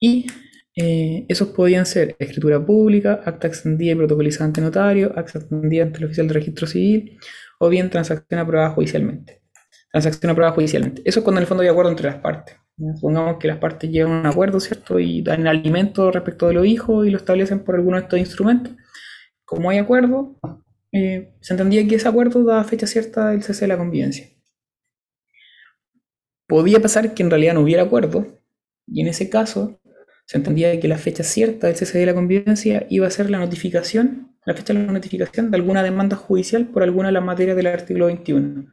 Y 0.00 0.26
eh, 0.76 1.24
esos 1.28 1.48
podían 1.48 1.86
ser 1.86 2.16
escritura 2.18 2.64
pública, 2.64 3.22
acta 3.24 3.46
extendida 3.46 3.92
y 3.92 3.94
protocolizada 3.94 4.44
ante 4.46 4.60
notario, 4.60 5.12
acta 5.16 5.38
extendida 5.38 5.84
ante 5.84 5.98
el 5.98 6.04
oficial 6.04 6.28
de 6.28 6.34
registro 6.34 6.66
civil, 6.66 7.18
o 7.58 7.68
bien 7.68 7.90
transacción 7.90 8.40
aprobada 8.40 8.70
judicialmente. 8.70 9.42
Transacción 9.90 10.30
aprobada 10.30 10.54
judicialmente. 10.54 11.02
Eso 11.04 11.20
es 11.20 11.24
cuando 11.24 11.40
en 11.40 11.44
el 11.44 11.48
fondo 11.48 11.62
hay 11.62 11.68
acuerdo 11.68 11.90
entre 11.90 12.10
las 12.10 12.18
partes. 12.18 12.56
Supongamos 12.96 13.38
que 13.38 13.48
las 13.48 13.56
partes 13.56 13.90
llegan 13.90 14.12
a 14.12 14.20
un 14.20 14.26
acuerdo, 14.26 14.60
¿cierto? 14.60 14.98
Y 14.98 15.22
dan 15.22 15.46
alimento 15.46 16.10
respecto 16.10 16.48
de 16.48 16.54
los 16.54 16.66
hijos 16.66 17.06
y 17.06 17.10
lo 17.10 17.16
establecen 17.16 17.64
por 17.64 17.76
alguno 17.76 17.96
de 17.96 18.02
estos 18.02 18.18
instrumentos. 18.18 18.74
Como 19.46 19.70
hay 19.70 19.78
acuerdo, 19.78 20.36
eh, 20.92 21.34
se 21.40 21.54
entendía 21.54 21.86
que 21.86 21.96
ese 21.96 22.08
acuerdo 22.08 22.44
da 22.44 22.64
fecha 22.64 22.86
cierta 22.86 23.30
del 23.30 23.42
cese 23.42 23.62
de 23.62 23.68
la 23.68 23.78
convivencia. 23.78 24.28
Podía 26.46 26.80
pasar 26.80 27.14
que 27.14 27.22
en 27.22 27.30
realidad 27.30 27.54
no 27.54 27.60
hubiera 27.60 27.82
acuerdo, 27.82 28.40
y 28.86 29.00
en 29.00 29.08
ese 29.08 29.28
caso 29.28 29.80
se 30.26 30.38
entendía 30.38 30.78
que 30.80 30.88
la 30.88 30.98
fecha 30.98 31.22
cierta 31.22 31.66
del 31.66 31.76
cese 31.76 31.98
de 31.98 32.06
la 32.06 32.14
convivencia 32.14 32.86
iba 32.88 33.06
a 33.06 33.10
ser 33.10 33.30
la 33.30 33.38
notificación, 33.38 34.36
la 34.44 34.54
fecha 34.54 34.72
de 34.72 34.84
la 34.84 34.92
notificación 34.92 35.50
de 35.50 35.56
alguna 35.56 35.82
demanda 35.82 36.16
judicial 36.16 36.66
por 36.66 36.82
alguna 36.82 37.08
de 37.08 37.12
las 37.12 37.24
materias 37.24 37.56
del 37.56 37.66
artículo 37.66 38.06
21. 38.06 38.66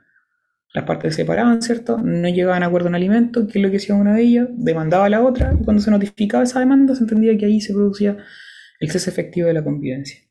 Las 0.73 0.85
partes 0.85 1.13
se 1.13 1.21
separaban, 1.21 1.61
¿cierto? 1.61 1.99
No 1.99 2.27
llegaban 2.29 2.63
a 2.63 2.65
acuerdo 2.65 2.87
en 2.89 2.95
alimento, 2.95 3.45
que 3.45 3.59
es 3.59 3.63
lo 3.63 3.69
que 3.69 3.77
hacía 3.77 3.93
una 3.93 4.15
de 4.15 4.23
ellas, 4.23 4.47
demandaba 4.51 5.05
a 5.05 5.09
la 5.09 5.23
otra, 5.23 5.55
y 5.59 5.63
cuando 5.63 5.81
se 5.81 5.91
notificaba 5.91 6.43
esa 6.43 6.59
demanda 6.59 6.95
se 6.95 7.03
entendía 7.03 7.37
que 7.37 7.45
ahí 7.45 7.61
se 7.61 7.73
producía 7.73 8.17
el 8.79 8.89
cese 8.89 9.11
efectivo 9.11 9.47
de 9.47 9.53
la 9.53 9.63
convivencia. 9.63 10.22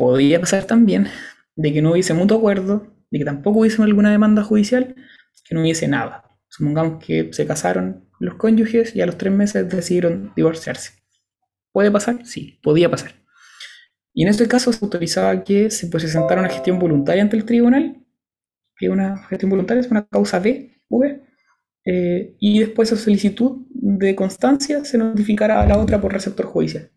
Podía 0.00 0.40
pasar 0.40 0.64
también 0.64 1.08
de 1.56 1.74
que 1.74 1.82
no 1.82 1.92
hubiese 1.92 2.14
mutuo 2.14 2.38
acuerdo, 2.38 2.86
de 3.10 3.18
que 3.18 3.24
tampoco 3.26 3.58
hubiese 3.58 3.82
alguna 3.82 4.10
demanda 4.10 4.42
judicial, 4.42 4.94
que 5.44 5.54
no 5.54 5.60
hubiese 5.60 5.88
nada. 5.88 6.24
Supongamos 6.48 7.04
que 7.04 7.28
se 7.34 7.46
casaron 7.46 8.08
los 8.18 8.36
cónyuges 8.36 8.96
y 8.96 9.02
a 9.02 9.06
los 9.06 9.18
tres 9.18 9.30
meses 9.30 9.68
decidieron 9.68 10.32
divorciarse. 10.34 10.92
¿Puede 11.70 11.90
pasar? 11.90 12.24
Sí, 12.24 12.58
podía 12.62 12.90
pasar. 12.90 13.12
Y 14.14 14.22
en 14.22 14.30
este 14.30 14.48
caso 14.48 14.72
se 14.72 14.82
autorizaba 14.82 15.44
que 15.44 15.70
se 15.70 15.88
presentara 15.88 16.40
una 16.40 16.48
gestión 16.48 16.78
voluntaria 16.78 17.22
ante 17.22 17.36
el 17.36 17.44
tribunal, 17.44 18.02
que 18.78 18.88
una 18.88 19.18
gestión 19.28 19.50
voluntaria, 19.50 19.82
es 19.82 19.90
una 19.90 20.06
causa 20.06 20.38
B, 20.38 20.80
V, 20.88 21.20
eh, 21.84 22.36
y 22.40 22.60
después 22.60 22.90
esa 22.90 23.04
solicitud 23.04 23.66
de 23.68 24.16
constancia 24.16 24.82
se 24.82 24.96
notificará 24.96 25.60
a 25.60 25.66
la 25.66 25.76
otra 25.76 26.00
por 26.00 26.10
receptor 26.10 26.46
judicial. 26.46 26.90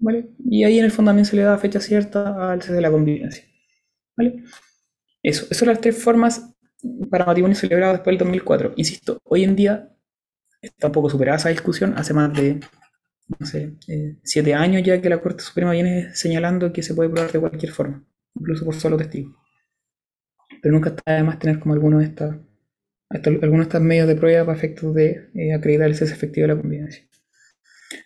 ¿Vale? 0.00 0.30
Y 0.48 0.64
ahí 0.64 0.78
en 0.78 0.84
el 0.84 0.90
fondo 0.90 1.10
también 1.10 1.26
se 1.26 1.36
le 1.36 1.42
da 1.42 1.58
fecha 1.58 1.80
cierta 1.80 2.52
al 2.52 2.62
cese 2.62 2.74
de 2.74 2.80
la 2.80 2.90
convivencia. 2.90 3.44
¿vale? 4.16 4.44
Eso, 5.22 5.44
esas 5.46 5.58
son 5.58 5.68
las 5.68 5.80
tres 5.80 6.02
formas 6.02 6.54
para 7.10 7.26
matrimonio 7.26 7.56
celebrado 7.56 7.92
después 7.94 8.12
del 8.12 8.18
2004. 8.18 8.74
Insisto, 8.76 9.20
hoy 9.24 9.44
en 9.44 9.56
día 9.56 9.90
está 10.60 10.88
un 10.88 10.92
poco 10.92 11.10
superada 11.10 11.38
esa 11.38 11.48
discusión, 11.48 11.94
hace 11.96 12.14
más 12.14 12.32
de, 12.34 12.60
no 13.38 13.46
sé, 13.46 13.76
eh, 13.88 14.16
siete 14.22 14.54
años 14.54 14.82
ya 14.82 15.00
que 15.00 15.08
la 15.08 15.20
Corte 15.20 15.42
Suprema 15.42 15.72
viene 15.72 16.14
señalando 16.14 16.72
que 16.72 16.82
se 16.82 16.94
puede 16.94 17.10
probar 17.10 17.32
de 17.32 17.40
cualquier 17.40 17.72
forma, 17.72 18.04
incluso 18.34 18.64
por 18.64 18.74
solo 18.74 18.96
testigo. 18.96 19.36
Pero 20.62 20.74
nunca 20.74 20.90
está 20.90 21.14
de 21.14 21.22
más 21.22 21.38
tener 21.38 21.58
como 21.60 21.74
alguno 21.74 21.98
de 21.98 22.12
algunos 23.10 23.58
de 23.58 23.62
estos 23.62 23.80
medios 23.80 24.06
de 24.06 24.16
prueba 24.16 24.44
para 24.44 24.58
efectos 24.58 24.94
de 24.94 25.30
eh, 25.34 25.54
acreditar 25.54 25.86
el 25.86 25.94
cese 25.94 26.14
efectivo 26.14 26.46
de 26.46 26.54
la 26.54 26.60
convivencia. 26.60 27.07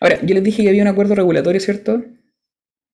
Ahora, 0.00 0.20
yo 0.22 0.34
les 0.34 0.44
dije 0.44 0.62
que 0.62 0.68
había 0.68 0.82
un 0.82 0.88
acuerdo 0.88 1.14
regulatorio, 1.14 1.60
¿cierto? 1.60 2.04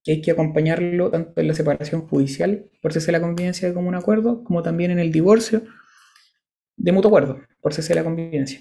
Que 0.05 0.13
hay 0.13 0.21
que 0.23 0.31
acompañarlo 0.31 1.11
tanto 1.11 1.41
en 1.41 1.49
la 1.49 1.55
separación 1.55 2.07
judicial, 2.07 2.71
por 2.81 2.93
cese 2.93 3.07
de 3.07 3.13
la 3.13 3.21
convivencia 3.21 3.73
como 3.75 3.89
un 3.89 3.95
acuerdo, 3.95 4.45
como 4.45 4.63
también 4.63 4.91
en 4.91 4.99
el 4.99 5.13
divorcio 5.13 5.63
de 6.77 6.93
mutuo 6.93 7.09
acuerdo, 7.11 7.41
por 7.61 7.75
cese 7.75 7.91
de 7.91 7.97
la 7.97 8.05
convivencia. 8.05 8.61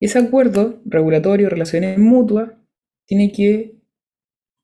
Ese 0.00 0.18
acuerdo 0.18 0.80
regulatorio, 0.84 1.48
relaciones 1.48 1.98
mutuas, 1.98 2.52
tiene 3.06 3.32
que 3.32 3.76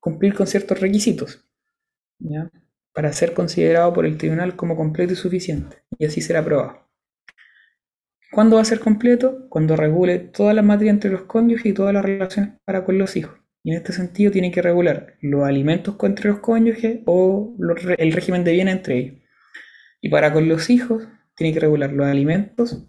cumplir 0.00 0.34
con 0.34 0.46
ciertos 0.46 0.80
requisitos, 0.80 1.44
¿ya? 2.20 2.50
Para 2.92 3.12
ser 3.12 3.34
considerado 3.34 3.92
por 3.92 4.06
el 4.06 4.18
tribunal 4.18 4.56
como 4.56 4.76
completo 4.76 5.14
y 5.14 5.16
suficiente, 5.16 5.78
y 5.98 6.06
así 6.06 6.20
será 6.20 6.40
aprobado. 6.40 6.83
¿Cuándo 8.34 8.56
va 8.56 8.62
a 8.62 8.64
ser 8.64 8.80
completo? 8.80 9.46
Cuando 9.48 9.76
regule 9.76 10.18
todas 10.18 10.56
las 10.56 10.64
materias 10.64 10.94
entre 10.94 11.12
los 11.12 11.22
cónyuges 11.22 11.66
y 11.66 11.72
todas 11.72 11.94
las 11.94 12.04
relaciones 12.04 12.54
para 12.64 12.84
con 12.84 12.98
los 12.98 13.16
hijos. 13.16 13.38
Y 13.62 13.70
en 13.70 13.76
este 13.76 13.92
sentido 13.92 14.32
tiene 14.32 14.50
que 14.50 14.60
regular 14.60 15.14
los 15.20 15.44
alimentos 15.44 15.94
entre 16.02 16.30
los 16.30 16.40
cónyuges 16.40 17.02
o 17.06 17.56
el 17.96 18.12
régimen 18.12 18.42
de 18.42 18.52
bienes 18.52 18.74
entre 18.74 18.98
ellos. 18.98 19.22
Y 20.00 20.08
para 20.08 20.32
con 20.32 20.48
los 20.48 20.68
hijos 20.68 21.06
tiene 21.36 21.54
que 21.54 21.60
regular 21.60 21.92
los 21.92 22.06
alimentos, 22.06 22.84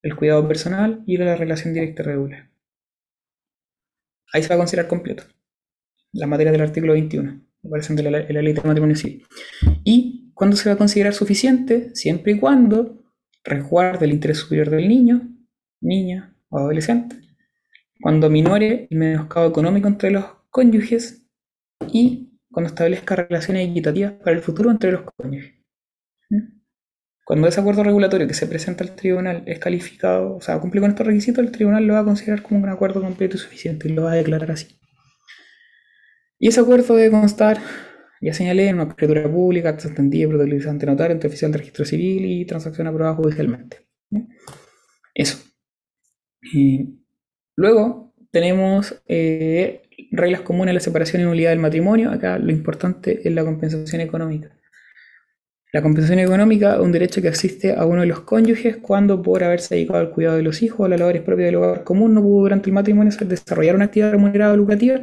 el 0.00 0.16
cuidado 0.16 0.48
personal 0.48 1.04
y 1.06 1.18
la 1.18 1.36
relación 1.36 1.74
directa 1.74 2.02
regular. 2.02 2.50
Ahí 4.32 4.42
se 4.42 4.48
va 4.48 4.54
a 4.54 4.58
considerar 4.58 4.88
completo. 4.88 5.24
La 6.12 6.26
materia 6.26 6.52
del 6.52 6.62
artículo 6.62 6.94
21, 6.94 7.44
de 7.62 8.02
la, 8.02 8.10
la 8.10 8.42
ley 8.42 8.54
de 8.54 8.62
matrimonio 8.62 8.96
civil. 8.96 9.26
¿Y 9.84 10.32
cuándo 10.32 10.56
se 10.56 10.70
va 10.70 10.76
a 10.76 10.78
considerar 10.78 11.12
suficiente? 11.12 11.94
Siempre 11.94 12.32
y 12.32 12.38
cuando 12.40 12.99
resguarde 13.44 14.06
el 14.06 14.12
interés 14.12 14.38
superior 14.38 14.70
del 14.70 14.88
niño, 14.88 15.22
niña 15.80 16.36
o 16.48 16.58
adolescente, 16.58 17.16
cuando 18.00 18.30
minore 18.30 18.88
el 18.90 18.98
menoscabo 18.98 19.48
económico 19.48 19.88
entre 19.88 20.10
los 20.10 20.24
cónyuges 20.50 21.26
y 21.92 22.38
cuando 22.50 22.68
establezca 22.68 23.16
relaciones 23.16 23.68
equitativas 23.68 24.12
para 24.12 24.36
el 24.36 24.42
futuro 24.42 24.70
entre 24.70 24.92
los 24.92 25.02
cónyuges. 25.02 25.54
¿Mm? 26.30 26.60
Cuando 27.24 27.46
ese 27.46 27.60
acuerdo 27.60 27.84
regulatorio 27.84 28.26
que 28.26 28.34
se 28.34 28.46
presenta 28.46 28.82
al 28.82 28.96
tribunal 28.96 29.44
es 29.46 29.60
calificado, 29.60 30.34
o 30.36 30.40
sea, 30.40 30.58
cumple 30.58 30.80
con 30.80 30.90
estos 30.90 31.06
requisitos, 31.06 31.44
el 31.44 31.52
tribunal 31.52 31.84
lo 31.84 31.94
va 31.94 32.00
a 32.00 32.04
considerar 32.04 32.42
como 32.42 32.60
un 32.60 32.68
acuerdo 32.68 33.00
completo 33.00 33.36
y 33.36 33.38
suficiente 33.38 33.88
y 33.88 33.92
lo 33.92 34.04
va 34.04 34.12
a 34.12 34.16
declarar 34.16 34.50
así. 34.50 34.80
Y 36.38 36.48
ese 36.48 36.60
acuerdo 36.60 36.96
debe 36.96 37.10
constar 37.10 37.58
ya 38.20 38.34
señalé 38.34 38.68
en 38.68 38.74
una 38.76 38.84
escritura 38.84 39.30
pública, 39.30 39.70
acta 39.70 39.88
extendida 39.88 40.28
y 40.28 40.68
ante 40.68 40.86
entre 40.86 41.28
oficial 41.28 41.52
de 41.52 41.58
registro 41.58 41.84
civil 41.84 42.26
y 42.26 42.44
transacción 42.44 42.86
aprobada 42.86 43.16
judicialmente. 43.16 43.86
Eso. 45.14 45.38
luego 47.56 48.14
tenemos 48.30 49.02
eh, 49.06 49.82
reglas 50.12 50.42
comunes 50.42 50.72
a 50.72 50.74
la 50.74 50.80
separación 50.80 51.22
y 51.22 51.24
nulidad 51.24 51.50
del 51.50 51.58
matrimonio. 51.58 52.10
Acá 52.10 52.38
lo 52.38 52.50
importante 52.52 53.26
es 53.26 53.34
la 53.34 53.44
compensación 53.44 54.02
económica. 54.02 54.50
La 55.72 55.82
compensación 55.82 56.18
económica 56.18 56.74
es 56.74 56.80
un 56.80 56.92
derecho 56.92 57.22
que 57.22 57.28
existe 57.28 57.74
a 57.74 57.86
uno 57.86 58.00
de 58.00 58.08
los 58.08 58.20
cónyuges 58.20 58.76
cuando 58.78 59.22
por 59.22 59.44
haberse 59.44 59.76
dedicado 59.76 60.00
al 60.00 60.10
cuidado 60.10 60.36
de 60.36 60.42
los 60.42 60.62
hijos 60.62 60.80
o 60.80 60.84
a 60.84 60.88
las 60.88 60.98
labores 60.98 61.22
propias 61.22 61.46
del 61.46 61.56
hogar 61.56 61.84
común 61.84 62.12
no 62.12 62.22
pudo 62.22 62.42
durante 62.42 62.68
el 62.68 62.74
matrimonio 62.74 63.12
desarrollar 63.24 63.76
una 63.76 63.84
actividad 63.84 64.10
remunerada 64.10 64.52
o 64.52 64.56
lucrativa 64.56 65.00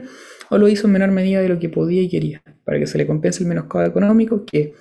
o 0.50 0.58
lo 0.58 0.68
hizo 0.68 0.88
en 0.88 0.93
menor 0.93 1.12
medida 1.12 1.41
de 1.41 1.50
lo 1.50 1.60
que 1.60 1.70
podía 1.70 2.02
y 2.02 2.10
quería, 2.10 2.41
para 2.64 2.80
que 2.80 2.88
se 2.88 2.98
le 2.98 3.08
compense 3.08 3.43
el 3.43 3.50
menoscabo 3.50 3.86
económico 3.86 4.45
que, 4.45 4.74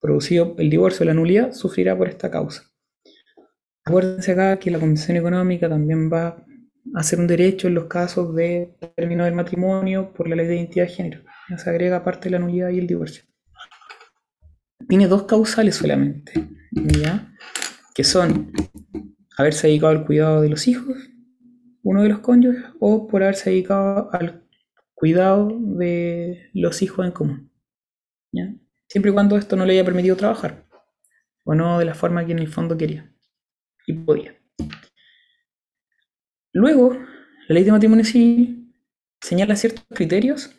producido 0.00 0.54
el 0.58 0.70
divorcio 0.70 1.04
o 1.04 1.06
la 1.06 1.14
nulidad, 1.14 1.52
sufrirá 1.52 1.96
por 1.96 2.08
esta 2.08 2.30
causa. 2.30 2.64
Acuérdense 3.84 4.32
acá 4.32 4.58
que 4.58 4.70
la 4.70 4.78
compensación 4.78 5.18
económica 5.18 5.68
también 5.68 6.10
va 6.10 6.42
a 6.94 7.02
ser 7.02 7.18
un 7.18 7.26
derecho 7.26 7.68
en 7.68 7.74
los 7.74 7.84
casos 7.84 8.34
de 8.34 8.76
término 8.96 9.24
del 9.24 9.34
matrimonio 9.34 10.12
por 10.12 10.28
la 10.28 10.36
ley 10.36 10.46
de 10.46 10.56
identidad 10.56 10.86
de 10.86 10.92
género. 10.92 11.20
Se 11.56 11.68
agrega 11.68 11.96
aparte 11.96 12.30
la 12.30 12.38
nulidad 12.38 12.70
y 12.70 12.78
el 12.78 12.86
divorcio. 12.86 13.24
Tiene 14.88 15.06
dos 15.06 15.24
causales 15.24 15.76
solamente, 15.76 16.48
que 17.94 18.04
son 18.04 18.52
haberse 19.36 19.66
dedicado 19.66 19.92
al 19.92 20.04
cuidado 20.04 20.40
de 20.42 20.48
los 20.48 20.68
hijos, 20.68 20.96
uno 21.82 22.02
de 22.02 22.08
los 22.08 22.20
cónyuges, 22.20 22.64
o 22.80 23.06
por 23.06 23.22
haberse 23.22 23.50
dedicado 23.50 24.10
al 24.12 24.43
cuidado 24.94 25.56
de 25.60 26.50
los 26.54 26.82
hijos 26.82 27.04
en 27.06 27.12
común. 27.12 27.50
Siempre 28.88 29.10
y 29.10 29.14
cuando 29.14 29.36
esto 29.36 29.56
no 29.56 29.64
le 29.66 29.74
haya 29.74 29.84
permitido 29.84 30.16
trabajar, 30.16 30.66
o 31.44 31.54
no 31.54 31.78
de 31.78 31.84
la 31.84 31.94
forma 31.94 32.24
que 32.24 32.32
en 32.32 32.38
el 32.38 32.48
fondo 32.48 32.76
quería 32.76 33.12
y 33.86 33.92
podía. 33.92 34.34
Luego, 36.52 36.92
la 37.48 37.54
ley 37.54 37.64
de 37.64 37.72
matrimonio 37.72 38.04
civil 38.04 38.72
señala 39.20 39.56
ciertos 39.56 39.84
criterios 39.90 40.50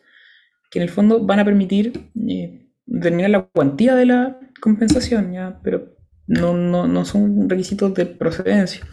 que 0.69 0.79
en 0.79 0.83
el 0.83 0.89
fondo 0.89 1.25
van 1.25 1.39
a 1.39 1.45
permitir 1.45 2.11
eh, 2.27 2.69
determinar 2.85 3.29
la 3.29 3.43
cuantía 3.43 3.95
de 3.95 4.05
la 4.05 4.39
compensación, 4.59 5.33
¿ya? 5.33 5.59
pero 5.63 5.95
no, 6.27 6.53
no, 6.53 6.87
no 6.87 7.05
son 7.05 7.49
requisitos 7.49 7.93
de 7.93 8.05
procedencia. 8.05 8.85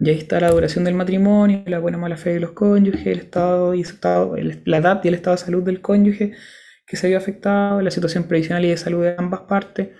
Y 0.00 0.08
ahí 0.08 0.16
está 0.16 0.40
la 0.40 0.50
duración 0.50 0.84
del 0.84 0.94
matrimonio, 0.94 1.62
la 1.66 1.78
buena 1.78 1.98
mala 1.98 2.16
fe 2.16 2.30
de 2.30 2.40
los 2.40 2.52
cónyuges, 2.52 3.06
el 3.06 3.18
estado 3.18 3.74
y 3.74 3.82
estado, 3.82 4.34
la 4.64 4.76
edad 4.78 5.00
y 5.04 5.08
el 5.08 5.14
estado 5.14 5.36
de 5.36 5.42
salud 5.42 5.62
del 5.62 5.82
cónyuge 5.82 6.32
que 6.86 6.96
se 6.96 7.06
había 7.06 7.18
afectado, 7.18 7.82
la 7.82 7.90
situación 7.90 8.24
previsional 8.24 8.64
y 8.64 8.68
de 8.68 8.78
salud 8.78 9.02
de 9.02 9.14
ambas 9.18 9.42
partes, 9.42 9.90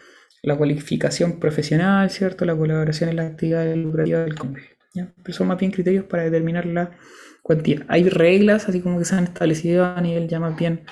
la 0.42 0.57
cualificación 0.57 1.38
profesional, 1.38 2.09
¿cierto? 2.09 2.46
La 2.46 2.57
colaboración 2.57 3.11
en 3.11 3.16
la 3.16 3.26
actividad 3.26 3.74
lucrativa 3.74 4.20
del 4.20 4.36
cónyuge. 4.36 4.78
Pero 4.94 5.36
son 5.36 5.48
más 5.48 5.59
bien 5.59 5.70
criterios 5.70 6.07
para 6.07 6.24
determinar 6.24 6.64
la 6.64 6.92
cuantía. 7.42 7.84
Hay 7.88 8.09
reglas 8.09 8.70
así 8.70 8.80
como 8.80 8.98
que 8.98 9.05
se 9.05 9.14
han 9.14 9.24
establecido 9.24 9.84
a 9.84 10.01
nivel 10.01 10.28
ya 10.28 10.40
más 10.40 10.57
bien 10.57 10.86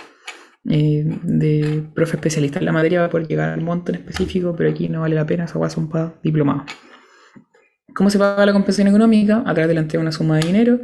eh, 0.68 1.02
de 1.22 1.82
profe 1.94 2.16
especialista 2.16 2.58
en 2.58 2.66
la 2.66 2.72
materia 2.72 2.98
para 2.98 3.10
poder 3.10 3.26
llegar 3.26 3.48
al 3.50 3.62
monto 3.62 3.90
en 3.90 3.96
específico, 3.96 4.54
pero 4.54 4.68
aquí 4.70 4.90
no 4.90 5.00
vale 5.00 5.14
la 5.14 5.24
pena, 5.24 5.44
esa 5.44 5.70
son 5.70 5.88
para 5.88 6.14
diplomados. 6.22 6.70
¿Cómo 7.98 8.10
se 8.10 8.18
paga 8.20 8.46
la 8.46 8.52
compensación 8.52 8.86
económica? 8.86 9.42
A 9.44 9.52
través 9.54 9.74
de 9.74 9.82
de 9.82 9.98
una 9.98 10.12
suma 10.12 10.36
de 10.36 10.46
dinero, 10.46 10.78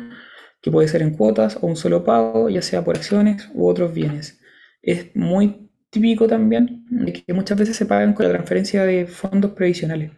que 0.61 0.73
puede 0.73 0.89
ser 0.89 1.01
en 1.01 1.15
cuotas 1.17 1.57
o 1.61 1.69
un 1.69 1.77
solo 1.77 2.03
pago, 2.03 2.49
ya 2.49 2.61
sea 2.61 2.83
por 2.83 2.97
acciones 2.97 3.49
u 3.55 3.69
otros 3.69 3.95
bienes. 3.95 4.41
Es 4.83 5.15
muy 5.15 5.71
típico 5.91 6.27
también 6.27 6.85
de 6.91 7.13
que 7.13 7.33
muchas 7.33 7.57
veces 7.57 7.77
se 7.77 7.87
pagan 7.87 8.15
con 8.15 8.27
la 8.27 8.33
transferencia 8.33 8.83
de 8.83 9.07
fondos 9.07 9.53
previsionales. 9.53 10.11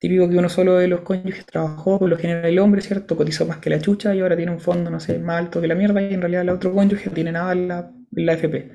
Típico 0.00 0.28
que 0.28 0.38
uno 0.38 0.48
solo 0.48 0.76
de 0.76 0.88
los 0.88 1.02
cónyuges 1.02 1.46
trabajó, 1.46 2.04
lo 2.08 2.18
general 2.18 2.46
el 2.46 2.58
hombre, 2.58 2.80
¿cierto? 2.80 3.16
Cotizó 3.16 3.46
más 3.46 3.58
que 3.58 3.70
la 3.70 3.80
chucha 3.80 4.12
y 4.12 4.18
ahora 4.18 4.36
tiene 4.36 4.50
un 4.50 4.58
fondo, 4.58 4.90
no 4.90 4.98
sé, 4.98 5.20
más 5.20 5.38
alto 5.38 5.60
que 5.60 5.68
la 5.68 5.76
mierda 5.76 6.02
y 6.02 6.14
en 6.14 6.20
realidad 6.20 6.42
el 6.42 6.48
otro 6.48 6.74
cónyuge 6.74 7.10
no 7.10 7.14
tiene 7.14 7.30
nada 7.30 7.52
en 7.52 7.68
la, 7.68 7.92
la 8.10 8.32
FP. 8.32 8.72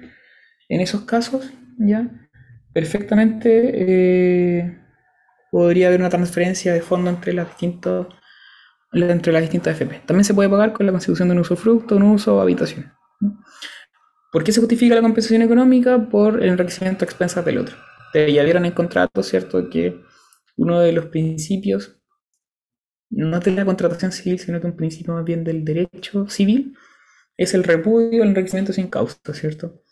En 0.69 0.79
esos 0.79 1.01
casos, 1.01 1.51
ya, 1.77 2.09
perfectamente 2.71 3.71
eh, 3.73 4.84
podría 5.55 5.87
haber 5.87 6.01
una 6.01 6.09
transferencia 6.09 6.73
de 6.73 6.81
fondo 6.81 7.09
entre 7.09 7.31
las 7.31 7.47
distintas 7.47 8.07
entre 8.91 9.31
las 9.31 9.41
distintas 9.41 9.79
FP. 9.79 10.01
También 10.05 10.25
se 10.25 10.33
puede 10.33 10.49
pagar 10.49 10.73
con 10.73 10.85
la 10.85 10.91
constitución 10.91 11.29
de 11.29 11.33
un 11.33 11.39
usufructo, 11.39 11.95
un 11.95 12.03
uso 12.03 12.35
o 12.35 12.41
habitación. 12.41 12.91
¿Por 14.33 14.43
qué 14.43 14.51
se 14.51 14.59
justifica 14.59 14.95
la 14.95 15.01
compensación 15.01 15.41
económica? 15.43 16.09
Por 16.09 16.43
el 16.43 16.49
enriquecimiento 16.49 17.05
a 17.05 17.07
expensas 17.07 17.45
del 17.45 17.59
otro. 17.59 17.77
ya 18.13 18.43
vieron 18.43 18.65
en 18.65 18.73
contrato, 18.73 19.23
¿cierto?, 19.23 19.69
que 19.69 20.01
uno 20.57 20.81
de 20.81 20.91
los 20.91 21.05
principios, 21.05 22.01
no 23.09 23.39
de 23.39 23.51
la 23.51 23.63
contratación 23.63 24.11
civil, 24.11 24.39
sino 24.39 24.59
que 24.59 24.67
un 24.67 24.75
principio 24.75 25.13
más 25.13 25.23
bien 25.23 25.45
del 25.45 25.63
derecho 25.63 26.27
civil, 26.27 26.75
es 27.37 27.53
el 27.53 27.63
repudio 27.63 28.23
al 28.23 28.29
enriquecimiento 28.29 28.73
sin 28.73 28.87
causa, 28.87 29.33
¿cierto? 29.33 29.83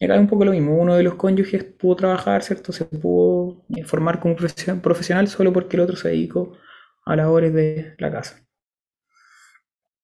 Era 0.00 0.18
un 0.18 0.26
poco 0.26 0.44
lo 0.44 0.50
mismo. 0.50 0.76
Uno 0.76 0.96
de 0.96 1.04
los 1.04 1.14
cónyuges 1.14 1.62
pudo 1.62 1.94
trabajar, 1.94 2.42
¿cierto? 2.42 2.72
Se 2.72 2.84
pudo 2.84 3.43
formar 3.84 4.20
como 4.20 4.36
profesional 4.36 5.28
solo 5.28 5.52
porque 5.52 5.76
el 5.76 5.82
otro 5.82 5.96
se 5.96 6.08
dedicó 6.08 6.56
a 7.04 7.16
labores 7.16 7.52
de 7.52 7.94
la 7.98 8.10
casa. 8.10 8.46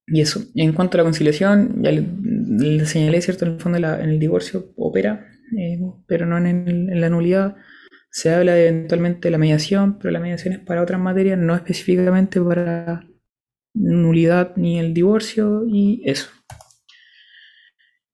Y 0.06 0.20
eso. 0.20 0.42
En 0.54 0.72
cuanto 0.72 0.96
a 0.96 0.98
la 0.98 1.04
conciliación, 1.04 1.82
ya 1.82 1.92
le, 1.92 2.84
señalé, 2.86 3.20
¿cierto? 3.22 3.44
En 3.44 3.52
el 3.52 3.60
fondo, 3.60 3.78
en 3.78 4.10
el 4.10 4.18
divorcio 4.18 4.72
opera, 4.76 5.28
eh, 5.56 5.78
pero 6.06 6.26
no 6.26 6.38
en, 6.38 7.00
la 7.00 7.08
nulidad. 7.08 7.56
Se 8.10 8.34
habla 8.34 8.54
de 8.54 8.68
eventualmente 8.68 9.30
la 9.30 9.38
mediación, 9.38 9.98
pero 9.98 10.10
la 10.10 10.18
mediación 10.18 10.54
es 10.54 10.60
para 10.60 10.82
otras 10.82 11.00
materias, 11.00 11.38
no 11.38 11.54
específicamente 11.54 12.40
para 12.40 13.06
nulidad 13.72 14.56
ni 14.56 14.80
el 14.80 14.92
divorcio 14.94 15.64
y 15.68 16.02
eso. 16.04 16.28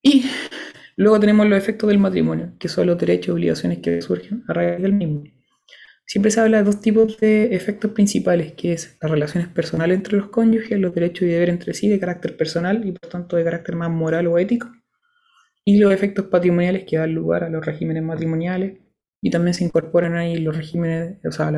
Y 0.02 0.24
Luego 0.98 1.20
tenemos 1.20 1.46
los 1.46 1.58
efectos 1.58 1.88
del 1.88 1.98
matrimonio, 1.98 2.54
que 2.58 2.68
son 2.68 2.86
los 2.86 2.98
derechos 2.98 3.28
y 3.28 3.30
obligaciones 3.32 3.78
que 3.80 4.00
surgen 4.00 4.44
a 4.48 4.54
raíz 4.54 4.80
del 4.80 4.94
mismo. 4.94 5.24
Siempre 6.08 6.30
se 6.30 6.40
habla 6.40 6.58
de 6.58 6.62
dos 6.62 6.80
tipos 6.80 7.18
de 7.18 7.54
efectos 7.56 7.90
principales, 7.90 8.52
que 8.52 8.72
es 8.72 8.96
las 9.02 9.10
relaciones 9.10 9.48
personales 9.48 9.96
entre 9.96 10.16
los 10.16 10.28
cónyuges, 10.28 10.78
los 10.78 10.94
derechos 10.94 11.22
y 11.22 11.26
deberes 11.32 11.54
entre 11.54 11.74
sí 11.74 11.88
de 11.88 11.98
carácter 11.98 12.36
personal 12.36 12.86
y 12.86 12.92
por 12.92 13.10
tanto 13.10 13.36
de 13.36 13.42
carácter 13.42 13.74
más 13.74 13.90
moral 13.90 14.28
o 14.28 14.38
ético, 14.38 14.70
y 15.64 15.78
los 15.78 15.92
efectos 15.92 16.26
patrimoniales 16.26 16.84
que 16.84 16.96
dan 16.96 17.12
lugar 17.12 17.42
a 17.42 17.50
los 17.50 17.66
regímenes 17.66 18.04
matrimoniales, 18.04 18.78
y 19.20 19.30
también 19.30 19.54
se 19.54 19.64
incorporan 19.64 20.14
ahí 20.14 20.36
los 20.36 20.56
regímenes, 20.56 21.18
o 21.24 21.32
sea, 21.32 21.50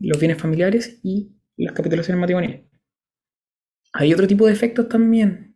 los 0.00 0.18
bienes 0.18 0.38
familiares 0.38 0.98
y 1.04 1.36
las 1.56 1.72
capitulaciones 1.72 2.20
matrimoniales. 2.20 2.62
Hay 3.92 4.12
otro 4.12 4.26
tipo 4.26 4.46
de 4.46 4.52
efectos 4.52 4.88
también, 4.88 5.54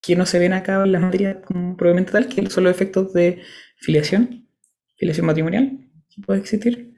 que 0.00 0.16
no 0.16 0.26
se 0.26 0.40
ven 0.40 0.54
acá 0.54 0.82
en 0.82 0.90
la 0.90 0.98
materia 0.98 1.40
como 1.40 1.76
probablemente 1.76 2.10
tal, 2.10 2.28
que 2.28 2.50
son 2.50 2.64
los 2.64 2.72
efectos 2.72 3.12
de 3.12 3.42
filiación, 3.76 4.48
filiación 4.96 5.26
matrimonial, 5.26 5.88
que 6.08 6.22
puede 6.22 6.40
existir, 6.40 6.91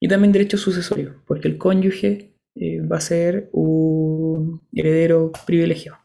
y 0.00 0.08
también 0.08 0.32
derechos 0.32 0.62
sucesorios, 0.62 1.14
porque 1.26 1.46
el 1.46 1.58
cónyuge 1.58 2.34
eh, 2.56 2.80
va 2.80 2.96
a 2.96 3.02
ser 3.02 3.50
un 3.52 4.62
heredero 4.72 5.30
privilegiado. 5.46 5.98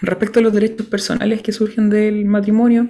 Respecto 0.00 0.40
a 0.40 0.42
los 0.42 0.52
derechos 0.52 0.86
personales 0.86 1.42
que 1.42 1.52
surgen 1.52 1.90
del 1.90 2.24
matrimonio, 2.24 2.88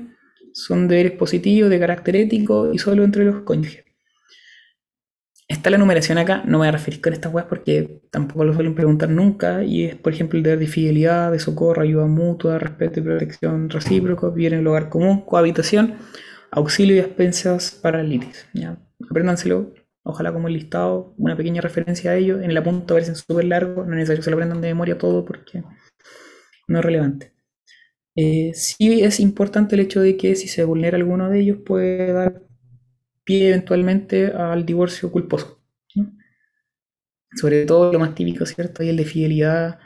son 0.52 0.86
deberes 0.86 1.12
positivos 1.12 1.68
de 1.68 1.80
carácter 1.80 2.16
ético 2.16 2.72
y 2.72 2.78
solo 2.78 3.02
entre 3.02 3.24
los 3.24 3.42
cónyuges. 3.42 3.84
Está 5.46 5.68
la 5.68 5.76
numeración 5.76 6.16
acá, 6.16 6.42
no 6.46 6.52
me 6.52 6.58
voy 6.58 6.68
a 6.68 6.72
referir 6.72 7.02
con 7.02 7.12
estas 7.12 7.32
webs 7.32 7.48
porque 7.48 8.00
tampoco 8.10 8.44
lo 8.44 8.54
suelen 8.54 8.74
preguntar 8.74 9.10
nunca, 9.10 9.62
y 9.62 9.84
es 9.84 9.96
por 9.96 10.12
ejemplo 10.12 10.38
el 10.38 10.42
deber 10.42 10.58
de 10.58 10.66
fidelidad, 10.66 11.32
de 11.32 11.38
socorro, 11.38 11.82
ayuda 11.82 12.06
mutua, 12.06 12.58
respeto 12.58 13.00
y 13.00 13.02
protección 13.02 13.68
recíproco, 13.68 14.30
vivir 14.30 14.54
en 14.54 14.60
el 14.60 14.66
hogar 14.66 14.88
común, 14.88 15.22
cohabitación, 15.26 15.96
auxilio 16.54 16.96
y 16.96 17.00
expensas 17.00 17.72
para 17.72 18.02
litis. 18.02 18.46
¿ya? 18.54 18.78
Apréndanselo, 19.10 19.74
ojalá 20.02 20.32
como 20.32 20.48
el 20.48 20.54
listado, 20.54 21.14
una 21.18 21.36
pequeña 21.36 21.60
referencia 21.60 22.12
a 22.12 22.16
ello, 22.16 22.40
en 22.40 22.50
el 22.50 22.56
apunto 22.56 22.94
a 22.94 22.96
ver 22.96 23.04
si 23.04 23.12
es 23.12 23.18
súper 23.18 23.44
largo, 23.44 23.84
no 23.84 23.92
es 23.92 23.96
necesario 23.96 24.20
que 24.20 24.24
se 24.24 24.30
lo 24.30 24.36
aprendan 24.36 24.60
de 24.60 24.68
memoria 24.68 24.98
todo 24.98 25.24
porque 25.24 25.62
no 26.68 26.78
es 26.78 26.84
relevante. 26.84 27.32
Eh, 28.16 28.52
sí 28.54 29.02
es 29.02 29.18
importante 29.18 29.74
el 29.74 29.80
hecho 29.80 30.00
de 30.00 30.16
que 30.16 30.36
si 30.36 30.46
se 30.46 30.64
vulnera 30.64 30.96
alguno 30.96 31.28
de 31.28 31.40
ellos 31.40 31.58
puede 31.66 32.12
dar 32.12 32.42
pie 33.24 33.48
eventualmente 33.48 34.28
al 34.28 34.64
divorcio 34.64 35.10
culposo. 35.10 35.60
Sobre 37.36 37.66
todo 37.66 37.92
lo 37.92 37.98
más 37.98 38.14
típico, 38.14 38.46
¿cierto? 38.46 38.82
Hay 38.82 38.90
el 38.90 38.96
de 38.96 39.04
fidelidad 39.04 39.80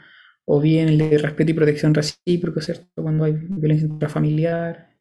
o 0.45 0.61
bien 0.61 0.87
el 0.87 0.99
de 0.99 1.17
respeto 1.17 1.49
y 1.51 1.55
protección 1.55 1.95
recíproco, 1.95 2.61
¿cierto? 2.61 2.85
Cuando 2.95 3.23
hay 3.23 3.33
violencia 3.33 3.87
intrafamiliar, 3.87 4.95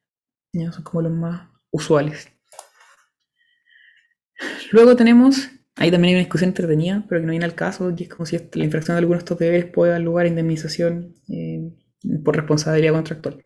son 0.73 0.82
como 0.82 1.03
los 1.03 1.12
más 1.12 1.47
usuales. 1.70 2.28
Luego 4.70 4.97
tenemos, 4.97 5.49
ahí 5.77 5.90
también 5.90 6.11
hay 6.11 6.15
una 6.15 6.24
discusión 6.24 6.51
entretenida, 6.51 7.05
pero 7.09 7.20
que 7.20 7.27
no 7.27 7.31
viene 7.31 7.45
al 7.45 7.55
caso, 7.55 7.95
que 7.95 8.05
es 8.05 8.09
como 8.09 8.27
si 8.27 8.39
la 8.39 8.65
infracción 8.65 8.95
de 8.95 8.99
algunos 8.99 9.20
de 9.20 9.24
estos 9.24 9.39
deberes 9.39 9.66
puede 9.66 9.93
dar 9.93 10.01
lugar 10.01 10.27
a 10.27 10.28
indemnización 10.28 11.15
eh, 11.28 11.73
por 12.24 12.36
responsabilidad 12.36 12.93
contractual. 12.93 13.43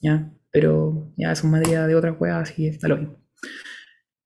¿ya? 0.00 0.30
Pero 0.50 1.12
ya 1.16 1.32
es 1.32 1.42
una 1.42 1.58
materia 1.58 1.86
de 1.86 1.94
otras 1.94 2.16
cosas, 2.16 2.50
así 2.50 2.66
está 2.66 2.88
lo 2.88 2.98
mismo. 2.98 3.18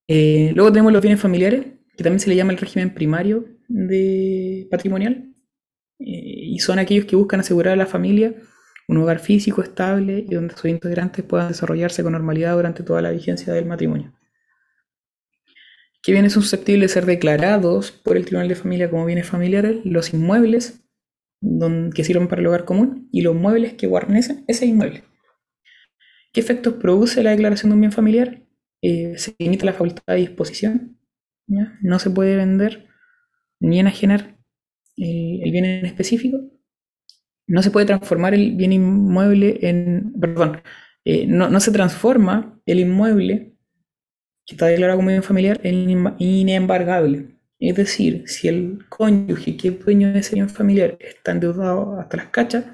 Eh, 0.09 0.53
luego 0.55 0.73
tenemos 0.73 0.93
los 0.93 1.03
bienes 1.03 1.21
familiares, 1.21 1.67
que 1.97 2.05
también 2.05 2.21
se 2.21 2.31
le 2.31 2.37
llama 2.37 2.53
el 2.53 2.59
régimen 2.59 2.95
primario 2.95 3.47
de 3.69 4.67
patrimonial, 4.71 5.35
eh, 5.99 6.05
y 6.07 6.59
son 6.61 6.79
aquellos 6.79 7.05
que 7.07 7.17
buscan 7.17 7.41
asegurar 7.41 7.75
a 7.75 7.77
la 7.77 7.87
familia 7.87 8.35
un 8.89 8.97
hogar 8.97 9.21
físico 9.21 9.63
estable 9.63 10.25
y 10.29 10.35
donde 10.35 10.55
sus 10.55 10.65
integrantes 10.65 11.25
puedan 11.25 11.49
desarrollarse 11.49 12.03
con 12.03 12.13
normalidad 12.13 12.57
durante 12.57 12.83
toda 12.83 13.03
la 13.03 13.11
vigencia 13.11 13.53
del 13.53 13.67
matrimonio. 13.67 14.13
¿Qué 16.03 16.13
bienes 16.13 16.33
son 16.33 16.43
susceptibles 16.43 16.91
de 16.91 16.95
ser 16.95 17.07
declarados 17.07 17.93
por 17.93 18.17
el 18.17 18.25
Tribunal 18.25 18.49
de 18.49 18.55
Familia 18.55 18.91
como 18.91 19.05
bienes 19.05 19.27
familiares? 19.27 19.81
Los 19.85 20.15
inmuebles 20.15 20.81
que 21.95 22.05
sirven 22.05 22.29
para 22.29 22.41
el 22.41 22.47
hogar 22.47 22.65
común 22.65 23.09
y 23.13 23.21
los 23.21 23.35
muebles 23.35 23.75
que 23.75 23.87
guarnecen 23.87 24.45
ese 24.49 24.67
inmueble. 24.67 25.05
¿Qué 26.33 26.41
efectos 26.41 26.75
produce 26.75 27.23
la 27.23 27.31
declaración 27.31 27.71
de 27.71 27.75
un 27.75 27.81
bien 27.81 27.93
familiar? 27.93 28.43
Eh, 28.83 29.15
se 29.19 29.35
limita 29.39 29.67
la 29.67 29.73
facultad 29.73 30.03
de 30.07 30.21
disposición, 30.21 30.99
no 31.47 31.99
se 31.99 32.11
puede 32.11 32.37
vender 32.37 32.87
ni 33.61 33.81
enajenar 33.81 34.37
el 34.97 35.51
bien 35.51 35.65
en 35.65 35.87
específico, 35.87 36.39
no 37.49 37.63
se 37.63 37.71
puede 37.71 37.87
transformar 37.87 38.35
el 38.35 38.55
bien 38.55 38.73
inmueble 38.73 39.59
en, 39.63 40.13
perdón, 40.21 40.63
eh, 41.05 41.27
no, 41.27 41.49
no, 41.49 41.59
se 41.61 41.73
transforma 41.73 42.61
el 42.67 42.81
inmueble 42.81 43.57
que 44.47 44.55
está 44.55 44.67
declarado 44.67 44.99
como 44.99 45.09
bien 45.09 45.23
familiar 45.23 45.59
en 45.65 46.15
inembargable. 46.19 47.39
Es 47.59 47.75
decir, 47.75 48.25
si 48.29 48.49
el 48.49 48.87
cónyuge 48.89 49.57
que 49.57 49.69
es 49.69 49.85
dueño 49.85 50.13
de 50.13 50.21
ese 50.21 50.37
bien 50.37 50.49
familiar 50.49 50.97
está 51.01 51.33
endeudado 51.33 51.99
hasta 51.99 52.19
las 52.19 52.29
cachas, 52.29 52.67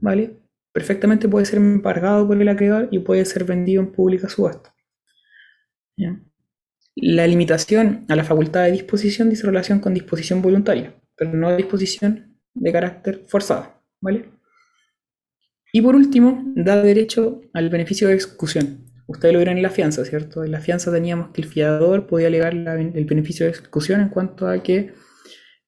¿vale? 0.00 0.38
Perfectamente 0.72 1.28
puede 1.28 1.46
ser 1.46 1.58
embargado 1.58 2.26
por 2.26 2.40
el 2.40 2.48
acreedor 2.48 2.88
y 2.90 2.98
puede 3.00 3.24
ser 3.24 3.44
vendido 3.44 3.82
en 3.82 3.92
pública 3.92 4.28
subasta. 4.28 4.74
La 6.96 7.26
limitación 7.26 8.06
a 8.08 8.16
la 8.16 8.24
facultad 8.24 8.64
de 8.64 8.72
disposición 8.72 9.30
dice 9.30 9.46
relación 9.46 9.80
con 9.80 9.94
disposición 9.94 10.42
voluntaria, 10.42 10.94
pero 11.16 11.32
no 11.32 11.56
disposición 11.56 12.38
de 12.54 12.72
carácter 12.72 13.24
forzado, 13.28 13.77
¿vale? 14.00 14.30
Y 15.72 15.82
por 15.82 15.96
último, 15.96 16.42
da 16.56 16.82
derecho 16.82 17.42
al 17.52 17.68
beneficio 17.68 18.08
de 18.08 18.14
ejecución. 18.14 18.86
Ustedes 19.06 19.32
lo 19.32 19.38
vieron 19.38 19.56
en 19.56 19.62
la 19.62 19.70
fianza, 19.70 20.04
¿cierto? 20.04 20.44
En 20.44 20.52
la 20.52 20.60
fianza 20.60 20.92
teníamos 20.92 21.30
que 21.30 21.42
el 21.42 21.48
fiador 21.48 22.06
podía 22.06 22.26
alegar 22.28 22.54
el 22.54 23.04
beneficio 23.04 23.46
de 23.46 23.52
ejecución 23.52 24.00
en 24.00 24.08
cuanto 24.08 24.48
a 24.48 24.62
que 24.62 24.92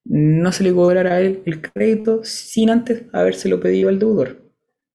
no 0.04 0.52
se 0.52 0.64
le 0.64 0.74
cobrara 0.74 1.14
a 1.14 1.20
él 1.20 1.42
el 1.46 1.60
crédito 1.60 2.20
sin 2.24 2.70
antes 2.70 3.04
habérselo 3.12 3.60
pedido 3.60 3.88
al 3.88 3.98
deudor. 3.98 4.52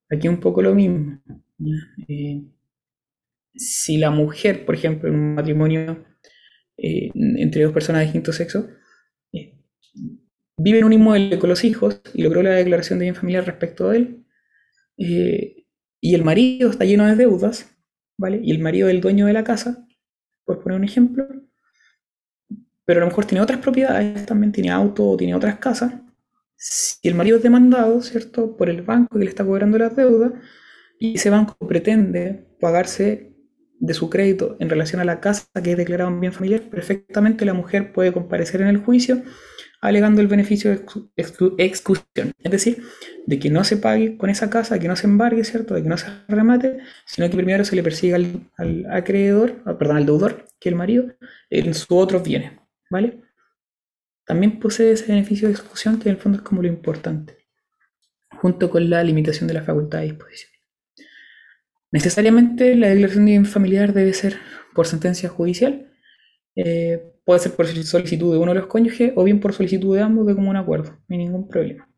Aquí 0.10 0.28
un 0.28 0.40
poco 0.40 0.62
lo 0.62 0.76
mismo. 0.76 1.22
Eh, 2.08 2.44
si 3.56 3.98
la 3.98 4.12
mujer, 4.12 4.66
por 4.66 4.76
ejemplo, 4.76 5.10
en 5.10 5.16
un 5.16 5.36
matrimonio 5.36 6.06
eh, 6.78 7.10
entre 7.16 7.64
dos 7.64 7.74
personas 7.74 8.02
de 8.02 8.06
distinto 8.06 8.34
sexo, 8.34 8.68
vive 10.58 10.80
en 10.80 10.86
un 10.86 10.94
inmueble 10.94 11.38
con 11.40 11.50
los 11.50 11.64
hijos 11.64 12.02
y 12.14 12.24
logró 12.24 12.42
la 12.42 12.52
declaración 12.52 13.00
de 13.00 13.06
bien 13.06 13.16
familiar 13.16 13.46
respecto 13.46 13.90
a 13.90 13.96
él, 13.96 14.26
eh, 14.98 15.66
y 16.02 16.16
el 16.16 16.24
marido 16.24 16.70
está 16.70 16.86
lleno 16.86 17.06
de 17.06 17.16
deudas, 17.16 17.76
¿vale? 18.18 18.40
Y 18.44 18.52
el 18.52 18.60
marido 18.60 18.88
es 18.88 18.96
el 18.96 19.02
dueño 19.02 19.26
de 19.26 19.34
la 19.34 19.44
casa, 19.44 19.86
por 20.46 20.62
poner 20.62 20.78
un 20.78 20.86
ejemplo, 20.86 21.28
pero 22.86 23.00
a 23.00 23.04
lo 23.04 23.08
mejor 23.08 23.26
tiene 23.26 23.42
otras 23.42 23.60
propiedades, 23.60 24.26
también 24.26 24.52
tiene 24.52 24.70
auto 24.70 25.10
o 25.10 25.18
tiene 25.18 25.36
otras 25.36 25.58
casas. 25.58 25.94
Si 26.56 27.08
el 27.08 27.16
marido 27.16 27.38
es 27.38 27.44
demandado, 27.44 28.02
¿cierto?, 28.02 28.56
por 28.56 28.70
el 28.70 28.82
banco 28.84 29.18
que 29.18 29.26
le 29.26 29.30
está 29.30 29.44
cobrando 29.44 29.78
las 29.78 29.96
deudas, 29.96 30.34
y 31.00 31.16
ese 31.16 31.30
banco 31.30 31.58
pretende 31.68 32.48
pagarse 32.60 33.34
de 33.80 33.94
su 33.94 34.10
crédito 34.10 34.56
en 34.60 34.70
relación 34.70 35.02
a 35.02 35.06
la 35.06 35.20
casa 35.20 35.46
que 35.62 35.72
es 35.72 35.78
declarado 35.78 36.10
un 36.10 36.22
bien 36.22 36.32
familiar, 36.32 36.62
perfectamente 36.70 37.44
la 37.46 37.54
mujer 37.54 37.92
puede 37.92 38.14
comparecer 38.14 38.62
en 38.62 38.68
el 38.68 38.78
juicio 38.78 39.24
alegando 39.88 40.22
el 40.22 40.28
beneficio 40.28 40.72
de 40.72 40.84
exclusión. 41.58 42.32
Es 42.40 42.52
decir, 42.52 42.84
de 43.26 43.40
que 43.40 43.50
no 43.50 43.64
se 43.64 43.78
pague 43.78 44.18
con 44.18 44.30
esa 44.30 44.50
casa, 44.50 44.80
que 44.80 44.88
no 44.88 44.96
se 44.96 45.08
embargue, 45.08 45.44
¿cierto? 45.44 45.74
De 45.74 45.84
que 45.84 45.90
no 45.90 45.98
se 45.98 46.08
remate, 46.28 46.80
sino 47.06 47.30
que 47.30 47.36
primero 47.36 47.66
se 47.66 47.76
le 47.76 47.84
persiga 47.84 48.18
al, 48.58 48.86
acreedor, 48.92 49.62
ah, 49.66 49.78
perdón, 49.78 49.98
al 49.98 50.06
deudor, 50.06 50.46
que 50.60 50.70
el 50.70 50.76
marido, 50.76 51.14
en 51.50 51.74
sus 51.74 51.88
otros 51.90 52.24
bienes, 52.24 52.54
¿vale? 52.90 53.22
También 54.26 54.60
posee 54.60 54.92
ese 54.92 55.08
beneficio 55.08 55.48
de 55.48 55.54
exclusión 55.54 56.00
que 56.00 56.10
en 56.10 56.16
el 56.16 56.22
fondo 56.22 56.38
es 56.40 56.44
como 56.44 56.62
lo 56.62 56.68
importante, 56.68 57.46
junto 58.30 58.70
con 58.70 58.90
la 58.90 59.04
limitación 59.04 59.48
de 59.48 59.54
la 59.54 59.64
facultad 59.64 60.00
de 60.00 60.06
disposición. 60.06 60.52
Necesariamente 61.92 62.76
la 62.76 62.90
declaración 62.90 63.26
de 63.26 63.32
bien 63.32 63.46
familiar 63.46 63.94
debe 63.94 64.14
ser 64.14 64.38
por 64.74 64.86
sentencia 64.88 65.30
judicial. 65.30 65.92
Eh, 66.56 67.12
puede 67.26 67.40
ser 67.40 67.52
por 67.54 67.68
solicitud 67.68 68.32
de 68.32 68.40
uno 68.40 68.54
de 68.54 68.60
los 68.60 68.68
cónyuges 68.68 69.12
o 69.16 69.24
bien 69.24 69.40
por 69.40 69.54
solicitud 69.54 69.96
de 69.96 70.02
ambos 70.02 70.26
de 70.28 70.36
común 70.36 70.56
acuerdo. 70.56 70.92
No 71.08 71.16
hay 71.16 71.18
ningún 71.18 71.48
problema. 71.48 71.90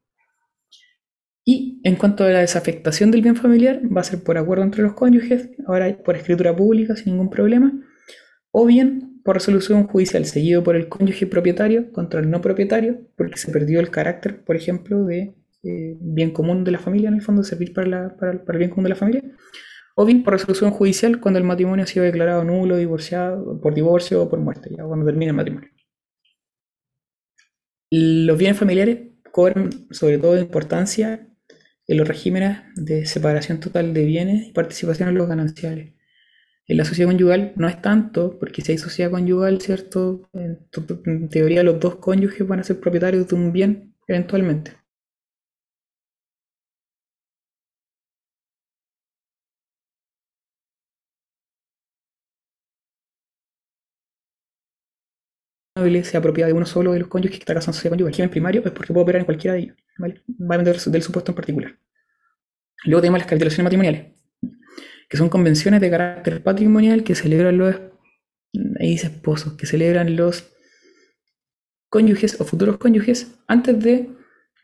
Y 1.46 1.80
en 1.84 1.96
cuanto 1.96 2.26
a 2.26 2.30
la 2.30 2.40
desafectación 2.40 3.10
del 3.10 3.22
bien 3.22 3.36
familiar, 3.36 3.82
va 3.86 4.02
a 4.02 4.04
ser 4.04 4.22
por 4.22 4.38
acuerdo 4.38 4.64
entre 4.64 4.84
los 4.84 4.94
cónyuges, 4.94 5.50
ahora 5.66 5.98
por 6.04 6.18
escritura 6.18 6.54
pública 6.54 6.96
sin 6.96 7.14
ningún 7.14 7.30
problema, 7.30 7.72
o 8.52 8.66
bien 8.66 9.22
por 9.24 9.36
resolución 9.36 9.88
judicial 9.88 10.26
seguido 10.26 10.64
por 10.64 10.76
el 10.76 10.90
cónyuge 10.90 11.26
propietario 11.26 11.92
contra 11.94 12.20
el 12.20 12.30
no 12.30 12.42
propietario, 12.42 13.00
porque 13.16 13.38
se 13.38 13.52
perdió 13.52 13.80
el 13.80 13.92
carácter, 13.92 14.44
por 14.44 14.58
ejemplo, 14.58 15.06
de 15.06 15.36
eh, 15.64 15.98
bien 16.02 16.32
común 16.32 16.64
de 16.64 16.72
la 16.72 16.80
familia, 16.80 17.10
en 17.10 17.16
el 17.16 17.22
fondo, 17.22 17.44
servir 17.44 17.74
para, 17.74 18.18
para 18.18 18.32
el 18.32 18.58
bien 18.58 18.70
común 18.70 18.84
de 18.84 18.90
la 18.90 18.96
familia, 18.96 19.24
o 20.00 20.06
bien 20.06 20.22
por 20.22 20.34
resolución 20.34 20.70
judicial 20.70 21.20
cuando 21.20 21.40
el 21.40 21.44
matrimonio 21.44 21.84
ha 21.84 21.88
sido 21.88 22.06
declarado 22.06 22.44
nulo, 22.44 22.78
divorciado, 22.78 23.60
por 23.60 23.74
divorcio 23.74 24.22
o 24.22 24.30
por 24.30 24.40
muerte, 24.40 24.70
ya 24.70 24.84
cuando 24.84 25.08
termina 25.08 25.32
el 25.32 25.36
matrimonio. 25.36 25.72
Los 27.90 28.38
bienes 28.38 28.60
familiares 28.60 29.00
cobran 29.32 29.88
sobre 29.90 30.20
todo 30.20 30.38
importancia 30.38 31.28
en 31.88 31.98
los 31.98 32.08
regímenes 32.08 32.60
de 32.76 33.08
separación 33.08 33.60
total 33.60 33.96
de 33.96 34.06
bienes 34.06 34.48
y 34.48 34.52
participación 34.52 35.10
en 35.10 35.16
los 35.16 35.28
gananciales. 35.28 35.96
En 36.68 36.78
la 36.78 36.86
sociedad 36.86 37.10
conyugal 37.10 37.54
no 37.56 37.68
es 37.68 37.82
tanto, 37.82 38.38
porque 38.38 38.62
si 38.62 38.74
hay 38.74 38.78
sociedad 38.78 39.10
conyugal, 39.10 39.60
¿cierto? 39.62 40.30
En, 40.34 41.30
teoría 41.30 41.64
los 41.64 41.80
dos 41.80 41.96
cónyuges 41.96 42.48
van 42.48 42.60
a 42.60 42.64
ser 42.64 42.80
propietarios 42.80 43.28
de 43.28 43.36
un 43.36 43.52
bien 43.52 43.96
eventualmente. 44.08 44.74
Sea 56.04 56.22
propiedad 56.22 56.48
de 56.48 56.54
uno 56.54 56.66
solo 56.66 56.94
de 56.94 57.00
los 57.00 57.08
cónyuges 57.08 57.38
que 57.38 57.44
está 57.44 57.54
casado 57.54 57.72
en 57.72 57.76
sociedad 57.76 57.92
conyugal. 57.92 58.12
Régimen 58.12 58.30
primario 58.30 58.62
es 58.64 58.72
porque 58.72 58.94
puede 58.94 59.04
operar 59.04 59.20
en 59.22 59.26
cualquiera 59.26 59.54
de 59.54 59.60
ellos. 59.62 59.78
Va 60.00 60.08
a 60.08 60.58
depender 60.58 60.80
del 60.80 61.02
supuesto 61.02 61.32
en 61.32 61.36
particular. 61.36 61.78
Luego 62.86 63.02
tenemos 63.02 63.20
las 63.20 63.28
capitulaciones 63.28 63.64
matrimoniales, 63.64 64.14
que 65.10 65.18
son 65.18 65.30
convenciones 65.30 65.82
de 65.82 65.90
carácter 65.90 66.44
patrimonial 66.44 67.04
que 67.04 67.16
celebran 67.16 67.58
los 67.58 67.76
ahí 68.80 68.90
dice 68.92 69.08
esposos, 69.08 69.54
que 69.54 69.66
celebran 69.66 70.16
los 70.16 70.52
cónyuges 71.90 72.40
o 72.40 72.46
futuros 72.46 72.78
cónyuges 72.78 73.40
antes 73.48 73.80
de 73.80 74.10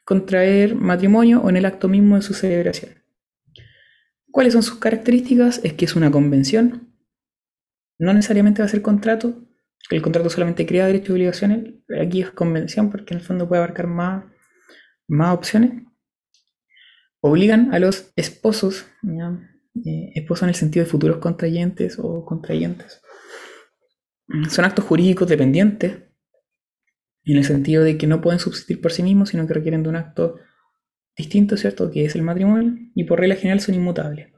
contraer 0.05 0.75
matrimonio 0.75 1.41
o 1.41 1.49
en 1.49 1.57
el 1.57 1.65
acto 1.65 1.87
mismo 1.87 2.15
de 2.15 2.21
su 2.21 2.33
celebración. 2.33 2.91
¿Cuáles 4.31 4.53
son 4.53 4.63
sus 4.63 4.79
características? 4.79 5.61
Es 5.63 5.73
que 5.73 5.85
es 5.85 5.95
una 5.95 6.11
convención, 6.11 6.93
no 7.99 8.13
necesariamente 8.13 8.61
va 8.61 8.65
a 8.65 8.69
ser 8.69 8.81
contrato, 8.81 9.47
el 9.89 10.01
contrato 10.01 10.29
solamente 10.29 10.65
crea 10.65 10.87
derechos 10.87 11.09
y 11.09 11.13
obligaciones, 11.13 11.73
aquí 12.01 12.21
es 12.21 12.31
convención 12.31 12.89
porque 12.89 13.13
en 13.13 13.19
el 13.19 13.25
fondo 13.25 13.47
puede 13.47 13.61
abarcar 13.61 13.87
más, 13.87 14.25
más 15.07 15.35
opciones. 15.35 15.83
Obligan 17.19 17.73
a 17.73 17.79
los 17.79 18.11
esposos, 18.15 18.85
eh, 19.85 20.11
esposos 20.15 20.43
en 20.43 20.49
el 20.49 20.55
sentido 20.55 20.85
de 20.85 20.91
futuros 20.91 21.17
contrayentes 21.17 21.97
o 21.99 22.25
contrayentes. 22.25 23.01
Son 24.49 24.65
actos 24.65 24.85
jurídicos 24.85 25.27
dependientes, 25.27 26.03
en 27.25 27.37
el 27.37 27.45
sentido 27.45 27.83
de 27.83 27.97
que 27.97 28.07
no 28.07 28.21
pueden 28.21 28.39
subsistir 28.39 28.81
por 28.81 28.91
sí 28.91 29.03
mismos, 29.03 29.29
sino 29.29 29.47
que 29.47 29.53
requieren 29.53 29.83
de 29.83 29.89
un 29.89 29.95
acto 29.95 30.39
distinto, 31.15 31.55
¿cierto? 31.57 31.91
Que 31.91 32.05
es 32.05 32.15
el 32.15 32.21
matrimonio, 32.21 32.73
y 32.95 33.03
por 33.05 33.19
regla 33.19 33.35
general 33.35 33.59
son 33.59 33.75
inmutables. 33.75 34.33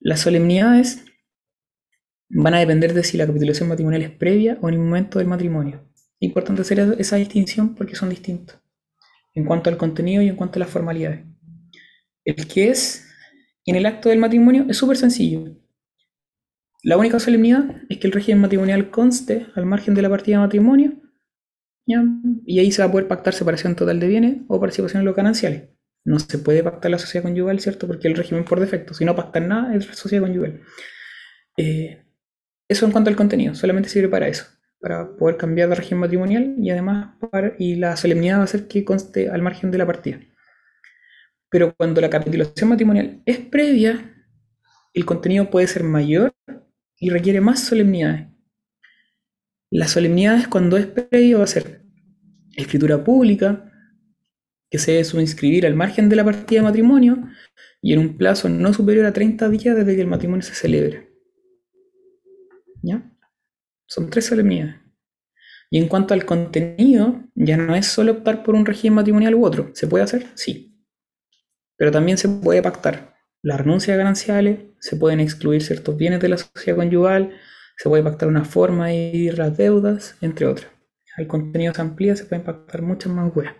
Las 0.00 0.20
solemnidades 0.20 1.04
van 2.28 2.54
a 2.54 2.58
depender 2.58 2.92
de 2.94 3.04
si 3.04 3.16
la 3.16 3.26
capitulación 3.26 3.68
matrimonial 3.68 4.02
es 4.02 4.10
previa 4.10 4.58
o 4.60 4.68
en 4.68 4.74
el 4.74 4.80
momento 4.80 5.18
del 5.18 5.28
matrimonio. 5.28 5.82
Importante 6.18 6.62
hacer 6.62 6.96
esa 6.98 7.16
distinción 7.16 7.74
porque 7.74 7.96
son 7.96 8.10
distintos 8.10 8.58
en 9.34 9.44
cuanto 9.44 9.68
al 9.68 9.76
contenido 9.76 10.22
y 10.22 10.28
en 10.28 10.36
cuanto 10.36 10.58
a 10.58 10.60
las 10.60 10.70
formalidades. 10.70 11.24
El 12.24 12.46
que 12.48 12.70
es 12.70 13.06
en 13.66 13.76
el 13.76 13.86
acto 13.86 14.08
del 14.08 14.18
matrimonio 14.18 14.64
es 14.68 14.76
súper 14.78 14.96
sencillo. 14.96 15.56
La 16.82 16.96
única 16.96 17.20
solemnidad 17.20 17.82
es 17.88 17.98
que 17.98 18.06
el 18.06 18.12
régimen 18.12 18.40
matrimonial 18.40 18.90
conste 18.90 19.46
al 19.54 19.66
margen 19.66 19.94
de 19.94 20.02
la 20.02 20.08
partida 20.08 20.36
de 20.36 20.42
matrimonio 20.42 20.94
y 21.84 22.58
ahí 22.58 22.72
se 22.72 22.82
va 22.82 22.88
a 22.88 22.90
poder 22.90 23.06
pactar 23.06 23.34
separación 23.34 23.76
total 23.76 24.00
de 24.00 24.08
bienes 24.08 24.36
o 24.48 24.58
participación 24.58 25.00
en 25.00 25.06
los 25.06 25.14
gananciales. 25.14 25.68
No 26.04 26.18
se 26.18 26.38
puede 26.38 26.62
pactar 26.62 26.90
la 26.90 26.98
sociedad 26.98 27.24
conyugal, 27.24 27.60
¿cierto? 27.60 27.86
Porque 27.86 28.08
el 28.08 28.14
régimen 28.14 28.44
por 28.44 28.60
defecto, 28.60 28.94
si 28.94 29.04
no 29.04 29.14
pactan 29.14 29.48
nada, 29.48 29.74
es 29.74 29.84
sociedad 29.86 30.24
conyugal. 30.24 30.62
Eh, 31.56 32.05
eso 32.68 32.86
en 32.86 32.92
cuanto 32.92 33.10
al 33.10 33.16
contenido, 33.16 33.54
solamente 33.54 33.88
sirve 33.88 34.08
para 34.08 34.28
eso, 34.28 34.44
para 34.80 35.16
poder 35.16 35.36
cambiar 35.36 35.68
de 35.68 35.74
régimen 35.74 36.00
matrimonial 36.00 36.54
y 36.58 36.70
además 36.70 37.14
y 37.58 37.76
la 37.76 37.96
solemnidad 37.96 38.38
va 38.38 38.44
a 38.44 38.48
ser 38.48 38.66
que 38.66 38.84
conste 38.84 39.28
al 39.28 39.42
margen 39.42 39.70
de 39.70 39.78
la 39.78 39.86
partida. 39.86 40.20
Pero 41.48 41.74
cuando 41.76 42.00
la 42.00 42.10
capitulación 42.10 42.70
matrimonial 42.70 43.22
es 43.24 43.38
previa, 43.38 44.12
el 44.92 45.04
contenido 45.04 45.50
puede 45.50 45.66
ser 45.66 45.84
mayor 45.84 46.34
y 46.98 47.10
requiere 47.10 47.40
más 47.40 47.60
solemnidades. 47.60 48.28
La 49.70 49.88
solemnidad 49.88 50.38
es 50.38 50.48
cuando 50.48 50.76
es 50.76 50.86
previo 50.86 51.38
va 51.38 51.44
a 51.44 51.48
ser 51.48 51.82
escritura 52.56 53.02
pública, 53.04 53.70
que 54.70 54.78
se 54.78 54.92
debe 54.92 55.04
subinscribir 55.04 55.66
al 55.66 55.74
margen 55.74 56.08
de 56.08 56.16
la 56.16 56.24
partida 56.24 56.60
de 56.60 56.66
matrimonio 56.66 57.28
y 57.80 57.92
en 57.92 58.00
un 58.00 58.16
plazo 58.16 58.48
no 58.48 58.72
superior 58.72 59.06
a 59.06 59.12
30 59.12 59.48
días 59.50 59.76
desde 59.76 59.94
que 59.94 60.00
el 60.00 60.08
matrimonio 60.08 60.42
se 60.42 60.54
celebre. 60.54 61.15
Son 63.86 64.10
tres 64.10 64.26
solemnidades. 64.26 64.76
Y 65.70 65.78
en 65.78 65.88
cuanto 65.88 66.14
al 66.14 66.24
contenido, 66.24 67.24
ya 67.34 67.56
no 67.56 67.74
es 67.74 67.86
solo 67.86 68.12
optar 68.12 68.42
por 68.42 68.54
un 68.54 68.66
régimen 68.66 68.94
matrimonial 68.94 69.34
u 69.34 69.44
otro. 69.44 69.70
¿Se 69.74 69.86
puede 69.86 70.04
hacer? 70.04 70.26
Sí. 70.34 70.84
Pero 71.76 71.90
también 71.90 72.18
se 72.18 72.28
puede 72.28 72.62
pactar 72.62 73.16
la 73.42 73.56
renuncia 73.56 73.92
de 73.92 73.98
gananciales, 73.98 74.60
se 74.80 74.96
pueden 74.96 75.20
excluir 75.20 75.62
ciertos 75.62 75.96
bienes 75.96 76.20
de 76.20 76.28
la 76.28 76.38
sociedad 76.38 76.76
conyugal, 76.76 77.38
se 77.76 77.88
puede 77.88 78.02
pactar 78.02 78.28
una 78.28 78.44
forma 78.44 78.88
de 78.88 78.94
ir 78.94 79.38
las 79.38 79.56
deudas, 79.56 80.16
entre 80.20 80.46
otras. 80.46 80.70
Hay 81.16 81.26
contenidos 81.26 81.78
amplios, 81.78 82.18
se 82.18 82.24
pueden 82.24 82.44
pactar 82.44 82.82
muchas 82.82 83.12
más 83.12 83.34
huevas. 83.34 83.54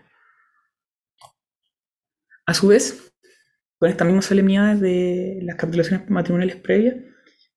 A 2.45 2.53
su 2.53 2.67
vez, 2.67 3.13
con 3.79 3.89
estas 3.89 4.07
mismas 4.07 4.25
solemnidades 4.25 4.81
de 4.81 5.39
las 5.43 5.55
capitulaciones 5.55 6.09
matrimoniales 6.09 6.57
previas, 6.57 6.95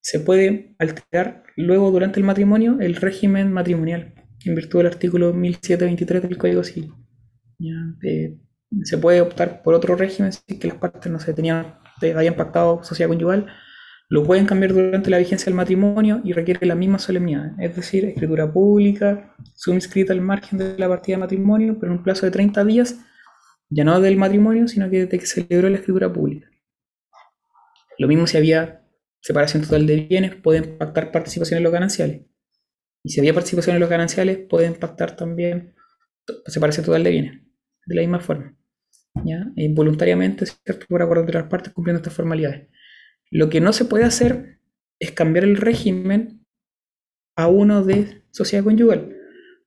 se 0.01 0.21
puede 0.21 0.75
alterar 0.79 1.45
luego 1.57 1.91
durante 1.91 2.21
el 2.21 2.27
matrimonio 2.27 2.79
el 2.81 2.97
régimen 2.97 3.53
matrimonial, 3.53 4.15
en 4.45 4.55
virtud 4.55 4.81
del 4.81 4.89
artículo 4.89 5.33
1723 5.33 6.23
del 6.23 6.39
Código 6.39 6.65
Civil. 6.65 6.93
Eh, 8.03 8.39
se 8.85 8.99
puede 8.99 9.21
optar 9.21 9.63
por 9.63 9.75
otro 9.75 9.97
régimen 9.97 10.33
si 10.33 10.59
que 10.59 10.69
las 10.69 10.77
partes 10.79 11.11
no 11.11 11.21
se 11.21 11.35
tenían, 11.35 11.79
habían 12.15 12.37
pactado 12.37 12.83
sociedad 12.83 13.09
conyugal 13.09 13.47
lo 14.11 14.25
pueden 14.25 14.45
cambiar 14.45 14.73
durante 14.73 15.09
la 15.09 15.19
vigencia 15.19 15.45
del 15.45 15.55
matrimonio 15.55 16.21
y 16.25 16.33
requiere 16.33 16.67
la 16.67 16.75
misma 16.75 16.99
solemnidad, 16.99 17.53
es 17.61 17.77
decir, 17.77 18.05
escritura 18.05 18.53
pública, 18.53 19.37
inscrita 19.69 20.13
al 20.13 20.21
margen 20.21 20.59
de 20.59 20.77
la 20.77 20.89
partida 20.89 21.17
de 21.17 21.21
matrimonio, 21.21 21.77
pero 21.79 21.93
en 21.93 21.99
un 21.99 22.05
plazo 22.05 22.27
de 22.27 22.33
30 22.33 22.65
días, 22.65 22.99
ya 23.69 23.85
no 23.85 24.01
del 24.01 24.17
matrimonio, 24.17 24.67
sino 24.67 24.91
que 24.91 25.05
desde 25.05 25.21
que 25.21 25.27
se 25.27 25.45
celebró 25.45 25.69
la 25.69 25.77
escritura 25.77 26.13
pública. 26.13 26.49
Lo 27.99 28.09
mismo 28.09 28.27
si 28.27 28.37
había 28.37 28.80
separación 29.21 29.63
total 29.63 29.87
de 29.87 29.97
bienes, 29.97 30.35
pueden 30.37 30.79
pactar 30.79 31.13
participación 31.13 31.59
en 31.59 31.65
los 31.65 31.73
gananciales. 31.73 32.23
Y 33.03 33.11
si 33.11 33.21
había 33.21 33.35
participación 33.35 33.77
en 33.77 33.81
los 33.81 33.91
gananciales, 33.91 34.39
pueden 34.49 34.75
pactar 34.75 35.17
también 35.17 35.75
separación 36.47 36.85
total 36.85 37.05
de 37.05 37.11
bienes, 37.11 37.43
de 37.87 37.95
la 37.95 38.01
misma 38.03 38.21
forma. 38.21 38.57
¿ya? 39.25 39.53
E 39.57 39.73
voluntariamente, 39.73 40.47
¿cierto? 40.47 40.87
por 40.89 41.03
acuerdo 41.03 41.23
entre 41.23 41.41
las 41.41 41.49
partes 41.49 41.73
cumpliendo 41.73 41.99
estas 41.99 42.15
formalidades. 42.15 42.69
Lo 43.31 43.49
que 43.49 43.61
no 43.61 43.73
se 43.73 43.85
puede 43.85 44.05
hacer 44.05 44.61
es 44.99 45.13
cambiar 45.13 45.45
el 45.45 45.57
régimen 45.57 46.45
a 47.37 47.49
uno 47.49 47.85
de 47.85 48.23
sociedad 48.31 48.65
conyugal. 48.65 49.17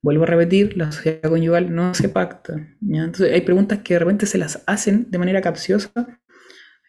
Vuelvo 0.01 0.23
a 0.23 0.27
repetir, 0.27 0.77
la 0.77 0.91
sociedad 0.91 1.29
conyugal 1.29 1.73
no 1.73 1.93
se 1.93 2.09
pacta. 2.09 2.55
Entonces 2.81 3.31
hay 3.31 3.41
preguntas 3.41 3.79
que 3.79 3.93
de 3.93 3.99
repente 3.99 4.25
se 4.25 4.37
las 4.37 4.61
hacen 4.67 5.09
de 5.09 5.17
manera 5.17 5.41
capciosa. 5.41 5.91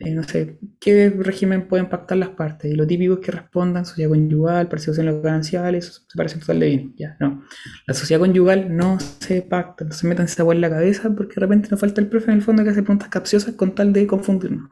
Eh, 0.05 0.15
no 0.15 0.23
sé, 0.23 0.59
¿qué 0.81 1.09
régimen 1.09 1.67
pueden 1.67 1.89
pactar 1.89 2.19
las 2.19 2.31
partes? 2.31 2.71
Y 2.71 2.77
lo 2.77 2.87
típico 2.87 3.15
es 3.15 3.21
que 3.21 3.33
respondan 3.33 3.87
sociedad 3.87 4.11
conyugal, 4.11 4.69
participación 4.69 5.09
en 5.09 5.15
los 5.15 5.23
gananciales, 5.23 6.05
separación 6.07 6.41
total 6.41 6.61
de 6.61 6.67
bienes. 6.67 6.95
Ya, 6.97 7.17
no. 7.21 7.43
La 7.87 7.95
sociedad 7.95 8.21
conyugal 8.21 8.77
no 8.77 8.99
se 9.01 9.41
pacta. 9.41 9.85
Entonces 9.85 10.05
metan 10.05 10.27
esa 10.27 10.43
agua 10.43 10.55
en 10.55 10.61
la 10.61 10.69
cabeza 10.69 11.11
porque 11.17 11.37
de 11.37 11.41
repente 11.41 11.69
nos 11.71 11.81
falta 11.81 12.03
el 12.03 12.09
profe 12.09 12.31
en 12.31 12.37
el 12.37 12.43
fondo 12.43 12.63
que 12.63 12.71
hace 12.71 12.83
preguntas 12.83 13.09
capciosas 13.09 13.55
con 13.55 13.75
tal 13.75 13.93
de 13.95 14.07
confundirnos. 14.07 14.71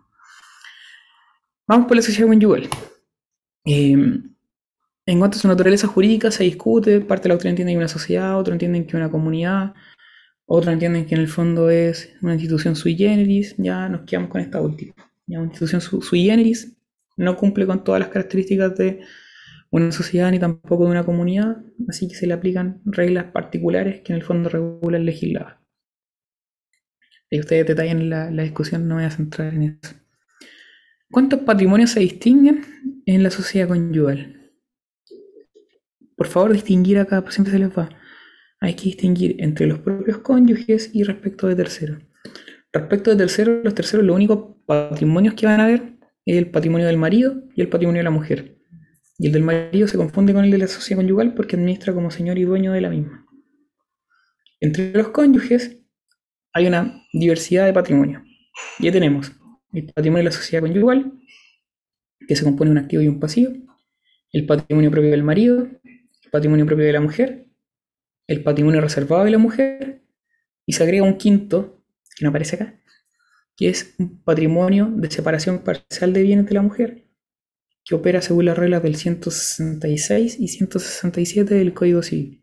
Vamos 1.67 1.87
por 1.87 1.97
la 1.97 2.03
sociedad 2.03 2.29
conyugal. 2.29 2.69
Eh, 3.65 3.93
en 5.07 5.19
cuanto 5.19 5.39
a 5.39 5.41
su 5.41 5.49
naturaleza 5.49 5.87
jurídica 5.87 6.31
se 6.31 6.45
discute, 6.45 7.01
parte 7.01 7.25
de 7.25 7.29
la 7.31 7.35
autoridad 7.35 7.53
entiende 7.53 7.73
que 7.73 7.79
una 7.79 7.89
sociedad, 7.89 8.39
otros 8.39 8.53
entienden 8.53 8.87
que 8.87 8.97
una 8.97 9.11
comunidad, 9.11 9.73
otros 10.45 10.73
entienden 10.73 11.07
que 11.07 11.15
en 11.15 11.23
el 11.23 11.29
fondo 11.29 11.71
es 11.71 12.13
una 12.21 12.35
institución 12.35 12.77
sui 12.77 12.97
generis, 12.97 13.55
ya 13.57 13.89
nos 13.89 14.03
quedamos 14.03 14.31
con 14.31 14.41
esta 14.43 14.61
última. 14.61 14.95
Una 15.27 15.45
institución 15.45 15.81
sui 15.81 16.25
generis 16.25 16.77
no 17.17 17.37
cumple 17.37 17.67
con 17.67 17.85
todas 17.85 18.01
las 18.01 18.09
características 18.09 18.77
de 18.77 19.01
una 19.71 19.91
sociedad 19.93 20.31
ni 20.31 20.39
tampoco 20.39 20.85
de 20.85 20.91
una 20.91 21.05
comunidad, 21.05 21.63
así 21.89 22.09
que 22.09 22.15
se 22.15 22.27
le 22.27 22.35
aplican 22.35 22.83
reglas 22.85 23.33
particulares 23.33 24.03
que 24.03 24.13
en 24.13 24.19
el 24.19 24.25
fondo 24.25 24.51
regulan 24.51 25.01
el 25.01 25.07
legislado. 25.07 25.59
Y 27.31 27.41
ustedes 27.41 27.67
detallan 27.67 28.11
la, 28.11 28.31
la 28.31 28.43
discusión, 28.43 28.87
no 28.87 28.97
voy 28.97 29.05
a 29.05 29.11
centrar 29.11 29.55
en 29.55 29.79
eso. 29.83 29.95
¿Cuántos 31.11 31.41
patrimonios 31.41 31.91
se 31.91 32.01
distinguen 32.01 32.65
en 33.07 33.23
la 33.23 33.31
sociedad 33.31 33.69
conyugal? 33.69 34.53
Por 36.17 36.27
favor, 36.27 36.53
distinguir 36.53 36.99
acá, 36.99 37.23
pues 37.23 37.35
siempre 37.35 37.53
se 37.53 37.59
les 37.59 37.77
va. 37.77 37.89
Hay 38.61 38.75
que 38.75 38.85
distinguir 38.85 39.37
entre 39.39 39.67
los 39.67 39.81
propios 39.81 40.19
cónyuges 40.19 40.91
y 40.95 41.03
respecto 41.03 41.49
de 41.49 41.57
terceros. 41.57 41.99
Respecto 42.73 43.11
de 43.11 43.17
terceros, 43.17 43.65
los 43.65 43.75
terceros, 43.75 44.07
los 44.07 44.15
únicos 44.15 44.52
patrimonios 44.67 45.35
que 45.35 45.47
van 45.47 45.61
a 45.61 45.67
ver 45.67 45.99
es 46.25 46.37
el 46.37 46.51
patrimonio 46.51 46.87
del 46.87 46.97
marido 46.97 47.43
y 47.55 47.61
el 47.61 47.69
patrimonio 47.69 48.01
de 48.01 48.05
la 48.05 48.11
mujer. 48.11 48.57
Y 49.19 49.27
el 49.27 49.33
del 49.33 49.43
marido 49.43 49.89
se 49.89 49.97
confunde 49.97 50.33
con 50.33 50.45
el 50.45 50.51
de 50.51 50.59
la 50.59 50.69
sociedad 50.69 51.01
conyugal 51.01 51.35
porque 51.35 51.57
administra 51.57 51.93
como 51.93 52.11
señor 52.11 52.39
y 52.39 52.45
dueño 52.45 52.73
de 52.73 52.81
la 52.81 52.91
misma. 52.91 53.27
Entre 54.61 54.93
los 54.93 55.09
cónyuges 55.09 55.79
hay 56.53 56.67
una 56.67 57.05
diversidad 57.13 57.67
de 57.67 57.73
patrimonio. 57.73 58.23
Ya 58.79 58.93
tenemos 58.93 59.33
el 59.73 59.87
patrimonio 59.87 60.19
de 60.19 60.25
la 60.25 60.33
sociedad 60.33 60.63
conyugal, 60.63 61.13
que 62.27 62.37
se 62.37 62.45
compone 62.45 62.71
de 62.71 62.79
un 62.79 62.85
activo 62.85 63.03
y 63.03 63.09
un 63.09 63.19
pasivo, 63.19 63.53
el 64.33 64.47
patrimonio 64.47 64.91
propio 64.91 65.11
del 65.11 65.23
marido, 65.23 65.67
el 65.85 66.31
patrimonio 66.31 66.67
propio 66.67 66.85
de 66.85 66.93
la 66.93 67.01
mujer, 67.01 67.47
el 68.27 68.43
patrimonio 68.43 68.81
reservado 68.81 69.25
de 69.25 69.31
la 69.31 69.39
mujer, 69.39 70.03
y 70.67 70.73
se 70.75 70.83
agrega 70.83 71.05
un 71.05 71.17
quinto, 71.17 71.83
que 72.17 72.25
no 72.25 72.31
aparece 72.31 72.57
acá, 72.57 72.81
que 73.57 73.69
es 73.69 73.95
un 73.99 74.23
patrimonio 74.23 74.91
de 74.95 75.11
separación 75.11 75.61
parcial 75.61 76.13
de 76.13 76.23
bienes 76.23 76.47
de 76.47 76.55
la 76.55 76.63
mujer, 76.63 77.05
que 77.85 77.95
opera 77.95 78.23
según 78.23 78.47
las 78.47 78.59
reglas 78.59 78.83
del 78.83 78.97
166 78.97 80.39
y 80.39 80.49
167 80.49 81.55
del 81.55 81.75
Código 81.75 82.03
Civil. 82.03 82.41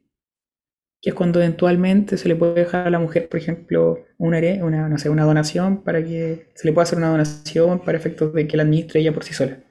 que 1.02 1.12
es 1.12 1.16
cuando 1.16 1.40
eventualmente 1.40 2.18
se 2.18 2.28
le 2.28 2.36
puede 2.36 2.56
dejar 2.56 2.88
a 2.88 2.90
la 2.90 3.00
mujer, 3.00 3.30
por 3.30 3.40
ejemplo, 3.40 4.06
una, 4.18 4.40
una, 4.66 4.90
no 4.90 5.12
una 5.12 5.24
donación 5.24 5.84
para 5.84 6.04
que 6.04 6.50
se 6.56 6.68
le 6.68 6.74
pueda 6.74 6.84
hacer 6.84 6.98
una 6.98 7.10
donación 7.10 7.80
para 7.86 7.98
efectos 7.98 8.34
de 8.34 8.48
que 8.48 8.58
la 8.58 8.64
administre 8.64 9.00
ella 9.00 9.14
por 9.14 9.24
sí 9.24 9.34
sola. 9.34 9.64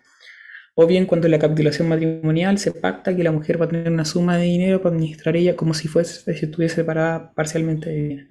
O 0.75 0.87
bien 0.87 1.07
cuando 1.07 1.29
la 1.29 1.39
capitulación 1.39 1.89
matrimonial 1.89 2.59
se 2.59 2.73
pacta 2.73 3.15
que 3.15 3.25
la 3.25 3.33
mujer 3.33 3.61
va 3.61 3.67
a 3.67 3.69
tener 3.69 3.93
una 3.93 4.05
suma 4.05 4.39
de 4.39 4.45
dinero 4.45 4.81
para 4.81 4.95
administrar 4.95 5.37
ella 5.37 5.57
como 5.57 5.75
si 5.75 5.89
fuese 5.89 6.33
si 6.35 6.45
estuviese 6.47 6.77
separada 6.77 7.35
parcialmente 7.35 7.91
de 7.91 8.13
ella. 8.13 8.27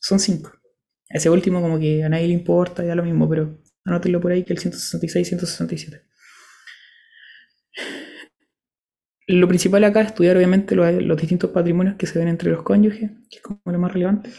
Son 0.00 0.18
cinco. 0.18 0.53
Ese 1.14 1.30
último 1.30 1.62
como 1.62 1.78
que 1.78 2.02
a 2.02 2.08
nadie 2.08 2.26
le 2.26 2.32
importa, 2.32 2.84
ya 2.84 2.96
lo 2.96 3.04
mismo, 3.04 3.28
pero 3.28 3.56
anótenlo 3.84 4.20
por 4.20 4.32
ahí 4.32 4.42
que 4.42 4.52
el 4.52 4.58
166 4.58 5.24
y 5.24 5.30
167. 5.30 6.02
Lo 9.28 9.46
principal 9.46 9.84
acá 9.84 10.00
es 10.00 10.08
estudiar 10.08 10.36
obviamente 10.36 10.74
los, 10.74 11.16
distintos 11.16 11.50
patrimonios 11.50 11.94
que 11.94 12.06
se 12.06 12.18
ven 12.18 12.26
entre 12.26 12.50
los 12.50 12.62
cónyuges, 12.62 13.12
que 13.30 13.36
es 13.36 13.42
como 13.42 13.60
lo 13.64 13.78
más 13.78 13.92
relevante. 13.92 14.30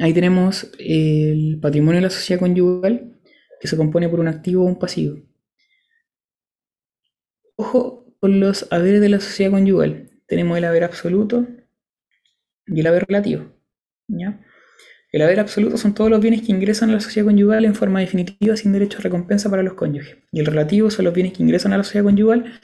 Ahí 0.00 0.12
tenemos 0.12 0.72
el 0.80 1.60
patrimonio 1.62 2.00
de 2.00 2.06
la 2.08 2.10
sociedad 2.10 2.40
conyugal, 2.40 3.20
que 3.60 3.68
se 3.68 3.76
compone 3.76 4.08
por 4.08 4.18
un 4.18 4.26
activo 4.26 4.64
o 4.64 4.66
un 4.66 4.80
pasivo. 4.80 5.16
Ojo 7.54 8.16
con 8.18 8.40
los 8.40 8.66
haberes 8.72 9.00
de 9.00 9.10
la 9.10 9.20
sociedad 9.20 9.52
conyugal. 9.52 10.10
Tenemos 10.26 10.58
el 10.58 10.64
haber 10.64 10.82
absoluto 10.82 11.46
y 12.66 12.80
el 12.80 12.86
haber 12.88 13.04
relativo. 13.06 13.44
¿ya? 14.08 14.40
El 15.12 15.22
haber 15.22 15.40
absoluto 15.40 15.76
son 15.76 15.92
todos 15.92 16.08
los 16.08 16.20
bienes 16.20 16.42
que 16.42 16.52
ingresan 16.52 16.90
a 16.90 16.92
la 16.92 17.00
sociedad 17.00 17.26
conyugal 17.26 17.64
en 17.64 17.74
forma 17.74 17.98
definitiva 17.98 18.56
sin 18.56 18.72
derecho 18.72 18.98
a 18.98 19.02
recompensa 19.02 19.50
para 19.50 19.64
los 19.64 19.74
cónyuges. 19.74 20.18
Y 20.30 20.38
el 20.38 20.46
relativo 20.46 20.88
son 20.88 21.06
los 21.06 21.14
bienes 21.14 21.32
que 21.32 21.42
ingresan 21.42 21.72
a 21.72 21.78
la 21.78 21.82
sociedad 21.82 22.04
conyugal, 22.04 22.60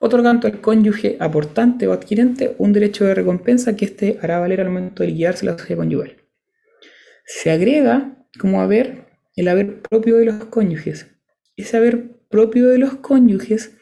otorgando 0.00 0.48
al 0.48 0.62
cónyuge 0.62 1.18
aportante 1.20 1.86
o 1.86 1.92
adquirente 1.92 2.54
un 2.56 2.72
derecho 2.72 3.04
de 3.04 3.14
recompensa 3.14 3.76
que 3.76 3.84
éste 3.84 4.18
hará 4.22 4.38
valer 4.38 4.62
al 4.62 4.70
momento 4.70 5.02
de 5.02 5.10
liquidarse 5.10 5.44
la 5.44 5.58
sociedad 5.58 5.80
conyugal. 5.80 6.16
Se 7.26 7.50
agrega 7.50 8.16
como 8.38 8.62
haber 8.62 9.04
el 9.36 9.48
haber 9.48 9.82
propio 9.82 10.16
de 10.16 10.24
los 10.24 10.44
cónyuges. 10.46 11.08
Ese 11.56 11.76
haber 11.76 12.08
propio 12.30 12.68
de 12.68 12.78
los 12.78 12.94
cónyuges 12.94 13.76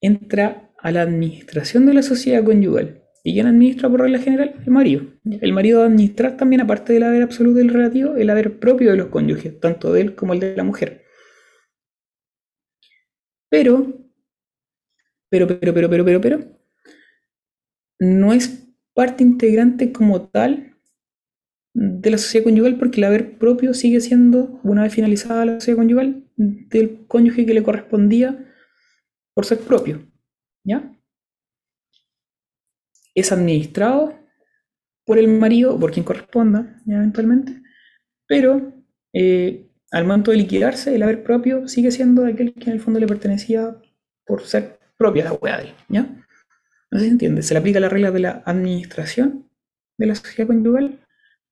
entra 0.00 0.70
a 0.78 0.90
la 0.92 1.02
administración 1.02 1.84
de 1.84 1.92
la 1.92 2.02
sociedad 2.02 2.42
conyugal 2.42 3.03
¿Y 3.26 3.32
quién 3.32 3.46
administra 3.46 3.88
por 3.88 4.02
regla 4.02 4.18
general? 4.18 4.54
El 4.66 4.70
marido. 4.70 5.02
El 5.24 5.52
marido 5.54 5.78
va 5.78 5.84
a 5.84 5.88
administrar 5.88 6.36
también, 6.36 6.60
aparte 6.60 6.92
del 6.92 7.04
haber 7.04 7.22
absoluto 7.22 7.58
y 7.58 7.62
el 7.62 7.70
relativo, 7.70 8.14
el 8.16 8.28
haber 8.28 8.60
propio 8.60 8.90
de 8.90 8.98
los 8.98 9.06
cónyuges, 9.08 9.58
tanto 9.60 9.92
de 9.94 10.02
él 10.02 10.14
como 10.14 10.34
el 10.34 10.40
de 10.40 10.54
la 10.54 10.62
mujer. 10.62 11.04
Pero, 13.50 13.86
pero, 15.30 15.46
pero, 15.48 15.72
pero, 15.72 15.88
pero, 15.88 16.04
pero, 16.04 16.20
pero, 16.20 16.38
no 17.98 18.34
es 18.34 18.68
parte 18.92 19.22
integrante 19.22 19.90
como 19.90 20.28
tal 20.28 20.76
de 21.72 22.10
la 22.10 22.18
sociedad 22.18 22.44
conyugal 22.44 22.78
porque 22.78 23.00
el 23.00 23.04
haber 23.04 23.38
propio 23.38 23.72
sigue 23.72 24.02
siendo, 24.02 24.60
una 24.64 24.82
vez 24.82 24.92
finalizada 24.92 25.46
la 25.46 25.54
sociedad 25.60 25.78
conyugal, 25.78 26.24
del 26.36 27.06
cónyuge 27.06 27.46
que 27.46 27.54
le 27.54 27.62
correspondía 27.62 28.52
por 29.34 29.46
ser 29.46 29.60
propio. 29.60 30.06
¿Ya? 30.62 30.94
Es 33.14 33.32
administrado 33.32 34.14
por 35.04 35.18
el 35.18 35.28
marido 35.28 35.74
o 35.74 35.80
por 35.80 35.92
quien 35.92 36.04
corresponda, 36.04 36.80
eventualmente, 36.86 37.62
pero 38.26 38.72
eh, 39.12 39.70
al 39.90 40.04
momento 40.04 40.30
de 40.30 40.38
liquidarse, 40.38 40.94
el 40.94 41.02
haber 41.02 41.22
propio 41.22 41.68
sigue 41.68 41.90
siendo 41.90 42.26
aquel 42.26 42.54
que 42.54 42.70
en 42.70 42.76
el 42.76 42.80
fondo 42.80 42.98
le 42.98 43.06
pertenecía 43.06 43.76
por 44.26 44.42
ser 44.42 44.78
propia 44.96 45.24
la 45.24 45.32
hueá 45.32 45.58
de 45.58 45.64
él, 45.64 45.74
¿ya? 45.88 46.02
No 46.90 46.98
se 46.98 47.08
entiende, 47.08 47.42
se 47.42 47.54
le 47.54 47.60
aplica 47.60 47.80
la 47.80 47.88
regla 47.88 48.10
de 48.10 48.20
la 48.20 48.42
administración 48.46 49.48
de 49.98 50.06
la 50.06 50.14
sociedad 50.14 50.48
conyugal, 50.48 51.00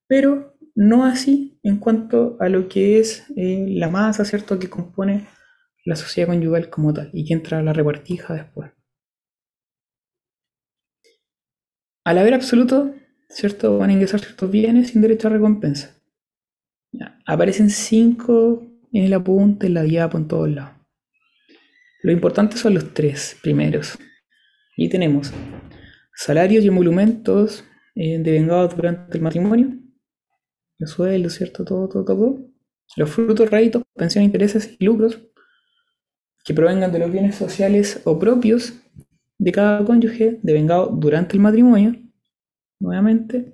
pero 0.08 0.56
no 0.74 1.04
así 1.04 1.60
en 1.62 1.76
cuanto 1.76 2.36
a 2.40 2.48
lo 2.48 2.68
que 2.68 2.98
es 2.98 3.24
eh, 3.36 3.66
la 3.68 3.90
masa, 3.90 4.24
¿cierto?, 4.24 4.58
que 4.58 4.70
compone 4.70 5.26
la 5.84 5.96
sociedad 5.96 6.28
conyugal 6.28 6.70
como 6.70 6.92
tal 6.92 7.10
y 7.12 7.24
que 7.24 7.34
entra 7.34 7.58
a 7.58 7.62
la 7.62 7.72
repartija 7.72 8.34
después. 8.34 8.72
Al 12.04 12.18
haber 12.18 12.34
absoluto, 12.34 12.94
¿cierto? 13.28 13.78
Van 13.78 13.90
a 13.90 13.92
ingresar 13.92 14.20
ciertos 14.20 14.50
bienes 14.50 14.90
sin 14.90 15.02
derecho 15.02 15.28
a 15.28 15.32
recompensa. 15.32 15.96
Aparecen 17.24 17.70
cinco 17.70 18.66
en 18.92 19.04
el 19.04 19.12
apunte, 19.14 19.68
en 19.68 19.74
la 19.74 19.82
diapo, 19.82 20.18
en 20.18 20.28
todos 20.28 20.50
lados. 20.50 20.72
Lo 22.02 22.12
importante 22.12 22.56
son 22.56 22.74
los 22.74 22.92
tres 22.92 23.36
primeros. 23.42 23.98
Y 24.76 24.88
tenemos 24.88 25.32
salarios 26.14 26.64
y 26.64 26.68
emolumentos 26.68 27.64
eh, 27.94 28.18
devengados 28.18 28.76
durante 28.76 29.16
el 29.16 29.22
matrimonio, 29.22 29.78
los 30.78 30.90
sueldos, 30.90 31.34
¿cierto? 31.34 31.64
Todo, 31.64 31.88
todo, 31.88 32.04
todo. 32.04 32.38
Los 32.96 33.10
frutos, 33.10 33.50
réditos, 33.50 33.82
pensiones, 33.94 34.26
intereses 34.26 34.76
y 34.78 34.84
lucros 34.84 35.20
que 36.44 36.54
provengan 36.54 36.90
de 36.90 36.98
los 36.98 37.12
bienes 37.12 37.36
sociales 37.36 38.00
o 38.04 38.18
propios 38.18 38.74
de 39.42 39.50
cada 39.50 39.84
cónyuge 39.84 40.38
devengado 40.44 40.86
durante 40.86 41.34
el 41.34 41.42
matrimonio, 41.42 41.96
nuevamente, 42.78 43.52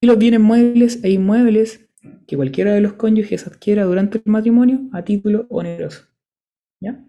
y 0.00 0.06
los 0.06 0.16
bienes 0.16 0.38
muebles 0.38 1.02
e 1.02 1.10
inmuebles 1.10 1.90
que 2.28 2.36
cualquiera 2.36 2.72
de 2.72 2.80
los 2.80 2.92
cónyuges 2.92 3.44
adquiera 3.48 3.84
durante 3.84 4.18
el 4.18 4.24
matrimonio 4.26 4.88
a 4.92 5.02
título 5.02 5.46
oneroso. 5.50 6.04
¿Ya? 6.78 7.04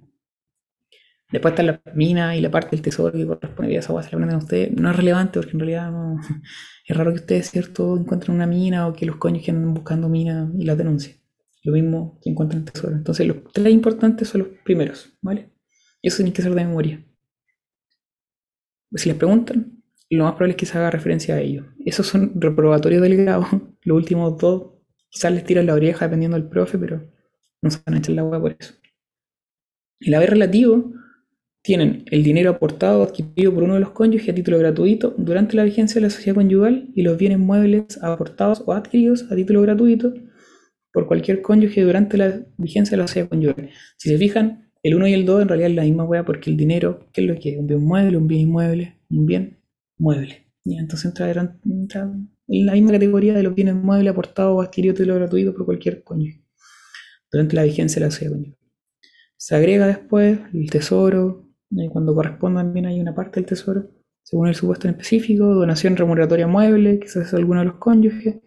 Después 1.31 1.51
está 1.51 1.61
la 1.61 1.79
mina 1.93 2.35
y 2.35 2.41
la 2.41 2.49
parte 2.49 2.71
del 2.71 2.81
tesoro 2.81 3.15
que 3.15 3.25
corresponde 3.25 3.75
a 3.75 3.79
esa 3.79 3.93
base, 3.93 4.17
la 4.17 4.37
ustedes. 4.37 4.71
No 4.71 4.89
es 4.89 4.95
relevante 4.95 5.39
porque 5.39 5.51
en 5.51 5.59
realidad 5.59 5.91
no, 5.91 6.19
es 6.87 6.97
raro 6.97 7.11
que 7.11 7.19
ustedes, 7.19 7.51
¿cierto?, 7.51 7.95
encuentren 7.97 8.35
una 8.35 8.47
mina 8.47 8.87
o 8.87 8.93
que 8.93 9.05
los 9.05 9.17
cónyuges 9.17 9.49
anden 9.49 9.75
buscando 9.75 10.09
mina 10.09 10.51
y 10.57 10.65
la 10.65 10.75
denuncien. 10.75 11.17
Lo 11.63 11.73
mismo 11.73 12.19
que 12.23 12.31
encuentran 12.31 12.65
tesoro. 12.65 12.95
Entonces, 12.95 13.27
los 13.27 13.43
tres 13.53 13.71
importantes 13.71 14.27
son 14.27 14.39
los 14.39 14.47
primeros, 14.65 15.15
¿vale? 15.21 15.51
Eso 16.01 16.17
tiene 16.17 16.33
que 16.33 16.41
ser 16.41 16.55
de 16.55 16.65
memoria 16.65 17.05
si 18.95 19.09
les 19.09 19.17
preguntan, 19.17 19.81
lo 20.09 20.25
más 20.25 20.33
probable 20.33 20.51
es 20.51 20.57
que 20.57 20.65
se 20.65 20.77
haga 20.77 20.91
referencia 20.91 21.35
a 21.35 21.39
ello. 21.39 21.65
Esos 21.85 22.07
son 22.07 22.33
reprobatorios 22.35 23.01
del 23.01 23.17
grado. 23.17 23.47
Los 23.83 23.97
últimos 23.97 24.37
dos 24.37 24.73
quizás 25.09 25.31
les 25.31 25.43
tiran 25.43 25.65
la 25.65 25.73
oreja 25.73 26.05
dependiendo 26.05 26.37
del 26.37 26.49
profe, 26.49 26.77
pero 26.77 27.09
no 27.61 27.69
se 27.69 27.79
van 27.85 27.95
a 27.95 27.97
echar 27.99 28.15
la 28.15 28.21
agua 28.21 28.41
por 28.41 28.55
eso. 28.59 28.73
El 29.99 30.13
haber 30.15 30.31
relativo 30.31 30.93
tienen 31.61 32.03
el 32.09 32.23
dinero 32.23 32.49
aportado 32.49 33.01
o 33.01 33.03
adquirido 33.03 33.53
por 33.53 33.63
uno 33.63 33.75
de 33.75 33.81
los 33.81 33.91
cónyuges 33.91 34.29
a 34.29 34.35
título 34.35 34.57
gratuito 34.57 35.13
durante 35.17 35.55
la 35.55 35.63
vigencia 35.63 35.95
de 35.95 36.07
la 36.07 36.09
sociedad 36.09 36.35
conyugal 36.35 36.89
y 36.95 37.03
los 37.03 37.17
bienes 37.17 37.37
muebles 37.37 38.01
aportados 38.01 38.63
o 38.65 38.73
adquiridos 38.73 39.31
a 39.31 39.35
título 39.35 39.61
gratuito 39.61 40.13
por 40.91 41.07
cualquier 41.07 41.41
cónyuge 41.41 41.81
durante 41.83 42.17
la 42.17 42.41
vigencia 42.57 42.97
de 42.97 43.03
la 43.03 43.07
sociedad 43.07 43.29
conyugal. 43.29 43.69
Si 43.97 44.09
se 44.09 44.17
fijan, 44.17 44.70
el 44.83 44.95
1 44.95 45.07
y 45.07 45.13
el 45.13 45.25
2 45.25 45.43
en 45.43 45.47
realidad 45.47 45.69
es 45.69 45.75
la 45.75 45.83
misma 45.83 46.03
wea 46.03 46.25
porque 46.25 46.49
el 46.49 46.57
dinero, 46.57 47.07
¿qué 47.13 47.21
es 47.21 47.27
lo 47.27 47.39
que 47.39 47.49
es? 47.51 47.57
Un 47.57 47.67
bien 47.67 47.81
mueble, 47.83 48.17
un 48.17 48.27
bien 48.27 48.41
inmueble, 48.41 48.97
un 49.09 49.25
bien 49.25 49.57
mueble. 49.97 50.47
Y 50.63 50.77
entonces 50.77 51.05
entra, 51.05 51.57
en 52.47 52.65
la 52.65 52.73
misma 52.73 52.91
categoría 52.91 53.33
de 53.33 53.43
los 53.43 53.55
bienes 53.55 53.75
muebles 53.75 54.11
aportados 54.11 54.57
o 54.57 54.61
adquiridos 54.61 54.99
de 54.99 55.05
lo 55.05 55.15
gratuito 55.15 55.53
por 55.53 55.65
cualquier 55.65 56.03
cónyuge 56.03 56.43
durante 57.31 57.55
la 57.55 57.63
vigencia 57.63 57.99
de 57.99 58.05
la 58.05 58.11
sociedad 58.11 58.33
conyugal. 58.33 58.57
Se 59.37 59.55
agrega 59.55 59.87
después 59.87 60.39
el 60.53 60.69
tesoro, 60.69 61.47
cuando 61.91 62.13
corresponda 62.13 62.61
también 62.61 62.85
hay 62.85 62.99
una 62.99 63.15
parte 63.15 63.39
del 63.39 63.47
tesoro, 63.47 63.89
según 64.23 64.49
el 64.49 64.55
supuesto 64.55 64.87
en 64.87 64.93
específico, 64.93 65.45
donación 65.45 65.95
remuneratoria 65.95 66.45
mueble, 66.45 66.99
que 66.99 67.07
se 67.07 67.21
hace 67.21 67.35
alguno 67.37 67.61
de 67.61 67.67
los 67.67 67.75
cónyuges, 67.77 68.41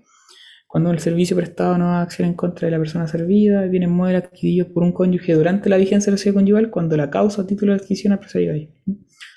cuando 0.75 0.91
el 0.91 0.99
servicio 0.99 1.37
prestado 1.37 1.79
no 1.79 1.85
va 1.85 2.01
a 2.01 2.03
acción 2.03 2.27
en 2.27 2.35
contra 2.35 2.67
de 2.67 2.73
la 2.73 2.79
persona 2.79 3.07
servida, 3.07 3.63
viene 3.67 3.87
mueble 3.87 4.17
adquirido 4.17 4.67
por 4.73 4.83
un 4.83 4.91
cónyuge 4.91 5.33
durante 5.35 5.69
la 5.69 5.77
vigencia 5.77 6.11
de 6.11 6.15
la 6.15 6.17
sociedad 6.17 6.35
conyugal 6.35 6.69
cuando 6.73 6.97
la 6.97 7.11
causa 7.11 7.43
o 7.43 7.47
título 7.47 7.71
de 7.73 7.79
adquisición 7.79 8.13
ha 8.13 8.19
procedido 8.19 8.55
ahí. 8.55 8.75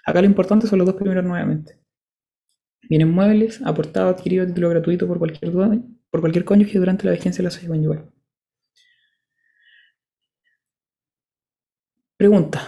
Acá 0.04 0.20
lo 0.20 0.26
importante 0.26 0.66
son 0.66 0.80
los 0.80 0.88
dos 0.88 0.96
primeros 0.96 1.24
nuevamente. 1.24 1.80
Vienen 2.90 3.12
muebles 3.12 3.62
aportados 3.64 4.16
adquiridos 4.16 4.46
a 4.46 4.48
título 4.48 4.70
gratuito 4.70 5.06
por 5.06 5.20
cualquier, 5.20 5.52
por 5.52 6.22
cualquier 6.22 6.44
cónyuge 6.44 6.80
durante 6.80 7.06
la 7.06 7.12
vigencia 7.12 7.38
de 7.38 7.44
la 7.44 7.52
sociedad 7.52 7.76
conyugal. 7.76 8.12
Pregunta, 12.18 12.68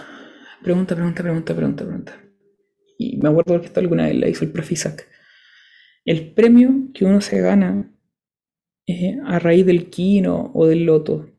pregunta, 0.62 0.94
pregunta, 0.94 1.22
pregunta, 1.24 1.56
pregunta, 1.56 1.84
pregunta. 1.84 2.20
Y 2.98 3.16
me 3.16 3.30
acuerdo 3.30 3.60
que 3.60 3.66
esto 3.66 3.80
alguna 3.80 4.04
vez 4.04 4.14
la 4.14 4.28
hizo 4.28 4.44
el 4.44 4.52
profe 4.52 4.74
Isaac. 4.74 5.08
El 6.04 6.32
premio 6.34 6.92
que 6.94 7.04
uno 7.04 7.20
se 7.20 7.40
gana 7.40 7.90
a 9.24 9.38
raíz 9.38 9.66
del 9.66 9.90
quino 9.90 10.50
o 10.54 10.66
del 10.66 10.84
loto. 10.84 11.30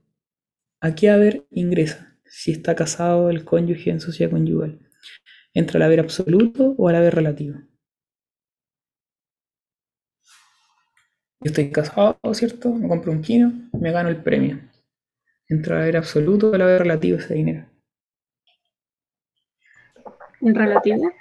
¿A 0.81 0.95
qué 0.95 1.09
haber 1.09 1.45
ingresa 1.51 2.17
si 2.25 2.51
está 2.51 2.75
casado 2.75 3.29
el 3.29 3.45
cónyuge 3.45 3.91
en 3.91 3.99
sociedad 3.99 4.31
conyugal? 4.31 4.79
¿Entra 5.53 5.77
al 5.77 5.83
haber 5.83 5.99
absoluto 5.99 6.75
o 6.77 6.87
al 6.87 6.95
haber 6.95 7.15
relativo? 7.15 7.59
Yo 11.43 11.49
estoy 11.49 11.71
casado, 11.71 12.17
¿cierto? 12.33 12.71
Me 12.71 12.87
compro 12.87 13.11
un 13.11 13.21
quino, 13.21 13.51
me 13.73 13.91
gano 13.91 14.09
el 14.09 14.21
premio. 14.21 14.59
¿Entra 15.47 15.75
al 15.75 15.81
haber 15.83 15.97
absoluto 15.97 16.51
o 16.51 16.53
al 16.53 16.61
haber 16.61 16.83
relativo 16.83 17.17
ese 17.17 17.33
dinero? 17.33 17.67
¿En 20.39 20.55
relativo? 20.55 21.11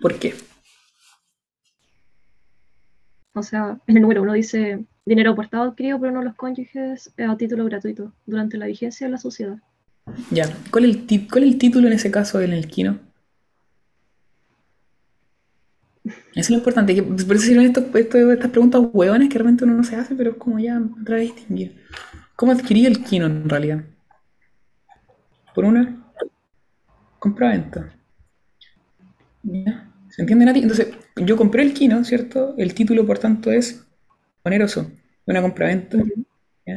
¿Por 0.00 0.18
qué? 0.18 0.34
O 3.34 3.42
sea, 3.42 3.78
en 3.86 3.96
el 3.96 4.02
número 4.02 4.22
uno 4.22 4.32
dice 4.32 4.84
dinero 5.04 5.32
aportado 5.32 5.64
adquirido 5.64 5.98
por 5.98 6.08
uno 6.08 6.20
de 6.20 6.26
los 6.26 6.34
cónyuges 6.34 7.12
a 7.18 7.36
título 7.36 7.64
gratuito 7.64 8.12
durante 8.26 8.56
la 8.56 8.66
vigencia 8.66 9.06
de 9.06 9.12
la 9.12 9.18
sociedad. 9.18 9.58
Ya, 10.30 10.44
¿cuál 10.70 10.84
es 10.84 10.96
el, 10.96 11.58
título 11.58 11.86
en 11.86 11.92
ese 11.92 12.10
caso 12.10 12.40
en 12.40 12.52
el? 12.52 12.68
Eso 16.04 16.14
es 16.34 16.50
lo 16.50 16.56
importante, 16.56 17.00
por 17.02 17.36
eso 17.36 17.46
sirven 17.46 17.66
estos, 17.66 17.84
estas 17.94 18.50
preguntas 18.50 18.82
hueones 18.92 19.28
que 19.28 19.38
realmente 19.38 19.64
uno 19.64 19.74
no 19.74 19.84
se 19.84 19.96
hace, 19.96 20.14
pero 20.14 20.32
es 20.32 20.36
como 20.36 20.58
ya 20.58 20.80
otra 21.00 21.16
vez 21.16 21.34
distinguir. 21.34 21.76
¿Cómo 22.34 22.52
adquirí 22.52 22.86
el 22.86 23.04
Kino 23.04 23.26
en 23.26 23.48
realidad? 23.48 23.84
Por 25.54 25.64
una 25.64 26.12
compra-venta. 27.20 27.92
¿Se 30.08 30.22
entiende, 30.22 30.44
Nati? 30.44 30.60
Entonces, 30.60 30.88
yo 31.16 31.36
compré 31.36 31.62
el 31.62 31.72
Kino, 31.72 32.02
¿cierto? 32.04 32.54
El 32.58 32.74
título, 32.74 33.06
por 33.06 33.18
tanto, 33.18 33.52
es 33.52 33.86
oneroso, 34.42 34.90
una 35.26 35.42
compra-venta. 35.42 35.98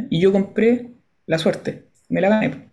Y 0.10 0.20
yo 0.20 0.32
compré 0.32 0.92
la 1.26 1.38
suerte, 1.38 1.86
me 2.10 2.22
la 2.22 2.30
gané. 2.30 2.66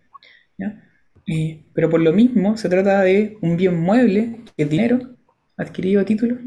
Eh, 1.25 1.63
pero 1.73 1.89
por 1.89 2.01
lo 2.01 2.11
mismo, 2.11 2.57
se 2.57 2.67
trata 2.67 3.01
de 3.01 3.37
un 3.41 3.55
bien 3.55 3.79
mueble, 3.79 4.41
que 4.57 4.63
es 4.63 4.69
dinero, 4.69 5.15
adquirido 5.55 6.01
a 6.01 6.05
título 6.05 6.37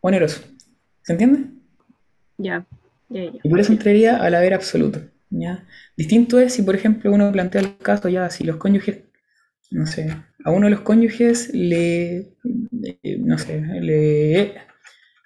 oneroso. 0.00 0.42
¿Se 1.02 1.12
entiende? 1.12 1.50
Ya. 2.36 2.64
Y 3.10 3.48
por 3.48 3.58
eso 3.58 3.72
entraría 3.72 4.16
al 4.16 4.34
haber 4.34 4.54
absoluto. 4.54 5.00
¿ya? 5.30 5.64
Distinto 5.96 6.38
es 6.38 6.52
si, 6.52 6.62
por 6.62 6.74
ejemplo, 6.74 7.12
uno 7.12 7.32
plantea 7.32 7.62
el 7.62 7.76
caso 7.78 8.08
ya, 8.08 8.30
si 8.30 8.44
los 8.44 8.56
cónyuges, 8.56 9.00
no 9.70 9.86
sé, 9.86 10.14
a 10.44 10.50
uno 10.50 10.66
de 10.66 10.70
los 10.70 10.80
cónyuges 10.80 11.52
le, 11.52 12.34
eh, 13.02 13.18
no 13.18 13.38
sé, 13.38 13.60
le 13.60 14.54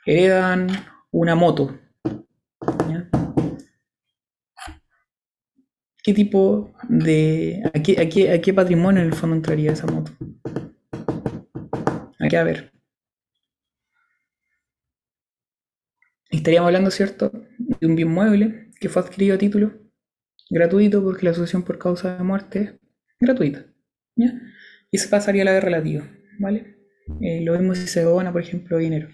heredan 0.07 0.69
una 1.11 1.35
moto. 1.35 1.79
¿Qué 6.05 6.13
tipo 6.13 6.73
de... 6.89 7.63
A 7.73 8.41
qué, 8.41 8.53
patrimonio 8.53 9.03
en 9.03 9.09
el 9.09 9.15
fondo 9.15 9.37
entraría 9.37 9.73
esa 9.73 9.87
moto? 9.87 10.11
Aquí 12.19 12.37
a 12.37 12.43
ver. 12.43 12.73
Estaríamos 16.31 16.69
hablando, 16.69 16.91
¿cierto?, 16.91 17.31
de 17.59 17.87
un 17.87 17.95
bien 17.95 18.09
mueble 18.09 18.71
que 18.81 18.89
fue 18.89 19.03
adquirido 19.03 19.37
a 19.37 19.39
título 19.39 19.83
gratuito 20.53 21.03
porque 21.03 21.25
la 21.25 21.31
asociación 21.31 21.63
por 21.63 21.79
causa 21.79 22.17
de 22.17 22.25
muerte 22.25 22.61
es 22.61 22.75
gratuita. 23.21 23.65
¿ya? 24.17 24.33
Y 24.91 24.99
se 24.99 25.09
pasaría 25.09 25.43
a 25.43 25.45
la 25.47 25.51
haber 25.53 25.65
relativo, 25.65 26.05
¿vale? 26.39 26.77
Eh, 27.21 27.41
lo 27.43 27.59
mismo 27.59 27.75
si 27.75 27.87
se 27.87 28.03
dona, 28.03 28.33
por 28.33 28.43
ejemplo, 28.43 28.77
dinero. 28.77 29.09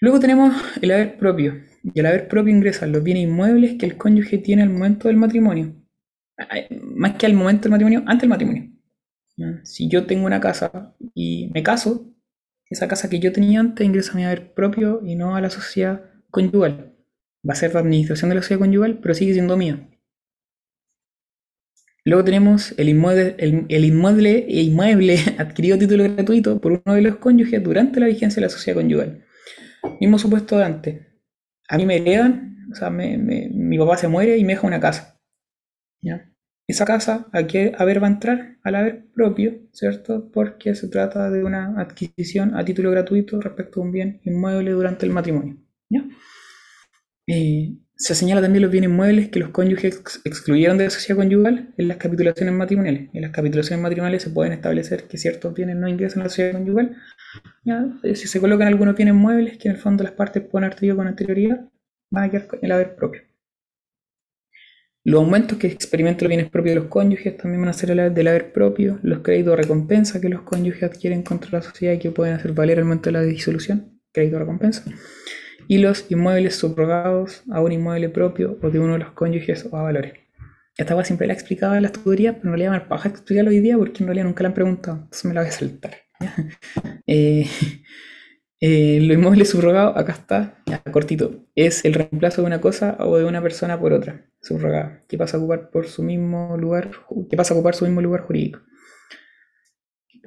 Luego 0.00 0.18
tenemos 0.18 0.54
el 0.80 0.90
haber 0.92 1.18
propio. 1.18 1.62
Y 1.82 2.00
el 2.00 2.06
haber 2.06 2.28
propio 2.28 2.54
ingresa 2.54 2.86
los 2.86 3.02
bienes 3.02 3.24
inmuebles 3.24 3.76
que 3.78 3.86
el 3.86 3.96
cónyuge 3.96 4.38
tiene 4.38 4.62
al 4.62 4.70
momento 4.70 5.08
del 5.08 5.18
matrimonio. 5.18 5.74
Más 6.94 7.16
que 7.16 7.26
al 7.26 7.34
momento 7.34 7.64
del 7.64 7.72
matrimonio, 7.72 8.02
antes 8.06 8.22
del 8.22 8.30
matrimonio. 8.30 8.70
Si 9.62 9.88
yo 9.88 10.06
tengo 10.06 10.26
una 10.26 10.40
casa 10.40 10.94
y 11.14 11.50
me 11.52 11.62
caso, 11.62 12.14
esa 12.68 12.88
casa 12.88 13.08
que 13.08 13.20
yo 13.20 13.32
tenía 13.32 13.60
antes 13.60 13.86
ingresa 13.86 14.12
a 14.12 14.16
mi 14.16 14.24
haber 14.24 14.52
propio 14.54 15.00
y 15.04 15.16
no 15.16 15.36
a 15.36 15.40
la 15.40 15.50
sociedad 15.50 16.10
conyugal. 16.30 16.94
Va 17.46 17.52
a 17.54 17.56
ser 17.56 17.74
la 17.74 17.80
administración 17.80 18.28
de 18.28 18.36
la 18.36 18.42
sociedad 18.42 18.60
conyugal, 18.60 18.98
pero 19.00 19.14
sigue 19.14 19.32
siendo 19.32 19.56
mío. 19.56 19.88
Luego 22.04 22.24
tenemos 22.24 22.74
el 22.78 22.88
inmueble, 22.88 24.46
inmueble 24.48 25.18
adquirido 25.38 25.76
a 25.76 25.78
título 25.78 26.04
gratuito 26.04 26.60
por 26.60 26.72
uno 26.72 26.94
de 26.94 27.02
los 27.02 27.16
cónyuges 27.16 27.62
durante 27.62 28.00
la 28.00 28.06
vigencia 28.06 28.36
de 28.36 28.46
la 28.46 28.50
sociedad 28.50 28.78
conyugal. 28.78 29.24
Mismo 30.00 30.18
supuesto 30.18 30.58
de 30.58 30.64
antes. 30.64 31.06
A 31.68 31.76
mí 31.76 31.86
me 31.86 31.96
heredan, 31.96 32.68
o 32.72 32.74
sea, 32.74 32.90
mi 32.90 33.78
papá 33.78 33.96
se 33.96 34.08
muere 34.08 34.36
y 34.38 34.44
me 34.44 34.54
deja 34.54 34.66
una 34.66 34.80
casa. 34.80 35.20
¿ya? 36.02 36.30
Esa 36.70 36.84
casa, 36.84 37.26
¿a 37.32 37.46
qué 37.48 37.72
haber 37.76 38.00
va 38.00 38.06
a 38.06 38.10
entrar? 38.10 38.58
Al 38.62 38.76
haber 38.76 39.10
propio, 39.12 39.58
¿cierto? 39.72 40.30
Porque 40.32 40.74
se 40.76 40.88
trata 40.88 41.28
de 41.28 41.42
una 41.42 41.80
adquisición 41.80 42.54
a 42.56 42.64
título 42.64 42.92
gratuito 42.92 43.40
respecto 43.40 43.80
a 43.80 43.82
un 43.82 43.90
bien 43.90 44.20
inmueble 44.24 44.70
durante 44.70 45.04
el 45.04 45.12
matrimonio. 45.12 45.56
Eh, 47.26 47.76
se 47.96 48.14
señala 48.14 48.40
también 48.40 48.62
los 48.62 48.70
bienes 48.70 48.88
inmuebles 48.88 49.30
que 49.30 49.40
los 49.40 49.50
cónyuges 49.50 50.00
excluyeron 50.24 50.78
de 50.78 50.84
la 50.84 50.90
sociedad 50.90 51.18
conyugal 51.18 51.74
en 51.76 51.88
las 51.88 51.96
capitulaciones 51.96 52.54
matrimoniales. 52.54 53.10
En 53.12 53.22
las 53.22 53.32
capitulaciones 53.32 53.82
matrimoniales 53.82 54.22
se 54.22 54.30
pueden 54.30 54.52
establecer 54.52 55.08
que 55.08 55.18
ciertos 55.18 55.52
bienes 55.52 55.76
no 55.76 55.88
ingresan 55.88 56.20
a 56.20 56.24
la 56.24 56.28
sociedad 56.30 56.52
conyugal. 56.52 56.96
Si 58.14 58.26
se 58.26 58.40
colocan 58.40 58.68
algunos 58.68 58.96
bienes 58.96 59.14
muebles 59.14 59.58
que 59.58 59.68
en 59.68 59.74
el 59.74 59.80
fondo 59.80 60.04
las 60.04 60.12
partes 60.12 60.42
pueden 60.42 60.70
haber 60.70 60.96
con 60.96 61.06
anterioridad, 61.06 61.68
van 62.10 62.24
a 62.24 62.30
quedar 62.30 62.48
en 62.52 62.58
el 62.62 62.72
haber 62.72 62.96
propio. 62.96 63.22
Los 65.02 65.22
aumentos 65.22 65.56
que 65.56 65.66
experimentan 65.66 66.24
los 66.24 66.28
bienes 66.28 66.50
propios 66.50 66.74
de 66.74 66.80
los 66.82 66.90
cónyuges 66.90 67.36
también 67.38 67.62
van 67.62 67.70
a 67.70 67.72
ser 67.72 67.94
del 68.12 68.28
haber 68.28 68.52
propio, 68.52 68.98
los 69.02 69.20
créditos 69.20 69.56
recompensa 69.56 70.20
que 70.20 70.28
los 70.28 70.42
cónyuges 70.42 70.82
adquieren 70.82 71.22
contra 71.22 71.50
la 71.52 71.62
sociedad 71.62 71.94
y 71.94 71.98
que 71.98 72.10
pueden 72.10 72.34
hacer 72.34 72.52
valer 72.52 72.78
el 72.78 72.84
momento 72.84 73.08
de 73.08 73.12
la 73.12 73.22
disolución, 73.22 73.98
crédito 74.12 74.38
recompensa, 74.38 74.84
y 75.68 75.78
los 75.78 76.10
inmuebles 76.10 76.56
subrogados 76.56 77.44
a 77.50 77.62
un 77.62 77.72
inmueble 77.72 78.10
propio 78.10 78.58
o 78.60 78.70
de 78.70 78.78
uno 78.78 78.94
de 78.94 78.98
los 78.98 79.12
cónyuges 79.12 79.66
o 79.70 79.76
a 79.76 79.82
valores. 79.82 80.14
Esta 80.76 80.94
cosa 80.94 81.06
siempre 81.06 81.26
la 81.26 81.32
explicaba 81.32 81.76
en 81.76 81.84
la 81.84 81.92
tutoría, 81.92 82.36
pero 82.36 82.50
no 82.50 82.56
le 82.56 82.66
a 82.66 82.88
paja 82.88 83.08
explicarlo 83.08 83.50
hoy 83.50 83.60
día 83.60 83.78
porque 83.78 84.02
en 84.02 84.06
realidad 84.08 84.26
nunca 84.26 84.42
la 84.42 84.48
han 84.48 84.54
preguntado, 84.54 84.96
entonces 84.96 85.24
me 85.24 85.34
la 85.34 85.40
voy 85.40 85.48
a 85.48 85.52
saltar. 85.52 86.09
eh, 87.06 87.46
eh, 88.60 88.98
lo 89.02 89.14
inmueble 89.14 89.44
subrogado, 89.44 89.96
acá 89.96 90.12
está, 90.12 90.62
cortito, 90.92 91.46
es 91.54 91.84
el 91.84 91.94
reemplazo 91.94 92.42
de 92.42 92.46
una 92.46 92.60
cosa 92.60 92.96
o 93.00 93.16
de 93.16 93.24
una 93.24 93.42
persona 93.42 93.78
por 93.80 93.92
otra, 93.92 94.26
subrogada, 94.40 95.04
que 95.08 95.18
pasa 95.18 95.36
a 95.36 95.40
ocupar 95.40 95.70
por 95.70 95.86
su 95.86 96.02
mismo 96.02 96.56
lugar, 96.56 96.90
que 97.30 97.36
pasa 97.36 97.54
a 97.54 97.56
ocupar 97.56 97.74
su 97.74 97.84
mismo 97.84 98.00
lugar 98.00 98.22
jurídico. 98.22 98.60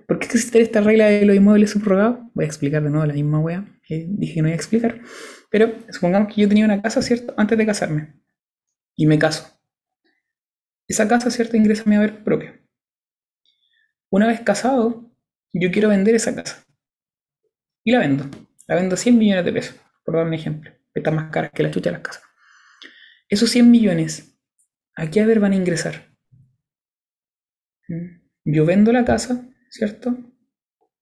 ¿Por 0.08 0.20
qué 0.20 0.26
existe 0.26 0.62
esta 0.62 0.82
regla 0.82 1.08
de 1.08 1.26
los 1.26 1.36
inmuebles 1.36 1.72
subrogados? 1.72 2.20
Voy 2.34 2.44
a 2.44 2.48
explicar 2.48 2.84
de 2.84 2.90
nuevo 2.90 3.06
la 3.06 3.14
misma 3.14 3.40
wea 3.40 3.66
que 3.84 4.06
dije 4.10 4.36
que 4.36 4.42
no 4.42 4.48
iba 4.48 4.54
a 4.54 4.58
explicar. 4.58 5.02
Pero 5.50 5.74
supongamos 5.90 6.34
que 6.34 6.42
yo 6.42 6.48
tenía 6.48 6.66
una 6.66 6.82
casa, 6.82 7.02
¿cierto? 7.02 7.34
Antes 7.38 7.58
de 7.58 7.66
casarme. 7.66 8.14
Y 8.96 9.06
me 9.08 9.18
caso. 9.18 9.48
Esa 10.88 11.08
casa, 11.08 11.32
¿cierto? 11.32 11.58
Ingresa 11.58 11.84
a 11.86 11.90
mi 11.90 11.96
haber 11.96 12.24
propio. 12.24 12.52
Una 14.10 14.28
vez 14.28 14.42
casado, 14.42 15.13
yo 15.54 15.72
quiero 15.72 15.90
vender 15.90 16.16
esa 16.16 16.36
casa 16.36 16.66
y 17.84 17.92
la 17.92 18.00
vendo. 18.00 18.26
La 18.68 18.76
vendo 18.76 18.98
100 18.98 19.18
millones 19.18 19.46
de 19.46 19.54
pesos, 19.54 19.76
por 20.04 20.16
dar 20.16 20.26
un 20.26 20.34
ejemplo. 20.34 20.72
Está 20.94 21.12
más 21.12 21.32
cara 21.32 21.50
que 21.50 21.64
la 21.64 21.72
chucha 21.72 21.90
de 21.90 21.98
las 21.98 22.02
casas. 22.06 22.24
Esos 23.28 23.50
100 23.50 23.70
millones, 23.70 24.38
¿a 24.96 25.10
qué 25.10 25.22
haber 25.22 25.40
van 25.42 25.54
a 25.54 25.58
ingresar? 25.58 26.10
¿Mm? 27.88 28.20
Yo 28.46 28.66
vendo 28.66 28.92
la 28.92 29.06
casa, 29.06 29.46
¿cierto? 29.70 30.18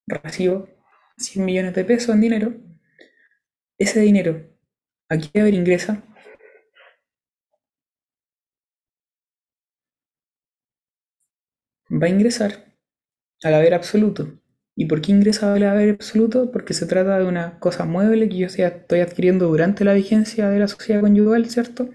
Recibo 0.08 0.70
100 1.18 1.46
millones 1.46 1.76
de 1.76 1.86
pesos 1.86 2.16
en 2.16 2.22
dinero. 2.22 2.54
Ese 3.78 4.00
dinero, 4.00 4.48
¿a 5.10 5.18
qué 5.18 5.42
haber 5.42 5.54
ingresa? 5.56 6.04
Va 12.04 12.08
a 12.08 12.10
ingresar 12.10 12.54
al 13.44 13.54
haber 13.54 13.76
absoluto. 13.76 14.41
¿Y 14.82 14.86
por 14.86 15.00
qué 15.00 15.12
ingresa 15.12 15.54
haber 15.54 15.92
absoluto? 15.92 16.52
Porque 16.52 16.74
se 16.74 16.88
trata 16.88 17.20
de 17.20 17.26
una 17.26 17.60
cosa 17.60 17.86
mueble 17.86 18.28
que 18.28 18.38
yo 18.38 18.48
estoy 18.48 19.00
adquiriendo 19.02 19.48
durante 19.48 19.86
la 19.86 19.94
vigencia 19.94 20.50
de 20.50 20.58
la 20.58 20.68
sociedad 20.68 21.02
conyugal, 21.02 21.46
¿cierto? 21.52 21.92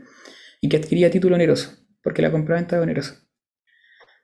Y 0.60 0.68
que 0.68 0.76
adquiría 0.76 1.10
título 1.10 1.34
oneroso, 1.34 1.84
porque 2.00 2.22
la 2.22 2.30
compraventa 2.30 2.76
es 2.76 2.82
onerosa. 2.84 3.26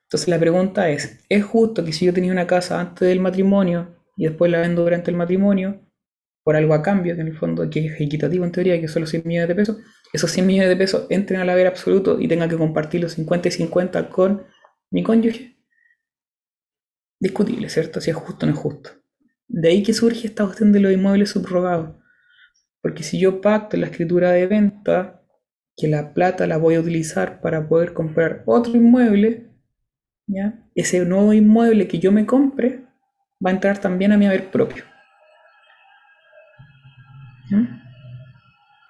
Entonces 0.04 0.28
la 0.28 0.38
pregunta 0.38 0.90
es, 0.90 1.24
¿es 1.28 1.44
justo 1.44 1.84
que 1.84 1.92
si 1.92 2.06
yo 2.06 2.14
tenía 2.14 2.30
una 2.30 2.46
casa 2.46 2.80
antes 2.80 3.08
del 3.08 3.18
matrimonio 3.18 3.96
y 4.16 4.26
después 4.26 4.48
la 4.48 4.60
vendo 4.60 4.82
durante 4.82 5.10
el 5.10 5.16
matrimonio, 5.16 5.80
por 6.44 6.54
algo 6.54 6.74
a 6.74 6.82
cambio, 6.82 7.16
que 7.16 7.22
en 7.22 7.26
el 7.26 7.36
fondo 7.36 7.68
que 7.68 7.86
es 7.86 8.00
equitativo 8.00 8.44
en 8.44 8.52
teoría, 8.52 8.80
que 8.80 8.86
son 8.86 9.00
los 9.00 9.10
100 9.10 9.24
millones 9.26 9.48
de 9.48 9.56
pesos, 9.56 9.78
esos 10.12 10.30
100 10.30 10.46
millones 10.46 10.68
de 10.68 10.76
pesos 10.76 11.06
entren 11.10 11.40
al 11.40 11.50
haber 11.50 11.66
absoluto 11.66 12.20
y 12.20 12.28
tenga 12.28 12.48
que 12.48 12.56
compartir 12.56 13.00
los 13.00 13.14
50 13.14 13.48
y 13.48 13.50
50 13.50 14.08
con 14.08 14.44
mi 14.92 15.02
cónyuge? 15.02 15.56
Discutible, 17.22 17.68
¿cierto? 17.68 18.00
Si 18.00 18.10
es 18.10 18.16
justo 18.16 18.44
o 18.44 18.48
no 18.48 18.54
es 18.54 18.58
justo. 18.58 18.90
De 19.46 19.68
ahí 19.68 19.84
que 19.84 19.94
surge 19.94 20.26
esta 20.26 20.44
cuestión 20.44 20.72
de 20.72 20.80
los 20.80 20.92
inmuebles 20.92 21.30
subrogados. 21.30 21.94
Porque 22.80 23.04
si 23.04 23.20
yo 23.20 23.40
pacto 23.40 23.76
en 23.76 23.82
la 23.82 23.86
escritura 23.86 24.32
de 24.32 24.48
venta 24.48 25.22
que 25.76 25.86
la 25.86 26.14
plata 26.14 26.48
la 26.48 26.56
voy 26.56 26.74
a 26.74 26.80
utilizar 26.80 27.40
para 27.40 27.68
poder 27.68 27.92
comprar 27.92 28.42
otro 28.44 28.74
inmueble, 28.74 29.50
ese 30.74 31.04
nuevo 31.04 31.32
inmueble 31.32 31.86
que 31.86 32.00
yo 32.00 32.10
me 32.10 32.26
compre 32.26 32.86
va 33.44 33.50
a 33.50 33.54
entrar 33.54 33.78
también 33.78 34.10
a 34.10 34.16
mi 34.16 34.26
haber 34.26 34.50
propio. 34.50 34.82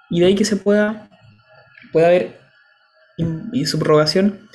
Y 0.08 0.20
de 0.20 0.26
ahí 0.26 0.34
que 0.34 0.46
se 0.46 0.56
pueda, 0.56 1.10
pueda 1.92 2.06
haber 2.06 2.38
subrogación 3.66 4.48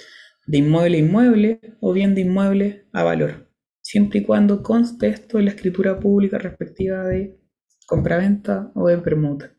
de 0.48 0.58
inmueble 0.58 0.98
a 0.98 1.02
inmueble 1.02 1.60
o 1.80 1.94
bien 1.94 2.16
de 2.16 2.22
inmueble 2.22 2.88
a 2.92 3.04
valor 3.04 3.47
siempre 3.88 4.20
y 4.20 4.24
cuando 4.24 4.62
conste 4.62 5.08
esto 5.08 5.40
en 5.40 5.46
la 5.46 5.52
escritura 5.52 5.98
pública 5.98 6.38
respectiva 6.38 7.06
de 7.06 7.40
compra-venta 7.86 8.70
o 8.76 8.90
de 8.90 8.98
permuta. 8.98 9.54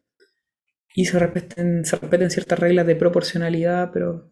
Y 0.94 1.06
se 1.06 1.18
respeten, 1.18 1.86
se 1.86 1.96
respeten 1.96 2.30
ciertas 2.30 2.58
reglas 2.58 2.86
de 2.86 2.94
proporcionalidad, 2.94 3.90
pero 3.90 4.30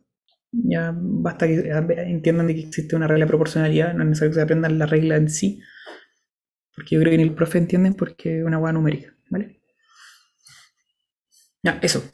ya 0.52 0.94
basta 0.94 1.46
que 1.46 1.70
entiendan 2.10 2.46
de 2.46 2.54
que 2.56 2.60
existe 2.60 2.94
una 2.94 3.08
regla 3.08 3.24
de 3.24 3.28
proporcionalidad, 3.28 3.94
no 3.94 4.02
es 4.02 4.08
necesario 4.10 4.32
que 4.32 4.34
se 4.34 4.42
aprendan 4.42 4.78
la 4.78 4.84
regla 4.84 5.16
en 5.16 5.30
sí, 5.30 5.62
porque 6.74 6.96
yo 6.96 7.00
creo 7.00 7.12
que 7.12 7.16
ni 7.16 7.22
el 7.22 7.34
profe 7.34 7.56
entienden 7.56 7.94
porque 7.94 8.40
es 8.40 8.44
una 8.44 8.58
hueá 8.58 8.74
numérica, 8.74 9.16
¿vale? 9.30 9.62
Ya, 11.62 11.78
eso. 11.80 12.04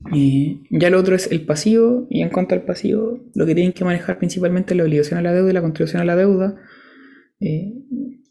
Ya 0.00 0.90
lo 0.90 0.98
otro 0.98 1.16
es 1.16 1.30
el 1.30 1.44
pasivo, 1.44 2.06
y 2.08 2.22
en 2.22 2.30
cuanto 2.30 2.54
al 2.54 2.62
pasivo, 2.62 3.20
lo 3.34 3.46
que 3.46 3.54
tienen 3.54 3.72
que 3.72 3.84
manejar 3.84 4.18
principalmente 4.18 4.72
es 4.72 4.78
la 4.78 4.84
obligación 4.84 5.18
a 5.18 5.22
la 5.22 5.32
deuda 5.32 5.50
y 5.50 5.52
la 5.52 5.60
contribución 5.60 6.00
a 6.00 6.04
la 6.04 6.16
deuda. 6.16 6.56
Eh, 7.40 7.74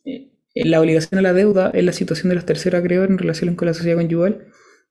eh, 0.05 0.31
la 0.55 0.79
obligación 0.79 1.19
a 1.19 1.21
la 1.21 1.33
deuda 1.33 1.71
es 1.73 1.83
la 1.83 1.91
situación 1.91 2.29
de 2.29 2.35
los 2.35 2.45
terceros 2.45 2.79
acreedores 2.79 3.11
en 3.11 3.17
relación 3.17 3.55
con 3.55 3.67
la 3.67 3.73
sociedad 3.73 3.97
conyugal. 3.97 4.47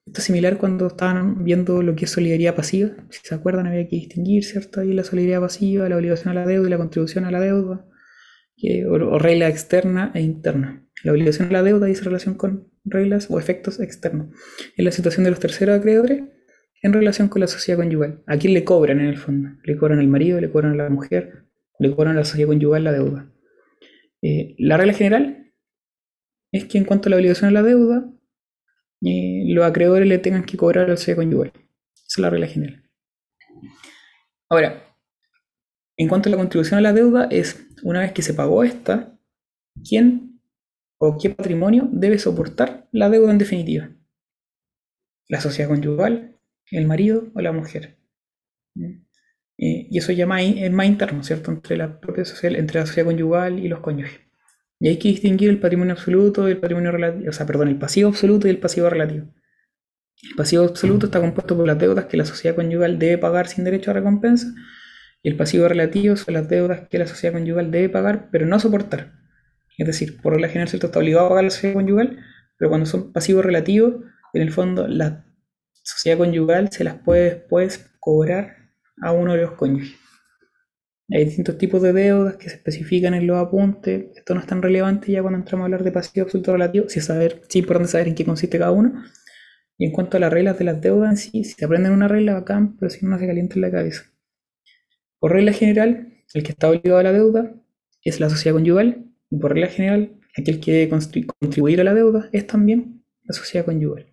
Esto 0.06 0.20
es 0.20 0.24
similar 0.24 0.58
cuando 0.58 0.86
estaban 0.86 1.44
viendo 1.44 1.82
lo 1.82 1.96
que 1.96 2.04
es 2.04 2.10
solidaridad 2.10 2.54
pasiva. 2.54 2.90
Si 3.10 3.20
se 3.26 3.34
acuerdan, 3.34 3.66
había 3.66 3.88
que 3.88 3.96
distinguir, 3.96 4.44
¿cierto? 4.44 4.80
Ahí 4.80 4.92
la 4.92 5.02
solidaridad 5.02 5.40
pasiva, 5.40 5.88
la 5.88 5.96
obligación 5.96 6.36
a 6.36 6.40
la 6.40 6.46
deuda 6.46 6.68
y 6.68 6.70
la 6.70 6.78
contribución 6.78 7.24
a 7.24 7.30
la 7.30 7.40
deuda, 7.40 7.86
o, 8.88 9.18
regla 9.18 9.48
externa 9.48 10.12
e 10.14 10.20
interna. 10.20 10.86
La 11.02 11.12
obligación 11.12 11.48
a 11.48 11.52
la 11.52 11.62
deuda 11.62 11.86
dice 11.86 12.04
relación 12.04 12.34
con 12.34 12.68
reglas 12.84 13.28
o 13.30 13.40
efectos 13.40 13.80
externos. 13.80 14.28
Es 14.76 14.84
la 14.84 14.92
situación 14.92 15.24
de 15.24 15.30
los 15.30 15.40
terceros 15.40 15.78
acreedores 15.78 16.22
en 16.86 16.92
relación 16.92 17.28
con 17.28 17.40
la 17.40 17.46
sociedad 17.46 17.78
conyugal. 17.78 18.22
¿A 18.26 18.36
quién 18.36 18.54
le 18.54 18.64
cobran 18.64 19.00
en 19.00 19.06
el 19.06 19.18
fondo? 19.18 19.50
Le 19.64 19.76
cobran 19.76 19.98
al 19.98 20.08
marido, 20.08 20.40
le 20.40 20.50
cobran 20.50 20.72
a 20.72 20.84
la 20.84 20.88
mujer, 20.88 21.44
le 21.78 21.94
cobran 21.94 22.16
a 22.16 22.20
la 22.20 22.24
sociedad 22.24 22.48
conyugal 22.48 22.84
la 22.84 22.92
deuda. 22.92 23.32
Eh, 24.22 24.54
la 24.58 24.76
regla 24.76 24.92
general 24.92 25.52
es 26.52 26.64
que 26.64 26.78
en 26.78 26.84
cuanto 26.84 27.08
a 27.08 27.10
la 27.10 27.16
obligación 27.16 27.50
a 27.50 27.52
la 27.52 27.62
deuda, 27.62 28.08
eh, 29.04 29.42
los 29.48 29.64
acreedores 29.64 30.08
le 30.08 30.18
tengan 30.18 30.44
que 30.44 30.56
cobrar 30.56 30.84
a 30.84 30.88
la 30.88 30.96
sociedad 30.96 31.18
conyugal. 31.18 31.52
Esa 31.54 32.04
es 32.06 32.18
la 32.18 32.30
regla 32.30 32.46
general. 32.46 32.82
Ahora, 34.48 34.96
en 35.96 36.08
cuanto 36.08 36.28
a 36.28 36.32
la 36.32 36.38
contribución 36.38 36.78
a 36.78 36.82
la 36.82 36.92
deuda, 36.92 37.26
es 37.30 37.66
una 37.82 38.00
vez 38.00 38.12
que 38.12 38.22
se 38.22 38.32
pagó 38.32 38.62
esta, 38.62 39.18
¿quién 39.88 40.40
o 40.98 41.18
qué 41.18 41.30
patrimonio 41.30 41.88
debe 41.90 42.18
soportar 42.18 42.88
la 42.92 43.10
deuda 43.10 43.32
en 43.32 43.38
definitiva? 43.38 43.90
La 45.28 45.40
sociedad 45.40 45.68
conyugal, 45.68 46.35
el 46.70 46.86
marido 46.86 47.30
o 47.34 47.40
la 47.40 47.52
mujer. 47.52 47.96
Eh, 49.58 49.88
y 49.90 49.98
eso 49.98 50.12
ya 50.12 50.24
es 50.24 50.72
más 50.72 50.86
interno, 50.86 51.22
¿cierto? 51.22 51.50
Entre 51.50 51.76
la 51.76 52.00
propia 52.00 52.24
social, 52.24 52.56
entre 52.56 52.80
la 52.80 52.86
sociedad 52.86 53.06
conyugal 53.06 53.58
y 53.58 53.68
los 53.68 53.80
cónyuges. 53.80 54.20
Y 54.78 54.88
hay 54.88 54.98
que 54.98 55.08
distinguir 55.08 55.50
el 55.50 55.58
patrimonio 55.58 55.94
absoluto 55.94 56.48
y 56.48 56.52
el 56.52 56.58
patrimonio 56.58 56.92
relativo, 56.92 57.30
o 57.30 57.32
sea, 57.32 57.46
perdón, 57.46 57.68
el 57.68 57.78
pasivo 57.78 58.08
absoluto 58.08 58.46
y 58.46 58.50
el 58.50 58.58
pasivo 58.58 58.90
relativo. 58.90 59.26
El 60.22 60.34
pasivo 60.36 60.64
absoluto 60.64 61.06
está 61.06 61.20
compuesto 61.20 61.56
por 61.56 61.66
las 61.66 61.78
deudas 61.78 62.06
que 62.06 62.16
la 62.16 62.24
sociedad 62.24 62.56
conyugal 62.56 62.98
debe 62.98 63.18
pagar 63.18 63.48
sin 63.48 63.64
derecho 63.64 63.90
a 63.90 63.94
recompensa, 63.94 64.48
y 65.22 65.28
el 65.30 65.36
pasivo 65.36 65.66
relativo 65.68 66.16
son 66.16 66.34
las 66.34 66.48
deudas 66.48 66.88
que 66.88 66.98
la 66.98 67.06
sociedad 67.06 67.34
conyugal 67.34 67.70
debe 67.70 67.88
pagar, 67.88 68.28
pero 68.30 68.46
no 68.46 68.58
soportar. 68.60 69.14
Es 69.78 69.86
decir, 69.86 70.20
por 70.20 70.32
regla 70.32 70.48
general, 70.48 70.68
¿cierto? 70.68 70.86
está 70.86 70.98
obligado 70.98 71.26
a 71.26 71.28
pagar 71.30 71.44
la 71.44 71.50
sociedad 71.50 71.74
conyugal, 71.74 72.18
pero 72.58 72.70
cuando 72.70 72.86
son 72.86 73.12
pasivos 73.12 73.44
relativos, 73.44 73.94
en 74.32 74.42
el 74.42 74.50
fondo 74.52 74.86
la 74.88 75.25
sociedad 75.86 76.18
conyugal 76.18 76.70
se 76.72 76.84
las 76.84 76.98
puede 76.98 77.34
después 77.36 77.88
cobrar 78.00 78.56
a 79.02 79.12
uno 79.12 79.32
de 79.32 79.42
los 79.42 79.52
cónyuges. 79.52 79.96
Hay 81.08 81.24
distintos 81.24 81.56
tipos 81.58 81.80
de 81.82 81.92
deudas 81.92 82.36
que 82.36 82.48
se 82.48 82.56
especifican 82.56 83.14
en 83.14 83.28
los 83.28 83.38
apuntes. 83.38 84.06
Esto 84.16 84.34
no 84.34 84.40
es 84.40 84.46
tan 84.46 84.60
relevante 84.60 85.12
ya 85.12 85.22
cuando 85.22 85.38
entramos 85.38 85.62
a 85.62 85.66
hablar 85.66 85.84
de 85.84 85.92
pasivo 85.92 86.24
absoluto 86.24 86.52
relativo, 86.52 86.86
es, 86.86 87.04
saber, 87.04 87.42
es 87.48 87.56
importante 87.56 87.92
saber 87.92 88.08
en 88.08 88.16
qué 88.16 88.24
consiste 88.24 88.58
cada 88.58 88.72
uno. 88.72 89.04
Y 89.78 89.84
en 89.84 89.92
cuanto 89.92 90.16
a 90.16 90.20
las 90.20 90.32
reglas 90.32 90.58
de 90.58 90.64
las 90.64 90.80
deudas 90.80 91.10
en 91.10 91.16
sí, 91.16 91.44
si 91.44 91.52
se 91.52 91.64
aprenden 91.64 91.92
una 91.92 92.08
regla, 92.08 92.34
bacán, 92.34 92.76
pero 92.76 92.90
si 92.90 93.06
no, 93.06 93.16
se 93.18 93.26
calienta 93.26 93.54
en 93.54 93.60
la 93.60 93.70
cabeza. 93.70 94.02
Por 95.20 95.32
regla 95.32 95.52
general, 95.52 96.12
el 96.34 96.42
que 96.42 96.50
está 96.50 96.68
obligado 96.68 96.98
a 96.98 97.02
la 97.04 97.12
deuda 97.12 97.54
es 98.02 98.18
la 98.18 98.28
sociedad 98.28 98.56
conyugal, 98.56 99.04
y 99.30 99.38
por 99.38 99.52
regla 99.52 99.68
general, 99.68 100.18
aquel 100.36 100.58
que 100.58 100.72
debe 100.72 100.88
contribuir 100.88 101.80
a 101.80 101.84
la 101.84 101.94
deuda 101.94 102.28
es 102.32 102.46
también 102.46 103.04
la 103.22 103.34
sociedad 103.34 103.64
conyugal. 103.64 104.06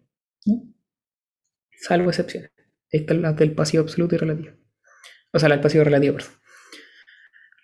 Salvo 1.80 2.10
excepciones. 2.10 2.52
Esta 2.90 3.14
es 3.14 3.20
la 3.20 3.34
del 3.34 3.54
pasivo 3.54 3.84
absoluto 3.84 4.16
y 4.16 4.18
relativo. 4.20 4.52
O 5.32 5.40
sea, 5.40 5.50
del 5.50 5.62
pasivo 5.62 5.84
relativo, 5.84 6.16
perdón. 6.16 6.32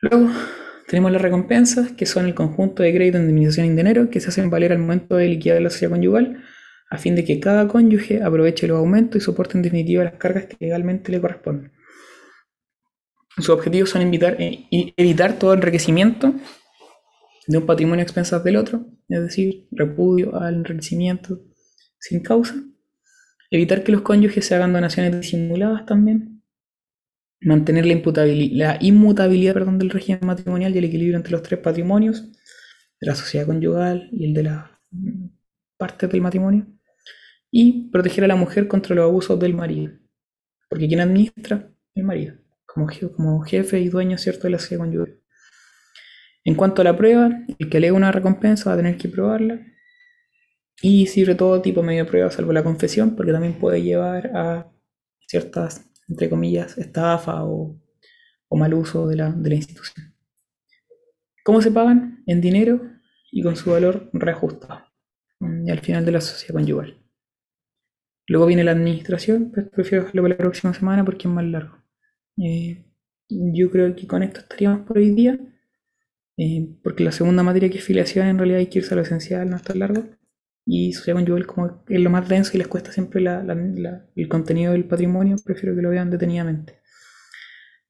Luego 0.01 0.29
tenemos 0.87 1.11
las 1.11 1.21
recompensas, 1.21 1.91
que 1.91 2.05
son 2.05 2.25
el 2.25 2.33
conjunto 2.33 2.81
de 2.83 2.93
crédito, 2.93 3.19
indemnización 3.19 3.67
y 3.67 3.69
dinero 3.69 4.09
que 4.09 4.19
se 4.19 4.29
hacen 4.29 4.49
valer 4.49 4.71
al 4.71 4.79
momento 4.79 5.15
de 5.15 5.27
liquidar 5.27 5.61
la 5.61 5.69
sociedad 5.69 5.91
conyugal, 5.91 6.43
a 6.89 6.97
fin 6.97 7.15
de 7.15 7.23
que 7.23 7.39
cada 7.39 7.67
cónyuge 7.67 8.23
aproveche 8.23 8.67
los 8.67 8.79
aumentos 8.79 9.21
y 9.21 9.23
soporte 9.23 9.57
en 9.57 9.61
definitiva 9.61 10.03
las 10.03 10.13
cargas 10.13 10.45
que 10.45 10.57
legalmente 10.59 11.11
le 11.11 11.21
corresponden. 11.21 11.71
Sus 13.35 13.49
objetivos 13.49 13.91
son 13.91 14.01
eh, 14.01 14.67
evitar 14.97 15.37
todo 15.37 15.53
enriquecimiento 15.53 16.33
de 17.47 17.57
un 17.57 17.65
patrimonio 17.65 18.01
a 18.01 18.03
expensas 18.03 18.43
del 18.43 18.57
otro, 18.57 18.85
es 19.07 19.21
decir, 19.21 19.67
repudio 19.71 20.35
al 20.35 20.55
enriquecimiento 20.55 21.39
sin 21.99 22.21
causa, 22.21 22.55
evitar 23.51 23.83
que 23.83 23.91
los 23.91 24.01
cónyuges 24.01 24.45
se 24.45 24.55
hagan 24.55 24.73
donaciones 24.73 25.19
disimuladas 25.19 25.85
también, 25.85 26.43
mantener 27.41 27.85
la, 27.85 27.95
la 27.95 28.77
inmutabilidad 28.81 29.53
perdón, 29.53 29.79
del 29.79 29.89
régimen 29.89 30.21
matrimonial 30.23 30.75
y 30.75 30.77
el 30.77 30.85
equilibrio 30.85 31.17
entre 31.17 31.31
los 31.31 31.43
tres 31.43 31.59
patrimonios, 31.59 32.31
de 32.99 33.07
la 33.07 33.15
sociedad 33.15 33.45
conyugal 33.45 34.09
y 34.11 34.25
el 34.25 34.33
de 34.33 34.43
la 34.43 34.79
parte 35.77 36.07
del 36.07 36.21
matrimonio, 36.21 36.67
y 37.51 37.89
proteger 37.89 38.25
a 38.25 38.27
la 38.27 38.35
mujer 38.35 38.67
contra 38.67 38.95
los 38.95 39.05
abusos 39.05 39.39
del 39.39 39.53
marido, 39.53 39.93
porque 40.69 40.87
quien 40.87 40.99
administra 40.99 41.71
el 41.95 42.03
marido, 42.03 42.35
como, 42.65 42.87
como 43.15 43.41
jefe 43.41 43.79
y 43.79 43.89
dueño 43.89 44.17
cierto 44.17 44.43
de 44.43 44.51
la 44.51 44.59
sociedad 44.59 44.83
conyugal. 44.83 45.19
En 46.43 46.55
cuanto 46.55 46.81
a 46.81 46.85
la 46.85 46.95
prueba, 46.95 47.29
el 47.57 47.69
que 47.69 47.77
alega 47.77 47.93
una 47.93 48.11
recompensa 48.11 48.69
va 48.69 48.73
a 48.73 48.77
tener 48.77 48.97
que 48.97 49.09
probarla. 49.09 49.59
Y 50.81 51.07
sirve 51.07 51.35
todo 51.35 51.61
tipo 51.61 51.81
de 51.81 51.87
medio 51.87 52.05
de 52.05 52.09
prueba, 52.09 52.31
salvo 52.31 52.53
la 52.53 52.63
confesión, 52.63 53.15
porque 53.15 53.31
también 53.31 53.59
puede 53.59 53.81
llevar 53.81 54.27
a 54.35 54.71
ciertas 55.27 55.89
entre 56.09 56.29
comillas, 56.29 56.77
estafa 56.77 57.43
o, 57.45 57.79
mal 58.51 58.73
uso 58.73 59.07
de 59.07 59.15
la, 59.15 59.29
institución. 59.51 60.13
¿Cómo 61.43 61.61
se 61.61 61.71
pagan? 61.71 62.23
En 62.25 62.41
dinero 62.41 62.81
y 63.31 63.43
con 63.43 63.55
su 63.55 63.71
valor 63.71 64.09
reajustado. 64.11 64.85
Mm, 65.39 65.67
y 65.67 65.71
al 65.71 65.79
final 65.79 66.03
de 66.03 66.11
la 66.11 66.21
sociedad 66.21 66.55
conyugal. 66.55 66.97
Luego 68.27 68.47
viene 68.47 68.63
la 68.63 68.71
administración, 68.71 69.51
pero 69.53 69.69
prefiero 69.69 70.03
dejarlo 70.03 70.23
para 70.23 70.33
la 70.35 70.37
próxima 70.37 70.73
semana 70.73 71.05
porque 71.05 71.27
es 71.27 71.33
más 71.33 71.45
largo. 71.45 71.77
Eh, 72.37 72.85
yo 73.29 73.69
creo 73.71 73.95
que 73.95 74.07
con 74.07 74.23
esto 74.23 74.39
estaríamos 74.39 74.85
por 74.85 74.97
hoy 74.97 75.11
día, 75.11 75.39
eh, 76.37 76.67
porque 76.83 77.03
la 77.03 77.11
segunda 77.11 77.43
materia 77.43 77.69
que 77.69 77.77
es 77.77 77.83
filiación 77.83 78.27
en 78.27 78.37
realidad 78.37 78.59
hay 78.59 78.67
que 78.67 78.79
irse 78.79 78.93
a 78.93 78.97
lo 78.97 79.03
esencial, 79.03 79.49
no 79.49 79.55
es 79.57 79.63
tan 79.63 79.79
largo 79.79 80.03
y 80.71 80.93
sociedad 80.93 81.17
conyugal 81.17 81.47
como 81.47 81.83
es 81.89 81.99
lo 81.99 82.11
más 82.11 82.29
denso 82.29 82.51
y 82.53 82.59
les 82.59 82.67
cuesta 82.67 82.91
siempre 82.91 83.23
el 83.23 84.29
contenido 84.29 84.73
del 84.73 84.85
patrimonio, 84.85 85.35
prefiero 85.43 85.75
que 85.75 85.81
lo 85.81 85.89
vean 85.89 86.11
detenidamente. 86.11 86.79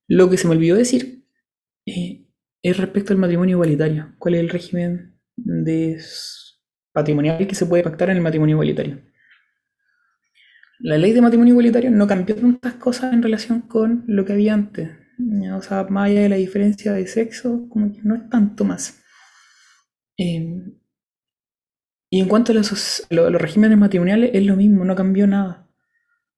Lo 0.08 0.30
que 0.30 0.38
se 0.38 0.48
me 0.48 0.56
olvidó 0.56 0.78
decir 0.78 1.26
eh, 1.86 2.26
es 2.64 2.78
respecto 2.78 3.12
al 3.12 3.20
matrimonio 3.20 3.58
igualitario. 3.58 4.16
¿Cuál 4.18 4.36
es 4.36 4.40
el 4.40 4.50
régimen 4.50 5.20
de 5.36 6.02
patrimonial 6.94 7.46
que 7.46 7.54
se 7.54 7.66
puede 7.66 7.84
pactar 7.84 8.12
en 8.12 8.16
el 8.16 8.24
matrimonio 8.24 8.54
igualitario? 8.54 9.02
La 10.80 10.98
ley 10.98 11.12
de 11.12 11.20
matrimonio 11.20 11.52
igualitario 11.52 11.92
no 11.92 12.08
cambió 12.08 12.34
tantas 12.34 12.76
cosas 12.76 13.12
en 13.12 13.22
relación 13.22 13.60
con 13.60 14.06
lo 14.08 14.24
que 14.24 14.32
había 14.32 14.54
antes. 14.54 14.90
O 15.54 15.62
sea, 15.62 15.84
más 15.90 16.10
allá 16.10 16.22
de 16.22 16.30
la 16.30 16.38
diferencia 16.38 16.94
de 16.94 17.06
sexo, 17.08 17.68
como 17.68 17.92
que 17.92 18.00
no 18.04 18.16
es 18.16 18.30
tanto 18.30 18.64
más. 18.64 19.04
Eh, 20.18 20.79
y 22.10 22.20
en 22.22 22.28
cuanto 22.28 22.52
a 22.52 22.56
los, 22.56 23.04
regímenes 23.34 23.78
matrimoniales, 23.78 24.32
es 24.34 24.46
lo 24.46 24.56
mismo, 24.56 24.84
no 24.84 24.96
cambió 24.96 25.28
nada. 25.28 25.68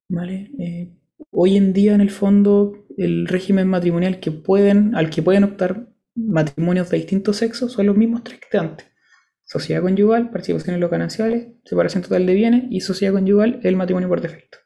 ¿Vale? 0.10 0.52
Eh, 0.60 0.94
hoy 1.32 1.56
en 1.56 1.72
día, 1.72 1.96
en 1.96 2.02
el 2.02 2.12
fondo, 2.12 2.86
el 2.98 3.28
régimen 3.28 3.68
matrimonial 3.68 4.20
que 4.20 4.32
pueden, 4.32 4.96
al 4.96 5.10
que 5.10 5.22
pueden 5.22 5.46
optar 5.46 5.88
matrimonios 6.14 6.90
de 6.90 6.98
distintos 6.98 7.38
sexos 7.38 7.72
son 7.72 7.86
los 7.86 7.96
mismos 7.96 8.24
tres 8.24 8.42
que 8.50 8.58
antes. 8.58 8.88
Sociedad 9.44 9.82
conyugal, 9.82 10.30
participación 10.30 10.76
en 10.76 10.82
los 10.82 10.92
gananciales, 10.92 11.48
separación 11.64 12.04
total 12.04 12.26
de 12.26 12.34
bienes 12.34 12.64
y 12.70 12.82
sociedad 12.82 13.14
conyugal, 13.14 13.62
el 13.64 13.78
matrimonio 13.78 14.10
por 14.10 14.20
defecto. 14.20 14.58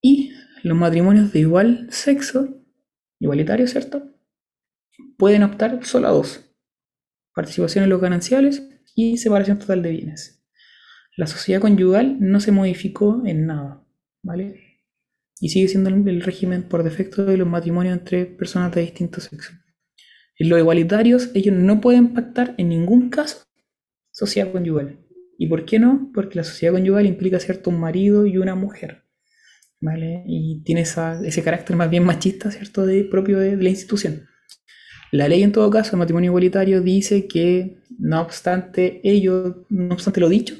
Y 0.00 0.32
los 0.62 0.76
matrimonios 0.76 1.32
de 1.32 1.40
igual 1.40 1.88
sexo, 1.90 2.62
igualitario, 3.18 3.66
¿cierto? 3.66 4.12
Pueden 5.16 5.42
optar 5.42 5.84
solo 5.84 6.06
a 6.06 6.12
dos. 6.12 6.48
Participación 7.34 7.84
en 7.84 7.90
los 7.90 8.00
gananciales 8.00 8.71
y 8.94 9.16
separación 9.16 9.58
total 9.58 9.82
de 9.82 9.90
bienes. 9.90 10.42
La 11.16 11.26
sociedad 11.26 11.60
conyugal 11.60 12.16
no 12.20 12.40
se 12.40 12.52
modificó 12.52 13.22
en 13.26 13.46
nada, 13.46 13.84
¿vale? 14.22 14.80
Y 15.40 15.50
sigue 15.50 15.68
siendo 15.68 15.90
el 15.90 16.22
régimen 16.22 16.62
por 16.62 16.82
defecto 16.82 17.24
de 17.24 17.36
los 17.36 17.48
matrimonios 17.48 17.98
entre 17.98 18.26
personas 18.26 18.72
de 18.74 18.82
distintos 18.82 19.24
sexos. 19.24 19.56
En 20.38 20.48
los 20.48 20.58
igualitarios, 20.58 21.30
ellos 21.34 21.54
no 21.54 21.80
pueden 21.80 22.14
pactar 22.14 22.54
en 22.58 22.68
ningún 22.70 23.10
caso 23.10 23.44
sociedad 24.10 24.52
conyugal. 24.52 24.98
¿Y 25.38 25.48
por 25.48 25.64
qué 25.64 25.78
no? 25.78 26.10
Porque 26.14 26.36
la 26.36 26.44
sociedad 26.44 26.74
conyugal 26.74 27.06
implica, 27.06 27.40
¿cierto?, 27.40 27.70
un 27.70 27.80
marido 27.80 28.26
y 28.26 28.38
una 28.38 28.54
mujer. 28.54 29.04
¿Vale? 29.80 30.22
Y 30.26 30.62
tiene 30.62 30.82
ese 30.82 31.42
carácter 31.42 31.74
más 31.76 31.90
bien 31.90 32.04
machista, 32.04 32.50
¿cierto?, 32.50 32.86
de, 32.86 33.04
propio 33.04 33.38
de, 33.38 33.56
la 33.56 33.68
institución. 33.68 34.26
La 35.12 35.28
ley, 35.28 35.42
en 35.42 35.52
todo 35.52 35.70
caso, 35.70 35.92
el 35.92 35.98
matrimonio 35.98 36.30
igualitario 36.30 36.80
dice 36.80 37.28
que, 37.28 37.76
no 37.98 38.22
obstante 38.22 39.00
ello, 39.04 39.66
no 39.68 39.92
obstante 39.94 40.20
lo 40.20 40.28
dicho, 40.30 40.54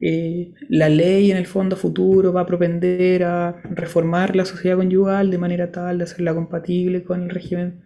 eh, 0.00 0.52
la 0.68 0.88
ley 0.88 1.30
en 1.30 1.36
el 1.36 1.46
fondo 1.46 1.76
futuro 1.76 2.32
va 2.32 2.42
a 2.42 2.46
propender 2.46 3.22
a 3.24 3.62
reformar 3.70 4.36
la 4.36 4.44
sociedad 4.44 4.76
conyugal 4.76 5.30
de 5.30 5.38
manera 5.38 5.70
tal 5.70 5.98
de 5.98 6.04
hacerla 6.04 6.34
compatible 6.34 7.04
con 7.04 7.22
el 7.22 7.30
régimen 7.30 7.84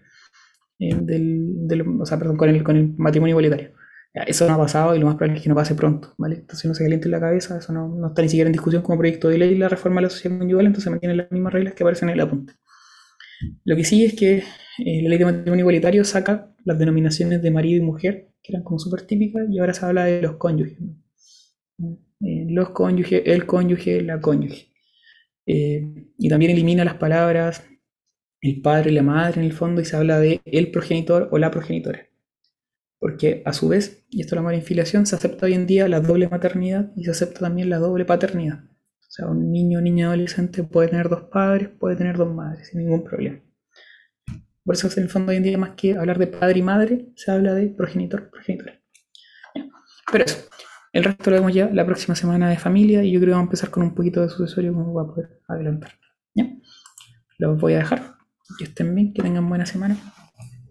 eh, 0.78 0.97
del, 1.01 1.85
o 2.01 2.06
sea, 2.06 2.18
perdón, 2.18 2.39
con 2.39 2.48
el, 2.48 2.64
con 2.64 2.77
el 2.77 2.94
matrimonio 2.97 3.35
igualitario. 3.35 3.72
Eso 4.12 4.48
no 4.48 4.55
ha 4.55 4.59
pasado 4.59 4.97
y 4.97 4.98
lo 4.98 5.06
más 5.06 5.16
probable 5.16 5.36
es 5.36 5.43
que 5.43 5.51
no 5.51 5.55
pase 5.55 5.74
pronto, 5.74 6.14
¿vale? 6.18 6.36
Entonces 6.36 6.64
no 6.66 6.74
se 6.74 6.82
caliente 6.82 7.06
en 7.06 7.12
la 7.12 7.20
cabeza, 7.20 7.59
eso 7.59 7.72
no, 7.72 8.09
está 8.09 8.22
ni 8.22 8.28
siquiera 8.28 8.48
en 8.48 8.52
discusión 8.52 8.82
como 8.82 8.98
proyecto 8.98 9.28
de 9.28 9.39
ley 9.39 9.55
la 9.55 9.68
reforma 9.68 10.01
de 10.01 10.06
la 10.06 10.10
sociedad 10.10 10.39
conyugal, 10.39 10.66
entonces 10.66 10.90
mantienen 10.90 11.18
las 11.18 11.31
mismas 11.31 11.52
reglas 11.52 11.74
que 11.74 11.85
aparecen 11.85 12.09
en 12.09 12.14
el 12.14 12.20
apunte. 12.22 12.55
Lo 13.65 13.77
que 13.77 13.85
sí 13.85 14.05
es 14.05 14.15
que 14.15 14.39
eh, 14.39 15.03
la 15.03 15.09
ley 15.09 15.19
de 15.19 15.25
matrimonio 15.25 15.62
igualitario 15.62 16.05
saca 16.05 16.55
las 16.65 16.79
denominaciones 16.79 17.43
de 17.43 17.51
marido 17.51 17.83
y 17.83 17.87
mujer, 17.87 18.33
que 18.43 18.53
eran 18.53 18.62
como 18.62 18.79
súper 18.79 19.03
típicas, 19.03 19.43
y 19.51 19.59
ahora 19.59 19.75
se 19.75 19.85
habla 19.85 20.05
de 20.05 20.23
los 20.23 20.37
cónyuges. 20.37 20.79
Eh, 22.21 22.47
los 22.49 22.71
cónyuges, 22.71 23.23
el 23.25 23.47
cónyuge, 23.47 24.03
la 24.03 24.21
cónyuge. 24.21 24.69
Eh, 25.47 26.12
y 26.19 26.29
también 26.29 26.53
elimina 26.53 26.85
las 26.85 26.95
palabras 26.95 27.65
el 28.41 28.62
padre 28.62 28.91
y 28.91 28.95
la 28.95 29.03
madre 29.03 29.41
en 29.41 29.47
el 29.47 29.53
fondo 29.53 29.81
y 29.81 29.85
se 29.85 29.97
habla 29.97 30.19
de 30.19 30.41
el 30.45 30.71
progenitor 30.71 31.29
o 31.31 31.39
la 31.39 31.51
progenitora. 31.51 32.09
Porque 32.99 33.43
a 33.45 33.53
su 33.53 33.69
vez, 33.69 34.05
y 34.11 34.21
esto 34.21 34.35
es 34.35 34.37
la 34.37 34.43
mala 34.43 34.59
infiliación, 34.59 35.07
se 35.07 35.17
acepta 35.17 35.47
hoy 35.47 35.55
en 35.55 35.67
día 35.67 35.89
la 35.89 36.01
doble 36.01 36.29
maternidad 36.29 36.93
y 36.97 37.05
se 37.05 37.11
acepta 37.11 37.41
también 37.41 37.71
la 37.71 37.79
doble 37.79 38.05
paternidad. 38.05 38.65
O 39.11 39.12
sea, 39.12 39.27
un 39.27 39.51
niño 39.51 39.81
o 39.81 39.82
niña 39.82 40.07
adolescente 40.07 40.62
puede 40.62 40.87
tener 40.87 41.09
dos 41.09 41.23
padres, 41.23 41.69
puede 41.69 41.97
tener 41.97 42.16
dos 42.16 42.32
madres, 42.32 42.69
sin 42.69 42.78
ningún 42.78 43.03
problema. 43.03 43.41
Por 44.65 44.77
eso 44.77 44.89
en 44.97 45.03
el 45.03 45.09
fondo 45.09 45.31
hoy 45.31 45.39
en 45.39 45.43
día 45.43 45.59
más 45.59 45.70
que 45.70 45.97
hablar 45.97 46.16
de 46.16 46.28
padre 46.28 46.61
y 46.61 46.62
madre, 46.62 47.09
se 47.16 47.32
habla 47.32 47.53
de 47.55 47.70
progenitor, 47.70 48.31
progenitora. 48.31 48.81
Pero 50.12 50.24
eso, 50.24 50.49
el 50.93 51.03
resto 51.03 51.28
lo 51.31 51.37
vemos 51.39 51.53
ya 51.53 51.69
la 51.73 51.85
próxima 51.85 52.15
semana 52.15 52.49
de 52.51 52.57
familia 52.57 53.03
y 53.03 53.11
yo 53.11 53.19
creo 53.19 53.31
que 53.31 53.32
vamos 53.32 53.47
a 53.47 53.51
empezar 53.51 53.70
con 53.70 53.82
un 53.82 53.97
poquito 53.97 54.23
de 54.23 54.28
sucesorio 54.28 54.73
como 54.73 54.95
va 54.95 55.03
a 55.03 55.07
poder 55.07 55.41
adelantar. 55.49 55.91
¿Ya? 56.32 56.49
Los 57.39 57.61
voy 57.61 57.74
a 57.74 57.78
dejar. 57.78 58.15
Que 58.59 58.65
estén 58.65 58.95
bien, 58.95 59.12
que 59.12 59.23
tengan 59.23 59.49
buena 59.49 59.66
semana. 59.66 59.97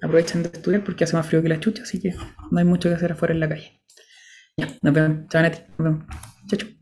Aprovechen 0.02 0.44
de 0.44 0.49
estudiar 0.49 0.86
porque 0.86 1.03
hace 1.03 1.18
más 1.18 1.28
frío 1.28 1.41
que 1.41 1.49
la 1.49 1.60
chucha, 1.60 1.84
así 1.84 1.99
que 1.99 2.16
no 2.52 2.57
hay 2.57 2.64
mucho 2.64 2.88
que 2.88 2.95
hacer 2.95 3.11
afuera 3.11 3.34
en 3.34 3.41
la 3.41 3.49
calle. 3.49 3.82
Ya, 4.56 4.70
nos 4.82 4.94
vemos. 4.94 5.28
Chao, 5.28 5.41
Neti. 5.41 5.60
Nos 5.78 5.78
vemos. 5.78 6.06
Chao, 6.48 6.60
chao. 6.60 6.78